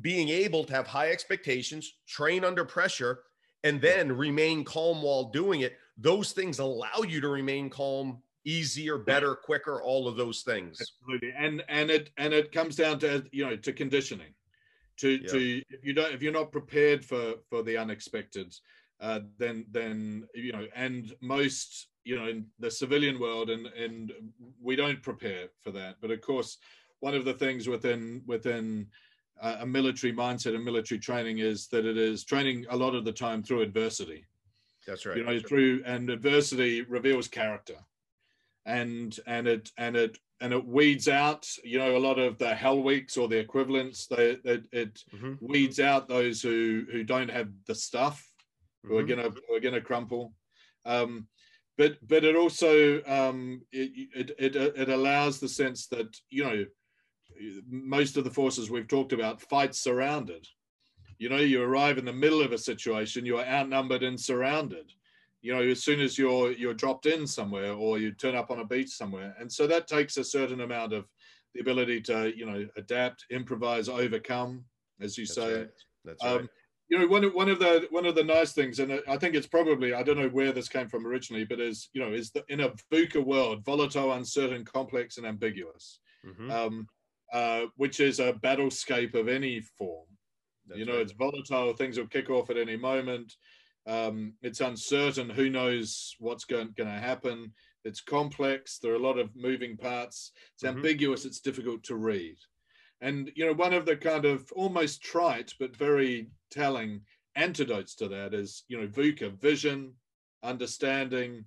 being 0.00 0.28
able 0.28 0.64
to 0.64 0.72
have 0.72 0.86
high 0.86 1.10
expectations, 1.10 1.94
train 2.06 2.44
under 2.44 2.64
pressure, 2.64 3.20
and 3.64 3.80
then 3.80 4.12
remain 4.12 4.64
calm 4.64 5.02
while 5.02 5.24
doing 5.24 5.62
it. 5.62 5.76
Those 5.96 6.32
things 6.32 6.58
allow 6.58 7.02
you 7.08 7.20
to 7.22 7.28
remain 7.28 7.70
calm 7.70 8.22
easier, 8.44 8.98
better, 8.98 9.34
quicker, 9.34 9.82
all 9.82 10.06
of 10.06 10.16
those 10.16 10.42
things. 10.42 10.78
Absolutely. 10.80 11.32
And 11.36 11.64
and 11.68 11.90
it 11.90 12.10
and 12.18 12.32
it 12.34 12.52
comes 12.52 12.76
down 12.76 12.98
to 13.00 13.24
you 13.32 13.44
know 13.46 13.56
to 13.56 13.72
conditioning 13.72 14.34
to 14.98 15.08
yeah. 15.10 15.28
to 15.28 15.62
if 15.70 15.84
you 15.84 15.92
don't 15.92 16.12
if 16.12 16.22
you're 16.22 16.32
not 16.32 16.52
prepared 16.52 17.04
for 17.04 17.34
for 17.48 17.62
the 17.62 17.76
unexpected 17.76 18.54
uh, 19.00 19.20
then 19.38 19.66
then 19.70 20.26
you 20.34 20.52
know 20.52 20.66
and 20.74 21.14
most 21.20 21.88
you 22.04 22.16
know 22.16 22.28
in 22.28 22.46
the 22.58 22.70
civilian 22.70 23.18
world 23.18 23.50
and 23.50 23.66
and 23.66 24.12
we 24.60 24.76
don't 24.76 25.02
prepare 25.02 25.48
for 25.62 25.70
that. 25.72 25.96
But 26.00 26.10
of 26.10 26.20
course 26.20 26.58
one 27.00 27.14
of 27.14 27.24
the 27.24 27.34
things 27.34 27.68
within 27.68 28.22
within 28.26 28.86
uh, 29.40 29.58
a 29.60 29.66
military 29.66 30.12
mindset 30.12 30.54
and 30.54 30.64
military 30.64 30.98
training 30.98 31.38
is 31.38 31.66
that 31.68 31.84
it 31.84 31.98
is 31.98 32.24
training 32.24 32.64
a 32.70 32.76
lot 32.76 32.94
of 32.94 33.04
the 33.04 33.12
time 33.12 33.42
through 33.42 33.60
adversity. 33.60 34.24
That's 34.86 35.04
right. 35.04 35.16
you 35.16 35.24
know 35.24 35.40
through 35.40 35.82
and 35.84 36.08
adversity 36.08 36.82
reveals 36.82 37.28
character. 37.28 37.76
And 38.64 39.16
and 39.26 39.46
it 39.46 39.70
and 39.76 39.94
it 39.94 40.18
and 40.40 40.52
it 40.52 40.66
weeds 40.66 41.08
out, 41.08 41.48
you 41.64 41.78
know, 41.78 41.96
a 41.96 41.98
lot 41.98 42.18
of 42.18 42.38
the 42.38 42.54
hell 42.54 42.82
weeks 42.82 43.16
or 43.16 43.28
the 43.28 43.38
equivalents. 43.38 44.06
They, 44.06 44.36
it, 44.44 44.66
it 44.72 45.02
mm-hmm. 45.14 45.34
weeds 45.40 45.80
out 45.80 46.08
those 46.08 46.42
who 46.42 46.84
who 46.90 47.04
don't 47.04 47.30
have 47.30 47.48
the 47.66 47.74
stuff, 47.74 48.26
mm-hmm. 48.84 48.88
who 48.88 48.98
are 48.98 49.02
mm-hmm. 49.02 49.22
gonna 49.22 49.34
who 49.48 49.54
are 49.54 49.60
gonna 49.60 49.80
crumple. 49.80 50.34
Um, 50.84 51.28
but 51.78 51.96
but 52.06 52.24
it 52.24 52.36
also 52.36 53.02
um, 53.06 53.62
it, 53.72 54.08
it, 54.14 54.30
it 54.38 54.56
it 54.56 54.88
allows 54.88 55.40
the 55.40 55.48
sense 55.48 55.86
that 55.88 56.14
you 56.30 56.44
know 56.44 56.64
most 57.68 58.16
of 58.16 58.24
the 58.24 58.30
forces 58.30 58.70
we've 58.70 58.88
talked 58.88 59.12
about 59.12 59.42
fight 59.42 59.74
surrounded. 59.74 60.46
You 61.18 61.30
know, 61.30 61.38
you 61.38 61.62
arrive 61.62 61.96
in 61.96 62.04
the 62.04 62.12
middle 62.12 62.42
of 62.42 62.52
a 62.52 62.58
situation, 62.58 63.24
you 63.24 63.38
are 63.38 63.44
outnumbered 63.46 64.02
and 64.02 64.20
surrounded. 64.20 64.92
You 65.46 65.54
know, 65.54 65.62
as 65.62 65.84
soon 65.84 66.00
as 66.00 66.18
you're 66.18 66.50
you're 66.50 66.74
dropped 66.74 67.06
in 67.06 67.24
somewhere 67.24 67.72
or 67.72 67.98
you 67.98 68.10
turn 68.10 68.34
up 68.34 68.50
on 68.50 68.58
a 68.58 68.64
beach 68.66 68.88
somewhere, 68.90 69.32
and 69.38 69.50
so 69.50 69.68
that 69.68 69.86
takes 69.86 70.16
a 70.16 70.24
certain 70.24 70.60
amount 70.60 70.92
of 70.92 71.08
the 71.54 71.60
ability 71.60 72.00
to 72.02 72.36
you 72.36 72.46
know 72.46 72.66
adapt, 72.76 73.24
improvise, 73.30 73.88
overcome, 73.88 74.64
as 75.00 75.16
you 75.16 75.24
That's 75.24 75.36
say. 75.38 75.58
right. 75.58 75.68
That's 76.04 76.24
Um, 76.24 76.38
right. 76.40 76.48
you 76.88 76.98
know 76.98 77.06
one 77.06 77.22
of, 77.22 77.32
one 77.32 77.48
of 77.48 77.60
the 77.60 77.86
one 77.90 78.06
of 78.06 78.16
the 78.16 78.24
nice 78.24 78.52
things 78.52 78.78
and 78.78 78.92
i 79.08 79.16
think 79.18 79.34
it's 79.34 79.46
probably 79.48 79.92
i 79.92 80.04
don't 80.04 80.18
know 80.18 80.28
where 80.28 80.52
this 80.52 80.68
came 80.68 80.88
from 80.88 81.04
originally 81.04 81.44
but 81.44 81.58
is 81.60 81.88
you 81.92 82.00
know 82.00 82.12
is 82.12 82.30
that 82.30 82.44
in 82.48 82.60
a 82.60 82.70
VUCA 82.92 83.24
world 83.24 83.64
volatile 83.64 84.12
uncertain 84.12 84.64
complex 84.64 85.16
and 85.18 85.26
ambiguous 85.26 85.98
Mhm. 86.24 86.50
um, 86.52 86.86
uh, 87.32 87.66
which 87.74 87.98
is 87.98 88.20
a 88.20 88.34
battlescape 88.34 89.14
of 89.14 89.26
any 89.26 89.60
form 89.60 90.06
That's 90.68 90.78
you 90.78 90.86
know 90.86 90.92
right. 90.94 91.02
it's 91.02 91.12
volatile 91.12 91.72
things 91.74 91.98
will 91.98 92.06
kick 92.06 92.30
off 92.30 92.50
at 92.50 92.56
any 92.56 92.76
moment 92.76 93.34
um, 93.86 94.34
it's 94.42 94.60
uncertain. 94.60 95.30
Who 95.30 95.48
knows 95.48 96.14
what's 96.18 96.44
going, 96.44 96.74
going 96.76 96.92
to 96.92 96.98
happen? 96.98 97.52
It's 97.84 98.00
complex. 98.00 98.78
There 98.78 98.92
are 98.92 98.96
a 98.96 98.98
lot 98.98 99.18
of 99.18 99.34
moving 99.36 99.76
parts. 99.76 100.32
It's 100.54 100.64
Mhm. 100.64 100.76
ambiguous. 100.76 101.24
It's 101.24 101.40
difficult 101.40 101.84
to 101.84 101.96
read. 101.96 102.36
And 103.00 103.30
you 103.36 103.44
know 103.46 103.52
one 103.52 103.74
of 103.74 103.84
the 103.86 103.96
kind 103.96 104.24
of 104.24 104.50
almost 104.52 105.02
trite 105.02 105.54
but 105.60 105.76
very 105.76 106.30
telling 106.50 107.04
antidotes 107.34 107.94
to 107.96 108.08
that 108.08 108.32
is 108.32 108.64
you 108.68 108.78
know 108.78 108.88
VUCA 108.88 109.30
vision 109.38 109.94
understanding 110.42 111.44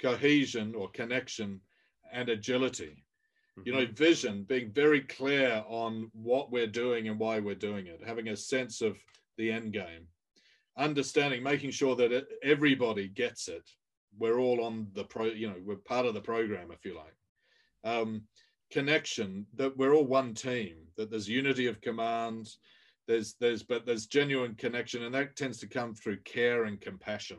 cohesion 0.00 0.74
or 0.74 0.90
connection 0.90 1.60
and 2.12 2.28
agility. 2.28 3.04
You 3.64 3.72
know 3.72 3.86
Mhm. 3.86 3.96
vision 3.96 4.44
being 4.44 4.72
very 4.72 5.02
clear 5.02 5.64
on 5.66 6.10
what 6.12 6.50
we're 6.50 6.66
doing 6.66 7.08
and 7.08 7.18
why 7.18 7.40
we're 7.40 7.54
doing 7.54 7.86
it 7.86 8.02
having 8.04 8.28
a 8.28 8.36
sense 8.36 8.80
of 8.82 8.98
the 9.36 9.50
end 9.52 9.72
game 9.72 10.08
understanding 10.76 11.42
making 11.42 11.70
sure 11.70 11.96
that 11.96 12.12
it, 12.12 12.26
everybody 12.42 13.08
gets 13.08 13.48
it. 13.48 13.68
We're 14.18 14.38
all 14.38 14.64
on 14.64 14.88
the 14.94 15.04
pro 15.04 15.26
you 15.26 15.48
know 15.48 15.56
we're 15.64 15.76
part 15.76 16.06
of 16.06 16.14
the 16.14 16.20
program 16.20 16.70
if 16.70 16.84
you 16.84 16.96
like. 16.96 17.14
Um, 17.84 18.22
connection 18.72 19.46
that 19.54 19.76
we're 19.76 19.94
all 19.94 20.06
one 20.06 20.34
team 20.34 20.76
that 20.96 21.08
there's 21.08 21.28
unity 21.28 21.68
of 21.68 21.80
command 21.80 22.48
there's 23.06 23.36
there's 23.38 23.62
but 23.62 23.86
there's 23.86 24.06
genuine 24.06 24.56
connection 24.56 25.04
and 25.04 25.14
that 25.14 25.36
tends 25.36 25.58
to 25.58 25.68
come 25.68 25.94
through 25.94 26.16
care 26.22 26.64
and 26.64 26.80
compassion 26.80 27.38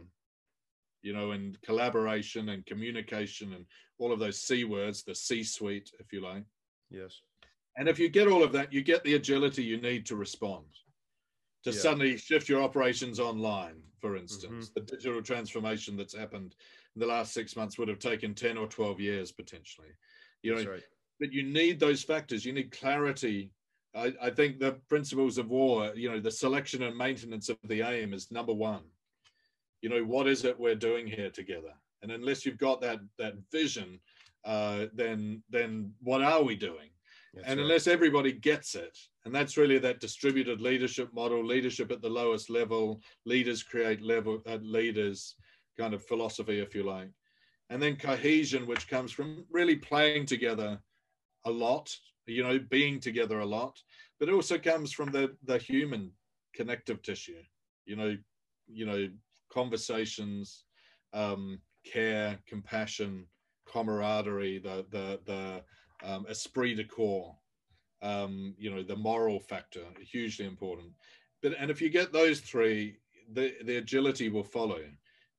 you 1.01 1.13
know 1.13 1.31
and 1.31 1.61
collaboration 1.61 2.49
and 2.49 2.65
communication 2.65 3.53
and 3.53 3.65
all 3.99 4.11
of 4.11 4.19
those 4.19 4.41
c 4.41 4.63
words 4.63 5.03
the 5.03 5.15
c 5.15 5.43
suite 5.43 5.91
if 5.99 6.11
you 6.11 6.21
like. 6.21 6.43
Yes. 6.89 7.21
and 7.77 7.89
if 7.89 7.99
you 7.99 8.09
get 8.09 8.27
all 8.27 8.43
of 8.43 8.53
that, 8.53 8.71
you 8.71 8.81
get 8.81 9.03
the 9.03 9.15
agility 9.15 9.63
you 9.63 9.79
need 9.81 10.05
to 10.05 10.15
respond, 10.15 10.65
to 11.67 11.73
Yeah. 11.73 11.81
suddenly 11.81 12.17
shift 12.17 12.47
your 12.47 12.61
operations 12.61 13.19
online, 13.19 13.83
for 13.99 14.15
instance. 14.15 14.69
The 14.69 14.81
digital 14.81 15.21
transformation 15.21 15.97
that's 15.97 16.15
happened 16.15 16.55
in 16.95 16.99
the 17.01 17.05
last 17.05 17.33
six 17.33 17.57
months 17.57 17.77
would 17.77 17.89
have 17.89 17.99
taken 17.99 18.33
10 18.33 18.57
or 18.57 18.67
12 18.67 19.01
years 19.01 19.33
potentially. 19.33 19.89
You 20.43 20.55
know, 20.55 20.71
right. 20.71 20.83
but 21.19 21.33
you 21.33 21.43
need 21.43 21.79
those 21.79 22.03
factors. 22.03 22.45
You 22.45 22.53
need 22.53 22.71
clarity. 22.71 23.51
I, 23.93 24.13
I 24.21 24.29
think 24.29 24.59
the 24.59 24.73
principles 24.87 25.37
of 25.37 25.49
war, 25.49 25.91
you 25.93 26.09
know, 26.09 26.21
the 26.21 26.31
selection 26.31 26.83
and 26.83 26.95
maintenance 26.95 27.49
of 27.49 27.57
the 27.65 27.81
aim 27.81 28.13
is 28.13 28.31
number 28.31 28.53
one. 28.53 28.83
You 29.81 29.89
know, 29.89 30.03
what 30.03 30.27
is 30.27 30.45
it 30.45 30.57
we're 30.57 30.75
doing 30.75 31.05
here 31.05 31.29
together? 31.29 31.73
And 32.01 32.11
unless 32.11 32.45
you've 32.45 32.57
got 32.57 32.79
that 32.81 32.99
that 33.17 33.35
vision, 33.51 33.99
uh, 34.45 34.85
then 34.93 35.43
then 35.49 35.93
what 36.01 36.21
are 36.21 36.43
we 36.43 36.55
doing? 36.55 36.91
That's 37.33 37.47
and 37.47 37.57
right. 37.59 37.63
unless 37.63 37.87
everybody 37.87 38.31
gets 38.31 38.73
it 38.75 38.97
and 39.27 39.35
that's 39.35 39.57
really 39.57 39.77
that 39.77 39.99
distributed 39.99 40.61
leadership 40.61 41.13
model 41.13 41.45
leadership 41.45 41.91
at 41.91 42.01
the 42.01 42.09
lowest 42.09 42.49
level 42.49 43.01
leaders 43.25 43.61
create 43.61 44.01
level 44.01 44.41
uh, 44.47 44.57
leaders 44.61 45.35
kind 45.77 45.93
of 45.93 46.01
philosophy 46.01 46.59
if 46.59 46.73
you 46.73 46.83
like. 46.83 47.09
And 47.69 47.83
then 47.83 47.97
cohesion 47.97 48.65
which 48.65 48.87
comes 48.87 49.11
from 49.11 49.43
really 49.51 49.75
playing 49.75 50.27
together 50.27 50.79
a 51.43 51.51
lot 51.51 51.93
you 52.25 52.41
know 52.41 52.57
being 52.69 53.01
together 53.01 53.39
a 53.39 53.45
lot 53.45 53.77
but 54.17 54.29
it 54.29 54.33
also 54.33 54.57
comes 54.57 54.93
from 54.93 55.11
the 55.11 55.35
the 55.43 55.57
human 55.57 56.11
connective 56.55 57.01
tissue 57.01 57.41
you 57.85 57.97
know 57.97 58.17
you 58.67 58.85
know 58.85 59.09
conversations 59.51 60.63
um 61.13 61.59
care 61.85 62.39
compassion 62.47 63.25
camaraderie 63.65 64.59
the 64.59 64.85
the 64.89 65.19
the 65.25 65.63
um, 66.03 66.25
esprit 66.29 66.75
de 66.75 66.83
corps, 66.83 67.35
um, 68.01 68.53
you 68.57 68.69
know, 68.69 68.83
the 68.83 68.95
moral 68.95 69.39
factor, 69.39 69.81
hugely 69.99 70.45
important. 70.45 70.89
But 71.41 71.53
and 71.59 71.71
if 71.71 71.81
you 71.81 71.89
get 71.89 72.11
those 72.11 72.39
three, 72.39 72.97
the 73.33 73.53
the 73.63 73.77
agility 73.77 74.29
will 74.29 74.43
follow. 74.43 74.81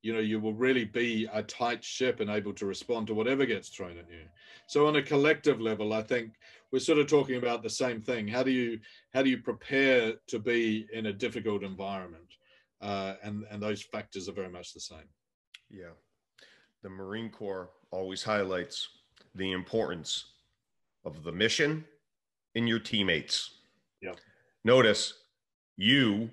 You 0.03 0.13
know, 0.13 0.21
you 0.21 0.39
will 0.39 0.55
really 0.55 0.85
be 0.85 1.29
a 1.33 1.43
tight 1.43 1.83
ship 1.83 2.21
and 2.21 2.31
able 2.31 2.53
to 2.55 2.67
respond 2.67 3.09
to 3.09 3.15
whatever 3.15 3.45
gets 3.45 3.69
thrown 3.69 3.99
at 3.99 4.09
you. 4.09 4.23
So 4.69 4.87
on 4.87 4.95
a 4.95 5.03
collective 5.03 5.61
level, 5.61 5.93
I 5.93 6.03
think 6.03 6.35
we're 6.71 6.79
sort 6.79 6.99
of 6.99 7.09
talking 7.09 7.37
about 7.37 7.65
the 7.65 7.71
same 7.71 8.01
thing. 8.01 8.29
How 8.29 8.43
do 8.43 8.53
you 8.53 8.79
how 9.13 9.23
do 9.23 9.31
you 9.31 9.39
prepare 9.39 10.15
to 10.29 10.39
be 10.39 10.87
in 10.93 11.07
a 11.07 11.13
difficult 11.13 11.63
environment? 11.63 12.37
Uh, 12.81 13.15
and 13.23 13.45
and 13.51 13.61
those 13.63 13.83
factors 13.83 14.29
are 14.29 14.33
very 14.33 14.51
much 14.51 14.73
the 14.73 14.81
same. 14.81 15.09
Yeah. 15.71 15.95
The 16.83 16.91
Marine 16.91 17.31
Corps 17.31 17.71
always 17.91 18.23
highlights 18.23 18.89
the 19.35 19.53
importance 19.53 20.27
of 21.05 21.25
the 21.25 21.33
mission 21.33 21.85
and 22.59 22.69
your 22.69 22.79
teammates. 22.79 23.55
Yeah. 24.03 24.13
Notice 24.65 25.15
you 25.77 26.31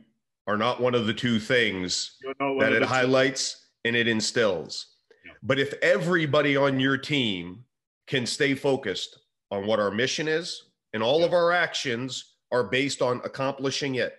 are 0.48 0.58
not 0.58 0.82
one 0.82 0.94
of 0.94 1.08
the 1.08 1.14
two 1.14 1.40
things 1.40 2.18
You're 2.22 2.34
not 2.40 2.56
one 2.56 2.60
that 2.60 2.74
it 2.74 2.84
highlights 2.84 3.68
and 3.86 3.96
it 3.96 4.08
instills. 4.08 4.98
Yeah. 5.26 5.34
But 5.42 5.60
if 5.60 5.74
everybody 5.82 6.58
on 6.58 6.80
your 6.80 6.98
team 6.98 7.64
can 8.08 8.26
stay 8.26 8.56
focused 8.56 9.20
on 9.52 9.66
what 9.66 9.80
our 9.80 9.92
mission 9.92 10.28
is 10.28 10.64
and 10.94 11.02
all 11.02 11.24
of 11.24 11.34
our 11.34 11.52
actions 11.52 12.36
are 12.52 12.64
based 12.64 13.02
on 13.02 13.22
accomplishing 13.24 13.96
it 13.96 14.16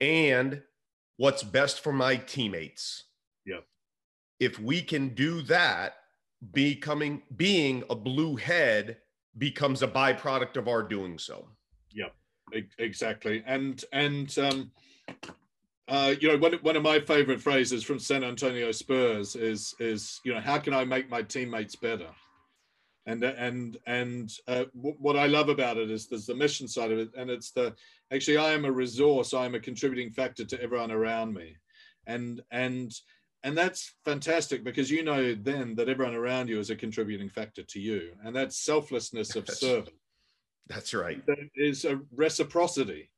and 0.00 0.62
what's 1.16 1.42
best 1.42 1.80
for 1.80 1.92
my 1.92 2.16
teammates. 2.16 3.04
Yeah. 3.44 3.60
If 4.38 4.58
we 4.58 4.80
can 4.80 5.10
do 5.10 5.42
that, 5.42 5.94
becoming 6.52 7.22
being 7.36 7.84
a 7.90 7.94
blue 7.94 8.36
head 8.36 8.98
becomes 9.38 9.82
a 9.82 9.88
byproduct 9.88 10.56
of 10.56 10.68
our 10.68 10.82
doing 10.82 11.18
so. 11.18 11.48
E- 12.54 12.62
exactly. 12.78 13.42
And 13.46 13.82
and 13.92 14.36
um 14.38 14.70
uh 15.88 16.14
you 16.20 16.28
know 16.28 16.38
one, 16.38 16.54
one 16.62 16.76
of 16.76 16.82
my 16.82 17.00
favorite 17.00 17.40
phrases 17.40 17.82
from 17.82 17.98
san 17.98 18.22
antonio 18.22 18.70
spurs 18.70 19.34
is 19.36 19.74
is 19.80 20.20
you 20.24 20.32
know 20.32 20.40
how 20.40 20.58
can 20.58 20.72
i 20.72 20.84
make 20.84 21.08
my 21.10 21.22
teammates 21.22 21.76
better? 21.76 22.08
And 23.06 23.24
and 23.24 23.78
and 23.86 24.30
uh, 24.46 24.64
what 24.74 25.16
i 25.16 25.26
love 25.26 25.48
about 25.48 25.78
it 25.78 25.90
is 25.90 26.06
there's 26.06 26.26
the 26.26 26.34
mission 26.34 26.68
side 26.68 26.92
of 26.92 26.98
it 26.98 27.10
and 27.16 27.30
it's 27.30 27.50
the 27.50 27.74
actually 28.12 28.36
i 28.36 28.52
am 28.52 28.64
a 28.64 28.72
resource 28.72 29.32
i 29.32 29.46
am 29.46 29.54
a 29.54 29.60
contributing 29.60 30.10
factor 30.10 30.44
to 30.44 30.62
everyone 30.62 30.90
around 30.90 31.34
me. 31.34 31.56
And 32.06 32.42
and 32.50 32.92
and 33.42 33.56
that's 33.56 33.94
fantastic 34.04 34.64
because 34.64 34.90
you 34.90 35.02
know 35.02 35.34
then 35.34 35.74
that 35.76 35.88
everyone 35.88 36.14
around 36.14 36.48
you 36.48 36.58
is 36.58 36.70
a 36.70 36.76
contributing 36.76 37.28
factor 37.28 37.62
to 37.62 37.80
you. 37.80 38.12
And 38.24 38.34
that's 38.36 38.58
selflessness 38.58 39.34
of 39.36 39.46
That's- 39.46 39.60
service 39.60 39.94
That's 40.68 40.94
right. 40.94 41.24
there 41.26 41.48
is 41.56 41.84
a 41.84 42.00
reciprocity. 42.14 43.10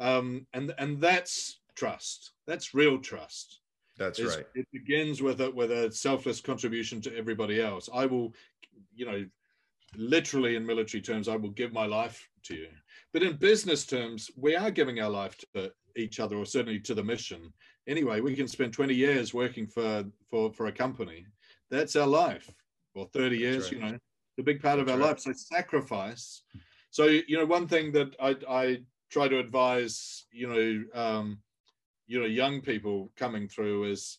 Um, 0.00 0.46
and 0.52 0.72
and 0.78 1.00
that's 1.00 1.60
trust. 1.74 2.32
That's 2.46 2.74
real 2.74 2.98
trust. 2.98 3.60
That's 3.98 4.18
It's- 4.18 4.36
right. 4.36 4.46
it 4.54 4.66
begins 4.72 5.22
with 5.22 5.40
a 5.40 5.50
with 5.50 5.70
a 5.70 5.90
selfless 5.92 6.40
contribution 6.40 7.00
to 7.02 7.16
everybody 7.16 7.60
else. 7.60 7.88
I 7.92 8.06
will 8.06 8.34
you 8.94 9.06
know 9.06 9.26
literally 9.96 10.56
in 10.56 10.64
military 10.64 11.02
terms 11.02 11.28
i 11.28 11.36
will 11.36 11.50
give 11.50 11.70
my 11.72 11.84
life 11.84 12.26
to 12.44 12.54
you. 12.54 12.68
But 13.12 13.22
in 13.22 13.36
business 13.36 13.84
terms 13.84 14.30
we 14.36 14.56
are 14.56 14.70
giving 14.70 15.00
our 15.00 15.10
life 15.10 15.36
to 15.54 15.70
each 15.96 16.18
other 16.20 16.36
or 16.36 16.46
certainly 16.46 16.80
to 16.80 16.94
the 16.94 17.04
mission 17.04 17.52
anyway 17.86 18.20
we 18.20 18.34
can 18.34 18.48
spend 18.48 18.72
20 18.72 18.94
years 18.94 19.34
working 19.34 19.66
for 19.66 20.04
for 20.28 20.52
for 20.52 20.66
a 20.66 20.72
company. 20.72 21.26
That's 21.70 21.96
our 21.96 22.06
life. 22.06 22.50
Or 22.94 23.06
30 23.06 23.38
years 23.38 23.64
right. 23.64 23.72
you 23.72 23.78
know 23.80 23.98
the 24.36 24.42
big 24.42 24.62
part 24.62 24.78
of 24.78 24.86
That's 24.86 24.96
our 24.96 25.00
right. 25.00 25.10
life. 25.10 25.20
So 25.20 25.32
sacrifice. 25.32 26.42
So 26.90 27.06
you 27.06 27.36
know 27.38 27.46
one 27.46 27.68
thing 27.68 27.92
that 27.92 28.14
i 28.20 28.36
i 28.48 28.82
try 29.10 29.28
to 29.28 29.38
advise 29.38 30.26
you 30.32 30.48
know 30.48 31.00
um 31.00 31.42
you 32.06 32.18
know 32.20 32.26
young 32.26 32.60
people 32.60 33.12
coming 33.16 33.48
through 33.48 33.84
is 33.84 34.18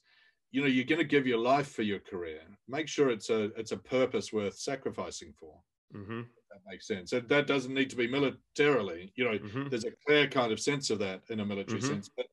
you 0.51 0.61
know 0.61 0.67
you're 0.67 0.85
going 0.85 0.99
to 0.99 1.05
give 1.15 1.27
your 1.27 1.39
life 1.39 1.71
for 1.71 1.83
your 1.83 1.99
career. 1.99 2.41
Make 2.67 2.87
sure 2.87 3.09
it's 3.09 3.29
a 3.29 3.45
it's 3.59 3.71
a 3.71 3.77
purpose 3.77 4.33
worth 4.33 4.55
sacrificing 4.57 5.33
for. 5.33 5.61
Hmm 5.91 6.21
that 6.51 6.61
makes 6.71 6.87
sense. 6.87 7.13
And 7.13 7.27
that 7.29 7.47
doesn't 7.47 7.73
need 7.73 7.89
to 7.89 7.95
be 7.95 8.07
militarily 8.07 9.11
you 9.15 9.25
know 9.25 9.37
hmm 9.37 9.67
there's 9.69 9.85
a 9.85 9.91
clear 10.05 10.27
kind 10.27 10.51
of 10.51 10.59
sense 10.59 10.89
of 10.89 10.99
that 10.99 11.21
in 11.29 11.39
a 11.39 11.45
military 11.45 11.81
Mhm. 11.81 11.87
sense. 11.87 12.09
But 12.15 12.27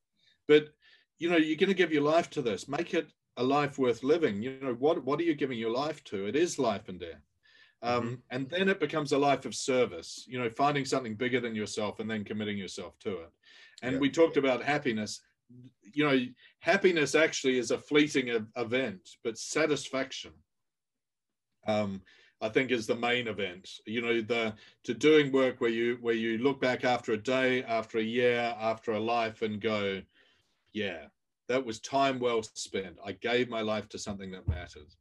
but 0.47 0.69
you 1.21 1.29
know 1.29 1.37
you're 1.37 1.57
going 1.63 1.75
to 1.75 1.81
give 1.81 1.93
your 1.93 2.03
life 2.15 2.29
to 2.31 2.41
this 2.41 2.67
make 2.67 2.93
it 2.93 3.07
a 3.37 3.43
life 3.43 3.77
worth 3.77 4.03
living 4.03 4.41
you 4.41 4.57
know 4.61 4.73
what 4.73 5.03
what 5.05 5.19
are 5.19 5.23
you 5.23 5.35
giving 5.35 5.57
your 5.57 5.71
life 5.71 6.03
to 6.03 6.25
it 6.25 6.35
is 6.35 6.59
life 6.59 6.89
and 6.89 6.99
death 6.99 7.25
Um, 7.83 8.03
mm-hmm. 8.03 8.15
And 8.29 8.49
then 8.49 8.69
it 8.69 8.79
becomes 8.79 9.11
a 9.11 9.17
life 9.17 9.45
of 9.45 9.55
service, 9.55 10.25
you 10.27 10.37
know, 10.39 10.49
finding 10.49 10.85
something 10.85 11.15
bigger 11.15 11.39
than 11.41 11.55
yourself 11.55 11.99
and 11.99 12.09
then 12.09 12.23
committing 12.23 12.57
yourself 12.57 12.93
to 12.99 13.11
it. 13.23 13.31
And 13.81 13.93
yeah. 13.93 13.99
we 13.99 14.09
talked 14.09 14.37
about 14.37 14.63
happiness. 14.63 15.21
You 15.81 16.03
know, 16.05 16.17
happiness 16.59 17.15
actually 17.15 17.57
is 17.57 17.71
a 17.71 17.77
fleeting 17.77 18.27
event, 18.55 19.01
but 19.23 19.37
satisfaction, 19.37 20.33
um, 21.67 22.01
I 22.39 22.49
think, 22.49 22.71
is 22.71 22.85
the 22.85 22.95
main 22.95 23.27
event. 23.27 23.69
You 23.85 24.01
know, 24.01 24.21
the 24.21 24.53
to 24.83 24.93
doing 24.93 25.31
work 25.31 25.59
where 25.59 25.75
you 25.79 25.97
where 26.01 26.19
you 26.25 26.37
look 26.37 26.61
back 26.61 26.83
after 26.83 27.13
a 27.13 27.23
day, 27.35 27.63
after 27.63 27.97
a 27.97 28.11
year, 28.19 28.55
after 28.71 28.91
a 28.93 28.99
life, 29.17 29.41
and 29.41 29.59
go, 29.59 30.01
yeah, 30.73 31.05
that 31.47 31.65
was 31.65 31.79
time 31.79 32.19
well 32.19 32.43
spent. 32.43 32.97
I 33.05 33.13
gave 33.13 33.49
my 33.49 33.61
life 33.61 33.89
to 33.89 33.99
something 33.99 34.31
that 34.31 34.47
matters. 34.47 34.97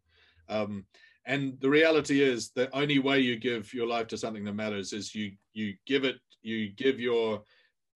Um, 0.48 0.84
and 1.26 1.58
the 1.60 1.70
reality 1.70 2.22
is 2.22 2.50
the 2.50 2.74
only 2.74 2.98
way 2.98 3.20
you 3.20 3.36
give 3.36 3.72
your 3.72 3.86
life 3.86 4.08
to 4.08 4.18
something 4.18 4.44
that 4.44 4.54
matters 4.54 4.92
is 4.92 5.14
you 5.14 5.32
you 5.52 5.74
give 5.86 6.04
it 6.04 6.16
you 6.42 6.70
give 6.70 6.98
your 6.98 7.42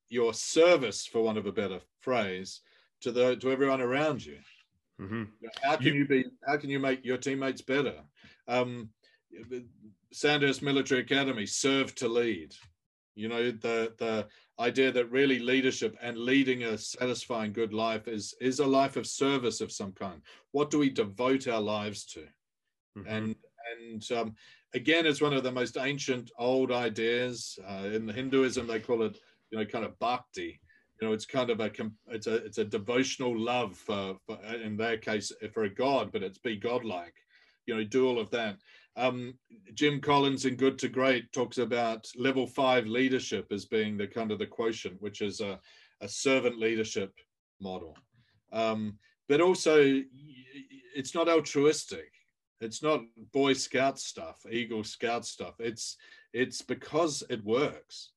your 0.09 0.35
service 0.35 1.07
for 1.07 1.23
want 1.23 1.39
of 1.39 1.47
a 1.47 1.53
better 1.53 1.81
phrase 2.01 2.61
to 3.01 3.11
the 3.11 3.37
to 3.37 3.51
everyone 3.51 3.81
around 3.81 4.25
you 4.25 4.39
mm-hmm. 5.01 5.25
how 5.63 5.77
can 5.77 5.87
you, 5.87 5.95
you, 5.95 6.07
be 6.07 6.25
how 6.47 6.57
can 6.57 6.71
you 6.71 6.79
make 6.79 7.05
your 7.05 7.17
teammates 7.17 7.63
better 7.63 7.95
um, 8.47 8.91
sandhurst 10.13 10.63
military 10.63 11.01
academy 11.01 11.47
serve 11.47 11.95
to 11.95 12.07
lead 12.07 12.55
you 13.15 13.29
know 13.29 13.51
the 13.51 13.93
the 13.99 14.27
idea 14.61 14.93
that 14.93 15.11
really 15.11 15.39
leadership 15.39 15.97
and 16.01 16.17
leading 16.17 16.63
a 16.63 16.79
satisfying 16.79 17.53
good 17.53 17.73
life 17.73 18.07
is 18.07 18.35
is 18.41 18.61
a 18.61 18.67
life 18.67 18.97
of 18.97 19.07
service 19.07 19.61
of 19.61 19.73
some 19.73 19.93
kind 19.93 20.21
what 20.53 20.71
do 20.71 20.79
we 20.79 20.89
devote 20.89 21.49
our 21.49 21.61
lives 21.61 22.05
to 22.05 22.25
Mm-hmm. 22.99 23.09
And 23.09 23.37
and 23.83 24.13
um, 24.13 24.35
again, 24.75 25.07
it's 25.07 25.23
one 25.23 25.33
of 25.33 25.43
the 25.43 25.53
most 25.53 25.77
ancient 25.77 26.31
old 26.39 26.71
ideas 26.71 27.59
uh, 27.67 27.89
in 27.93 28.09
Hinduism. 28.09 28.67
They 28.67 28.81
call 28.81 29.03
it, 29.03 29.19
you 29.51 29.59
know, 29.59 29.65
kind 29.65 29.85
of 29.85 29.99
bhakti. 29.99 30.61
You 31.01 31.09
know, 31.09 31.15
it's 31.15 31.27
kind 31.27 31.51
of 31.51 31.61
a 31.61 31.71
it's 32.09 32.27
a 32.27 32.37
it's 32.37 32.59
a 32.59 32.65
devotional 32.65 33.37
love 33.37 33.77
for, 33.77 34.17
for 34.27 34.39
in 34.45 34.77
their 34.77 34.99
case 34.99 35.33
for 35.53 35.65
a 35.65 35.75
god, 35.75 36.13
but 36.13 36.23
it's 36.23 36.39
be 36.39 36.57
godlike. 36.57 37.15
You 37.67 37.77
know, 37.77 37.85
do 37.85 38.07
all 38.07 38.21
of 38.21 38.31
that. 38.31 38.59
Um, 38.97 39.35
Jim 39.75 40.01
Collins 40.01 40.45
in 40.45 40.57
Good 40.57 40.79
to 40.81 40.89
Great 40.89 41.33
talks 41.33 41.59
about 41.59 42.07
level 42.17 42.47
five 42.47 42.87
leadership 42.87 43.47
as 43.51 43.65
being 43.65 43.97
the 43.97 44.07
kind 44.07 44.31
of 44.31 44.39
the 44.39 44.47
quotient, 44.47 45.01
which 45.01 45.21
is 45.21 45.41
a, 45.41 45.59
a 46.01 46.09
servant 46.09 46.59
leadership 46.59 47.13
model. 47.61 47.97
Um, 48.53 48.99
but 49.29 49.41
also, 49.41 50.01
it's 50.95 51.15
not 51.15 51.29
altruistic 51.29 52.11
it's 52.65 52.83
not 52.83 53.03
Boy 53.33 53.53
Scout 53.53 53.99
stuff, 53.99 54.45
Eagle 54.51 54.85
Scout 54.85 55.25
stuff. 55.25 55.55
It's 55.59 55.97
it's 56.33 56.63
because 56.63 57.23
it 57.29 57.45
works. 57.45 58.11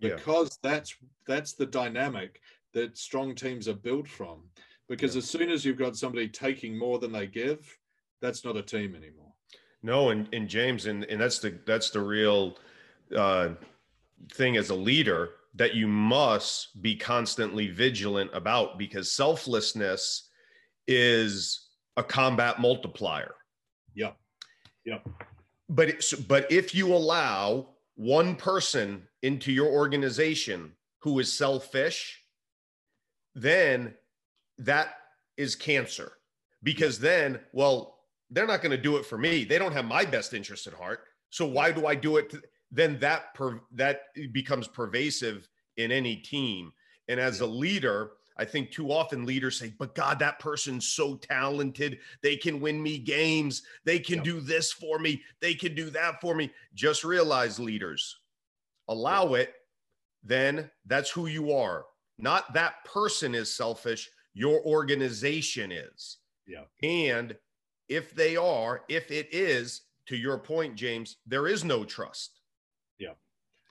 Because 0.00 0.58
yeah. 0.62 0.70
that's 0.70 0.94
that's 1.26 1.52
the 1.54 1.66
dynamic 1.66 2.40
that 2.74 2.96
strong 2.96 3.34
teams 3.34 3.68
are 3.68 3.74
built 3.74 4.08
from. 4.08 4.44
Because 4.88 5.14
yeah. 5.14 5.18
as 5.18 5.28
soon 5.28 5.50
as 5.50 5.64
you've 5.64 5.78
got 5.78 5.96
somebody 5.96 6.28
taking 6.28 6.78
more 6.78 6.98
than 6.98 7.12
they 7.12 7.26
give, 7.26 7.76
that's 8.22 8.44
not 8.44 8.56
a 8.56 8.62
team 8.62 8.94
anymore. 8.94 9.27
No, 9.82 10.10
and, 10.10 10.28
and 10.32 10.48
James, 10.48 10.86
and, 10.86 11.04
and 11.04 11.20
that's 11.20 11.38
the 11.38 11.58
that's 11.66 11.90
the 11.90 12.00
real 12.00 12.58
uh, 13.16 13.50
thing 14.32 14.56
as 14.56 14.70
a 14.70 14.74
leader 14.74 15.30
that 15.54 15.74
you 15.74 15.86
must 15.86 16.82
be 16.82 16.96
constantly 16.96 17.68
vigilant 17.68 18.30
about 18.34 18.78
because 18.78 19.12
selflessness 19.12 20.30
is 20.86 21.68
a 21.96 22.02
combat 22.02 22.60
multiplier 22.60 23.34
Yep. 23.98 24.16
Yep. 24.84 25.08
But 25.68 25.88
it's, 25.88 26.14
but 26.14 26.50
if 26.50 26.74
you 26.74 26.94
allow 26.94 27.70
one 27.96 28.36
person 28.36 29.02
into 29.22 29.52
your 29.52 29.66
organization 29.66 30.72
who 31.00 31.18
is 31.18 31.32
selfish, 31.32 32.22
then 33.34 33.94
that 34.58 34.94
is 35.36 35.56
cancer. 35.56 36.12
Because 36.62 37.00
then, 37.00 37.40
well, 37.52 37.97
they're 38.30 38.46
not 38.46 38.62
going 38.62 38.76
to 38.76 38.82
do 38.82 38.96
it 38.96 39.06
for 39.06 39.18
me. 39.18 39.44
They 39.44 39.58
don't 39.58 39.72
have 39.72 39.84
my 39.84 40.04
best 40.04 40.34
interest 40.34 40.66
at 40.66 40.74
heart. 40.74 41.04
So 41.30 41.46
why 41.46 41.72
do 41.72 41.86
I 41.86 41.94
do 41.94 42.16
it? 42.16 42.30
To, 42.30 42.42
then 42.70 42.98
that 43.00 43.34
per, 43.34 43.60
that 43.72 44.02
becomes 44.32 44.68
pervasive 44.68 45.48
in 45.76 45.90
any 45.92 46.16
team. 46.16 46.72
And 47.08 47.18
as 47.18 47.40
a 47.40 47.46
leader, 47.46 48.12
I 48.36 48.44
think 48.44 48.70
too 48.70 48.92
often 48.92 49.24
leaders 49.24 49.58
say, 49.58 49.72
but 49.78 49.94
God, 49.94 50.18
that 50.20 50.38
person's 50.38 50.86
so 50.88 51.16
talented. 51.16 51.98
They 52.22 52.36
can 52.36 52.60
win 52.60 52.82
me 52.82 52.98
games. 52.98 53.62
They 53.84 53.98
can 53.98 54.22
do 54.22 54.40
this 54.40 54.70
for 54.72 54.98
me. 54.98 55.22
They 55.40 55.54
can 55.54 55.74
do 55.74 55.90
that 55.90 56.20
for 56.20 56.34
me. 56.34 56.52
Just 56.74 57.02
realize, 57.02 57.58
leaders, 57.58 58.18
allow 58.86 59.34
it, 59.34 59.54
then 60.22 60.70
that's 60.86 61.10
who 61.10 61.26
you 61.26 61.52
are. 61.52 61.86
Not 62.18 62.52
that 62.54 62.84
person 62.84 63.34
is 63.34 63.54
selfish, 63.54 64.10
your 64.34 64.60
organization 64.64 65.72
is. 65.72 66.18
Yeah. 66.46 66.64
And 66.82 67.36
if 67.88 68.14
they 68.14 68.36
are, 68.36 68.82
if 68.88 69.10
it 69.10 69.28
is, 69.32 69.82
to 70.06 70.16
your 70.16 70.38
point, 70.38 70.74
James, 70.74 71.16
there 71.26 71.46
is 71.46 71.64
no 71.64 71.84
trust. 71.84 72.40
Yeah. 72.98 73.14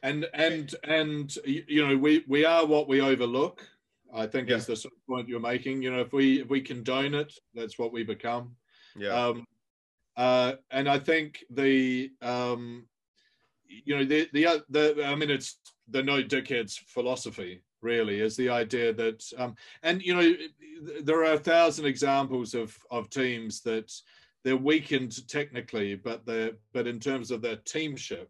And 0.04 0.28
and 0.34 0.74
and 0.84 1.36
you 1.46 1.88
know, 1.88 1.98
we 1.98 2.24
we 2.28 2.46
are 2.46 2.66
what 2.66 2.88
we 2.88 3.02
overlook 3.02 3.68
I 4.14 4.28
think 4.28 4.50
yeah. 4.50 4.56
is 4.56 4.66
the 4.66 4.76
sort 4.76 4.94
of 4.94 5.08
point 5.08 5.28
you're 5.28 5.40
making. 5.40 5.82
You 5.82 5.92
know, 5.92 6.02
if 6.02 6.14
we 6.14 6.42
if 6.42 6.50
we 6.50 6.62
condone 6.62 7.14
it, 7.14 7.34
that's 7.54 7.78
what 7.78 7.92
we 7.92 8.04
become. 8.04 8.56
Yeah. 8.96 9.10
Um, 9.10 9.46
uh, 10.16 10.54
and 10.72 10.90
I 10.90 11.00
think 11.00 11.44
the 11.50 12.12
um, 12.22 12.88
you 13.68 13.98
know 13.98 14.06
the 14.06 14.30
the 14.34 14.64
the 14.70 15.06
I 15.06 15.16
mean 15.16 15.30
it's 15.30 15.60
the 15.90 16.04
no 16.04 16.24
dickheads 16.24 16.80
philosophy 16.88 17.62
really 17.88 18.20
is 18.20 18.36
the 18.36 18.50
idea 18.50 18.94
that 18.94 19.20
um, 19.38 19.56
and 19.84 20.02
you 20.02 20.14
know 20.14 20.28
there 21.08 21.22
are 21.26 21.34
a 21.34 21.48
thousand 21.52 21.86
examples 21.86 22.54
of 22.54 22.78
of 22.92 23.10
teams 23.10 23.62
that 23.62 23.90
they're 24.44 24.66
weakened 24.72 25.28
technically, 25.28 25.96
but 25.96 26.26
they 26.26 26.52
but 26.74 26.88
in 26.88 27.00
terms 27.00 27.32
of 27.32 27.42
their 27.42 27.58
teamship, 27.74 28.30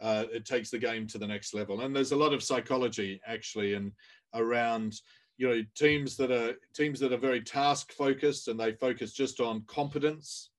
uh, 0.00 0.24
it 0.32 0.44
takes 0.44 0.70
the 0.70 0.78
game 0.88 1.06
to 1.08 1.18
the 1.18 1.26
next 1.26 1.54
level. 1.54 1.82
And 1.82 1.94
there's 1.94 2.12
a 2.12 2.22
lot 2.24 2.34
of 2.34 2.42
psychology 2.42 3.20
actually 3.26 3.74
and 3.74 3.92
around 4.34 5.00
you 5.38 5.48
know 5.48 5.62
teams 5.74 6.16
that 6.16 6.30
are 6.30 6.54
teams 6.74 6.98
that 7.00 7.12
are 7.12 7.28
very 7.28 7.42
task 7.42 7.92
focused 7.92 8.48
and 8.48 8.58
they 8.58 8.72
focus 8.72 9.12
just 9.12 9.40
on 9.40 9.64
competence 9.66 10.50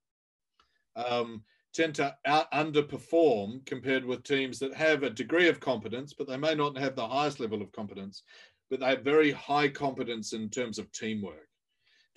um, 0.96 1.42
tend 1.74 1.94
to 1.94 2.14
out 2.26 2.50
underperform 2.52 3.64
compared 3.66 4.04
with 4.04 4.22
teams 4.22 4.58
that 4.58 4.74
have 4.74 5.02
a 5.02 5.10
degree 5.10 5.48
of 5.48 5.60
competence 5.60 6.14
but 6.16 6.26
they 6.26 6.36
may 6.36 6.54
not 6.54 6.76
have 6.76 6.96
the 6.96 7.06
highest 7.06 7.40
level 7.40 7.62
of 7.62 7.72
competence 7.72 8.22
but 8.70 8.80
they 8.80 8.86
have 8.86 9.02
very 9.02 9.30
high 9.30 9.68
competence 9.68 10.32
in 10.32 10.48
terms 10.48 10.78
of 10.78 10.90
teamwork 10.92 11.48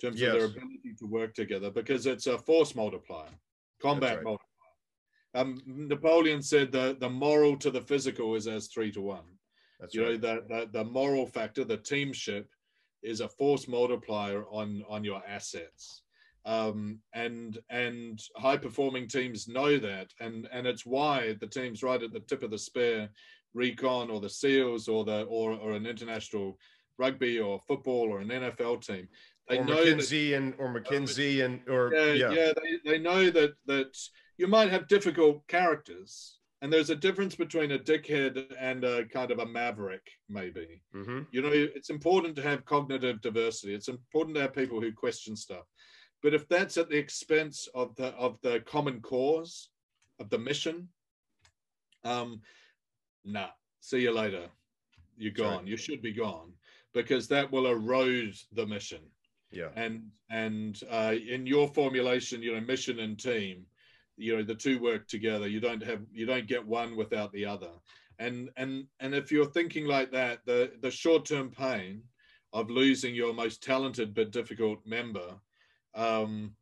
in 0.00 0.08
terms 0.08 0.20
yes. 0.20 0.32
of 0.32 0.38
their 0.38 0.46
ability 0.46 0.94
to 0.98 1.06
work 1.06 1.34
together 1.34 1.70
because 1.70 2.06
it's 2.06 2.26
a 2.26 2.38
force 2.38 2.74
multiplier 2.74 3.30
combat 3.80 4.16
right. 4.16 4.24
multiplier 4.24 4.48
um, 5.34 5.62
napoleon 5.66 6.42
said 6.42 6.70
the, 6.70 6.96
the 7.00 7.08
moral 7.08 7.56
to 7.56 7.70
the 7.70 7.80
physical 7.80 8.34
is 8.34 8.46
as 8.46 8.68
three 8.68 8.92
to 8.92 9.00
one 9.00 9.24
that's 9.82 9.96
you 9.96 10.04
right. 10.06 10.20
know 10.20 10.40
the, 10.40 10.44
the 10.48 10.78
the 10.78 10.84
moral 10.84 11.26
factor, 11.26 11.64
the 11.64 11.76
teamship, 11.76 12.48
is 13.02 13.20
a 13.20 13.28
force 13.28 13.66
multiplier 13.66 14.44
on 14.44 14.84
on 14.88 15.02
your 15.02 15.20
assets. 15.26 16.02
Um, 16.44 16.98
and 17.14 17.58
and 17.70 18.20
high 18.36 18.56
performing 18.56 19.06
teams 19.06 19.46
know 19.46 19.78
that, 19.78 20.12
and 20.20 20.48
and 20.52 20.66
it's 20.66 20.84
why 20.84 21.36
the 21.40 21.46
teams 21.46 21.82
right 21.82 22.02
at 22.02 22.12
the 22.12 22.20
tip 22.20 22.42
of 22.42 22.50
the 22.50 22.58
spear, 22.58 23.08
recon 23.54 24.10
or 24.10 24.20
the 24.20 24.28
SEALs 24.28 24.88
or 24.88 25.04
the 25.04 25.22
or 25.22 25.52
or 25.52 25.72
an 25.72 25.86
international 25.86 26.58
rugby 26.98 27.38
or 27.38 27.60
football 27.60 28.10
or 28.10 28.20
an 28.20 28.28
NFL 28.28 28.84
team. 28.84 29.08
They 29.48 29.58
or 29.58 29.64
know 29.64 29.76
McKinsey 29.76 30.30
that, 30.30 30.36
and 30.36 30.54
or 30.58 30.68
McKinsey 30.74 31.44
and 31.44 31.60
or 31.68 31.92
yeah, 31.94 32.12
yeah, 32.12 32.30
yeah 32.30 32.52
they, 32.56 32.90
they 32.90 32.98
know 32.98 33.30
that 33.30 33.52
that 33.66 33.96
you 34.36 34.46
might 34.48 34.70
have 34.70 34.88
difficult 34.88 35.46
characters 35.46 36.38
and 36.62 36.72
there's 36.72 36.90
a 36.90 36.96
difference 36.96 37.34
between 37.34 37.72
a 37.72 37.78
dickhead 37.78 38.44
and 38.58 38.84
a 38.84 39.04
kind 39.06 39.30
of 39.30 39.40
a 39.40 39.46
maverick 39.46 40.08
maybe 40.28 40.80
mm-hmm. 40.94 41.20
you 41.30 41.42
know 41.42 41.50
it's 41.52 41.90
important 41.90 42.34
to 42.36 42.42
have 42.42 42.64
cognitive 42.64 43.20
diversity 43.20 43.74
it's 43.74 43.88
important 43.88 44.34
to 44.36 44.42
have 44.42 44.54
people 44.54 44.80
who 44.80 44.92
question 44.92 45.36
stuff 45.36 45.64
but 46.22 46.34
if 46.34 46.48
that's 46.48 46.76
at 46.76 46.88
the 46.88 46.98
expense 46.98 47.68
of 47.74 47.94
the 47.96 48.08
of 48.14 48.38
the 48.42 48.60
common 48.60 49.00
cause 49.00 49.70
of 50.20 50.30
the 50.30 50.38
mission 50.38 50.88
um 52.04 52.40
nah. 53.24 53.48
See 53.80 54.00
you 54.00 54.12
later. 54.12 54.46
You're 55.16 55.32
gone. 55.32 55.66
You 55.66 55.76
should 55.76 56.02
be 56.02 56.12
gone 56.12 56.52
because 56.94 57.28
that 57.28 57.50
will 57.50 57.66
erode 57.66 58.34
the 58.52 58.66
mission. 58.66 59.00
Yeah. 59.50 59.68
And 59.74 60.04
and 60.30 60.80
uh, 60.90 61.14
in 61.28 61.46
your 61.46 61.68
formulation 61.68 62.42
you 62.42 62.54
know 62.54 62.60
mission 62.60 63.00
and 63.00 63.18
team 63.18 63.66
you 64.16 64.36
know 64.36 64.42
the 64.42 64.54
two 64.54 64.78
work 64.78 65.08
together. 65.08 65.48
You 65.48 65.60
don't 65.60 65.82
have 65.82 66.00
you 66.12 66.26
don't 66.26 66.46
get 66.46 66.66
one 66.66 66.96
without 66.96 67.32
the 67.32 67.44
other. 67.46 67.70
And 68.18 68.50
and 68.56 68.86
and 69.00 69.14
if 69.14 69.32
you're 69.32 69.46
thinking 69.46 69.86
like 69.86 70.12
that 70.12 70.40
the 70.46 70.72
the 70.80 70.90
short-term 70.90 71.50
pain 71.50 72.02
of 72.52 72.70
losing 72.70 73.14
your 73.14 73.32
most 73.32 73.62
talented 73.62 74.14
but 74.14 74.30
difficult 74.30 74.78
member 74.86 75.34
um, 75.94 76.54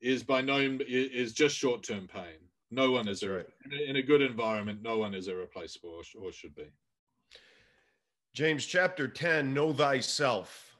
is 0.00 0.22
by 0.22 0.40
no 0.40 0.78
is 0.86 1.32
just 1.32 1.56
short-term 1.56 2.08
pain 2.12 2.38
No 2.70 2.92
one 2.92 3.08
is 3.08 3.26
right. 3.26 3.46
in 3.86 3.96
a 3.96 4.02
good 4.02 4.22
environment. 4.22 4.82
No 4.82 4.98
one 4.98 5.14
is 5.14 5.28
irreplaceable 5.28 5.90
or, 5.90 6.02
or 6.22 6.32
should 6.32 6.54
be. 6.54 6.70
James 8.34 8.66
chapter 8.66 9.08
10 9.08 9.52
Know 9.52 9.72
thyself. 9.72 10.76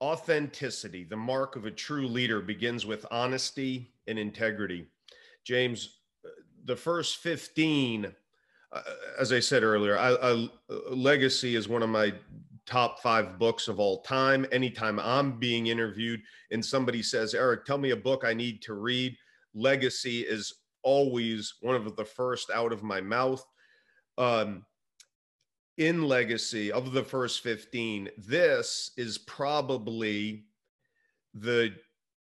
Authenticity, 0.00 1.02
the 1.02 1.16
mark 1.16 1.56
of 1.56 1.66
a 1.66 1.72
true 1.72 2.06
leader, 2.06 2.40
begins 2.40 2.86
with 2.86 3.04
honesty 3.10 3.90
and 4.06 4.16
integrity. 4.16 4.86
James, 5.42 5.98
the 6.66 6.76
first 6.76 7.16
15, 7.16 8.14
uh, 8.70 8.82
as 9.18 9.32
I 9.32 9.40
said 9.40 9.64
earlier, 9.64 9.98
I, 9.98 10.14
I, 10.14 10.48
Legacy 10.90 11.56
is 11.56 11.68
one 11.68 11.82
of 11.82 11.88
my 11.88 12.12
top 12.68 13.00
five 13.00 13.38
books 13.38 13.66
of 13.66 13.80
all 13.80 14.02
time. 14.02 14.46
Anytime 14.52 15.00
I'm 15.00 15.38
being 15.38 15.68
interviewed 15.68 16.20
and 16.50 16.64
somebody 16.64 17.02
says, 17.02 17.34
Eric, 17.34 17.64
tell 17.64 17.78
me 17.78 17.90
a 17.90 17.96
book 17.96 18.24
I 18.24 18.34
need 18.34 18.60
to 18.62 18.74
read, 18.74 19.16
Legacy 19.54 20.20
is 20.20 20.52
always 20.82 21.54
one 21.62 21.74
of 21.74 21.96
the 21.96 22.04
first 22.04 22.50
out 22.50 22.72
of 22.72 22.82
my 22.82 23.00
mouth. 23.00 23.44
Um, 24.18 24.66
in 25.78 26.02
Legacy, 26.02 26.70
of 26.70 26.92
the 26.92 27.04
first 27.04 27.42
15, 27.42 28.10
this 28.18 28.90
is 28.96 29.16
probably 29.16 30.44
the 31.34 31.72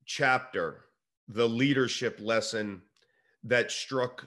chapter, 0.07 0.85
the 1.29 1.49
leadership 1.49 2.19
lesson 2.23 2.81
that 3.45 3.71
struck 3.71 4.27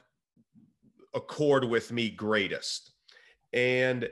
a 1.15 1.21
chord 1.21 1.63
with 1.63 1.91
me 1.91 2.09
greatest. 2.09 2.91
And 3.53 4.09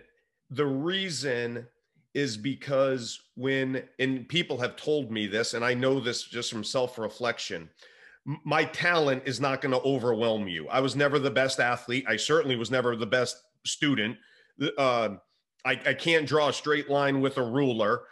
the 0.49 0.65
reason 0.65 1.68
is 2.13 2.38
because 2.38 3.19
when, 3.35 3.83
and 3.99 4.27
people 4.27 4.57
have 4.57 4.75
told 4.75 5.11
me 5.11 5.27
this, 5.27 5.53
and 5.53 5.63
I 5.63 5.73
know 5.73 5.99
this 5.99 6.23
just 6.23 6.51
from 6.51 6.63
self 6.63 6.97
reflection, 6.97 7.69
my 8.25 8.65
talent 8.65 9.23
is 9.25 9.39
not 9.39 9.61
going 9.61 9.71
to 9.71 9.81
overwhelm 9.81 10.47
you. 10.47 10.67
I 10.67 10.79
was 10.79 10.95
never 10.95 11.17
the 11.17 11.31
best 11.31 11.59
athlete. 11.59 12.05
I 12.07 12.17
certainly 12.17 12.55
was 12.55 12.69
never 12.69 12.95
the 12.95 13.07
best 13.07 13.41
student. 13.65 14.17
Uh, 14.77 15.15
I, 15.65 15.71
I, 15.71 15.93
can't 15.93 16.27
draw 16.27 16.49
a 16.49 16.53
straight 16.53 16.89
line 16.89 17.19
with 17.19 17.38
a 17.38 17.43
ruler. 17.43 18.03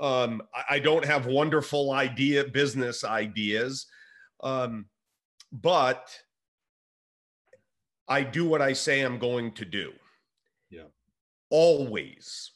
Um, 0.00 0.42
I, 0.54 0.76
I, 0.76 0.78
don't 0.80 1.04
have 1.04 1.26
wonderful 1.26 1.92
idea 1.92 2.44
business 2.44 3.04
ideas, 3.04 3.86
um, 4.42 4.86
but 5.52 6.10
I 8.08 8.22
do 8.22 8.46
what 8.46 8.60
I 8.60 8.74
say 8.74 9.00
I'm 9.00 9.18
going 9.18 9.52
to 9.52 9.64
do. 9.64 9.92
Yeah, 10.68 10.88
always. 11.48 12.50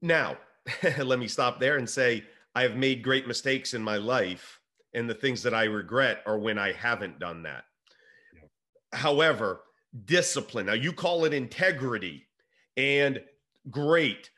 Now, 0.00 0.36
let 0.98 1.18
me 1.18 1.28
stop 1.28 1.60
there 1.60 1.76
and 1.76 1.88
say 1.88 2.24
I 2.54 2.62
have 2.62 2.76
made 2.76 3.02
great 3.02 3.26
mistakes 3.26 3.74
in 3.74 3.82
my 3.82 3.96
life, 3.96 4.60
and 4.94 5.08
the 5.08 5.14
things 5.14 5.42
that 5.42 5.54
I 5.54 5.64
regret 5.64 6.22
are 6.26 6.38
when 6.38 6.58
I 6.58 6.72
haven't 6.72 7.18
done 7.18 7.42
that. 7.44 7.64
Yeah. 8.34 8.98
However, 8.98 9.60
discipline. 10.04 10.66
Now 10.66 10.72
you 10.74 10.92
call 10.92 11.24
it 11.24 11.34
integrity, 11.34 12.26
and 12.76 13.20
great. 13.70 14.30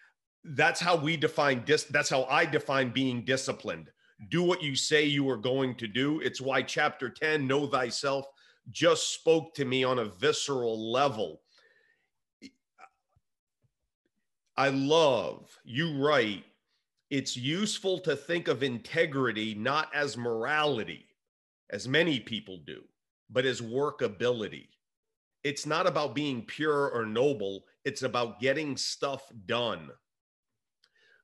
That's 0.45 0.81
how 0.81 0.97
we 0.97 1.17
define 1.17 1.65
dis. 1.65 1.85
That's 1.85 2.11
how 2.11 2.25
I 2.25 2.47
define 2.47 2.91
being 2.91 3.25
disciplined. 3.25 3.91
Do 4.29 4.43
what 4.43 4.63
you 4.63 4.75
say 4.75 5.05
you 5.05 5.29
are 5.31 5.37
going 5.37 5.75
to 5.77 5.87
do. 5.87 6.21
It's 6.21 6.41
why 6.41 6.63
chapter 6.63 7.09
10, 7.09 7.47
Know 7.47 7.67
Thyself, 7.67 8.27
just 8.71 9.15
spoke 9.15 9.55
to 9.55 9.65
me 9.65 9.83
on 9.83 9.99
a 9.99 10.05
visceral 10.05 10.93
level 10.93 11.41
I 14.61 14.69
love 14.69 15.59
you 15.65 16.05
write 16.05 16.45
it's 17.09 17.35
useful 17.35 17.99
to 18.01 18.15
think 18.15 18.47
of 18.47 18.63
integrity 18.63 19.55
not 19.55 19.89
as 19.95 20.19
morality, 20.19 21.07
as 21.71 21.89
many 21.89 22.21
people 22.21 22.59
do, 22.67 22.83
but 23.31 23.47
as 23.47 23.63
workability. 23.63 24.67
It's 25.45 25.65
not 25.65 25.87
about 25.87 26.15
being 26.15 26.45
pure 26.45 26.91
or 26.91 27.07
noble, 27.07 27.65
it's 27.87 28.03
about 28.03 28.39
getting 28.39 28.77
stuff 28.77 29.23
done. 29.47 29.89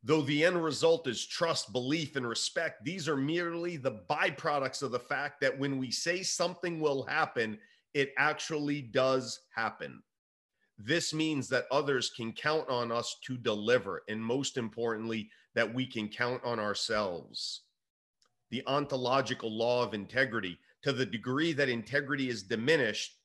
Though 0.02 0.22
the 0.22 0.42
end 0.42 0.64
result 0.64 1.06
is 1.06 1.26
trust, 1.26 1.74
belief, 1.74 2.16
and 2.16 2.26
respect, 2.26 2.86
these 2.86 3.06
are 3.06 3.18
merely 3.18 3.76
the 3.76 4.00
byproducts 4.08 4.82
of 4.82 4.92
the 4.92 4.98
fact 4.98 5.42
that 5.42 5.58
when 5.58 5.76
we 5.76 5.90
say 5.90 6.22
something 6.22 6.80
will 6.80 7.04
happen, 7.04 7.58
it 7.92 8.14
actually 8.16 8.80
does 8.80 9.40
happen. 9.54 10.02
This 10.78 11.14
means 11.14 11.48
that 11.48 11.66
others 11.70 12.10
can 12.10 12.32
count 12.32 12.68
on 12.68 12.92
us 12.92 13.16
to 13.24 13.38
deliver, 13.38 14.02
and 14.08 14.22
most 14.22 14.58
importantly, 14.58 15.30
that 15.54 15.72
we 15.72 15.86
can 15.86 16.08
count 16.08 16.42
on 16.44 16.60
ourselves. 16.60 17.62
The 18.50 18.62
ontological 18.66 19.50
law 19.50 19.82
of 19.82 19.94
integrity, 19.94 20.58
to 20.82 20.92
the 20.92 21.06
degree 21.06 21.52
that 21.54 21.70
integrity 21.70 22.28
is 22.28 22.42
diminished, 22.42 23.16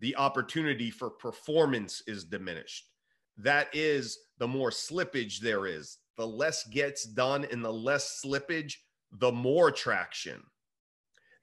the 0.00 0.16
opportunity 0.16 0.90
for 0.90 1.10
performance 1.10 2.02
is 2.06 2.24
diminished. 2.24 2.90
That 3.36 3.68
is, 3.72 4.18
the 4.38 4.48
more 4.48 4.70
slippage 4.70 5.38
there 5.38 5.66
is, 5.66 5.98
the 6.16 6.26
less 6.26 6.64
gets 6.66 7.04
done, 7.04 7.46
and 7.50 7.64
the 7.64 7.72
less 7.72 8.20
slippage, 8.24 8.74
the 9.12 9.30
more 9.30 9.70
traction. 9.70 10.42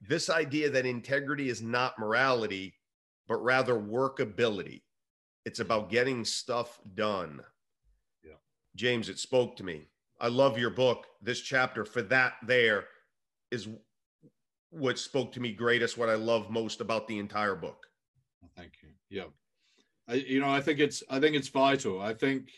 This 0.02 0.30
idea 0.30 0.69
that 0.69 0.86
integrity 0.86 1.48
is 1.48 1.61
not 1.61 1.98
morality, 1.98 2.76
but 3.27 3.38
rather 3.38 3.76
workability 3.76 4.82
it's 5.45 5.59
about 5.59 5.89
getting 5.89 6.26
stuff 6.26 6.80
done. 6.95 7.41
Yeah. 8.23 8.34
James, 8.76 9.09
it 9.09 9.19
spoke 9.19 9.55
to 9.57 9.63
me. 9.63 9.88
I 10.19 10.27
love 10.27 10.57
your 10.57 10.72
book. 10.72 11.05
This 11.22 11.41
chapter 11.41 11.85
for 11.85 12.01
that 12.03 12.34
there 12.45 12.85
is 13.51 13.67
what 14.72 14.97
spoke 14.97 15.31
to 15.34 15.39
me 15.39 15.53
greatest, 15.53 15.97
what 15.97 16.09
I 16.09 16.15
love 16.15 16.49
most 16.49 16.81
about 16.81 17.07
the 17.07 17.19
entire 17.19 17.55
book. 17.55 17.85
Thank 18.57 18.73
you. 18.81 18.89
Yeah. 19.09 19.26
I, 20.07 20.15
you 20.15 20.39
know, 20.39 20.49
I 20.49 20.61
think 20.61 20.80
it's 20.80 21.03
I 21.09 21.19
think 21.19 21.35
it's 21.35 21.47
vital. 21.47 22.01
I 22.01 22.13
think 22.13 22.49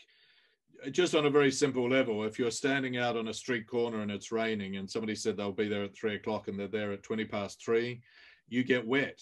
just 0.90 1.14
on 1.14 1.26
a 1.26 1.30
very 1.30 1.50
simple 1.50 1.88
level, 1.88 2.24
if 2.24 2.38
you're 2.38 2.50
standing 2.50 2.98
out 2.98 3.16
on 3.16 3.28
a 3.28 3.34
street 3.34 3.66
corner 3.66 4.00
and 4.00 4.10
it's 4.10 4.30
raining 4.30 4.76
and 4.76 4.88
somebody 4.88 5.14
said 5.14 5.36
they'll 5.36 5.50
be 5.50 5.68
there 5.68 5.84
at 5.84 5.96
three 5.96 6.14
o'clock 6.14 6.48
and 6.48 6.58
they're 6.58 6.68
there 6.68 6.92
at 6.92 7.02
20 7.02 7.24
past 7.24 7.62
three, 7.64 8.00
you 8.48 8.62
get 8.62 8.86
wet. 8.86 9.20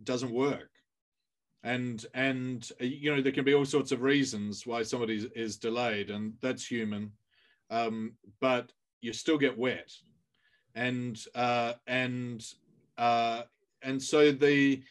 It 0.00 0.04
doesn't 0.04 0.32
work 0.32 0.69
and 1.62 2.06
and 2.14 2.70
uh, 2.80 2.84
you 2.84 3.14
know 3.14 3.20
there 3.20 3.32
can 3.32 3.44
be 3.44 3.54
all 3.54 3.64
sorts 3.64 3.92
of 3.92 4.02
reasons 4.02 4.66
why 4.66 4.82
somebody 4.82 5.30
is 5.34 5.56
delayed 5.56 6.10
and 6.10 6.32
that's 6.40 6.66
human 6.66 7.12
um, 7.70 8.12
but 8.40 8.72
you 9.00 9.12
still 9.12 9.38
get 9.38 9.56
wet 9.56 9.92
and 10.74 11.24
uh, 11.34 11.72
and 11.86 12.44
uh, 12.98 13.42
and 13.82 14.00
so 14.02 14.32
the 14.32 14.82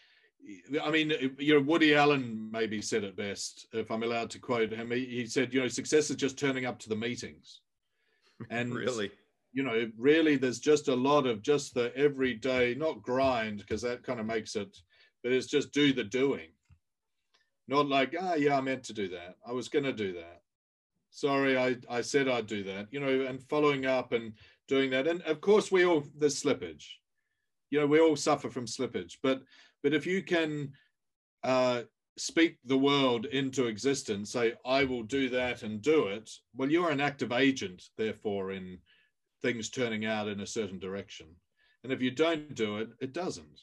I 0.84 0.90
mean, 0.90 1.36
you 1.38 1.56
know, 1.56 1.62
Woody 1.62 1.96
Allen 1.96 2.50
maybe 2.52 2.82
said 2.82 3.04
it 3.04 3.16
best, 3.16 3.68
if 3.74 3.92
I'm 3.92 4.04
allowed 4.04 4.30
to 4.32 4.40
quote 4.40 4.72
him. 4.72 4.92
He, 4.92 5.06
he 5.06 5.26
said, 5.26 5.54
you 5.54 5.62
know, 5.62 5.68
success 5.68 6.10
is 6.10 6.16
just 6.16 6.40
turning 6.40 6.66
up 6.66 6.80
to 6.80 6.90
the 6.90 6.96
meetings. 6.96 7.62
And 8.50 8.74
really, 8.74 9.12
you 9.52 9.64
know, 9.64 9.92
really, 9.98 10.38
there's 10.38 10.60
just 10.60 10.88
a 10.88 10.96
lot 10.96 11.28
of 11.28 11.42
just 11.42 11.74
the 11.74 11.94
everyday, 11.94 12.74
not 12.74 13.02
grind, 13.02 13.58
because 13.58 13.82
that 13.82 14.02
kind 14.02 14.18
of 14.22 14.26
makes 14.26 14.56
it, 14.56 14.78
but 15.24 15.34
it's 15.34 15.48
just 15.48 15.74
do 15.74 15.92
the 15.92 16.06
doing. 16.06 16.48
Not 17.70 17.88
like, 17.88 18.16
ah, 18.20 18.34
yeah, 18.34 18.58
I 18.58 18.62
meant 18.62 18.84
to 18.86 18.94
do 18.94 19.10
that. 19.10 19.36
I 19.48 19.52
was 19.52 19.70
going 19.70 19.86
to 19.86 19.94
do 19.94 20.14
that. 20.14 20.42
Sorry, 21.12 21.56
I, 21.56 21.78
I 21.88 22.02
said 22.02 22.28
I'd 22.28 22.48
do 22.48 22.64
that, 22.64 22.88
you 22.90 23.00
know, 23.00 23.28
and 23.28 23.44
following 23.44 23.86
up 23.86 24.12
and 24.12 24.34
doing 24.68 24.90
that. 24.90 25.08
And 25.08 25.22
of 25.22 25.40
course, 25.40 25.72
we 25.72 25.86
all, 25.86 26.04
there's 26.18 26.42
slippage. 26.42 26.86
You 27.70 27.80
know, 27.80 27.86
we 27.86 28.00
all 28.00 28.16
suffer 28.16 28.50
from 28.50 28.66
slippage. 28.66 29.18
But, 29.22 29.44
but 29.84 29.94
if 29.94 30.08
you 30.08 30.24
can 30.24 30.72
uh, 31.44 31.84
speak 32.18 32.58
the 32.66 32.78
world 32.78 33.28
into 33.28 33.68
existence, 33.68 34.32
say, 34.32 34.56
I 34.66 34.84
will 34.86 35.04
do 35.04 35.30
that 35.30 35.62
and 35.62 35.80
do 35.80 36.08
it, 36.08 36.28
well, 36.56 36.72
you're 36.72 36.90
an 36.90 37.02
active 37.02 37.32
agent, 37.32 37.84
therefore, 38.00 38.52
in 38.52 38.80
things 39.44 39.70
turning 39.70 40.06
out 40.06 40.28
in 40.28 40.40
a 40.40 40.48
certain 40.48 40.80
direction. 40.80 41.28
And 41.84 41.94
if 41.94 42.02
you 42.02 42.10
don't 42.10 42.56
do 42.56 42.78
it, 42.78 42.90
it 43.00 43.14
doesn't. 43.14 43.62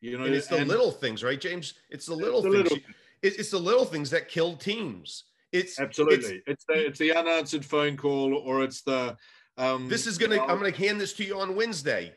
You 0.00 0.18
know, 0.18 0.24
and 0.24 0.34
it's 0.34 0.48
the 0.48 0.58
and, 0.58 0.68
little 0.68 0.90
things, 0.92 1.24
right, 1.24 1.40
James? 1.40 1.74
It's 1.90 2.06
the 2.06 2.14
little 2.14 2.44
it's 2.44 2.54
things. 2.54 2.68
The 2.68 2.74
little, 2.74 2.94
it's 3.24 3.50
the 3.50 3.58
little 3.58 3.84
things 3.84 4.10
that 4.10 4.28
kill 4.28 4.56
teams. 4.56 5.24
It's 5.52 5.78
absolutely. 5.78 6.42
It's, 6.46 6.46
it's 6.46 6.64
the 6.66 6.86
it's 6.86 6.98
the 6.98 7.14
unanswered 7.14 7.64
phone 7.64 7.96
call, 7.96 8.34
or 8.34 8.62
it's 8.62 8.82
the. 8.82 9.16
Um, 9.56 9.88
this 9.88 10.06
is 10.06 10.18
gonna. 10.18 10.40
I'm 10.40 10.58
gonna 10.58 10.72
hand 10.72 11.00
this 11.00 11.12
to 11.14 11.24
you 11.24 11.38
on 11.38 11.54
Wednesday, 11.54 12.12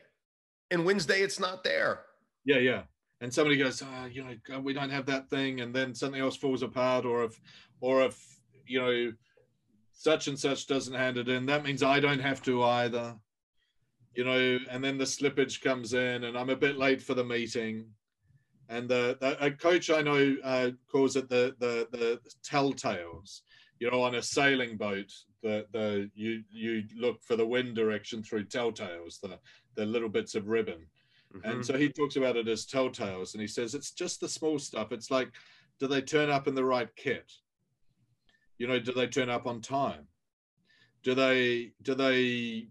and 0.70 0.84
Wednesday 0.84 1.20
it's 1.20 1.38
not 1.38 1.62
there. 1.64 2.00
Yeah, 2.44 2.58
yeah. 2.58 2.82
And 3.20 3.32
somebody 3.32 3.56
goes, 3.56 3.82
oh, 3.82 4.06
you 4.06 4.24
know, 4.24 4.60
we 4.60 4.72
don't 4.72 4.90
have 4.90 5.06
that 5.06 5.28
thing, 5.28 5.60
and 5.60 5.74
then 5.74 5.94
something 5.94 6.20
else 6.20 6.36
falls 6.36 6.62
apart, 6.62 7.04
or 7.04 7.24
if, 7.24 7.40
or 7.80 8.02
if 8.02 8.40
you 8.66 8.80
know, 8.80 9.12
such 9.92 10.28
and 10.28 10.38
such 10.38 10.66
doesn't 10.66 10.94
hand 10.94 11.16
it 11.16 11.28
in, 11.28 11.46
that 11.46 11.64
means 11.64 11.82
I 11.82 12.00
don't 12.00 12.20
have 12.20 12.42
to 12.42 12.62
either. 12.62 13.16
You 14.14 14.24
know, 14.24 14.58
and 14.70 14.82
then 14.82 14.98
the 14.98 15.04
slippage 15.04 15.62
comes 15.62 15.94
in, 15.94 16.24
and 16.24 16.36
I'm 16.36 16.50
a 16.50 16.56
bit 16.56 16.76
late 16.76 17.02
for 17.02 17.14
the 17.14 17.24
meeting 17.24 17.86
and 18.68 18.88
the, 18.88 19.16
the, 19.20 19.44
a 19.44 19.50
coach 19.50 19.90
I 19.90 20.02
know 20.02 20.36
uh, 20.44 20.70
calls 20.90 21.16
it 21.16 21.28
the, 21.28 21.54
the 21.58 21.88
the 21.90 22.20
telltales. 22.44 23.42
You 23.80 23.90
know, 23.90 24.02
on 24.02 24.16
a 24.16 24.22
sailing 24.22 24.76
boat, 24.76 25.12
the 25.42 25.66
the 25.72 26.10
you 26.14 26.42
you 26.50 26.84
look 26.96 27.22
for 27.22 27.36
the 27.36 27.46
wind 27.46 27.76
direction 27.76 28.22
through 28.22 28.46
telltales, 28.46 29.20
the 29.20 29.38
the 29.76 29.86
little 29.86 30.08
bits 30.08 30.34
of 30.34 30.48
ribbon, 30.48 30.86
Mm-hmm. 31.34 31.50
And 31.50 31.66
so 31.66 31.76
he 31.76 31.88
talks 31.88 32.16
about 32.16 32.36
it 32.36 32.48
as 32.48 32.66
telltales, 32.66 33.34
and 33.34 33.40
he 33.40 33.46
says 33.46 33.74
it's 33.74 33.90
just 33.90 34.20
the 34.20 34.28
small 34.28 34.58
stuff. 34.58 34.92
It's 34.92 35.10
like, 35.10 35.30
do 35.78 35.86
they 35.86 36.00
turn 36.00 36.30
up 36.30 36.48
in 36.48 36.54
the 36.54 36.64
right 36.64 36.88
kit? 36.96 37.30
You 38.58 38.66
know, 38.66 38.78
do 38.78 38.92
they 38.92 39.06
turn 39.06 39.30
up 39.30 39.46
on 39.46 39.60
time? 39.60 40.06
Do 41.02 41.14
they 41.14 41.72
do 41.82 41.94
they, 41.94 42.68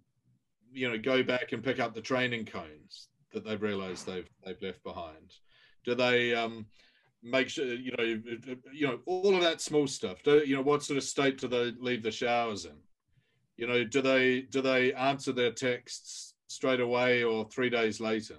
you 0.74 0.90
know, 0.90 0.98
go 0.98 1.24
back 1.24 1.52
and 1.52 1.64
pick 1.64 1.80
up 1.80 1.94
the 1.94 2.02
training 2.02 2.46
cones 2.46 3.10
that 3.32 3.46
they've 3.46 3.62
realised 3.62 4.06
they've 4.06 4.30
they've 4.44 4.62
left 4.62 4.84
behind? 4.84 5.34
Do 5.88 5.96
they 5.96 6.36
um, 6.36 6.66
make 7.24 7.48
sure 7.48 7.66
you 7.66 7.94
know 7.98 8.04
you 8.74 8.88
know 8.88 9.00
all 9.06 9.34
of 9.34 9.42
that 9.42 9.62
small 9.62 9.88
stuff? 9.88 10.22
Do, 10.22 10.44
you 10.46 10.54
know 10.54 10.62
what 10.62 10.84
sort 10.84 10.98
of 10.98 11.04
state 11.04 11.38
do 11.38 11.48
they 11.48 11.72
leave 11.80 12.04
the 12.04 12.12
showers 12.12 12.66
in? 12.66 12.76
You 13.56 13.68
know, 13.68 13.86
do 13.86 14.02
they 14.02 14.42
do 14.42 14.62
they 14.62 14.94
answer 14.94 15.32
their 15.32 15.54
texts 15.54 16.34
straight 16.48 16.82
away 16.82 17.24
or 17.24 17.46
three 17.46 17.70
days 17.70 18.02
later? 18.02 18.36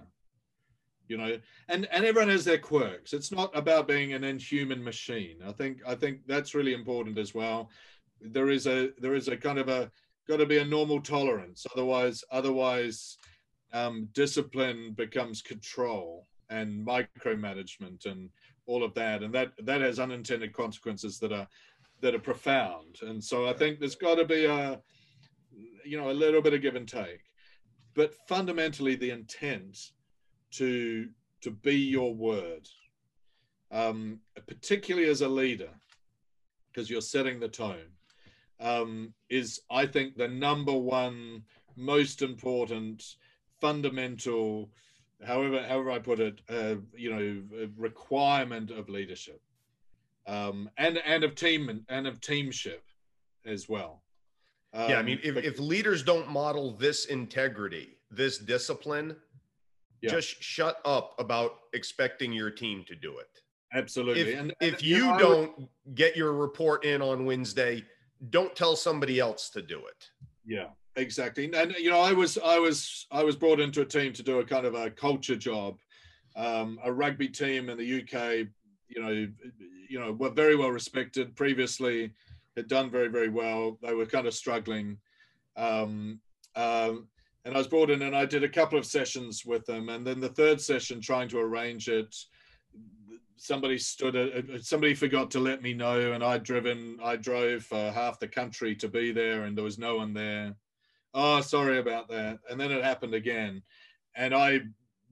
You 1.07 1.17
know, 1.17 1.39
and 1.69 1.87
and 1.91 2.05
everyone 2.05 2.29
has 2.29 2.45
their 2.45 2.59
quirks. 2.59 3.13
It's 3.13 3.31
not 3.31 3.49
about 3.57 3.87
being 3.87 4.13
an 4.13 4.23
inhuman 4.23 4.83
machine. 4.83 5.37
I 5.43 5.51
think 5.51 5.79
I 5.87 5.95
think 5.95 6.19
that's 6.27 6.53
really 6.53 6.75
important 6.75 7.17
as 7.17 7.33
well. 7.33 7.71
There 8.21 8.49
is 8.49 8.67
a 8.67 8.91
there 8.99 9.15
is 9.15 9.27
a 9.27 9.35
kind 9.35 9.57
of 9.57 9.69
a 9.69 9.89
got 10.27 10.37
to 10.37 10.45
be 10.45 10.59
a 10.59 10.65
normal 10.65 11.01
tolerance. 11.01 11.65
Otherwise, 11.73 12.23
otherwise, 12.31 13.17
um, 13.73 14.07
discipline 14.13 14.93
becomes 14.95 15.41
control 15.41 16.27
and 16.49 16.85
micromanagement 16.85 18.05
and 18.05 18.29
all 18.65 18.83
of 18.83 18.93
that, 18.93 19.23
and 19.23 19.33
that 19.33 19.51
that 19.63 19.81
has 19.81 19.99
unintended 19.99 20.53
consequences 20.53 21.19
that 21.19 21.31
are 21.31 21.47
that 22.01 22.15
are 22.15 22.19
profound. 22.19 22.97
And 23.01 23.23
so 23.23 23.47
I 23.47 23.53
think 23.53 23.79
there's 23.79 23.95
got 23.95 24.15
to 24.15 24.25
be 24.25 24.45
a 24.45 24.79
you 25.85 25.97
know 25.97 26.11
a 26.11 26.13
little 26.13 26.41
bit 26.41 26.53
of 26.53 26.61
give 26.61 26.75
and 26.75 26.87
take, 26.87 27.21
but 27.93 28.13
fundamentally 28.27 28.95
the 28.95 29.11
intent 29.11 29.91
to 30.51 31.07
to 31.41 31.51
be 31.51 31.75
your 31.75 32.13
word, 32.13 32.67
um, 33.71 34.19
particularly 34.47 35.09
as 35.09 35.21
a 35.21 35.29
leader, 35.29 35.69
because 36.71 36.89
you're 36.89 37.01
setting 37.01 37.39
the 37.39 37.47
tone, 37.47 37.91
um, 38.59 39.13
is 39.29 39.61
I 39.71 39.85
think 39.85 40.15
the 40.15 40.27
number 40.27 40.73
one 40.73 41.43
most 41.75 42.21
important 42.21 43.15
fundamental 43.61 44.69
however 45.25 45.63
however 45.67 45.91
i 45.91 45.99
put 45.99 46.19
it 46.19 46.41
uh, 46.49 46.75
you 46.95 47.11
know 47.11 47.69
requirement 47.77 48.71
of 48.71 48.89
leadership 48.89 49.41
um, 50.27 50.69
and 50.77 50.97
and 51.05 51.23
of 51.23 51.35
team 51.35 51.85
and 51.89 52.05
of 52.05 52.21
teamship 52.21 52.83
as 53.45 53.67
well. 53.67 54.03
Um, 54.73 54.89
yeah 54.89 54.99
i 54.99 55.01
mean 55.01 55.17
um, 55.17 55.23
if, 55.23 55.35
but, 55.35 55.45
if 55.45 55.59
leaders 55.59 56.03
don't 56.03 56.29
model 56.29 56.71
this 56.71 57.05
integrity 57.05 57.97
this 58.11 58.37
discipline 58.37 59.15
yeah. 60.01 60.11
just 60.11 60.41
shut 60.41 60.79
up 60.85 61.15
about 61.19 61.55
expecting 61.73 62.31
your 62.31 62.49
team 62.49 62.85
to 62.87 62.95
do 62.95 63.17
it. 63.17 63.27
Absolutely. 63.73 64.21
If, 64.21 64.39
and, 64.39 64.53
and 64.61 64.73
if 64.73 64.81
you, 64.81 65.05
know, 65.05 65.17
don't 65.17 65.59
would, 65.59 65.67
get 65.95 66.15
your 66.15 66.33
report 66.33 66.85
in 66.85 67.01
on 67.01 67.25
wednesday 67.25 67.83
don't 68.29 68.55
tell 68.55 68.75
somebody 68.75 69.19
else 69.19 69.49
to 69.49 69.61
do 69.61 69.79
it. 69.79 70.09
Yeah 70.45 70.67
exactly. 70.99 71.51
And 71.53 71.73
you 71.77 71.89
know 71.89 71.99
i 71.99 72.13
was 72.13 72.37
i 72.37 72.59
was 72.59 73.07
i 73.11 73.23
was 73.23 73.35
brought 73.35 73.59
into 73.59 73.81
a 73.81 73.85
team 73.85 74.13
to 74.13 74.23
do 74.23 74.39
a 74.39 74.45
kind 74.45 74.65
of 74.65 74.75
a 74.75 74.89
culture 74.89 75.35
job. 75.35 75.77
Um, 76.35 76.79
a 76.83 76.91
rugby 76.91 77.27
team 77.27 77.69
in 77.69 77.77
the 77.77 78.01
uk 78.01 78.47
you 78.87 79.01
know 79.01 79.27
you 79.89 79.99
know 79.99 80.13
were 80.13 80.29
very 80.29 80.55
well 80.55 80.71
respected. 80.71 81.35
Previously 81.35 82.11
had 82.55 82.67
done 82.67 82.89
very 82.89 83.07
very 83.07 83.29
well. 83.29 83.77
They 83.81 83.93
were 83.93 84.05
kind 84.05 84.27
of 84.27 84.33
struggling. 84.33 84.97
Um, 85.57 86.19
um, 86.55 87.07
and 87.45 87.55
i 87.55 87.57
was 87.57 87.67
brought 87.67 87.89
in 87.89 88.01
and 88.01 88.15
i 88.15 88.25
did 88.25 88.43
a 88.43 88.49
couple 88.49 88.77
of 88.77 88.85
sessions 88.85 89.45
with 89.45 89.65
them. 89.65 89.89
And 89.89 90.05
then 90.05 90.19
the 90.19 90.29
third 90.29 90.61
session 90.61 91.01
trying 91.01 91.29
to 91.29 91.39
arrange 91.39 91.87
it 91.87 92.15
somebody 93.39 93.77
stood 93.77 94.15
a, 94.15 94.61
somebody 94.61 94.93
forgot 94.93 95.31
to 95.31 95.39
let 95.39 95.61
me 95.61 95.73
know 95.73 96.11
and 96.11 96.23
i'd 96.23 96.43
driven 96.43 96.97
i 97.01 97.15
drove 97.15 97.65
uh, 97.71 97.91
half 97.91 98.19
the 98.19 98.27
country 98.27 98.75
to 98.75 98.89
be 98.89 99.11
there 99.11 99.43
and 99.43 99.57
there 99.57 99.63
was 99.63 99.79
no 99.79 99.95
one 99.95 100.13
there 100.13 100.53
oh, 101.13 101.41
sorry 101.41 101.79
about 101.79 102.09
that. 102.09 102.39
And 102.49 102.59
then 102.59 102.71
it 102.71 102.83
happened 102.83 103.13
again. 103.13 103.61
And 104.15 104.33
I 104.33 104.61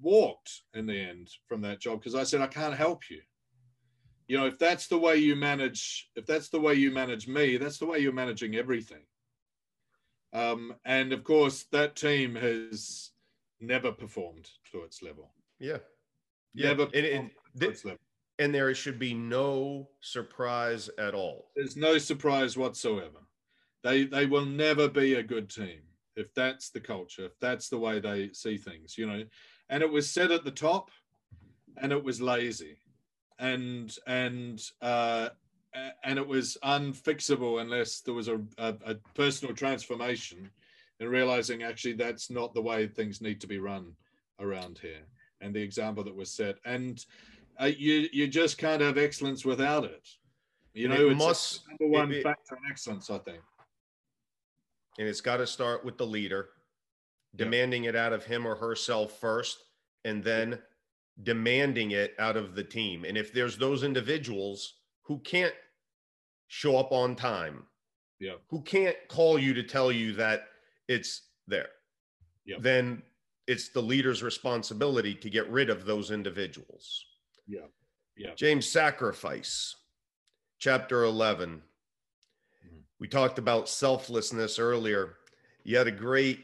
walked 0.02 0.62
in 0.74 0.86
the 0.86 1.00
end 1.00 1.30
from 1.48 1.62
that 1.62 1.80
job 1.80 2.00
because 2.00 2.16
I 2.16 2.24
said, 2.24 2.42
I 2.42 2.48
can't 2.48 2.76
help 2.76 3.10
you. 3.10 3.22
You 4.28 4.38
know, 4.38 4.46
if 4.46 4.60
that's 4.60 4.88
the 4.88 4.98
way 4.98 5.18
you 5.18 5.36
manage, 5.36 6.10
if 6.16 6.26
that's 6.26 6.50
the 6.50 6.60
way 6.60 6.74
you 6.74 6.92
manage 6.92 7.28
me, 7.28 7.58
that's 7.58 7.78
the 7.78 7.86
way 7.86 8.00
you're 8.00 8.12
managing 8.12 8.56
everything. 8.56 9.04
Um, 10.34 10.76
and 10.84 11.14
of 11.14 11.24
course, 11.24 11.66
that 11.72 11.96
team 11.96 12.36
has 12.36 13.12
never 13.62 13.92
performed 13.92 14.50
to 14.72 14.84
its 14.84 15.02
level. 15.02 15.32
Yeah. 15.60 15.78
Yeah. 16.54 16.70
Never 16.70 16.84
and, 16.94 17.06
and, 17.06 17.32
th- 17.60 17.86
and 18.38 18.54
there 18.54 18.74
should 18.76 19.00
be 19.00 19.14
no 19.14 19.90
surprise 20.02 20.90
at 21.00 21.14
all. 21.14 21.50
There's 21.56 21.78
no 21.78 21.98
surprise 21.98 22.58
whatsoever. 22.58 23.20
They 23.84 24.06
they 24.06 24.26
will 24.26 24.46
never 24.46 24.90
be 24.90 25.14
a 25.14 25.24
good 25.24 25.50
team 25.50 25.82
if 26.18 26.34
that's 26.34 26.70
the 26.70 26.80
culture, 26.80 27.26
if 27.26 27.40
that's 27.40 27.70
the 27.70 27.78
way 27.78 28.00
they 28.00 28.30
see 28.34 28.58
things, 28.58 28.98
you 28.98 29.08
know. 29.08 29.24
And 29.70 29.84
it 29.84 29.92
was 29.92 30.10
set 30.10 30.32
at 30.32 30.44
the 30.44 30.52
top, 30.52 30.90
and 31.78 31.92
it 31.92 32.04
was 32.04 32.22
lazy, 32.22 32.78
and 33.40 33.96
and 34.08 34.62
uh, 34.82 35.30
and 36.04 36.20
it 36.20 36.28
was 36.28 36.58
unfixable 36.64 37.62
unless 37.62 38.02
there 38.02 38.14
was 38.14 38.28
a, 38.28 38.42
a, 38.58 38.76
a 38.86 38.96
personal 39.14 39.54
transformation 39.54 40.50
and 41.00 41.10
realizing 41.10 41.62
actually 41.62 41.94
that's 41.94 42.32
not 42.32 42.54
the 42.54 42.62
way 42.62 42.88
things 42.88 43.22
need 43.22 43.40
to 43.42 43.48
be 43.48 43.60
run 43.60 43.94
around 44.40 44.80
here 44.82 45.06
and 45.42 45.54
the 45.54 45.62
example 45.62 46.04
that 46.04 46.16
was 46.16 46.32
set. 46.32 46.56
And 46.66 47.04
uh, 47.62 47.66
you 47.66 48.10
you 48.12 48.28
just 48.28 48.58
can't 48.58 48.82
have 48.82 48.98
excellence 48.98 49.46
without 49.46 49.86
it. 49.86 50.08
You 50.74 50.88
know 50.88 51.08
it 51.08 51.12
it's 51.12 51.18
must, 51.18 51.62
number 51.68 51.92
one 51.92 52.12
it, 52.12 52.22
factor 52.22 52.56
in 52.56 52.70
excellence 52.70 53.10
i 53.10 53.18
think 53.18 53.42
and 54.98 55.08
it's 55.08 55.22
got 55.22 55.38
to 55.38 55.48
start 55.48 55.86
with 55.86 55.98
the 55.98 56.06
leader 56.06 56.50
demanding 57.36 57.84
it 57.84 57.96
out 57.96 58.14
of 58.14 58.26
him 58.26 58.48
or 58.48 58.56
herself 58.56 59.20
first 59.20 59.58
and 60.06 60.24
then 60.24 60.60
demanding 61.24 61.92
it 61.92 62.16
out 62.20 62.38
of 62.38 62.56
the 62.56 62.64
team. 62.64 63.06
And 63.06 63.18
if 63.18 63.34
there's 63.34 63.58
those 63.58 63.84
individuals 63.84 64.76
who 65.04 65.20
can't 65.20 65.54
show 66.48 66.78
up 66.78 66.92
on 66.92 67.16
time 67.16 67.64
yeah 68.20 68.34
who 68.50 68.62
can't 68.62 68.96
call 69.10 69.38
you 69.38 69.54
to 69.54 69.64
tell 69.64 69.92
you 69.92 70.14
that 70.14 70.48
it's 70.88 71.24
there 71.48 71.68
yeah 72.46 72.56
then 72.60 73.02
it's 73.48 73.70
the 73.70 73.82
leader's 73.82 74.24
responsibility 74.24 75.14
to 75.14 75.30
get 75.30 75.50
rid 75.50 75.70
of 75.70 75.86
those 75.86 76.12
individuals. 76.12 77.06
Yeah 77.48 77.68
yeah 78.16 78.34
james 78.36 78.68
sacrifice. 78.70 79.76
Chapter 80.60 81.04
11 81.04 81.62
we 83.00 83.08
talked 83.08 83.40
about 83.40 83.70
selflessness 83.70 84.60
earlier. 84.60 85.16
You 85.64 85.78
had 85.78 85.88
a 85.88 85.92
great 85.92 86.40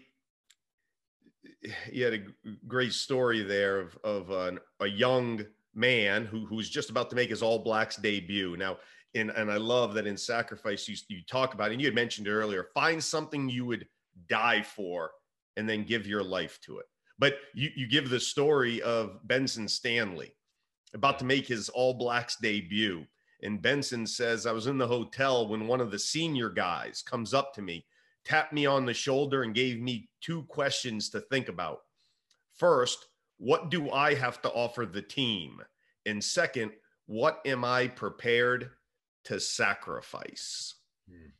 you 1.91 2.03
had 2.03 2.13
a 2.13 2.23
great 2.67 2.93
story 2.93 3.41
there 3.41 3.79
of, 3.79 3.97
of 4.03 4.29
an, 4.31 4.59
a 4.81 4.87
young 4.87 5.45
man 5.73 6.25
who, 6.25 6.45
who's 6.45 6.69
just 6.69 6.89
about 6.89 7.09
to 7.09 7.15
make 7.15 7.29
his 7.29 7.41
all 7.41 7.59
blacks 7.59 7.95
debut. 7.95 8.57
Now, 8.57 8.77
in, 9.13 9.29
and 9.29 9.51
I 9.51 9.57
love 9.57 9.93
that 9.93 10.07
in 10.07 10.17
sacrifice, 10.17 10.87
you, 10.87 10.95
you 11.07 11.21
talk 11.29 11.53
about, 11.53 11.71
and 11.71 11.79
you 11.79 11.87
had 11.87 11.95
mentioned 11.95 12.27
earlier, 12.27 12.67
find 12.73 13.01
something 13.01 13.49
you 13.49 13.65
would 13.65 13.87
die 14.27 14.61
for 14.61 15.11
and 15.55 15.67
then 15.67 15.83
give 15.83 16.07
your 16.07 16.23
life 16.23 16.59
to 16.65 16.79
it. 16.79 16.85
But 17.19 17.35
you, 17.53 17.69
you 17.75 17.87
give 17.87 18.09
the 18.09 18.19
story 18.19 18.81
of 18.81 19.19
Benson 19.25 19.67
Stanley 19.67 20.33
about 20.93 21.19
to 21.19 21.25
make 21.25 21.47
his 21.47 21.69
all 21.69 21.93
blacks 21.93 22.37
debut. 22.41 23.05
And 23.43 23.61
Benson 23.61 24.07
says, 24.07 24.45
I 24.45 24.53
was 24.53 24.67
in 24.67 24.77
the 24.77 24.87
hotel 24.87 25.47
when 25.49 25.67
one 25.67 25.81
of 25.81 25.91
the 25.91 25.99
senior 25.99 26.49
guys 26.49 27.01
comes 27.01 27.33
up 27.33 27.53
to 27.55 27.61
me, 27.61 27.85
tapped 28.23 28.53
me 28.53 28.65
on 28.65 28.85
the 28.85 28.93
shoulder, 28.93 29.43
and 29.43 29.53
gave 29.53 29.81
me 29.81 30.09
two 30.21 30.43
questions 30.43 31.09
to 31.09 31.19
think 31.19 31.49
about. 31.49 31.81
First, 32.55 33.07
what 33.37 33.69
do 33.69 33.91
I 33.91 34.13
have 34.13 34.41
to 34.43 34.49
offer 34.51 34.85
the 34.85 35.01
team? 35.01 35.61
And 36.05 36.23
second, 36.23 36.71
what 37.05 37.41
am 37.45 37.65
I 37.65 37.89
prepared 37.89 38.69
to 39.25 39.41
sacrifice? 39.41 40.75
Hmm. 41.09 41.31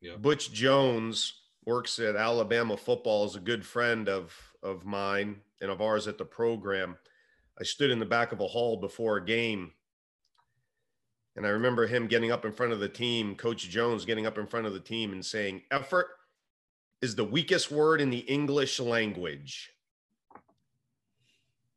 Yeah. 0.00 0.16
Butch 0.16 0.52
Jones 0.52 1.34
works 1.64 1.98
at 1.98 2.14
Alabama 2.14 2.76
football, 2.76 3.24
is 3.24 3.34
a 3.34 3.40
good 3.40 3.66
friend 3.66 4.08
of, 4.08 4.36
of 4.62 4.84
mine 4.84 5.40
and 5.60 5.70
of 5.70 5.80
ours 5.80 6.06
at 6.06 6.18
the 6.18 6.24
program. 6.24 6.96
I 7.58 7.64
stood 7.64 7.90
in 7.90 7.98
the 7.98 8.04
back 8.04 8.30
of 8.30 8.40
a 8.40 8.46
hall 8.46 8.76
before 8.76 9.16
a 9.16 9.24
game 9.24 9.72
and 11.36 11.46
I 11.46 11.50
remember 11.50 11.86
him 11.86 12.06
getting 12.06 12.30
up 12.30 12.44
in 12.44 12.52
front 12.52 12.72
of 12.72 12.80
the 12.80 12.88
team, 12.88 13.34
Coach 13.34 13.68
Jones 13.68 14.04
getting 14.04 14.26
up 14.26 14.38
in 14.38 14.46
front 14.46 14.66
of 14.66 14.74
the 14.74 14.80
team 14.80 15.12
and 15.12 15.24
saying, 15.24 15.62
effort 15.70 16.08
is 17.00 17.14
the 17.14 17.24
weakest 17.24 17.70
word 17.70 18.00
in 18.00 18.10
the 18.10 18.18
English 18.18 18.78
language. 18.78 19.70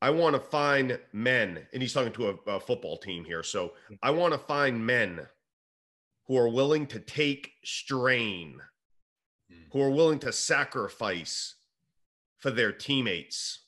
I 0.01 0.09
want 0.09 0.35
to 0.35 0.41
find 0.41 0.99
men, 1.13 1.65
and 1.73 1.81
he's 1.81 1.93
talking 1.93 2.11
to 2.13 2.29
a, 2.29 2.51
a 2.51 2.59
football 2.59 2.97
team 2.97 3.23
here. 3.23 3.43
So 3.43 3.73
I 4.03 4.11
want 4.11 4.33
to 4.33 4.39
find 4.39 4.85
men 4.85 5.21
who 6.27 6.37
are 6.37 6.49
willing 6.49 6.85
to 6.87 6.99
take 6.99 7.53
strain, 7.63 8.59
hmm. 9.49 9.63
who 9.71 9.81
are 9.81 9.89
willing 9.89 10.19
to 10.19 10.33
sacrifice 10.33 11.55
for 12.37 12.51
their 12.51 12.71
teammates. 12.71 13.61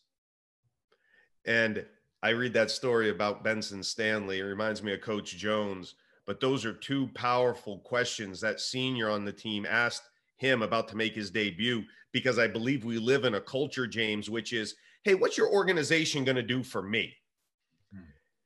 And 1.46 1.86
I 2.24 2.30
read 2.30 2.54
that 2.54 2.72
story 2.72 3.10
about 3.10 3.44
Benson 3.44 3.84
Stanley. 3.84 4.40
It 4.40 4.44
reminds 4.44 4.82
me 4.82 4.94
of 4.94 5.02
Coach 5.02 5.36
Jones. 5.38 5.96
But 6.26 6.40
those 6.40 6.66
are 6.66 6.74
two 6.74 7.08
powerful 7.14 7.80
questions 7.80 8.42
that 8.42 8.60
senior 8.60 9.10
on 9.10 9.24
the 9.24 9.32
team 9.32 9.66
asked 9.66 10.04
him 10.36 10.62
about 10.62 10.88
to 10.90 10.98
make 10.98 11.16
his 11.16 11.32
debut 11.32 11.84
because 12.12 12.38
I 12.38 12.48
believe 12.48 12.84
we 12.84 12.98
live 12.98 13.24
in 13.24 13.36
a 13.36 13.42
culture, 13.42 13.88
James, 13.88 14.30
which 14.30 14.52
is, 14.52 14.76
hey, 15.04 15.16
what's 15.16 15.38
your 15.38 15.50
organization 15.50 16.26
going 16.26 16.36
to 16.36 16.44
do 16.44 16.64
for 16.64 16.82
me? 16.82 17.14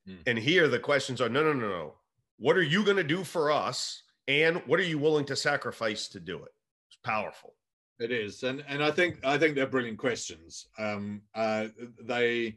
Mm-hmm. 0.08 0.22
And 0.28 0.38
here 0.38 0.68
the 0.68 0.80
questions 0.80 1.22
are, 1.22 1.30
no, 1.30 1.44
no, 1.44 1.54
no, 1.54 1.70
no. 1.70 1.94
What 2.38 2.58
are 2.58 2.64
you 2.64 2.84
going 2.84 2.98
to 2.98 3.04
do 3.04 3.24
for 3.24 3.52
us? 3.52 4.04
And 4.28 4.58
what 4.68 4.80
are 4.80 4.84
you 4.84 5.00
willing 5.00 5.26
to 5.26 5.36
sacrifice 5.36 6.08
to 6.10 6.20
do 6.20 6.38
it? 6.38 6.52
It's 6.88 6.98
powerful. 7.04 7.56
It 8.00 8.12
is, 8.12 8.42
and 8.42 8.64
and 8.68 8.84
I 8.84 8.90
think 8.90 9.20
I 9.24 9.38
think 9.38 9.54
they're 9.54 9.68
brilliant 9.68 10.00
questions. 10.00 10.66
Um, 10.80 11.22
uh, 11.36 11.68
they, 12.02 12.56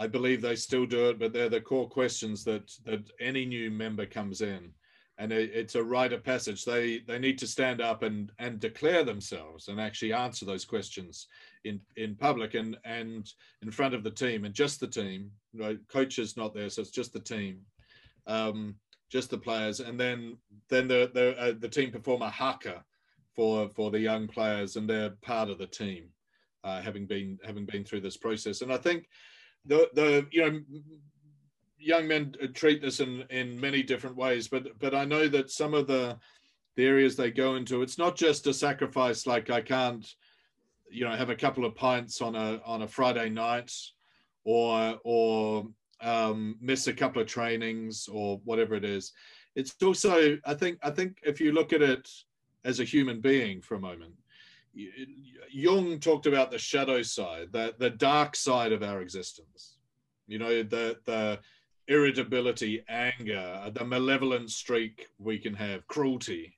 I 0.00 0.06
believe 0.06 0.40
they 0.40 0.56
still 0.56 0.86
do 0.86 1.10
it, 1.10 1.18
but 1.18 1.34
they're 1.34 1.50
the 1.50 1.60
core 1.60 1.88
questions 1.88 2.42
that 2.44 2.72
that 2.86 3.10
any 3.20 3.44
new 3.44 3.70
member 3.70 4.06
comes 4.06 4.40
in, 4.40 4.72
and 5.18 5.30
it, 5.30 5.50
it's 5.52 5.74
a 5.74 5.84
rite 5.84 6.14
of 6.14 6.24
passage. 6.24 6.64
They 6.64 7.00
they 7.06 7.18
need 7.18 7.38
to 7.40 7.46
stand 7.46 7.82
up 7.82 8.02
and 8.02 8.32
and 8.38 8.58
declare 8.58 9.04
themselves 9.04 9.68
and 9.68 9.78
actually 9.78 10.14
answer 10.14 10.46
those 10.46 10.64
questions 10.64 11.26
in 11.64 11.80
in 11.96 12.16
public 12.16 12.54
and 12.54 12.78
and 12.84 13.30
in 13.60 13.70
front 13.70 13.94
of 13.94 14.02
the 14.02 14.10
team 14.10 14.46
and 14.46 14.54
just 14.54 14.80
the 14.80 14.86
team. 14.86 15.30
Right, 15.54 15.78
coach 15.88 16.18
is 16.18 16.34
not 16.34 16.54
there, 16.54 16.70
so 16.70 16.80
it's 16.80 16.90
just 16.90 17.12
the 17.12 17.20
team. 17.20 17.60
Um, 18.26 18.76
just 19.10 19.28
the 19.28 19.38
players, 19.38 19.80
and 19.80 20.00
then 20.00 20.38
then 20.70 20.88
the 20.88 21.10
the 21.12 21.38
uh, 21.38 21.54
the 21.58 21.68
team 21.68 21.90
perform 21.90 22.22
a 22.22 22.30
haka 22.30 22.82
for 23.36 23.68
for 23.68 23.90
the 23.90 24.00
young 24.00 24.28
players, 24.28 24.76
and 24.76 24.88
they're 24.88 25.10
part 25.20 25.50
of 25.50 25.58
the 25.58 25.66
team, 25.66 26.08
uh, 26.64 26.80
having 26.80 27.06
been 27.06 27.38
having 27.44 27.66
been 27.66 27.84
through 27.84 28.00
this 28.00 28.16
process. 28.16 28.62
And 28.62 28.72
I 28.72 28.78
think 28.78 29.08
the 29.66 29.88
the 29.94 30.26
you 30.30 30.50
know 30.50 30.60
young 31.78 32.06
men 32.06 32.34
treat 32.54 32.82
this 32.82 33.00
in 33.00 33.24
in 33.30 33.60
many 33.60 33.82
different 33.82 34.16
ways, 34.16 34.48
but 34.48 34.78
but 34.78 34.94
I 34.94 35.04
know 35.04 35.28
that 35.28 35.50
some 35.50 35.74
of 35.74 35.86
the 35.86 36.18
the 36.76 36.86
areas 36.86 37.16
they 37.16 37.30
go 37.30 37.56
into, 37.56 37.82
it's 37.82 37.98
not 37.98 38.16
just 38.16 38.46
a 38.46 38.54
sacrifice 38.54 39.26
like 39.26 39.50
I 39.50 39.60
can't 39.60 40.06
you 40.90 41.04
know 41.04 41.14
have 41.14 41.30
a 41.30 41.36
couple 41.36 41.64
of 41.64 41.74
pints 41.74 42.20
on 42.20 42.34
a 42.34 42.60
on 42.64 42.82
a 42.82 42.88
Friday 42.88 43.28
night 43.28 43.72
or 44.44 44.98
or 45.04 45.66
um, 46.00 46.56
miss 46.60 46.86
a 46.86 46.92
couple 46.92 47.20
of 47.20 47.28
trainings 47.28 48.08
or 48.08 48.40
whatever 48.44 48.74
it 48.74 48.84
is. 48.84 49.12
It's 49.54 49.74
also 49.82 50.38
I 50.44 50.54
think 50.54 50.78
I 50.82 50.90
think 50.90 51.18
if 51.22 51.40
you 51.40 51.52
look 51.52 51.72
at 51.72 51.82
it 51.82 52.08
as 52.64 52.80
a 52.80 52.84
human 52.84 53.20
being 53.20 53.60
for 53.60 53.74
a 53.74 53.80
moment. 53.80 54.14
Jung 54.72 55.98
talked 55.98 56.26
about 56.26 56.50
the 56.50 56.58
shadow 56.58 57.02
side, 57.02 57.48
the, 57.52 57.74
the 57.78 57.90
dark 57.90 58.36
side 58.36 58.72
of 58.72 58.82
our 58.82 59.00
existence. 59.00 59.76
You 60.26 60.38
know, 60.38 60.62
the, 60.62 60.98
the 61.06 61.40
irritability, 61.88 62.84
anger, 62.88 63.70
the 63.74 63.84
malevolent 63.84 64.50
streak 64.50 65.08
we 65.18 65.38
can 65.38 65.54
have, 65.54 65.86
cruelty. 65.88 66.56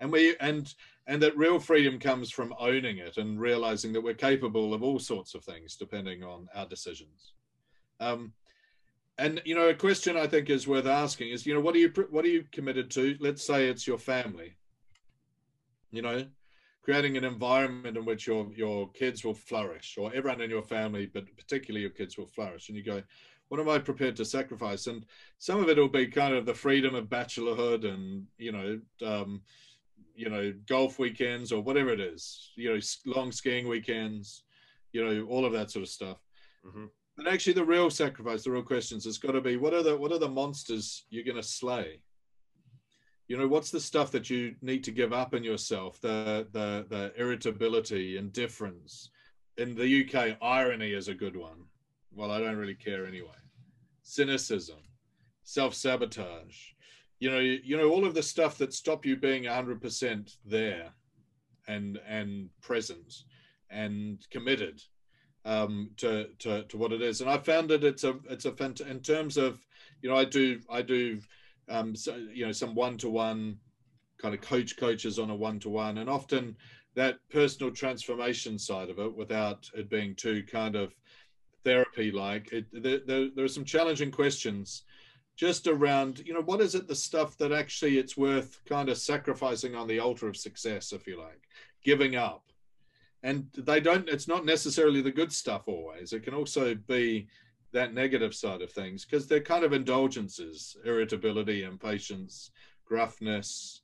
And 0.00 0.10
we 0.10 0.36
and 0.40 0.72
and 1.06 1.22
that 1.22 1.36
real 1.36 1.60
freedom 1.60 1.98
comes 1.98 2.30
from 2.30 2.54
owning 2.58 2.98
it 2.98 3.16
and 3.16 3.40
realizing 3.40 3.92
that 3.92 4.00
we're 4.00 4.14
capable 4.14 4.74
of 4.74 4.82
all 4.82 4.98
sorts 4.98 5.34
of 5.34 5.44
things 5.44 5.76
depending 5.76 6.24
on 6.24 6.48
our 6.54 6.66
decisions. 6.66 7.34
Um, 8.00 8.32
and 9.18 9.40
you 9.44 9.54
know, 9.54 9.68
a 9.68 9.74
question 9.74 10.16
I 10.16 10.26
think 10.26 10.50
is 10.50 10.66
worth 10.66 10.86
asking 10.86 11.30
is, 11.30 11.46
you 11.46 11.54
know, 11.54 11.60
what 11.60 11.76
are 11.76 11.78
you 11.78 11.92
what 12.10 12.24
are 12.24 12.28
you 12.28 12.44
committed 12.50 12.90
to? 12.92 13.16
Let's 13.20 13.44
say 13.46 13.68
it's 13.68 13.86
your 13.86 13.98
family 13.98 14.56
you 15.92 16.02
know 16.02 16.26
creating 16.82 17.16
an 17.16 17.24
environment 17.24 17.96
in 17.96 18.04
which 18.04 18.26
your 18.26 18.48
your 18.54 18.88
kids 18.90 19.24
will 19.24 19.34
flourish 19.34 19.96
or 19.98 20.12
everyone 20.14 20.40
in 20.40 20.50
your 20.50 20.62
family 20.62 21.06
but 21.06 21.24
particularly 21.36 21.80
your 21.82 21.90
kids 21.90 22.18
will 22.18 22.26
flourish. 22.26 22.68
And 22.68 22.76
you 22.76 22.84
go 22.84 23.02
what 23.48 23.60
am 23.60 23.68
i 23.68 23.78
prepared 23.78 24.16
to 24.16 24.24
sacrifice? 24.24 24.86
And 24.86 25.04
some 25.38 25.60
of 25.60 25.68
it 25.68 25.76
will 25.76 25.86
be 25.86 26.06
kind 26.06 26.34
of 26.34 26.46
the 26.46 26.54
freedom 26.54 26.94
of 26.94 27.10
bachelorhood 27.10 27.84
and 27.84 28.26
you 28.38 28.50
know 28.50 28.80
um, 29.06 29.42
you 30.14 30.30
know 30.30 30.54
golf 30.66 30.98
weekends 30.98 31.52
or 31.52 31.62
whatever 31.62 31.90
it 31.90 32.00
is 32.00 32.50
you 32.56 32.72
know 32.72 32.80
long 33.06 33.32
skiing 33.32 33.68
weekends 33.68 34.44
you 34.92 35.04
know 35.04 35.26
all 35.26 35.44
of 35.44 35.52
that 35.52 35.70
sort 35.70 35.82
of 35.82 35.88
stuff. 35.88 36.18
Mm-hmm. 36.66 36.84
but 37.16 37.26
actually 37.26 37.54
the 37.54 37.64
real 37.64 37.90
sacrifice 37.90 38.44
the 38.44 38.50
real 38.50 38.62
questions 38.62 39.04
has 39.04 39.18
got 39.18 39.32
to 39.32 39.40
be 39.40 39.56
what 39.56 39.74
are 39.74 39.82
the 39.82 39.96
what 39.96 40.12
are 40.12 40.18
the 40.18 40.28
monsters 40.28 41.04
you're 41.10 41.24
going 41.24 41.36
to 41.36 41.42
slay 41.42 42.00
you 43.28 43.36
know 43.36 43.48
what's 43.48 43.70
the 43.70 43.80
stuff 43.80 44.10
that 44.12 44.28
you 44.28 44.54
need 44.62 44.84
to 44.84 44.90
give 44.90 45.12
up 45.12 45.34
in 45.34 45.44
yourself? 45.44 46.00
The 46.00 46.46
the 46.52 46.86
the 46.88 47.12
irritability 47.16 48.16
indifference. 48.16 49.10
In 49.58 49.74
the 49.74 50.04
uk 50.04 50.38
irony 50.40 50.92
is 50.92 51.08
a 51.08 51.14
good 51.14 51.36
one. 51.36 51.64
Well 52.14 52.30
i 52.30 52.40
don't 52.40 52.56
really 52.56 52.74
care 52.74 53.06
anyway. 53.06 53.30
Cynicism 54.02 54.78
self-sabotage. 55.44 56.56
You 57.20 57.30
know 57.30 57.38
you, 57.38 57.60
you 57.62 57.76
know 57.76 57.90
all 57.90 58.04
of 58.04 58.14
the 58.14 58.22
stuff 58.22 58.58
that 58.58 58.72
stop 58.72 59.06
you 59.06 59.16
being 59.16 59.44
100% 59.44 60.36
there 60.44 60.90
and 61.68 62.00
and 62.08 62.48
present 62.60 63.14
and 63.70 64.24
committed 64.30 64.82
um, 65.44 65.90
to, 65.98 66.28
to 66.40 66.64
to 66.64 66.76
what 66.76 66.92
it 66.92 67.02
is. 67.02 67.20
And 67.20 67.30
i 67.30 67.38
found 67.38 67.70
that 67.70 67.84
it's 67.84 68.04
a 68.04 68.18
it's 68.28 68.44
a 68.44 68.52
fant- 68.52 68.88
in 68.88 69.00
terms 69.00 69.36
of 69.36 69.60
you 70.00 70.10
know 70.10 70.16
i 70.16 70.24
do 70.24 70.60
i 70.68 70.82
do 70.82 71.20
um, 71.68 71.94
so, 71.94 72.16
you 72.32 72.46
know, 72.46 72.52
some 72.52 72.74
one-to-one 72.74 73.58
kind 74.18 74.34
of 74.34 74.40
coach 74.40 74.76
coaches 74.76 75.18
on 75.18 75.30
a 75.30 75.34
one-to-one, 75.34 75.98
and 75.98 76.08
often 76.08 76.56
that 76.94 77.18
personal 77.30 77.72
transformation 77.72 78.58
side 78.58 78.90
of 78.90 78.98
it, 78.98 79.16
without 79.16 79.68
it 79.74 79.88
being 79.88 80.14
too 80.14 80.42
kind 80.42 80.76
of 80.76 80.94
therapy-like, 81.64 82.52
it, 82.52 82.66
there, 82.72 83.00
there, 83.06 83.28
there 83.34 83.44
are 83.44 83.48
some 83.48 83.64
challenging 83.64 84.10
questions 84.10 84.82
just 85.36 85.66
around, 85.66 86.22
you 86.26 86.34
know, 86.34 86.42
what 86.42 86.60
is 86.60 86.74
it 86.74 86.86
the 86.86 86.94
stuff 86.94 87.38
that 87.38 87.52
actually 87.52 87.98
it's 87.98 88.16
worth 88.16 88.60
kind 88.66 88.88
of 88.88 88.98
sacrificing 88.98 89.74
on 89.74 89.88
the 89.88 89.98
altar 89.98 90.28
of 90.28 90.36
success, 90.36 90.92
if 90.92 91.06
you 91.06 91.18
like, 91.18 91.48
giving 91.82 92.16
up. 92.16 92.44
And 93.22 93.46
they 93.56 93.80
don't, 93.80 94.08
it's 94.08 94.28
not 94.28 94.44
necessarily 94.44 95.00
the 95.00 95.10
good 95.10 95.32
stuff 95.32 95.62
always. 95.66 96.12
It 96.12 96.22
can 96.24 96.34
also 96.34 96.74
be 96.74 97.28
that 97.72 97.94
negative 97.94 98.34
side 98.34 98.62
of 98.62 98.70
things 98.70 99.04
because 99.04 99.26
they're 99.26 99.40
kind 99.40 99.64
of 99.64 99.72
indulgences 99.72 100.76
irritability 100.84 101.64
impatience 101.64 102.50
gruffness 102.90 103.80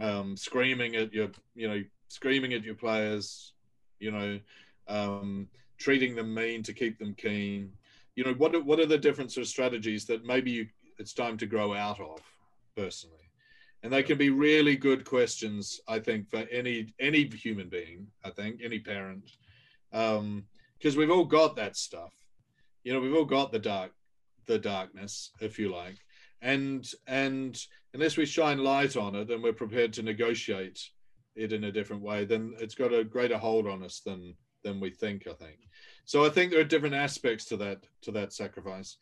um, 0.00 0.36
screaming 0.36 0.96
at 0.96 1.12
your 1.12 1.28
you 1.54 1.68
know 1.68 1.82
screaming 2.08 2.52
at 2.52 2.64
your 2.64 2.74
players 2.74 3.52
you 4.00 4.10
know 4.10 4.38
um, 4.88 5.48
treating 5.78 6.14
them 6.14 6.32
mean 6.32 6.62
to 6.62 6.72
keep 6.72 6.98
them 6.98 7.14
keen. 7.14 7.72
You 8.16 8.24
know 8.24 8.34
what 8.34 8.54
are, 8.54 8.62
what 8.62 8.80
are 8.80 8.86
the 8.86 8.98
different 8.98 9.32
sort 9.32 9.42
of 9.42 9.48
strategies 9.48 10.04
that 10.06 10.24
maybe 10.24 10.50
you, 10.50 10.66
it's 10.98 11.12
time 11.12 11.36
to 11.38 11.46
grow 11.46 11.74
out 11.74 12.00
of 12.00 12.20
personally? 12.76 13.16
And 13.82 13.92
they 13.92 14.02
can 14.02 14.16
be 14.16 14.30
really 14.30 14.76
good 14.76 15.04
questions 15.04 15.78
i 15.88 15.98
think 15.98 16.30
for 16.30 16.46
any 16.50 16.94
any 16.98 17.28
human 17.28 17.68
being 17.68 18.06
i 18.24 18.30
think 18.30 18.62
any 18.64 18.78
parent 18.78 19.32
because 19.90 20.18
um, 20.20 20.96
we've 20.96 21.10
all 21.10 21.26
got 21.26 21.54
that 21.56 21.76
stuff 21.76 22.14
you 22.84 22.92
know 22.92 23.00
we've 23.00 23.14
all 23.14 23.24
got 23.24 23.50
the 23.50 23.58
dark 23.58 23.92
the 24.46 24.58
darkness 24.58 25.30
if 25.40 25.58
you 25.58 25.72
like. 25.72 25.96
And 26.42 26.86
and 27.06 27.58
unless 27.94 28.16
we 28.16 28.26
shine 28.26 28.58
light 28.58 28.96
on 28.96 29.14
it 29.14 29.30
and 29.30 29.42
we're 29.42 29.52
prepared 29.52 29.92
to 29.94 30.02
negotiate 30.02 30.80
it 31.36 31.52
in 31.52 31.64
a 31.64 31.72
different 31.72 32.02
way 32.02 32.24
then 32.24 32.54
it's 32.60 32.76
got 32.76 32.92
a 32.92 33.02
greater 33.02 33.38
hold 33.38 33.66
on 33.66 33.82
us 33.82 34.00
than 34.04 34.36
than 34.62 34.78
we 34.78 34.90
think 34.90 35.26
i 35.26 35.32
think. 35.32 35.58
So 36.04 36.24
i 36.24 36.28
think 36.28 36.50
there 36.50 36.60
are 36.60 36.64
different 36.64 36.94
aspects 36.94 37.46
to 37.46 37.56
that 37.58 37.84
to 38.02 38.12
that 38.12 38.32
sacrifice. 38.32 38.96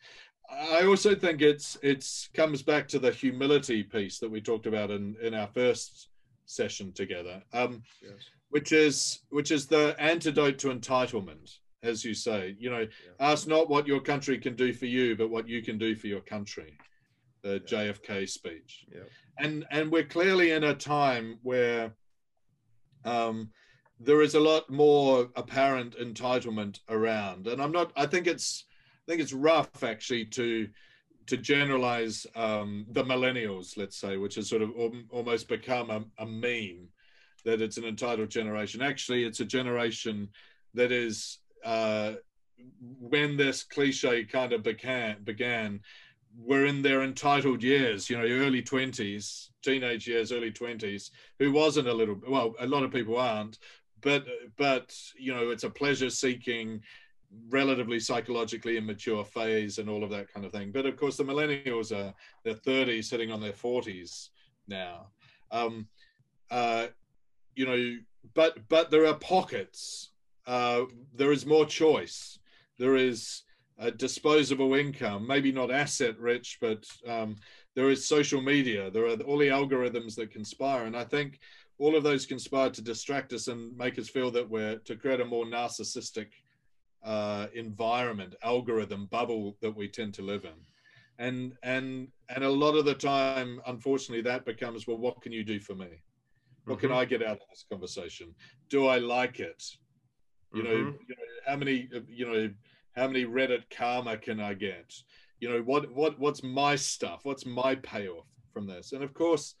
I 0.49 0.85
also 0.85 1.15
think 1.15 1.41
it's 1.41 1.77
it's 1.81 2.29
comes 2.33 2.61
back 2.61 2.87
to 2.89 2.99
the 2.99 3.11
humility 3.11 3.83
piece 3.83 4.19
that 4.19 4.31
we 4.31 4.41
talked 4.41 4.65
about 4.65 4.91
in 4.91 5.15
in 5.21 5.33
our 5.33 5.47
first 5.47 6.09
session 6.45 6.91
together 6.91 7.41
um 7.53 7.81
yes. 8.01 8.11
which 8.49 8.73
is 8.73 9.19
which 9.29 9.49
is 9.49 9.65
the 9.65 9.95
antidote 9.97 10.59
to 10.59 10.67
entitlement 10.67 11.59
as 11.83 12.03
you 12.03 12.13
say. 12.13 12.55
You 12.57 12.69
know, 12.69 12.79
yeah. 12.79 12.87
ask 13.19 13.47
not 13.47 13.69
what 13.69 13.87
your 13.87 13.99
country 13.99 14.37
can 14.37 14.55
do 14.55 14.73
for 14.73 14.85
you, 14.85 15.15
but 15.15 15.29
what 15.29 15.47
you 15.47 15.61
can 15.61 15.77
do 15.77 15.95
for 15.95 16.07
your 16.07 16.21
country. 16.21 16.77
The 17.43 17.61
yeah. 17.67 17.91
JFK 17.91 18.29
speech. 18.29 18.85
Yeah. 18.91 19.01
And 19.37 19.65
and 19.69 19.91
we're 19.91 20.05
clearly 20.05 20.51
in 20.51 20.63
a 20.63 20.73
time 20.73 21.39
where 21.43 21.93
um, 23.03 23.49
there 23.99 24.21
is 24.21 24.35
a 24.35 24.39
lot 24.39 24.69
more 24.69 25.29
apparent 25.35 25.97
entitlement 25.97 26.79
around, 26.89 27.47
and 27.47 27.61
I'm 27.61 27.71
not. 27.71 27.91
I 27.95 28.05
think 28.05 28.27
it's 28.27 28.65
I 29.07 29.11
think 29.11 29.21
it's 29.21 29.33
rough 29.33 29.83
actually 29.83 30.25
to 30.25 30.69
to 31.27 31.37
generalize 31.37 32.25
um, 32.35 32.85
the 32.91 33.03
millennials, 33.03 33.77
let's 33.77 33.97
say, 33.97 34.17
which 34.17 34.35
has 34.35 34.49
sort 34.49 34.61
of 34.61 34.71
almost 35.09 35.47
become 35.47 35.89
a, 35.89 36.03
a 36.21 36.25
meme 36.25 36.89
that 37.45 37.61
it's 37.61 37.77
an 37.77 37.85
entitled 37.85 38.29
generation. 38.29 38.81
Actually, 38.81 39.23
it's 39.23 39.39
a 39.39 39.45
generation 39.45 40.29
that 40.73 40.91
is 40.91 41.39
uh, 41.63 42.13
when 42.99 43.37
this 43.37 43.63
cliche 43.63 44.23
kind 44.25 44.53
of 44.53 44.63
began, 44.63 45.23
began, 45.23 45.79
were 46.37 46.65
in 46.65 46.81
their 46.81 47.03
entitled 47.03 47.61
years, 47.61 48.09
you 48.09 48.17
know, 48.17 48.23
early 48.23 48.61
20s, 48.61 49.49
teenage 49.61 50.07
years, 50.07 50.31
early 50.31 50.51
20s, 50.51 51.11
who 51.39 51.51
wasn't 51.51 51.87
a 51.87 51.93
little, 51.93 52.19
well, 52.27 52.55
a 52.59 52.65
lot 52.65 52.83
of 52.83 52.91
people 52.91 53.17
aren't, 53.17 53.59
but, 54.01 54.25
but, 54.57 54.95
you 55.17 55.33
know, 55.33 55.49
it's 55.51 55.63
a 55.63 55.69
pleasure 55.69 56.09
seeking, 56.09 56.81
relatively 57.49 57.99
psychologically 57.99 58.77
immature 58.77 59.23
phase 59.23 59.77
and 59.77 59.89
all 59.89 60.03
of 60.03 60.09
that 60.09 60.31
kind 60.31 60.45
of 60.45 60.51
thing. 60.51 60.71
But 60.71 60.85
of 60.85 60.97
course, 60.97 61.17
the 61.17 61.23
millennials 61.23 61.91
are 61.91 62.13
they're 62.43 62.53
30s, 62.53 63.05
sitting 63.05 63.31
on 63.31 63.41
their 63.41 63.53
40s 63.53 64.29
now. 64.67 65.07
Um, 65.51 65.87
uh, 66.51 66.87
you 67.55 67.65
know, 67.65 67.97
but 68.33 68.57
but 68.69 68.91
there 68.91 69.05
are 69.05 69.15
pockets. 69.15 70.09
Uh, 70.45 70.83
there 71.13 71.31
is 71.31 71.45
more 71.45 71.65
choice. 71.65 72.39
There 72.77 72.95
is 72.95 73.43
a 73.77 73.91
disposable 73.91 74.75
income, 74.75 75.25
maybe 75.27 75.51
not 75.51 75.71
asset 75.71 76.19
rich, 76.19 76.57
but 76.61 76.85
um, 77.07 77.35
there 77.75 77.89
is 77.89 78.07
social 78.07 78.41
media. 78.41 78.91
There 78.91 79.05
are 79.05 79.15
all 79.21 79.37
the 79.37 79.47
algorithms 79.47 80.15
that 80.15 80.31
conspire, 80.31 80.85
and 80.85 80.95
I 80.95 81.03
think 81.03 81.39
all 81.79 81.95
of 81.95 82.03
those 82.03 82.25
conspire 82.25 82.69
to 82.69 82.81
distract 82.81 83.33
us 83.33 83.47
and 83.47 83.75
make 83.77 83.97
us 83.97 84.09
feel 84.09 84.31
that 84.31 84.49
we're 84.49 84.77
to 84.77 84.95
create 84.95 85.21
a 85.21 85.25
more 85.25 85.45
narcissistic 85.45 86.27
uh, 87.03 87.47
environment, 87.53 88.35
algorithm 88.43 89.07
bubble 89.07 89.57
that 89.61 89.75
we 89.75 89.87
tend 89.87 90.13
to 90.15 90.21
live 90.21 90.45
in. 90.45 90.59
And 91.19 91.53
and 91.63 92.07
and 92.29 92.43
a 92.43 92.49
lot 92.49 92.75
of 92.75 92.85
the 92.85 92.95
time, 92.95 93.61
unfortunately, 93.67 94.23
that 94.23 94.45
becomes 94.45 94.87
well, 94.87 94.97
what 94.97 95.21
can 95.21 95.31
you 95.31 95.43
do 95.43 95.59
for 95.59 95.75
me? 95.75 95.87
What 96.65 96.77
mm-hmm. 96.77 96.87
can 96.87 96.95
I 96.95 97.05
get 97.05 97.21
out 97.21 97.37
of 97.41 97.49
this 97.49 97.65
conversation? 97.69 98.33
Do 98.69 98.87
I 98.87 98.97
like 98.97 99.39
it? 99.39 99.63
You, 100.53 100.63
mm-hmm. 100.63 100.71
know, 100.71 100.77
you 100.77 101.15
know, 101.15 101.23
how 101.47 101.55
many 101.55 101.89
you 102.09 102.25
know 102.25 102.49
how 102.95 103.07
many 103.07 103.25
Reddit 103.25 103.63
karma 103.75 104.17
can 104.17 104.39
I 104.39 104.53
get? 104.53 104.93
You 105.39 105.49
know, 105.49 105.61
what 105.61 105.91
what 105.93 106.19
what's 106.19 106.43
my 106.43 106.75
stuff? 106.75 107.21
What's 107.23 107.45
my 107.45 107.75
payoff 107.75 108.27
from 108.53 108.67
this? 108.67 108.93
And 108.93 109.03
of 109.03 109.13
course, 109.13 109.55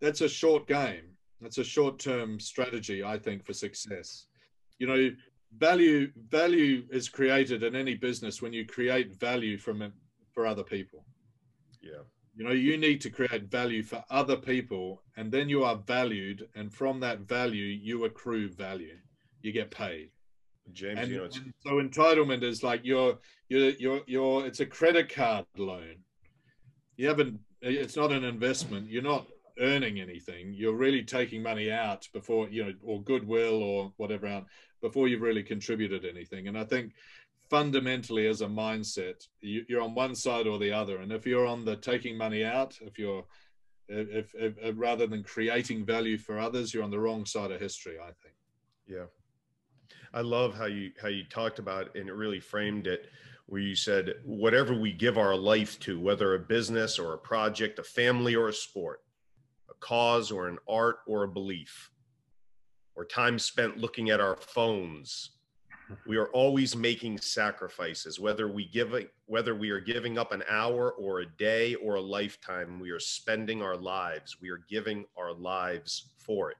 that's 0.00 0.20
a 0.20 0.28
short 0.28 0.66
game. 0.66 1.16
That's 1.40 1.58
a 1.58 1.64
short-term 1.64 2.38
strategy, 2.38 3.02
I 3.02 3.18
think, 3.18 3.46
for 3.46 3.54
success. 3.54 4.26
You 4.78 4.86
know, 4.86 5.10
value 5.56 6.10
value 6.28 6.84
is 6.90 7.08
created 7.08 7.62
in 7.62 7.74
any 7.74 7.94
business 7.94 8.40
when 8.40 8.52
you 8.52 8.64
create 8.64 9.14
value 9.14 9.58
from 9.58 9.82
it 9.82 9.92
for 10.32 10.46
other 10.46 10.62
people 10.62 11.04
yeah 11.82 12.02
you 12.36 12.44
know 12.44 12.52
you 12.52 12.76
need 12.76 13.00
to 13.00 13.10
create 13.10 13.50
value 13.50 13.82
for 13.82 14.02
other 14.10 14.36
people 14.36 15.02
and 15.16 15.32
then 15.32 15.48
you 15.48 15.64
are 15.64 15.76
valued 15.86 16.46
and 16.54 16.72
from 16.72 17.00
that 17.00 17.20
value 17.20 17.64
you 17.64 18.04
accrue 18.04 18.48
value 18.48 18.96
you 19.42 19.50
get 19.50 19.70
paid 19.70 20.10
james 20.72 20.98
and, 21.00 21.10
you 21.10 21.18
know 21.18 21.24
and 21.24 21.54
so 21.60 21.70
entitlement 21.72 22.42
is 22.42 22.62
like 22.62 22.84
your 22.84 23.18
your 23.48 23.70
your 23.70 24.00
your 24.06 24.46
it's 24.46 24.60
a 24.60 24.66
credit 24.66 25.12
card 25.12 25.44
loan 25.56 25.96
you 26.96 27.08
haven't 27.08 27.38
it's 27.62 27.96
not 27.96 28.12
an 28.12 28.24
investment 28.24 28.88
you're 28.88 29.02
not 29.02 29.26
earning 29.60 30.00
anything 30.00 30.54
you're 30.54 30.76
really 30.76 31.02
taking 31.02 31.42
money 31.42 31.70
out 31.70 32.08
before 32.12 32.48
you 32.48 32.64
know 32.64 32.72
or 32.82 33.02
goodwill 33.02 33.62
or 33.62 33.92
whatever 33.96 34.26
out 34.26 34.46
before 34.80 35.08
you've 35.08 35.22
really 35.22 35.42
contributed 35.42 36.04
anything. 36.04 36.48
And 36.48 36.58
I 36.58 36.64
think 36.64 36.92
fundamentally 37.48 38.26
as 38.26 38.40
a 38.40 38.46
mindset, 38.46 39.26
you, 39.40 39.64
are 39.76 39.82
on 39.82 39.94
one 39.94 40.14
side 40.14 40.46
or 40.46 40.58
the 40.58 40.72
other. 40.72 40.98
And 40.98 41.12
if 41.12 41.26
you're 41.26 41.46
on 41.46 41.64
the 41.64 41.76
taking 41.76 42.16
money 42.16 42.44
out, 42.44 42.76
if 42.80 42.98
you're 42.98 43.24
if, 43.88 44.34
if, 44.36 44.56
if, 44.58 44.74
rather 44.78 45.06
than 45.06 45.24
creating 45.24 45.84
value 45.84 46.16
for 46.16 46.38
others, 46.38 46.72
you're 46.72 46.84
on 46.84 46.92
the 46.92 47.00
wrong 47.00 47.26
side 47.26 47.50
of 47.50 47.60
history. 47.60 47.96
I 47.98 48.12
think. 48.22 48.34
Yeah, 48.86 49.06
I 50.12 50.22
love 50.22 50.56
how 50.56 50.66
you 50.66 50.90
how 51.00 51.08
you 51.08 51.24
talked 51.24 51.58
about 51.58 51.86
it 51.86 52.00
and 52.00 52.08
it 52.08 52.14
really 52.14 52.40
framed 52.40 52.86
it, 52.86 53.10
where 53.46 53.60
you 53.60 53.76
said 53.76 54.14
whatever 54.24 54.74
we 54.74 54.92
give 54.92 55.18
our 55.18 55.36
life 55.36 55.78
to, 55.80 56.00
whether 56.00 56.34
a 56.34 56.38
business 56.38 56.98
or 56.98 57.14
a 57.14 57.18
project, 57.18 57.78
a 57.78 57.84
family 57.84 58.34
or 58.34 58.48
a 58.48 58.52
sport, 58.52 59.02
a 59.70 59.74
cause 59.74 60.32
or 60.32 60.48
an 60.48 60.58
art 60.68 60.98
or 61.06 61.24
a 61.24 61.28
belief, 61.28 61.90
or 62.96 63.04
time 63.04 63.38
spent 63.38 63.78
looking 63.78 64.10
at 64.10 64.20
our 64.20 64.36
phones. 64.36 65.30
We 66.06 66.16
are 66.18 66.28
always 66.28 66.76
making 66.76 67.18
sacrifices, 67.18 68.20
whether 68.20 68.48
we 68.48 68.66
give 68.66 68.94
whether 69.26 69.54
we 69.54 69.70
are 69.70 69.80
giving 69.80 70.18
up 70.18 70.32
an 70.32 70.44
hour 70.48 70.92
or 70.92 71.20
a 71.20 71.26
day 71.26 71.74
or 71.76 71.96
a 71.96 72.00
lifetime. 72.00 72.78
We 72.78 72.90
are 72.90 73.00
spending 73.00 73.62
our 73.62 73.76
lives. 73.76 74.36
We 74.40 74.50
are 74.50 74.64
giving 74.68 75.04
our 75.16 75.32
lives 75.32 76.12
for 76.18 76.50
it. 76.50 76.58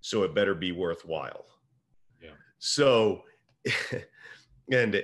So 0.00 0.22
it 0.22 0.34
better 0.34 0.54
be 0.54 0.70
worthwhile. 0.70 1.44
So, 2.58 3.22
and 4.72 4.94
eh, 4.94 5.02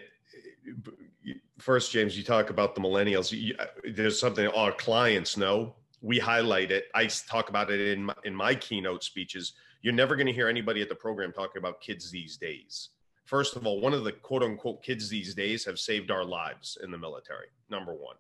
first, 1.58 1.92
James, 1.92 2.16
you 2.16 2.24
talk 2.24 2.50
about 2.50 2.74
the 2.74 2.80
millennials. 2.80 3.32
Uh, 3.58 3.66
there's 3.92 4.18
something 4.18 4.46
our 4.48 4.72
clients 4.72 5.36
know. 5.36 5.74
We 6.00 6.18
highlight 6.18 6.70
it. 6.70 6.86
I 6.94 7.06
talk 7.06 7.48
about 7.48 7.70
it 7.70 7.80
in 7.80 8.04
my, 8.04 8.14
in 8.24 8.34
my 8.34 8.54
keynote 8.54 9.02
speeches 9.04 9.54
you're 9.84 9.92
never 9.92 10.16
going 10.16 10.26
to 10.26 10.32
hear 10.32 10.48
anybody 10.48 10.80
at 10.80 10.88
the 10.88 10.94
program 10.94 11.30
talking 11.30 11.58
about 11.58 11.78
kids 11.82 12.10
these 12.10 12.38
days. 12.38 12.88
First 13.26 13.54
of 13.54 13.66
all, 13.66 13.82
one 13.82 13.92
of 13.92 14.02
the 14.02 14.12
quote 14.12 14.42
unquote 14.42 14.82
kids 14.82 15.10
these 15.10 15.34
days 15.34 15.62
have 15.66 15.78
saved 15.78 16.10
our 16.10 16.24
lives 16.24 16.78
in 16.82 16.90
the 16.90 16.96
military. 16.96 17.48
Number 17.68 17.92
one. 17.92 18.16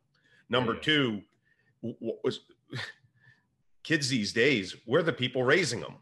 Number 0.50 0.74
two, 0.74 1.22
was 1.80 2.40
kids 3.82 4.10
these 4.10 4.34
days, 4.34 4.76
we're 4.86 5.02
the 5.02 5.12
people 5.12 5.42
raising 5.42 5.80
them. 5.80 5.96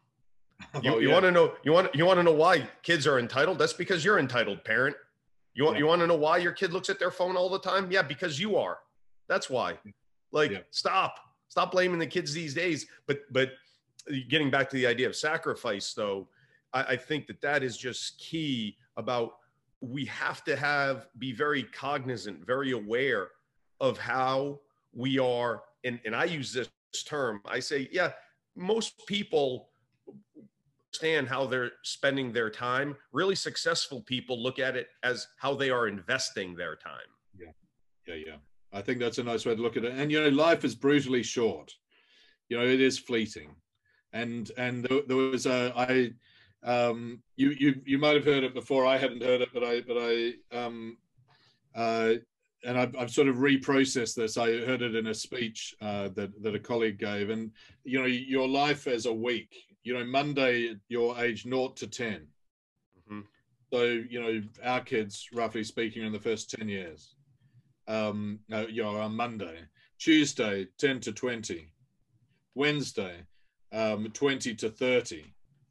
You, 0.82 0.94
oh, 0.94 0.98
you 0.98 1.10
want 1.10 1.24
to 1.24 1.30
know 1.30 1.52
you 1.64 1.72
want 1.72 1.94
you 1.94 2.06
want 2.06 2.18
to 2.18 2.22
know 2.22 2.32
why 2.32 2.66
kids 2.82 3.06
are 3.06 3.18
entitled? 3.18 3.58
That's 3.58 3.72
because 3.72 4.04
you're 4.04 4.18
entitled, 4.18 4.64
parent. 4.64 4.96
You 5.54 5.64
want 5.64 5.76
yeah. 5.76 5.80
you 5.80 5.86
want 5.86 6.00
to 6.00 6.06
know 6.06 6.16
why 6.16 6.38
your 6.38 6.52
kid 6.52 6.72
looks 6.72 6.88
at 6.88 6.98
their 6.98 7.10
phone 7.10 7.36
all 7.36 7.48
the 7.48 7.58
time? 7.58 7.90
Yeah, 7.90 8.02
because 8.02 8.40
you 8.40 8.56
are. 8.56 8.78
That's 9.28 9.50
why. 9.50 9.78
Like, 10.32 10.50
yeah. 10.50 10.58
stop. 10.70 11.16
Stop 11.48 11.72
blaming 11.72 11.98
the 11.98 12.06
kids 12.06 12.32
these 12.32 12.54
days. 12.54 12.86
But 13.06 13.20
but 13.30 13.50
getting 14.28 14.50
back 14.50 14.70
to 14.70 14.76
the 14.76 14.86
idea 14.86 15.06
of 15.06 15.14
sacrifice, 15.14 15.92
though, 15.94 16.28
I, 16.72 16.82
I 16.82 16.96
think 16.96 17.26
that 17.26 17.40
that 17.42 17.62
is 17.62 17.76
just 17.76 18.18
key 18.18 18.76
about 18.96 19.32
we 19.80 20.04
have 20.06 20.44
to 20.44 20.56
have 20.56 21.08
be 21.18 21.32
very 21.32 21.64
cognizant, 21.64 22.46
very 22.46 22.70
aware 22.70 23.28
of 23.80 23.98
how 23.98 24.60
we 24.94 25.18
are. 25.18 25.62
And, 25.84 26.00
and 26.04 26.14
I 26.14 26.24
use 26.24 26.52
this 26.52 26.70
term, 27.04 27.40
I 27.44 27.58
say, 27.58 27.88
yeah, 27.92 28.12
most 28.56 29.06
people 29.06 29.70
understand 30.92 31.28
how 31.28 31.46
they're 31.46 31.72
spending 31.82 32.32
their 32.32 32.50
time. 32.50 32.96
Really 33.12 33.34
successful 33.34 34.02
people 34.02 34.42
look 34.42 34.58
at 34.58 34.76
it 34.76 34.88
as 35.02 35.26
how 35.38 35.54
they 35.54 35.70
are 35.70 35.88
investing 35.88 36.54
their 36.54 36.76
time. 36.76 37.00
Yeah. 37.38 37.52
Yeah. 38.06 38.22
Yeah. 38.26 38.36
I 38.72 38.82
think 38.82 39.00
that's 39.00 39.18
a 39.18 39.22
nice 39.22 39.44
way 39.44 39.54
to 39.54 39.62
look 39.62 39.76
at 39.76 39.84
it. 39.84 39.94
And, 39.94 40.10
you 40.10 40.22
know, 40.22 40.28
life 40.28 40.64
is 40.64 40.74
brutally 40.74 41.22
short. 41.22 41.74
You 42.48 42.58
know, 42.58 42.64
it 42.64 42.80
is 42.80 42.98
fleeting 42.98 43.54
and 44.12 44.50
and 44.58 44.84
there, 44.84 45.00
there 45.06 45.16
was 45.16 45.46
a 45.46 45.72
I 45.74 46.10
um, 46.64 47.22
you 47.36 47.50
you 47.58 47.74
you 47.86 47.98
might 47.98 48.14
have 48.14 48.24
heard 48.24 48.44
it 48.44 48.54
before. 48.54 48.84
I 48.84 48.98
hadn't 48.98 49.22
heard 49.22 49.40
it, 49.40 49.48
but 49.54 49.64
I 49.64 49.80
but 49.80 49.96
I 49.98 50.32
um, 50.54 50.98
uh, 51.74 52.14
and 52.64 52.78
I've, 52.78 52.94
I've 52.96 53.10
sort 53.10 53.28
of 53.28 53.36
reprocessed 53.36 54.14
this. 54.14 54.36
I 54.36 54.48
heard 54.66 54.82
it 54.82 54.94
in 54.94 55.06
a 55.06 55.14
speech 55.14 55.74
uh, 55.80 56.10
that 56.14 56.30
that 56.42 56.54
a 56.54 56.60
colleague 56.60 56.98
gave, 56.98 57.30
and 57.30 57.50
you 57.84 57.98
know 57.98 58.06
your 58.06 58.46
life 58.46 58.86
as 58.86 59.06
a 59.06 59.12
week. 59.12 59.54
You 59.82 59.94
know, 59.94 60.04
Monday 60.04 60.76
you're 60.88 61.18
age 61.18 61.46
naught 61.46 61.76
to 61.78 61.86
10 61.86 62.12
mm-hmm. 62.14 63.20
So 63.72 63.84
you 63.84 64.20
know 64.20 64.42
our 64.62 64.80
kids, 64.80 65.28
roughly 65.32 65.64
speaking, 65.64 66.04
in 66.04 66.12
the 66.12 66.20
first 66.20 66.50
ten 66.50 66.68
years. 66.68 67.14
Um, 67.88 68.40
you 68.68 68.82
know, 68.82 68.96
on 68.96 69.16
Monday, 69.16 69.60
Tuesday, 69.98 70.68
ten 70.78 71.00
to 71.00 71.12
twenty, 71.12 71.72
Wednesday, 72.54 73.24
um, 73.72 74.10
20 74.12 74.54
to 74.56 74.68
30. 74.68 75.24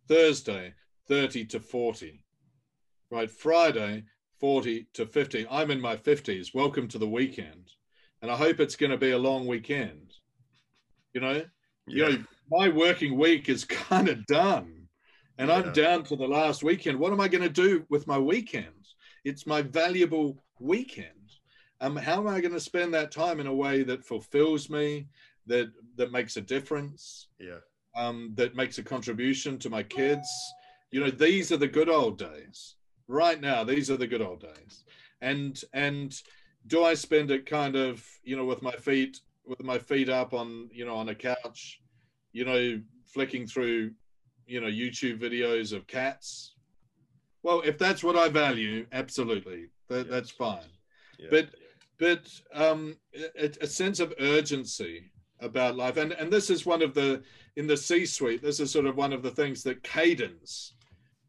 Thursday, 0.08 0.74
30 1.08 1.46
to 1.46 1.60
40. 1.60 2.24
Right, 3.10 3.30
Friday, 3.30 4.04
40 4.40 4.88
to 4.94 5.06
50. 5.06 5.48
I'm 5.50 5.72
in 5.72 5.80
my 5.80 5.96
50s. 5.96 6.54
Welcome 6.54 6.88
to 6.90 6.98
the 6.98 7.08
weekend. 7.08 7.72
And 8.22 8.32
I 8.32 8.36
hope 8.36 8.60
it's 8.60 8.76
going 8.76 8.92
to 8.92 8.98
be 8.98 9.12
a 9.12 9.18
long 9.18 9.46
weekend. 9.46 10.14
You 11.14 11.22
know, 11.22 11.44
yeah. 11.88 12.08
you 12.08 12.18
know, 12.18 12.24
my 12.52 12.70
working 12.70 13.18
week 13.18 13.50
is 13.50 13.66
kind 13.88 14.10
of 14.10 14.26
done. 14.28 14.88
And 15.38 15.50
yeah. 15.50 15.56
I'm 15.56 15.74
down 15.74 16.04
to 16.04 16.16
the 16.16 16.28
last 16.28 16.64
weekend. 16.64 17.00
What 17.00 17.14
am 17.14 17.22
I 17.22 17.28
going 17.28 17.44
to 17.44 17.50
do 17.50 17.86
with 17.90 18.06
my 18.06 18.20
weekends? 18.20 18.96
It's 19.26 19.48
my 19.48 19.64
valuable 19.64 20.44
weekend. 20.60 21.08
Um, 21.80 21.96
how 21.96 22.20
am 22.20 22.28
I 22.28 22.42
going 22.42 22.54
to 22.54 22.60
spend 22.60 22.94
that 22.94 23.12
time 23.12 23.40
in 23.40 23.48
a 23.48 23.56
way 23.56 23.82
that 23.84 24.06
fulfills 24.06 24.70
me, 24.70 25.08
that 25.48 25.72
that 25.96 26.12
makes 26.12 26.38
a 26.38 26.42
difference? 26.42 27.28
Yeah 27.40 27.58
um, 27.96 28.32
that 28.36 28.56
makes 28.56 28.78
a 28.78 28.84
contribution 28.84 29.58
to 29.60 29.70
my 29.70 29.84
kids. 29.84 30.28
You 30.92 31.02
know, 31.02 31.12
these 31.12 31.52
are 31.52 31.58
the 31.58 31.68
good 31.68 31.90
old 31.90 32.18
days. 32.18 32.76
Right 33.08 33.40
now, 33.40 33.64
these 33.64 33.90
are 33.90 33.98
the 33.98 34.08
good 34.08 34.22
old 34.22 34.42
days. 34.42 34.84
And 35.22 35.62
and 35.74 36.20
do 36.68 36.84
I 36.84 36.94
spend 36.94 37.32
it 37.32 37.46
kind 37.46 37.76
of, 37.76 38.06
you 38.24 38.36
know, 38.36 38.46
with 38.46 38.62
my 38.62 38.74
feet 38.74 39.20
with 39.46 39.64
my 39.64 39.80
feet 39.80 40.10
up 40.10 40.34
on, 40.34 40.70
you 40.72 40.86
know, 40.86 40.96
on 40.96 41.10
a 41.10 41.16
couch, 41.16 41.81
you 42.34 42.46
know, 42.46 42.82
flicking 43.06 43.48
through, 43.48 43.92
you 44.46 44.62
know, 44.62 44.68
YouTube 44.68 45.20
videos 45.20 45.74
of 45.74 45.88
cats? 45.88 46.56
Well, 47.44 47.62
if 47.66 47.78
that's 47.78 48.04
what 48.04 48.16
I 48.16 48.30
value, 48.30 48.86
absolutely, 48.92 49.68
that, 49.90 50.06
yeah. 50.06 50.12
that's 50.12 50.32
fine. 50.32 50.70
Yeah. 51.18 51.28
But 51.32 51.50
but 51.98 52.42
um, 52.54 52.98
a, 53.38 53.52
a 53.62 53.68
sense 53.68 54.00
of 54.00 54.14
urgency 54.20 55.12
about 55.40 55.76
life, 55.76 55.98
and 55.98 56.14
and 56.14 56.32
this 56.32 56.50
is 56.50 56.66
one 56.66 56.82
of 56.82 56.94
the 56.94 57.24
in 57.56 57.68
the 57.68 57.78
C-suite, 57.78 58.42
this 58.42 58.60
is 58.60 58.72
sort 58.72 58.86
of 58.86 58.96
one 58.96 59.14
of 59.14 59.24
the 59.24 59.32
things 59.32 59.64
that 59.64 59.84
cadence, 59.84 60.76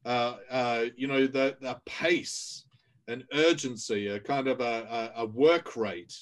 uh, 0.04 0.36
uh, 0.50 0.84
you 0.96 1.08
know, 1.08 1.26
the, 1.26 1.56
the 1.60 1.78
pace 1.84 2.64
an 3.08 3.24
urgency, 3.32 4.08
a 4.08 4.20
kind 4.20 4.48
of 4.48 4.60
a, 4.60 5.12
a, 5.16 5.22
a 5.22 5.26
work 5.26 5.76
rate, 5.76 6.14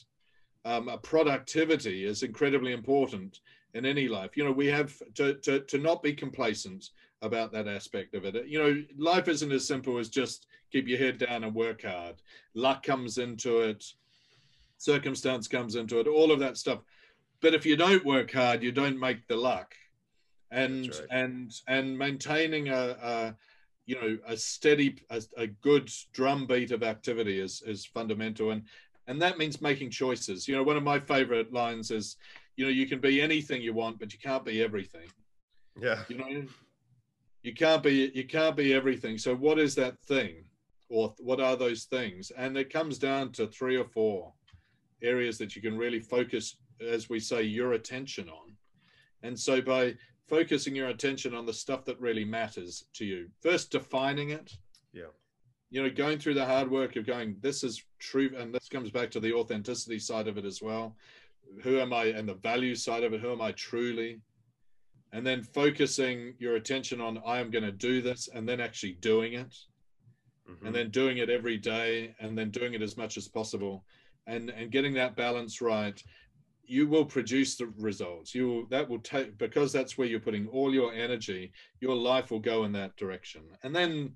um, 0.65 0.89
a 0.89 0.99
productivity 0.99 2.05
is 2.05 2.23
incredibly 2.23 2.73
important 2.73 3.41
in 3.75 3.87
any 3.87 4.09
life. 4.09 4.37
You 4.37 4.45
know, 4.45 4.53
we 4.53 4.67
have 4.67 4.95
to, 5.15 5.35
to, 5.35 5.61
to 5.61 5.79
not 5.79 6.03
be 6.03 6.13
complacent 6.13 6.91
about 7.23 7.53
that 7.53 7.69
aspect 7.69 8.15
of 8.15 8.25
it. 8.25 8.47
You 8.47 8.59
know, 8.59 8.85
life 8.97 9.29
isn't 9.29 9.53
as 9.53 9.67
simple 9.67 9.99
as 9.99 10.09
just 10.09 10.47
keep 10.73 10.89
your 10.89 10.99
head 10.99 11.19
down 11.19 11.45
and 11.45 11.55
work 11.55 11.83
hard. 11.83 12.17
Luck 12.55 12.83
comes 12.83 13.19
into 13.19 13.61
it, 13.61 13.85
circumstance 14.79 15.47
comes 15.47 15.75
into 15.75 16.01
it, 16.01 16.07
all 16.07 16.33
of 16.33 16.41
that 16.41 16.57
stuff. 16.57 16.81
But 17.41 17.55
if 17.55 17.67
you 17.67 17.77
don't 17.77 18.05
work 18.05 18.33
hard, 18.33 18.63
you 18.63 18.73
don't 18.73 18.99
make 18.99 19.27
the 19.27 19.37
luck. 19.37 19.75
And 20.51 20.89
right. 20.89 21.07
and 21.11 21.53
and 21.69 21.97
maintaining 21.97 22.71
a, 22.71 22.97
a 23.01 23.37
you 23.87 23.95
know 24.01 24.19
a 24.27 24.37
steady 24.37 24.97
a, 25.11 25.23
a 25.37 25.47
good 25.47 25.91
drumbeat 26.13 26.71
of 26.71 26.83
activity 26.83 27.41
is 27.41 27.63
is 27.67 27.85
fundamental 27.85 28.51
and 28.51 28.63
and 29.07 29.21
that 29.23 29.39
means 29.39 29.61
making 29.61 29.91
choices 29.91 30.47
you 30.47 30.55
know 30.55 30.63
one 30.63 30.77
of 30.77 30.83
my 30.83 30.99
favorite 30.99 31.53
lines 31.53 31.91
is 31.91 32.17
you 32.61 32.67
know 32.67 32.73
you 32.73 32.87
can 32.87 33.01
be 33.01 33.23
anything 33.23 33.63
you 33.63 33.73
want 33.73 33.99
but 33.99 34.13
you 34.13 34.19
can't 34.19 34.45
be 34.45 34.63
everything. 34.63 35.09
Yeah. 35.81 36.03
You 36.09 36.19
know 36.19 36.45
you 37.43 37.55
can't 37.55 37.83
be 37.83 38.13
you 38.15 38.27
can't 38.27 38.55
be 38.55 38.75
everything. 38.75 39.17
So 39.17 39.35
what 39.35 39.59
is 39.59 39.75
that 39.77 39.99
thing? 40.03 40.45
Or 40.91 41.15
what 41.21 41.41
are 41.41 41.57
those 41.57 41.85
things? 41.85 42.31
And 42.37 42.59
it 42.59 42.71
comes 42.71 42.99
down 42.99 43.33
to 43.33 43.47
three 43.47 43.79
or 43.79 43.87
four 43.87 44.35
areas 45.03 45.39
that 45.39 45.57
you 45.57 45.63
can 45.63 45.79
really 45.79 46.01
focus 46.01 46.59
as 46.87 47.09
we 47.09 47.19
say 47.19 47.45
your 47.45 47.73
attention 47.73 48.29
on. 48.29 48.55
And 49.23 49.39
so 49.39 49.63
by 49.63 49.95
focusing 50.29 50.77
your 50.77 50.89
attention 50.89 51.35
on 51.35 51.47
the 51.47 51.55
stuff 51.55 51.87
that 51.87 51.99
really 51.99 52.27
matters 52.27 52.85
to 52.97 53.07
you 53.07 53.31
first 53.41 53.71
defining 53.71 54.31
it. 54.31 54.53
Yeah. 54.93 55.13
You 55.71 55.83
know 55.83 55.89
going 55.89 56.19
through 56.19 56.35
the 56.35 56.45
hard 56.45 56.71
work 56.71 56.97
of 56.97 57.07
going 57.07 57.37
this 57.41 57.65
is 57.65 57.83
true 57.99 58.31
and 58.37 58.55
this 58.55 58.69
comes 58.69 58.91
back 58.91 59.11
to 59.13 59.21
the 59.21 59.33
authenticity 59.33 59.99
side 59.99 60.29
of 60.29 60.37
it 60.37 60.45
as 60.45 60.61
well 60.61 60.95
who 61.63 61.79
am 61.79 61.93
i 61.93 62.07
and 62.07 62.29
the 62.29 62.35
value 62.35 62.75
side 62.75 63.05
of 63.05 63.13
it? 63.13 63.21
Who 63.21 63.33
am 63.33 63.41
i 63.41 63.53
truly? 63.53 64.21
And 65.13 65.27
then 65.27 65.43
focusing 65.43 66.35
your 66.39 66.57
attention 66.57 67.01
on 67.01 67.23
i 67.27 67.39
am 67.39 67.51
going 67.51 67.65
to 67.65 67.73
do 67.73 68.01
this 68.01 68.29
and 68.33 68.49
then 68.49 68.61
actually 68.61 68.93
doing 69.01 69.35
it. 69.35 69.55
Mm-hmm. 70.51 70.67
and 70.67 70.75
then 70.75 70.91
doing 70.91 71.19
it 71.19 71.31
every 71.31 71.57
day 71.57 72.15
and 72.19 72.37
then 72.37 72.51
doing 72.51 72.75
it 72.75 72.83
as 72.83 72.97
much 72.97 73.17
as 73.17 73.29
possible. 73.29 73.85
And 74.27 74.51
and 74.51 74.71
getting 74.71 74.95
that 74.95 75.17
balance 75.17 75.61
right 75.61 76.03
you 76.65 76.87
will 76.87 77.05
produce 77.05 77.57
the 77.57 77.67
results. 77.79 78.33
You 78.33 78.47
will 78.47 78.67
that 78.67 78.89
will 78.89 79.01
take 79.01 79.37
because 79.39 79.73
that's 79.73 79.99
where 79.99 80.07
you're 80.07 80.21
putting 80.21 80.47
all 80.49 80.73
your 80.73 80.93
energy 80.95 81.53
your 81.81 81.97
life 81.97 82.31
will 82.31 82.41
go 82.41 82.65
in 82.65 82.73
that 82.73 82.97
direction. 82.97 83.43
And 83.65 83.75
then 83.75 84.15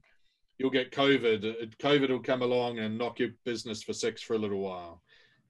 you'll 0.58 0.70
get 0.70 0.92
covid. 0.92 1.76
Covid 1.78 2.10
will 2.10 2.20
come 2.20 2.42
along 2.42 2.78
and 2.78 2.96
knock 2.96 3.18
your 3.18 3.30
business 3.44 3.82
for 3.82 3.92
six 3.92 4.22
for 4.22 4.34
a 4.34 4.38
little 4.38 4.60
while 4.60 5.02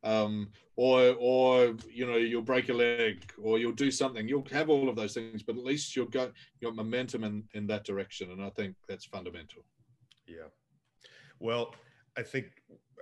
um, 0.04 0.50
or 0.76 1.14
or 1.18 1.74
you 1.90 2.06
know 2.06 2.16
you'll 2.16 2.42
break 2.42 2.68
a 2.68 2.72
leg 2.72 3.32
or 3.42 3.58
you'll 3.58 3.72
do 3.72 3.90
something. 3.90 4.28
You'll 4.28 4.46
have 4.52 4.70
all 4.70 4.88
of 4.88 4.96
those 4.96 5.14
things 5.14 5.42
but 5.42 5.56
at 5.56 5.64
least 5.64 5.96
you'll 5.96 6.06
go 6.06 6.30
you 6.60 6.68
got 6.68 6.76
momentum 6.76 7.24
in 7.24 7.44
in 7.54 7.66
that 7.68 7.84
direction. 7.84 8.30
And 8.30 8.42
i 8.42 8.50
think 8.50 8.76
that's 8.88 9.04
fundamental. 9.04 9.64
Yeah. 10.26 10.48
Well 11.40 11.74
i 12.16 12.22
think 12.22 12.46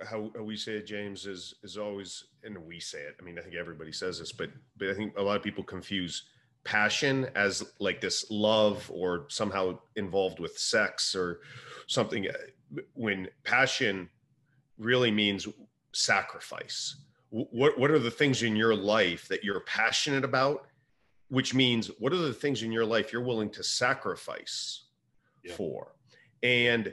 how, 0.09 0.31
how 0.35 0.43
we 0.43 0.57
say 0.57 0.73
it 0.73 0.87
james 0.87 1.27
is 1.27 1.55
is 1.63 1.77
always 1.77 2.25
and 2.45 2.57
we 2.57 2.81
say 2.81 3.01
it 3.01 3.15
i 3.21 3.23
mean 3.23 3.39
i 3.39 3.43
think 3.43 3.55
everybody 3.55 3.93
says 3.93 4.19
this 4.19 4.33
but 4.33 4.49
but 4.79 4.89
i 4.89 4.95
think 4.95 5.15
a 5.19 5.23
lot 5.23 5.37
of 5.37 5.43
people 5.43 5.63
confuse 5.63 6.25
passion 6.65 7.29
as 7.35 7.65
like 7.79 8.01
this 8.01 8.31
love 8.31 8.91
or 8.93 9.27
somehow 9.29 9.79
involved 9.97 10.39
with 10.39 10.57
sex 10.59 11.15
or 11.15 11.41
something. 11.87 12.27
When 12.95 13.29
passion 13.45 14.09
really 14.79 15.11
means 15.11 15.47
sacrifice? 15.93 16.97
What 17.31 17.79
what 17.79 17.91
are 17.91 17.99
the 17.99 18.11
things 18.11 18.43
in 18.43 18.57
your 18.57 18.75
life 18.75 19.29
that 19.29 19.43
you're 19.45 19.61
passionate 19.61 20.25
about? 20.25 20.67
Which 21.29 21.55
means 21.55 21.91
what 21.99 22.13
are 22.13 22.19
the 22.19 22.35
things 22.35 22.63
in 22.63 22.73
your 22.73 22.85
life 22.85 23.13
you're 23.13 23.23
willing 23.23 23.51
to 23.51 23.63
sacrifice 23.63 24.85
yeah. 25.43 25.55
for? 25.55 25.95
And 26.43 26.93